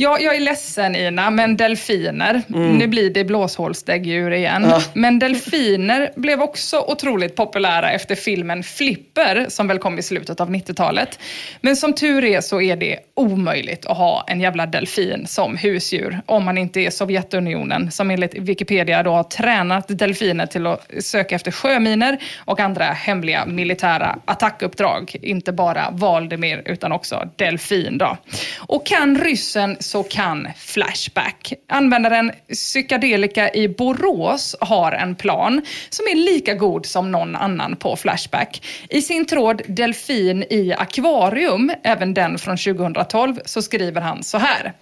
Ja, 0.00 0.18
jag 0.20 0.36
är 0.36 0.40
ledsen 0.40 0.96
Ina, 0.96 1.30
men 1.30 1.56
delfiner. 1.56 2.42
Nu 2.48 2.86
blir 2.86 3.10
det 3.10 3.24
blåshålsdäggdjur 3.24 4.32
igen. 4.32 4.66
Ja. 4.70 4.82
Men 4.94 5.18
delfiner 5.18 6.10
blev 6.16 6.42
också 6.42 6.84
otroligt 6.88 7.36
populära 7.36 7.90
efter 7.90 8.14
filmen 8.14 8.62
Flipper, 8.62 9.46
som 9.48 9.68
väl 9.68 9.78
kom 9.78 9.98
i 9.98 10.02
slutet 10.02 10.40
av 10.40 10.50
90-talet. 10.50 11.18
Men 11.60 11.76
som 11.76 11.94
tur 11.94 12.24
är 12.24 12.40
så 12.40 12.60
är 12.60 12.76
det 12.76 12.98
omöjligt 13.14 13.86
att 13.86 13.96
ha 13.96 14.24
en 14.28 14.40
jävla 14.40 14.66
delfin 14.66 15.26
som 15.26 15.56
husdjur, 15.56 16.20
om 16.26 16.44
man 16.44 16.58
inte 16.58 16.80
är 16.80 16.90
Sovjetunionen, 16.90 17.90
som 17.90 18.10
enligt 18.10 18.34
Wikipedia 18.34 19.02
då 19.02 19.10
har 19.10 19.24
tränat 19.24 19.84
delfiner 19.88 20.46
till 20.46 20.66
att 20.66 20.90
söka 21.00 21.34
efter 21.34 21.50
sjöminer 21.50 22.18
och 22.38 22.60
andra 22.60 22.84
hemliga 22.84 23.46
militära 23.46 24.18
attackuppdrag. 24.24 25.16
Inte 25.22 25.52
bara 25.52 25.90
Valdemir, 25.92 26.62
utan 26.64 26.92
också 26.92 27.28
delfin 27.36 27.98
då. 27.98 28.16
Och 28.58 28.86
kan 28.86 29.18
ryssen 29.18 29.76
så 29.88 30.02
kan 30.02 30.48
Flashback. 30.56 31.52
Användaren 31.68 32.32
Psykadelika 32.52 33.52
i 33.52 33.68
Borås 33.68 34.56
har 34.60 34.92
en 34.92 35.16
plan 35.16 35.62
som 35.90 36.06
är 36.10 36.14
lika 36.14 36.54
god 36.54 36.86
som 36.86 37.12
någon 37.12 37.36
annan 37.36 37.76
på 37.76 37.96
Flashback. 37.96 38.66
I 38.90 39.02
sin 39.02 39.26
tråd 39.26 39.62
Delfin 39.66 40.42
i 40.50 40.74
akvarium, 40.78 41.72
även 41.84 42.14
den 42.14 42.38
från 42.38 42.56
2012, 42.56 43.40
så 43.44 43.62
skriver 43.62 44.00
han 44.00 44.22
så 44.22 44.38
här. 44.38 44.72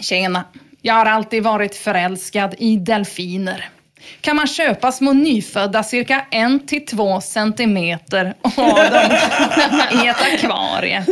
Tjena. 0.00 0.44
Jag 0.82 0.94
har 0.94 1.06
alltid 1.06 1.42
varit 1.42 1.74
förälskad 1.74 2.54
i 2.58 2.76
delfiner. 2.76 3.68
Kan 4.20 4.36
man 4.36 4.46
köpa 4.46 4.92
små 4.92 5.12
nyfödda 5.12 5.82
cirka 5.82 6.26
en 6.30 6.66
till 6.66 6.86
två 6.86 7.20
centimeter 7.20 8.34
av 8.42 8.74
dem 8.74 10.04
i 10.04 10.08
ett 10.08 10.22
akvarie? 10.34 11.06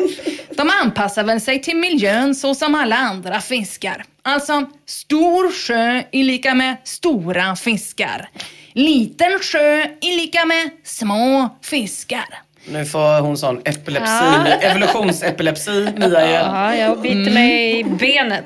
De 0.60 0.70
anpassar 0.82 1.24
väl 1.24 1.40
sig 1.40 1.62
till 1.62 1.76
miljön 1.76 2.34
så 2.34 2.54
som 2.54 2.74
alla 2.74 2.96
andra 2.96 3.40
fiskar. 3.40 4.04
Alltså, 4.22 4.66
stor 4.86 5.52
sjö 5.52 6.02
är 6.12 6.24
lika 6.24 6.54
med 6.54 6.76
stora 6.84 7.56
fiskar. 7.56 8.28
Liten 8.72 9.38
sjö 9.42 9.80
är 9.80 10.16
lika 10.16 10.44
med 10.44 10.70
små 10.84 11.48
fiskar. 11.62 12.38
Nu 12.68 12.84
får 12.84 13.20
hon 13.20 13.36
sån 13.38 13.60
epilepsi, 13.64 14.24
evolutionsepilepsi, 14.62 15.88
Mia 15.96 16.26
igen. 16.28 16.46
Ja, 16.54 16.76
jag 16.76 17.00
biter 17.00 17.30
mig 17.30 17.80
i 17.80 17.84
benet. 17.84 18.44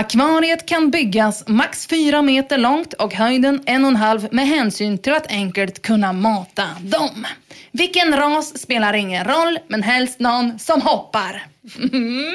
Akvariet 0.00 0.66
kan 0.66 0.90
byggas 0.90 1.44
max 1.48 1.86
4 1.86 2.22
meter 2.22 2.58
långt 2.58 2.92
och 2.92 3.14
höjden 3.14 3.60
1,5 3.66 4.28
med 4.30 4.46
hänsyn 4.48 4.98
till 4.98 5.12
att 5.12 5.26
enkelt 5.32 5.82
kunna 5.82 6.12
mata 6.12 6.62
dem. 6.80 7.26
Vilken 7.72 8.16
ras 8.16 8.58
spelar 8.58 8.94
ingen 8.94 9.24
roll, 9.24 9.58
men 9.68 9.82
helst 9.82 10.20
någon 10.20 10.58
som 10.58 10.82
hoppar. 10.82 11.46
Mm. 11.92 12.34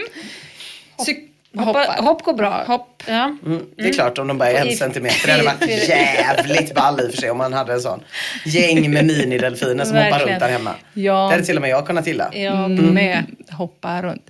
Psyk- 0.97 1.27
Hoppa, 1.57 1.95
hopp 1.99 2.23
går 2.23 2.33
bra. 2.33 2.63
Hopp. 2.67 3.03
Ja. 3.07 3.37
Mm, 3.45 3.65
det 3.77 3.89
är 3.89 3.93
klart 3.93 4.17
om 4.17 4.27
de 4.27 4.37
bara 4.37 4.49
är 4.51 4.65
en 4.65 4.77
centimeter. 4.77 5.27
Det 5.27 5.31
hade 5.31 5.43
varit 5.43 5.69
jävligt 5.89 6.75
ball 6.75 6.99
i 7.01 7.07
och 7.07 7.11
för 7.11 7.17
sig 7.21 7.31
om 7.31 7.37
man 7.37 7.53
hade 7.53 7.73
en 7.73 7.81
sån 7.81 7.99
gäng 8.45 8.91
med 8.93 9.05
minidelfiner 9.05 9.85
som 9.85 9.95
hoppar 9.97 10.09
Verkligen. 10.11 10.29
runt 10.29 10.39
där 10.39 10.49
hemma. 10.49 10.71
Ja. 10.93 11.13
Det 11.13 11.31
hade 11.31 11.45
till 11.45 11.55
och 11.55 11.61
med 11.61 11.69
jag 11.71 11.87
kunnat 11.87 12.07
gilla. 12.07 12.29
Jag 12.33 12.55
Mm. 12.65 12.85
med. 12.93 13.23
Hoppa 13.51 14.01
runt. 14.01 14.29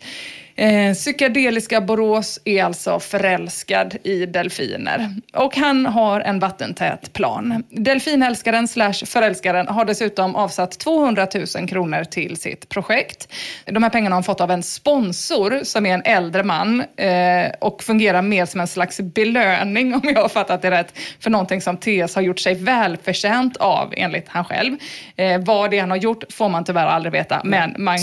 Eh, 0.55 0.93
psykedeliska 0.93 1.81
Borås 1.81 2.39
är 2.45 2.63
alltså 2.63 2.99
förälskad 2.99 3.95
i 4.03 4.25
delfiner. 4.25 5.15
Och 5.33 5.55
han 5.55 5.85
har 5.85 6.19
en 6.19 6.39
vattentät 6.39 7.13
plan. 7.13 7.63
Delfinälskaren 7.69 8.67
slash 8.67 8.93
förälskaren 9.05 9.67
har 9.67 9.85
dessutom 9.85 10.35
avsatt 10.35 10.79
200 10.79 11.27
000 11.55 11.67
kronor 11.67 12.03
till 12.03 12.37
sitt 12.37 12.69
projekt. 12.69 13.33
De 13.65 13.83
här 13.83 13.89
pengarna 13.89 14.13
har 14.13 14.17
han 14.17 14.23
fått 14.23 14.41
av 14.41 14.51
en 14.51 14.63
sponsor 14.63 15.59
som 15.63 15.85
är 15.85 15.93
en 15.93 16.03
äldre 16.05 16.43
man 16.43 16.83
eh, 16.95 17.51
och 17.59 17.83
fungerar 17.83 18.21
mer 18.21 18.45
som 18.45 18.61
en 18.61 18.67
slags 18.67 18.99
belöning, 18.99 19.93
om 19.93 20.01
jag 20.03 20.21
har 20.21 20.29
fattat 20.29 20.61
det 20.61 20.71
rätt, 20.71 20.93
för 21.19 21.29
någonting 21.29 21.61
som 21.61 21.77
TS 21.77 22.15
har 22.15 22.21
gjort 22.21 22.39
sig 22.39 22.55
välförtjänt 22.55 23.57
av, 23.57 23.93
enligt 23.97 24.27
han 24.27 24.45
själv. 24.45 24.77
Eh, 25.15 25.39
vad 25.39 25.71
det 25.71 25.77
är 25.77 25.81
han 25.81 25.89
har 25.89 25.97
gjort 25.97 26.23
får 26.33 26.49
man 26.49 26.63
tyvärr 26.63 26.85
aldrig 26.85 27.11
veta, 27.11 27.41
men 27.43 27.75
man, 27.77 27.99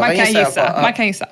man 0.00 0.16
kan 0.16 0.32
gissa. 0.32 0.78
Man 0.82 0.92
kan 0.92 1.06
gissa. 1.06 1.26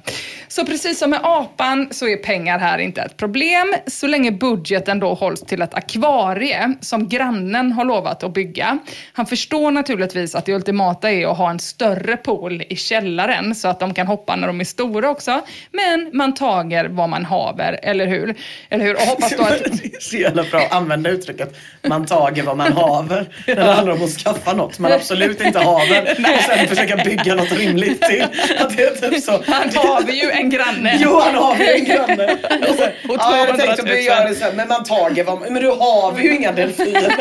Så 0.49 0.60
precis 0.65 0.99
som 0.99 1.11
med 1.11 1.21
apan 1.23 1.89
så 1.91 2.09
är 2.09 2.17
pengar 2.17 2.59
här 2.59 2.79
inte 2.79 3.03
ett 3.03 3.17
problem 3.17 3.75
så 3.87 4.07
länge 4.07 4.33
budgeten 4.33 5.01
då 5.01 5.15
hålls 5.15 5.41
till 5.41 5.63
ett 5.63 5.75
akvarie 5.75 6.75
som 6.81 7.09
grannen 7.09 7.73
har 7.73 7.85
lovat 7.85 8.23
att 8.23 8.35
bygga. 8.35 8.79
Han 9.13 9.27
förstår 9.27 9.71
naturligtvis 9.71 10.35
att 10.35 10.47
det 10.47 10.55
ultimata 10.55 11.11
är 11.11 11.27
att 11.27 11.39
ha 11.39 11.51
en 11.51 11.59
större 11.59 12.17
pool 12.17 12.63
i 12.69 12.77
källaren 12.77 13.55
så 13.55 13.69
att 13.69 13.81
de 13.81 13.95
kan 13.95 14.07
hoppa 14.07 14.37
när 14.37 14.47
de 14.47 14.61
är 14.61 14.65
stora 14.65 15.11
också. 15.11 15.41
Men 15.73 16.11
man 16.13 16.35
tager 16.35 16.89
vad 16.89 17.09
man 17.09 17.25
haver, 17.25 17.81
eller 17.83 18.07
hur? 18.07 18.35
Eller 18.69 18.85
hur? 18.85 18.95
Och 18.95 19.01
hoppas 19.01 19.37
då 19.37 19.43
att... 19.43 19.65
Det 19.83 19.95
är 19.97 20.01
så 20.01 20.17
jävla 20.17 20.45
bra 20.51 20.61
att 20.61 20.73
använda 20.73 21.11
uttrycket 21.11 21.57
man 21.83 22.07
tager 22.07 22.43
vad 22.43 22.57
man 22.57 22.73
haver. 22.73 23.29
När 23.47 23.55
det 23.55 23.73
handlar 23.73 23.93
om 23.93 24.05
att 24.05 24.11
skaffa 24.11 24.53
något 24.53 24.79
man 24.79 24.93
absolut 24.93 25.41
inte 25.41 25.59
haver. 25.59 26.17
Och 26.37 26.43
sen 26.43 26.69
försöka 26.69 26.97
bygga 26.97 27.35
något 27.35 27.53
rimligt 27.53 28.03
till. 28.03 28.23
Att 28.59 28.77
det 28.77 28.83
är 28.83 29.11
typ 29.11 29.23
så. 29.23 29.43
Han 29.47 29.71
har 29.75 30.03
vi 30.03 30.23
ju 30.23 30.31
en 30.31 30.50
granne. 30.51 30.97
Jo, 30.99 31.21
han 31.21 31.35
har 31.35 31.57
ju 31.57 31.67
en 31.73 31.85
granne. 31.85 32.37
Och 32.69 32.75
sen, 32.77 32.91
Och 33.09 33.17
ja, 33.19 33.37
jag 33.37 33.47
hade 33.47 33.53
200 33.53 33.57
tänkt 33.57 33.79
000. 33.83 33.91
att 33.93 33.99
vi 33.99 34.03
gör 34.07 34.29
det 34.29 34.35
så 34.35 34.45
här, 34.45 34.53
men 34.53 34.69
man 34.69 34.85
tager 34.85 35.25
vad 35.25 35.41
Men 35.41 35.63
du 35.63 35.69
har 35.69 36.13
vi 36.13 36.23
ju 36.23 36.37
inga 36.37 36.53
delfiner. 36.53 37.15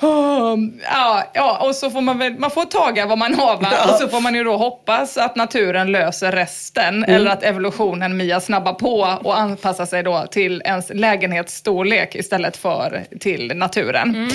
Um, 0.00 0.80
ja, 0.84 1.30
ja, 1.34 1.58
och 1.68 1.74
så 1.74 1.90
får 1.90 2.00
man 2.00 2.18
väl, 2.18 2.32
man 2.38 2.50
får 2.50 2.64
taga 2.64 3.06
vad 3.06 3.18
man 3.18 3.34
havar 3.34 3.68
Ja. 3.72 3.92
och 3.92 3.98
så 4.00 4.08
får 4.08 4.20
man 4.20 4.34
ju 4.34 4.44
då 4.44 4.56
hoppas 4.56 5.16
att 5.16 5.36
naturen 5.36 5.92
löser 5.92 6.32
resten 6.32 7.04
eller 7.04 7.30
att 7.30 7.42
evolutionen 7.42 8.16
Mia 8.16 8.40
snabbar 8.40 8.72
på 8.72 9.18
och 9.24 9.38
anpassar 9.38 9.86
sig 9.86 10.02
då 10.02 10.26
till 10.30 10.62
ens 10.64 10.90
lägenhetsstorlek 10.94 12.14
istället 12.14 12.56
för 12.56 13.04
till 13.20 13.52
naturen. 13.56 14.30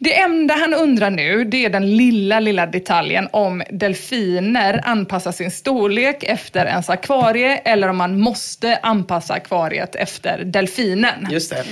Det 0.00 0.18
enda 0.18 0.54
han 0.54 0.74
undrar 0.74 1.10
nu, 1.10 1.44
det 1.44 1.64
är 1.64 1.70
den 1.70 1.96
lilla, 1.96 2.40
lilla 2.40 2.66
detaljen 2.66 3.28
om 3.30 3.62
delfiner 3.70 4.80
anpassar 4.84 5.32
sin 5.32 5.50
storlek 5.50 6.22
efter 6.22 6.66
ens 6.66 6.90
akvarie 6.90 7.56
eller 7.56 7.88
om 7.88 7.96
man 7.96 8.20
måste 8.20 8.76
anpassa 8.82 9.34
akvariet 9.34 9.94
efter 9.94 10.44
delfinen. 10.44 11.28
Just 11.30 11.50
det. 11.50 11.64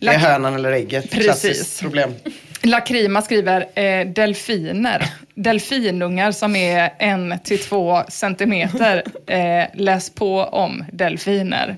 Det 0.00 0.06
är 0.06 0.18
hönan 0.18 0.54
eller 0.54 0.72
ägget. 0.72 1.10
Precis. 1.10 1.24
Klassiskt 1.24 1.80
problem. 1.80 2.14
Lakrima 2.62 3.22
skriver 3.22 3.66
eh, 3.74 4.06
delfiner. 4.06 5.04
Delfinungar 5.34 6.32
som 6.32 6.56
är 6.56 6.90
en 6.98 7.38
till 7.44 7.58
två 7.58 8.02
centimeter. 8.08 9.02
Eh, 9.26 9.64
läs 9.74 10.10
på 10.10 10.42
om 10.42 10.84
delfiner. 10.92 11.76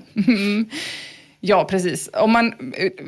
Mm. 1.43 1.49
Ja, 1.49 1.65
precis. 1.65 2.09
Om 2.13 2.31
man, 2.31 2.53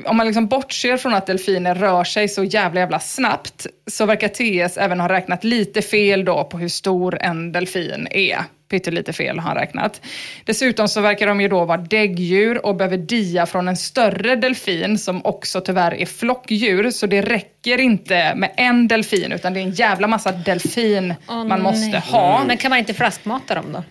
om 0.05 0.17
man 0.17 0.25
liksom 0.25 0.47
bortser 0.47 0.97
från 0.97 1.13
att 1.13 1.25
delfiner 1.25 1.75
rör 1.75 2.03
sig 2.03 2.27
så 2.27 2.43
jävla 2.43 2.79
jävla 2.79 2.99
snabbt 2.99 3.67
så 3.88 4.05
verkar 4.05 4.27
TS 4.27 4.77
även 4.77 4.99
ha 4.99 5.09
räknat 5.09 5.43
lite 5.43 5.81
fel 5.81 6.25
då 6.25 6.43
på 6.43 6.57
hur 6.57 6.69
stor 6.69 7.17
en 7.21 7.51
delfin 7.51 8.07
är. 8.11 8.43
Pyttelite 8.69 9.13
fel 9.13 9.39
har 9.39 9.47
han 9.47 9.57
räknat. 9.57 10.01
Dessutom 10.45 10.88
så 10.88 11.01
verkar 11.01 11.27
de 11.27 11.41
ju 11.41 11.47
då 11.47 11.65
vara 11.65 11.77
däggdjur 11.77 12.65
och 12.65 12.75
behöver 12.75 12.97
dia 12.97 13.45
från 13.45 13.67
en 13.67 13.77
större 13.77 14.36
delfin 14.36 14.97
som 14.97 15.25
också 15.25 15.61
tyvärr 15.61 15.93
är 15.93 16.05
flockdjur. 16.05 16.91
Så 16.91 17.07
det 17.07 17.21
räcker 17.21 17.77
inte 17.79 18.35
med 18.35 18.51
en 18.57 18.88
delfin 18.88 19.31
utan 19.31 19.53
det 19.53 19.60
är 19.60 19.64
en 19.64 19.72
jävla 19.72 20.07
massa 20.07 20.31
delfin 20.31 21.14
Åh, 21.30 21.45
man 21.45 21.61
måste 21.61 21.88
nej. 21.88 22.01
ha. 22.11 22.43
Men 22.47 22.57
kan 22.57 22.69
man 22.69 22.80
inte 22.80 22.93
flaskmata 22.93 23.55
dem 23.55 23.65
då? 23.73 23.84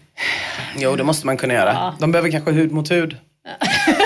Jo, 0.79 0.97
det 0.97 1.05
måste 1.05 1.27
man 1.27 1.37
kunna 1.37 1.55
göra. 1.55 1.95
De 2.01 2.13
behöver 2.13 2.31
kanske 2.31 2.51
hud 2.51 2.73
mot 2.73 2.91
hud. 2.91 3.17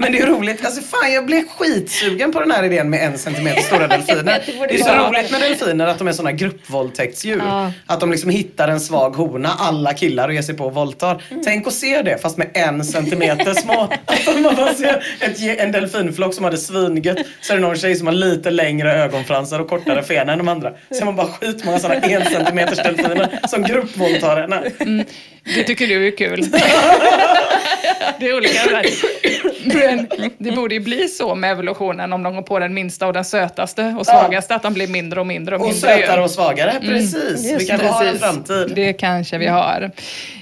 Men 0.00 0.12
det 0.12 0.18
är 0.18 0.26
roligt. 0.26 0.64
Alltså 0.64 0.82
fan, 0.82 1.12
jag 1.12 1.26
blev 1.26 1.48
skitsugen 1.48 2.32
på 2.32 2.40
den 2.40 2.50
här 2.50 2.64
idén 2.64 2.90
med 2.90 3.06
en 3.06 3.18
centimeter 3.18 3.62
stora 3.62 3.86
delfiner. 3.88 4.42
Det 4.68 4.74
är 4.74 4.84
så 4.84 5.08
roligt 5.08 5.30
med 5.30 5.40
delfiner 5.40 5.86
att 5.86 5.98
de 5.98 6.08
är 6.08 6.12
såna 6.12 6.32
gruppvåldtäktsdjur. 6.32 7.38
Ja. 7.38 7.72
Att 7.86 8.00
de 8.00 8.10
liksom 8.10 8.30
hittar 8.30 8.68
en 8.68 8.80
svag 8.80 9.10
hona, 9.10 9.48
alla 9.58 9.94
killar 9.94 10.28
och 10.28 10.34
ger 10.34 10.42
sig 10.42 10.56
på 10.56 10.64
och 10.64 10.74
våldtar. 10.74 11.22
Mm. 11.30 11.42
Tänk 11.44 11.66
att 11.66 11.72
se 11.72 12.02
det 12.02 12.18
fast 12.18 12.36
med 12.36 12.50
en 12.54 12.84
centimeter 12.84 13.54
små. 13.54 13.82
Att 14.06 14.40
man 14.40 14.54
bara 14.56 14.74
ser 14.74 15.04
ett, 15.20 15.60
en 15.60 15.72
delfinflock 15.72 16.34
som 16.34 16.44
hade 16.44 16.58
svingött. 16.58 17.18
Så 17.40 17.52
är 17.52 17.56
det 17.56 17.62
någon 17.62 17.76
tjej 17.76 17.96
som 17.96 18.06
har 18.06 18.14
lite 18.14 18.50
längre 18.50 18.92
ögonfransar 18.92 19.60
och 19.60 19.68
kortare 19.68 20.02
fena 20.02 20.32
än 20.32 20.38
de 20.38 20.48
andra. 20.48 20.72
Så 20.90 21.04
man 21.04 21.16
bara 21.16 21.26
skitmånga 21.26 21.78
såna 21.78 21.94
en 21.94 22.24
centimeters 22.24 22.78
delfiner 22.78 23.38
som 23.48 23.62
gruppvåldtar 23.62 24.40
henne. 24.40 24.70
Det 25.54 25.62
tycker 25.64 25.86
du 25.86 26.06
är 26.06 26.16
kul. 26.16 26.46
det 28.18 28.28
är 28.28 28.36
olika. 28.36 28.82
Men 29.64 30.08
det 30.38 30.52
borde 30.52 30.74
ju 30.74 30.80
bli 30.80 31.08
så 31.08 31.34
med 31.34 31.50
evolutionen 31.52 32.12
om 32.12 32.22
de 32.22 32.34
går 32.34 32.42
på 32.42 32.58
den 32.58 32.74
minsta 32.74 33.06
och 33.06 33.12
den 33.12 33.24
sötaste 33.24 33.94
och 33.98 34.06
svagaste, 34.06 34.54
att 34.54 34.62
de 34.62 34.74
blir 34.74 34.88
mindre 34.88 35.20
och 35.20 35.26
mindre 35.26 35.54
och 35.56 35.60
Och 35.62 35.68
mindre. 35.68 35.96
ju. 35.96 36.00
sötare 36.02 36.22
och 36.22 36.30
svagare. 36.30 36.74
Precis. 36.80 37.60
Vi 37.60 37.66
kanske 37.66 37.86
har 37.86 38.04
en 38.04 38.18
framtid. 38.18 38.72
Det 38.74 38.92
kanske 38.92 39.38
vi 39.38 39.46
har. 39.46 39.90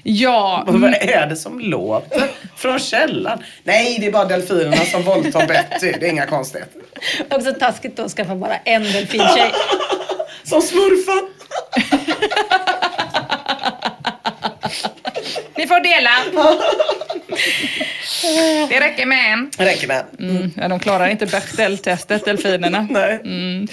Ja, 0.03 0.65
Och 0.67 0.81
vad 0.81 0.95
är 0.95 1.27
det 1.27 1.37
som 1.37 1.61
låter 1.61 2.23
från 2.57 2.79
källan? 2.79 3.39
Nej, 3.65 3.97
det 4.01 4.07
är 4.07 4.13
bara 4.13 4.25
delfinerna 4.25 4.77
som 4.85 5.03
våldtar 5.03 5.47
Betty. 5.47 5.93
Det 6.01 6.07
är 6.07 6.11
inga 6.11 6.27
konstigheter. 6.27 6.83
Också 7.31 7.53
taskigt 7.53 7.97
då 7.97 8.03
att 8.03 8.11
skaffa 8.13 8.35
bara 8.35 8.57
en 8.65 8.83
delfintjej. 8.83 9.53
Som 10.45 10.63
smurfar. 10.63 11.23
ni 15.57 15.67
får 15.67 15.81
dela. 15.81 16.11
Det 18.69 18.81
räcker 18.81 19.07
med 19.07 19.33
en. 19.33 19.51
Det 19.59 19.65
räcker 19.65 19.89
med. 19.89 20.05
Mm, 20.21 20.51
ja, 20.57 20.69
de 20.69 20.79
klarar 20.81 21.09
inte 21.09 21.27
Bechdel-testet, 21.27 22.25
delfinerna. 22.25 22.89
Nej. 22.91 23.21
Mm. 23.25 23.69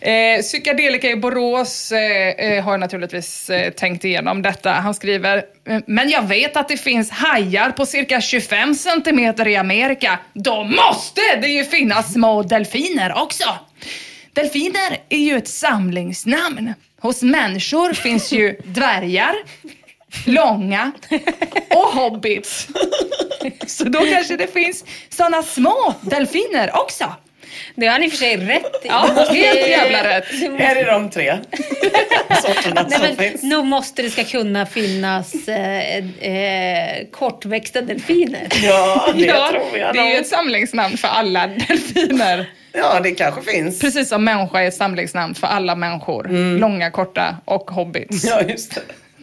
Eh, 0.00 0.42
Psykedelika 0.42 1.10
i 1.10 1.16
Borås 1.16 1.92
eh, 1.92 2.28
eh, 2.28 2.64
har 2.64 2.78
naturligtvis 2.78 3.50
eh, 3.50 3.70
tänkt 3.72 4.04
igenom 4.04 4.42
detta. 4.42 4.70
Han 4.70 4.94
skriver, 4.94 5.44
men 5.86 6.10
jag 6.10 6.22
vet 6.22 6.56
att 6.56 6.68
det 6.68 6.76
finns 6.76 7.10
hajar 7.10 7.70
på 7.70 7.86
cirka 7.86 8.20
25 8.20 8.74
centimeter 8.74 9.48
i 9.48 9.56
Amerika. 9.56 10.18
Då 10.32 10.64
måste 10.64 11.20
det 11.40 11.48
ju 11.48 11.64
finnas 11.64 12.12
små 12.12 12.42
delfiner 12.42 13.22
också. 13.22 13.44
Delfiner 14.32 14.98
är 15.08 15.18
ju 15.18 15.36
ett 15.36 15.48
samlingsnamn. 15.48 16.74
Hos 17.00 17.22
människor 17.22 17.92
finns 17.92 18.32
ju 18.32 18.56
dvärgar, 18.64 19.34
långa 20.26 20.92
och 21.70 21.92
hobbits. 22.00 22.68
Så 23.66 23.84
då 23.84 23.98
kanske 24.00 24.36
det 24.36 24.52
finns 24.52 24.84
såna 25.08 25.42
små 25.42 25.94
delfiner 26.00 26.70
också. 26.76 27.04
Det 27.74 27.86
har 27.86 27.98
ni 27.98 28.04
i 28.04 28.08
och 28.08 28.12
för 28.12 28.18
sig 28.18 28.36
rätt 28.36 28.84
i. 28.84 28.88
Ja, 28.88 29.08
helt 29.30 29.68
jävla 29.68 30.04
rätt. 30.08 30.24
det 30.58 30.64
är 30.64 30.86
de 30.92 31.10
tre 31.10 31.38
sorterna 32.42 32.86
Nej, 32.88 32.98
som 32.98 33.06
men 33.06 33.16
finns. 33.16 33.42
nog 33.42 33.66
måste 33.66 34.02
det 34.02 34.10
ska 34.10 34.24
kunna 34.24 34.66
finnas 34.66 35.48
eh, 35.48 35.96
eh, 36.32 37.06
kortväxta 37.10 37.80
delfiner. 37.80 38.48
Ja, 38.62 39.12
det 39.16 39.24
Ja, 39.24 39.48
tror 39.50 39.78
jag 39.78 39.94
det 39.94 40.00
är 40.00 40.12
ju 40.12 40.16
ett 40.20 40.26
samlingsnamn 40.28 40.96
för 40.96 41.08
alla 41.08 41.46
delfiner. 41.46 42.50
Ja, 42.72 43.00
det 43.00 43.10
kanske 43.10 43.42
finns. 43.42 43.78
Precis 43.80 44.08
som 44.08 44.24
människa 44.24 44.60
är 44.62 44.68
ett 44.68 44.74
samlingsnamn 44.74 45.34
för 45.34 45.46
alla 45.46 45.74
människor. 45.74 46.28
Långa, 46.58 46.90
korta 46.90 47.36
och 47.44 47.70
hobbits. 47.70 48.24
Ja, 48.24 48.42
just 48.42 48.74
det. 48.74 48.80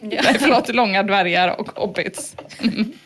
Nej, 0.10 0.36
förlåt, 0.40 0.74
långa 0.74 1.04
dvärgar 1.04 1.60
och 1.60 1.70
hobbits. 1.76 2.36
Mm. 2.62 2.94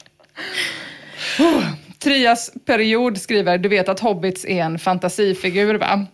Oh, 1.39 1.63
Trias 1.99 2.51
period 2.65 3.17
skriver, 3.17 3.57
du 3.57 3.69
vet 3.69 3.89
att 3.89 3.99
hobbits 3.99 4.45
är 4.45 4.61
en 4.61 4.79
fantasifigur 4.79 5.75
va? 5.75 6.05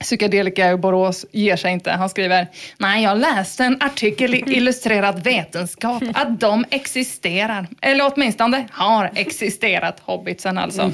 Psykedelika 0.00 0.72
i 0.72 0.76
Borås 0.76 1.26
ger 1.32 1.56
sig 1.56 1.72
inte. 1.72 1.90
Han 1.90 2.08
skriver, 2.08 2.46
nej 2.78 3.02
jag 3.02 3.18
läste 3.18 3.64
en 3.64 3.82
artikel 3.82 4.34
i 4.34 4.44
Illustrerad 4.46 5.24
vetenskap 5.24 6.02
att 6.14 6.40
de 6.40 6.64
existerar. 6.70 7.66
Eller 7.80 8.12
åtminstone 8.14 8.68
har 8.70 9.10
existerat, 9.14 10.00
hobbitsen 10.00 10.58
alltså. 10.58 10.92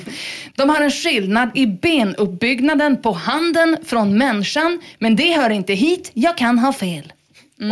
De 0.57 0.71
har 0.71 0.81
en 0.81 0.91
skillnad 0.91 1.51
i 1.55 1.67
benuppbyggnaden 1.67 3.03
på 3.03 3.13
handen 3.13 3.77
från 3.85 4.19
människan, 4.19 4.81
men 4.99 5.17
det 5.17 5.33
hör 5.33 5.51
inte 5.51 5.73
hit, 5.73 6.11
jag 6.15 6.37
kan 6.37 6.59
ha 6.59 6.73
fel. 6.73 7.13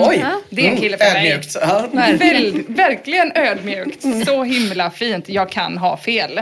Oj! 0.01 0.25
Det 0.51 0.67
är 0.67 0.71
en 0.71 0.77
kille 0.77 0.99
för 0.99 1.05
mig. 1.05 1.33
Ödmjukt. 1.33 1.57
Ja. 1.61 1.87
Verkligen 2.69 3.33
ödmjukt. 3.35 4.05
Så 4.27 4.45
himla 4.45 4.91
fint. 4.91 5.29
Jag 5.29 5.51
kan 5.51 5.79
ha 5.79 5.97
fel. 5.97 6.41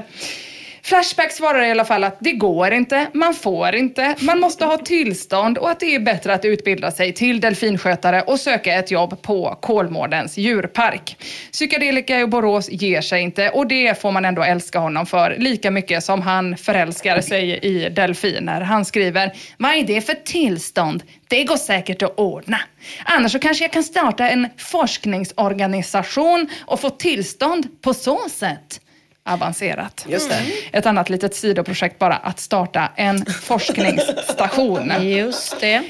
Flashback 0.82 1.32
svarar 1.32 1.62
i 1.62 1.70
alla 1.70 1.84
fall 1.84 2.04
att 2.04 2.16
det 2.20 2.32
går 2.32 2.72
inte, 2.72 3.06
man 3.12 3.34
får 3.34 3.74
inte, 3.74 4.16
man 4.20 4.40
måste 4.40 4.64
ha 4.64 4.78
tillstånd 4.78 5.58
och 5.58 5.70
att 5.70 5.80
det 5.80 5.94
är 5.94 6.00
bättre 6.00 6.34
att 6.34 6.44
utbilda 6.44 6.90
sig 6.90 7.12
till 7.12 7.40
delfinskötare 7.40 8.22
och 8.22 8.40
söka 8.40 8.74
ett 8.74 8.90
jobb 8.90 9.22
på 9.22 9.58
Kolmårdens 9.62 10.38
djurpark. 10.38 11.16
Psykedelika 11.52 12.20
i 12.20 12.26
Borås 12.26 12.68
ger 12.70 13.00
sig 13.00 13.22
inte 13.22 13.50
och 13.50 13.66
det 13.66 14.00
får 14.00 14.12
man 14.12 14.24
ändå 14.24 14.42
älska 14.42 14.78
honom 14.78 15.06
för 15.06 15.36
lika 15.38 15.70
mycket 15.70 16.04
som 16.04 16.22
han 16.22 16.56
förälskar 16.56 17.20
sig 17.20 17.58
i 17.62 17.88
delfiner. 17.88 18.60
Han 18.60 18.84
skriver, 18.84 19.32
vad 19.56 19.74
är 19.74 19.84
det 19.84 20.00
för 20.00 20.14
tillstånd? 20.14 21.02
Det 21.28 21.44
går 21.44 21.56
säkert 21.56 22.02
att 22.02 22.18
ordna. 22.18 22.60
Annars 23.04 23.32
så 23.32 23.38
kanske 23.38 23.64
jag 23.64 23.72
kan 23.72 23.84
starta 23.84 24.28
en 24.28 24.48
forskningsorganisation 24.56 26.48
och 26.60 26.80
få 26.80 26.90
tillstånd 26.90 27.82
på 27.82 27.94
så 27.94 28.28
sätt. 28.28 28.80
Avancerat. 29.24 30.06
Just 30.08 30.30
det. 30.30 30.42
Ett 30.78 30.86
annat 30.86 31.10
litet 31.10 31.34
sidoprojekt 31.34 31.98
bara, 31.98 32.16
att 32.16 32.40
starta 32.40 32.92
en 32.96 33.26
forskningsstation. 33.26 34.92
Just 35.00 35.60
det. 35.60 35.82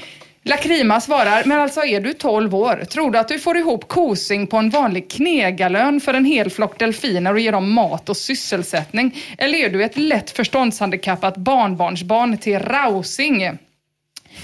Lakrima 0.43 1.01
svarar, 1.01 1.43
men 1.45 1.59
alltså 1.59 1.85
är 1.85 2.01
du 2.01 2.13
12 2.13 2.55
år, 2.55 2.85
tror 2.85 3.11
du 3.11 3.19
att 3.19 3.27
du 3.27 3.39
får 3.39 3.57
ihop 3.57 3.87
kosing 3.87 4.47
på 4.47 4.57
en 4.57 4.69
vanlig 4.69 5.11
knegarlön 5.11 6.01
för 6.01 6.13
en 6.13 6.25
hel 6.25 6.49
flock 6.49 6.79
delfiner 6.79 7.33
och 7.33 7.39
ger 7.39 7.51
dem 7.51 7.73
mat 7.73 8.09
och 8.09 8.17
sysselsättning? 8.17 9.17
Eller 9.37 9.57
är 9.57 9.69
du 9.69 9.83
ett 9.83 9.97
lätt 9.97 10.31
förståndshandikappat 10.31 11.37
barnbarnsbarn 11.37 12.37
till 12.37 12.59
Rausing? 12.59 13.57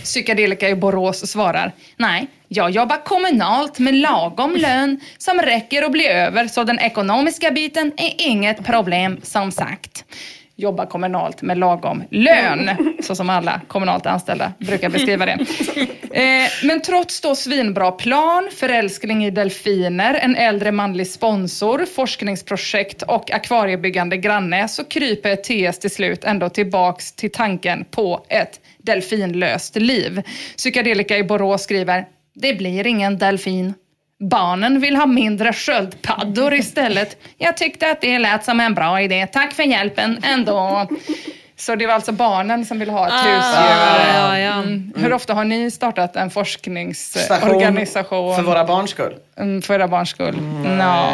Psykedelika 0.03 0.69
i 0.69 0.75
Borås 0.75 1.31
svarar, 1.31 1.71
nej, 1.97 2.27
jag 2.47 2.69
jobbar 2.69 3.03
kommunalt 3.03 3.79
med 3.79 3.95
lagom 3.95 4.55
lön 4.55 4.99
som 5.17 5.41
räcker 5.41 5.83
att 5.83 5.91
bli 5.91 6.07
över 6.07 6.47
så 6.47 6.63
den 6.63 6.79
ekonomiska 6.79 7.51
biten 7.51 7.91
är 7.97 8.13
inget 8.17 8.65
problem 8.65 9.19
som 9.23 9.51
sagt. 9.51 10.05
Jobba 10.59 10.85
kommunalt 10.85 11.41
med 11.41 11.57
lagom 11.57 12.03
lön, 12.11 12.69
så 13.01 13.15
som 13.15 13.29
alla 13.29 13.61
kommunalt 13.67 14.05
anställda 14.05 14.53
brukar 14.59 14.89
beskriva 14.89 15.25
det. 15.25 15.37
Eh, 16.11 16.49
men 16.63 16.81
trots 16.81 17.21
då 17.21 17.35
svinbra 17.35 17.91
plan, 17.91 18.49
förälskling 18.55 19.25
i 19.25 19.31
delfiner, 19.31 20.13
en 20.13 20.35
äldre 20.35 20.71
manlig 20.71 21.07
sponsor, 21.07 21.85
forskningsprojekt 21.85 23.01
och 23.01 23.31
akvariebyggande 23.31 24.17
granne 24.17 24.67
så 24.67 24.83
kryper 24.83 25.35
TS 25.35 25.79
till 25.79 25.91
slut 25.91 26.23
ändå 26.23 26.49
tillbaks 26.49 27.11
till 27.11 27.31
tanken 27.31 27.85
på 27.91 28.25
ett 28.29 28.59
delfinlöst 28.77 29.75
liv. 29.75 30.21
Psykedelika 30.57 31.17
i 31.17 31.23
Borås 31.23 31.63
skriver, 31.63 32.05
det 32.35 32.53
blir 32.53 32.87
ingen 32.87 33.17
delfin. 33.17 33.73
Barnen 34.19 34.79
vill 34.79 34.95
ha 34.95 35.05
mindre 35.05 35.53
sköldpaddor 35.53 36.53
istället. 36.53 37.17
Jag 37.37 37.57
tyckte 37.57 37.91
att 37.91 38.01
det 38.01 38.19
lät 38.19 38.45
som 38.45 38.59
en 38.59 38.73
bra 38.73 39.01
idé. 39.01 39.27
Tack 39.27 39.53
för 39.53 39.63
hjälpen 39.63 40.19
ändå. 40.23 40.87
Så 41.55 41.75
det 41.75 41.87
var 41.87 41.93
alltså 41.93 42.11
barnen 42.11 42.65
som 42.65 42.79
ville 42.79 42.91
ha 42.91 43.07
ett 43.07 43.13
husdjur. 43.13 44.13
ja, 44.17 44.39
ja. 44.39 44.53
Mm. 44.53 44.93
Hur 44.95 45.13
ofta 45.13 45.33
har 45.33 45.43
ni 45.43 45.71
startat 45.71 46.15
en 46.15 46.29
forskningsorganisation? 46.29 48.35
För 48.35 48.43
våra 48.43 48.65
barns 48.65 48.89
skull. 48.89 49.13
Mm, 49.39 49.61
för 49.61 49.73
era 49.73 49.87
barns 49.87 50.09
skull? 50.09 50.41
Nå. 50.63 51.13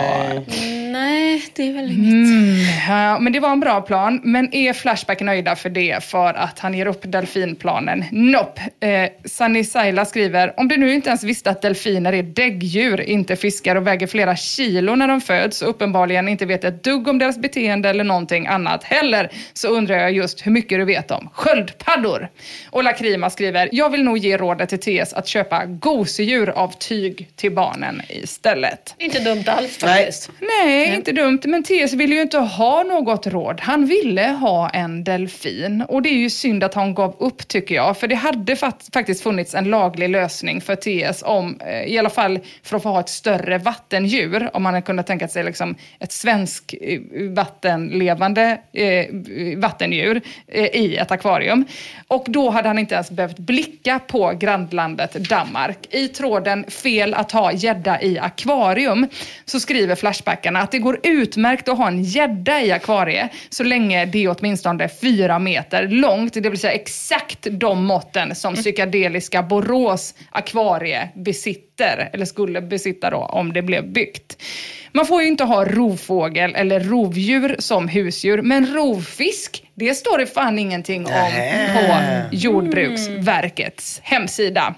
Nej, 0.91 1.43
det 1.55 1.67
är 1.67 1.73
väl 1.73 1.91
inget. 1.91 2.27
Mm, 2.27 2.55
ja, 2.87 3.19
men 3.19 3.33
det 3.33 3.39
var 3.39 3.51
en 3.51 3.59
bra 3.59 3.81
plan. 3.81 4.21
Men 4.23 4.55
är 4.55 4.73
Flashback 4.73 5.21
nöjda 5.21 5.55
för 5.55 5.69
det 5.69 6.03
för 6.03 6.33
att 6.33 6.59
han 6.59 6.73
ger 6.73 6.85
upp 6.85 7.01
delfinplanen? 7.03 8.05
Nope. 8.11 8.61
Eh, 8.79 9.09
Sunny 9.25 9.63
Saila 9.63 10.05
skriver, 10.05 10.59
om 10.59 10.67
du 10.67 10.77
nu 10.77 10.93
inte 10.93 11.09
ens 11.09 11.23
visste 11.23 11.49
att 11.49 11.61
delfiner 11.61 12.13
är 12.13 12.23
däggdjur, 12.23 13.01
inte 13.01 13.35
fiskar 13.35 13.75
och 13.75 13.87
väger 13.87 14.07
flera 14.07 14.35
kilo 14.35 14.95
när 14.95 15.07
de 15.07 15.21
föds 15.21 15.61
och 15.61 15.69
uppenbarligen 15.69 16.27
inte 16.27 16.45
vet 16.45 16.63
ett 16.63 16.83
dugg 16.83 17.07
om 17.07 17.19
deras 17.19 17.37
beteende 17.37 17.89
eller 17.89 18.03
någonting 18.03 18.47
annat 18.47 18.83
heller, 18.83 19.29
så 19.53 19.67
undrar 19.67 19.97
jag 19.97 20.11
just 20.11 20.45
hur 20.45 20.51
mycket 20.51 20.79
du 20.79 20.85
vet 20.85 21.11
om 21.11 21.29
sköldpaddor. 21.33 22.29
Och 22.69 22.83
Lakrima 22.83 23.29
skriver, 23.29 23.69
jag 23.71 23.89
vill 23.89 24.03
nog 24.03 24.17
ge 24.17 24.37
rådet 24.37 24.69
till 24.69 24.79
TS 24.79 25.13
att 25.13 25.27
köpa 25.27 25.65
gosedjur 25.65 26.49
av 26.49 26.73
tyg 26.79 27.29
till 27.35 27.51
barnen 27.51 28.01
istället. 28.13 28.95
Inte 28.97 29.19
dumt 29.19 29.43
alls 29.47 29.77
faktiskt. 29.77 30.31
Nej, 30.39 30.95
inte 30.95 31.11
dumt. 31.11 31.39
Men 31.43 31.63
TS 31.63 31.93
ville 31.93 32.15
ju 32.15 32.21
inte 32.21 32.37
ha 32.37 32.83
något 32.83 33.27
råd. 33.27 33.61
Han 33.61 33.85
ville 33.85 34.27
ha 34.27 34.69
en 34.69 35.03
delfin. 35.03 35.81
Och 35.81 36.01
det 36.01 36.09
är 36.09 36.17
ju 36.17 36.29
synd 36.29 36.63
att 36.63 36.73
han 36.73 36.93
gav 36.93 37.15
upp 37.19 37.47
tycker 37.47 37.75
jag. 37.75 37.97
För 37.97 38.07
det 38.07 38.15
hade 38.15 38.55
faktiskt 38.93 39.23
funnits 39.23 39.55
en 39.55 39.63
laglig 39.63 40.09
lösning 40.09 40.61
för 40.61 40.75
TS 40.75 41.23
om, 41.25 41.59
eh, 41.59 41.83
i 41.83 41.97
alla 41.97 42.09
fall 42.09 42.39
för 42.63 42.77
att 42.77 42.83
få 42.83 42.89
ha 42.89 42.99
ett 42.99 43.09
större 43.09 43.57
vattendjur. 43.57 44.49
Om 44.53 44.63
man 44.63 44.73
hade 44.73 44.85
kunnat 44.85 45.07
tänka 45.07 45.27
sig 45.27 45.43
liksom 45.43 45.75
ett 45.99 46.11
svensk 46.11 46.75
eh, 46.81 46.99
vattenlevande 47.29 48.61
eh, 48.73 49.05
vattendjur 49.57 50.21
eh, 50.47 50.65
i 50.65 50.97
ett 50.97 51.11
akvarium. 51.11 51.65
Och 52.07 52.25
då 52.27 52.49
hade 52.49 52.67
han 52.67 52.79
inte 52.79 52.95
ens 52.95 53.11
behövt 53.11 53.37
blicka 53.37 53.99
på 54.07 54.33
grannlandet 54.39 55.13
Danmark. 55.13 55.77
I 55.89 56.07
tråden 56.07 56.65
fel 56.69 57.13
att 57.13 57.31
ha 57.31 57.51
gädda 57.51 57.99
i 58.03 58.19
akvarium 58.19 59.07
så 59.45 59.59
skriver 59.59 59.95
Flashbackarna 59.95 60.59
att 60.59 60.71
det 60.71 60.79
går 60.79 60.99
utmärkt 61.03 61.69
att 61.69 61.77
ha 61.77 61.87
en 61.87 62.03
gädda 62.03 62.61
i 62.61 62.71
akvariet 62.71 63.31
så 63.49 63.63
länge 63.63 64.05
det 64.05 64.23
är 64.23 64.35
åtminstone 64.39 64.89
fyra 64.89 65.39
meter 65.39 65.87
långt. 65.87 66.33
Det 66.33 66.49
vill 66.49 66.59
säga 66.59 66.73
exakt 66.73 67.47
de 67.51 67.85
måtten 67.85 68.35
som 68.35 68.55
psykedeliska 68.55 69.43
Borås 69.43 70.13
akvarie 70.31 71.09
besitter, 71.15 72.09
eller 72.13 72.25
skulle 72.25 72.61
besitta 72.61 73.09
då 73.09 73.17
om 73.17 73.53
det 73.53 73.61
blev 73.61 73.91
byggt. 73.91 74.37
Man 74.91 75.05
får 75.05 75.21
ju 75.21 75.27
inte 75.27 75.43
ha 75.43 75.65
rovfågel 75.65 76.55
eller 76.55 76.79
rovdjur 76.79 77.55
som 77.59 77.87
husdjur, 77.87 78.41
men 78.41 78.73
rovfisk, 78.73 79.63
det 79.75 79.95
står 79.95 80.17
det 80.17 80.25
fan 80.25 80.59
ingenting 80.59 81.05
om 81.05 81.31
på 81.73 81.95
Jordbruksverkets 82.31 83.99
hemsida. 84.03 84.75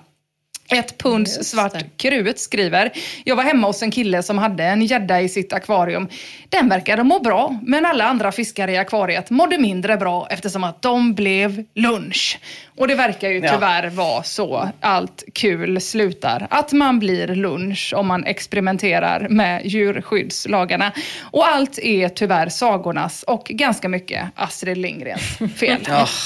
Ett 0.70 0.98
punds 0.98 1.50
svart 1.50 1.98
krut 1.98 2.40
skriver, 2.40 2.92
jag 3.24 3.36
var 3.36 3.44
hemma 3.44 3.68
hos 3.68 3.84
en 3.84 3.92
kille 3.92 4.24
som 4.24 4.38
hade 4.38 4.64
en 4.64 4.82
gädda 4.82 5.22
i 5.22 5.30
sitt 5.30 5.54
akvarium. 5.54 6.08
Den 6.50 6.70
verkade 6.70 7.04
må 7.04 7.20
bra, 7.20 7.60
men 7.62 7.86
alla 7.86 8.06
andra 8.06 8.32
fiskare 8.32 8.72
i 8.72 8.78
akvariet 8.78 9.30
mådde 9.30 9.58
mindre 9.58 9.98
bra 9.98 10.28
eftersom 10.30 10.64
att 10.64 10.82
de 10.82 11.14
blev 11.14 11.64
lunch. 11.74 12.40
Och 12.78 12.88
det 12.88 12.96
verkar 12.96 13.30
ju 13.30 13.42
tyvärr 13.42 13.84
ja. 13.84 13.90
vara 13.90 14.24
så 14.24 14.70
allt 14.80 15.24
kul 15.34 15.82
slutar. 15.82 16.48
Att 16.50 16.72
man 16.72 17.00
blir 17.00 17.28
lunch 17.28 17.94
om 17.96 18.08
man 18.08 18.24
experimenterar 18.24 19.28
med 19.30 19.66
djurskyddslagarna. 19.66 20.92
Och 21.32 21.48
allt 21.48 21.80
är 21.80 22.10
tyvärr 22.10 22.50
sagornas 22.50 23.24
och 23.24 23.46
ganska 23.46 23.90
mycket 23.90 24.26
Astrid 24.36 24.78
Lindgrens 24.78 25.38
fel. 25.56 25.82
ja. 25.88 26.08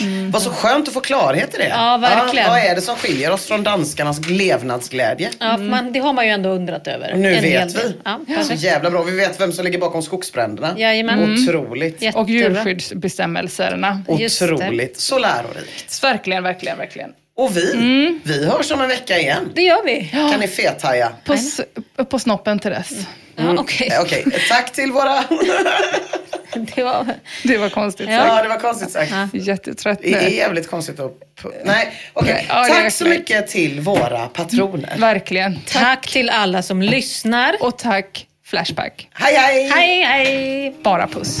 Mm. 0.00 0.30
Vad 0.30 0.42
så 0.42 0.50
skönt 0.50 0.88
att 0.88 0.94
få 0.94 1.00
klarhet 1.00 1.54
i 1.54 1.58
det. 1.58 1.68
Ja, 1.68 1.98
verkligen. 2.00 2.46
Ja, 2.46 2.50
vad 2.52 2.60
är 2.60 2.74
det 2.74 2.80
som 2.80 2.96
skiljer 2.96 3.30
oss 3.30 3.46
från 3.46 3.62
danskarnas 3.62 4.28
levnadsglädje? 4.28 5.30
Ja, 5.40 5.56
man, 5.56 5.92
det 5.92 5.98
har 5.98 6.12
man 6.12 6.26
ju 6.26 6.32
ändå 6.32 6.48
undrat 6.48 6.86
över. 6.86 7.12
Och 7.12 7.18
nu 7.18 7.40
vet 7.40 7.74
vi. 7.74 7.94
Ja, 8.04 8.44
så 8.44 8.54
jävla 8.54 8.90
bra. 8.90 9.02
Vi 9.02 9.16
vet 9.16 9.40
vem 9.40 9.52
som 9.52 9.64
ligger 9.64 9.78
bakom 9.78 10.02
skogsbränderna. 10.02 10.74
Jajamän. 10.78 11.34
Otroligt. 11.34 12.02
Mm. 12.02 12.14
Och 12.14 12.30
djurskyddsbestämmelserna. 12.30 14.02
Otroligt. 14.06 15.00
Så 15.00 15.18
lärorikt. 15.18 16.02
Verkligen, 16.02 16.42
verkligen, 16.42 16.78
verkligen. 16.78 17.10
Och 17.40 17.56
vi, 17.56 17.72
mm. 17.72 18.20
vi 18.24 18.46
hörs 18.46 18.70
om 18.70 18.80
en 18.80 18.88
vecka 18.88 19.18
igen. 19.18 19.52
Det 19.54 19.62
gör 19.62 19.84
vi. 19.84 20.08
Kan 20.10 20.40
ni 20.40 20.48
fethaja? 20.48 21.12
På, 21.24 21.36
på 22.04 22.18
snoppen 22.18 22.58
till 22.58 22.70
dess. 22.70 22.90
Mm. 22.90 23.56
Ja, 23.56 23.62
Okej. 23.62 23.98
Okay. 24.00 24.22
okay. 24.22 24.40
Tack 24.48 24.72
till 24.72 24.92
våra... 24.92 25.14
det, 26.74 26.82
var... 26.82 27.06
det 27.42 27.58
var 27.58 27.68
konstigt 27.68 28.06
sagt. 28.06 28.26
Ja, 28.28 28.42
det 28.42 28.48
var 28.48 28.58
konstigt 28.58 28.90
sagt. 28.90 29.12
Ja. 29.12 29.28
Jättetrött 29.32 29.98
Det 30.02 30.14
är 30.14 30.28
jävligt 30.28 30.70
konstigt 30.70 31.00
att... 31.00 31.12
Nej, 31.64 31.92
okej. 32.12 32.32
Okay. 32.32 32.44
Ja, 32.48 32.66
Tack 32.68 32.92
så 32.92 33.04
mycket 33.04 33.48
till 33.48 33.80
våra 33.80 34.26
patroner. 34.26 34.98
Verkligen. 34.98 35.54
Tack. 35.54 35.82
tack 35.82 36.06
till 36.06 36.30
alla 36.30 36.62
som 36.62 36.82
lyssnar. 36.82 37.56
Och 37.60 37.78
tack 37.78 38.26
Flashback. 38.44 39.08
Hej, 39.12 39.34
hej! 39.34 39.70
Hej, 39.70 40.02
hej! 40.02 40.74
Bara 40.82 41.06
puss. 41.06 41.40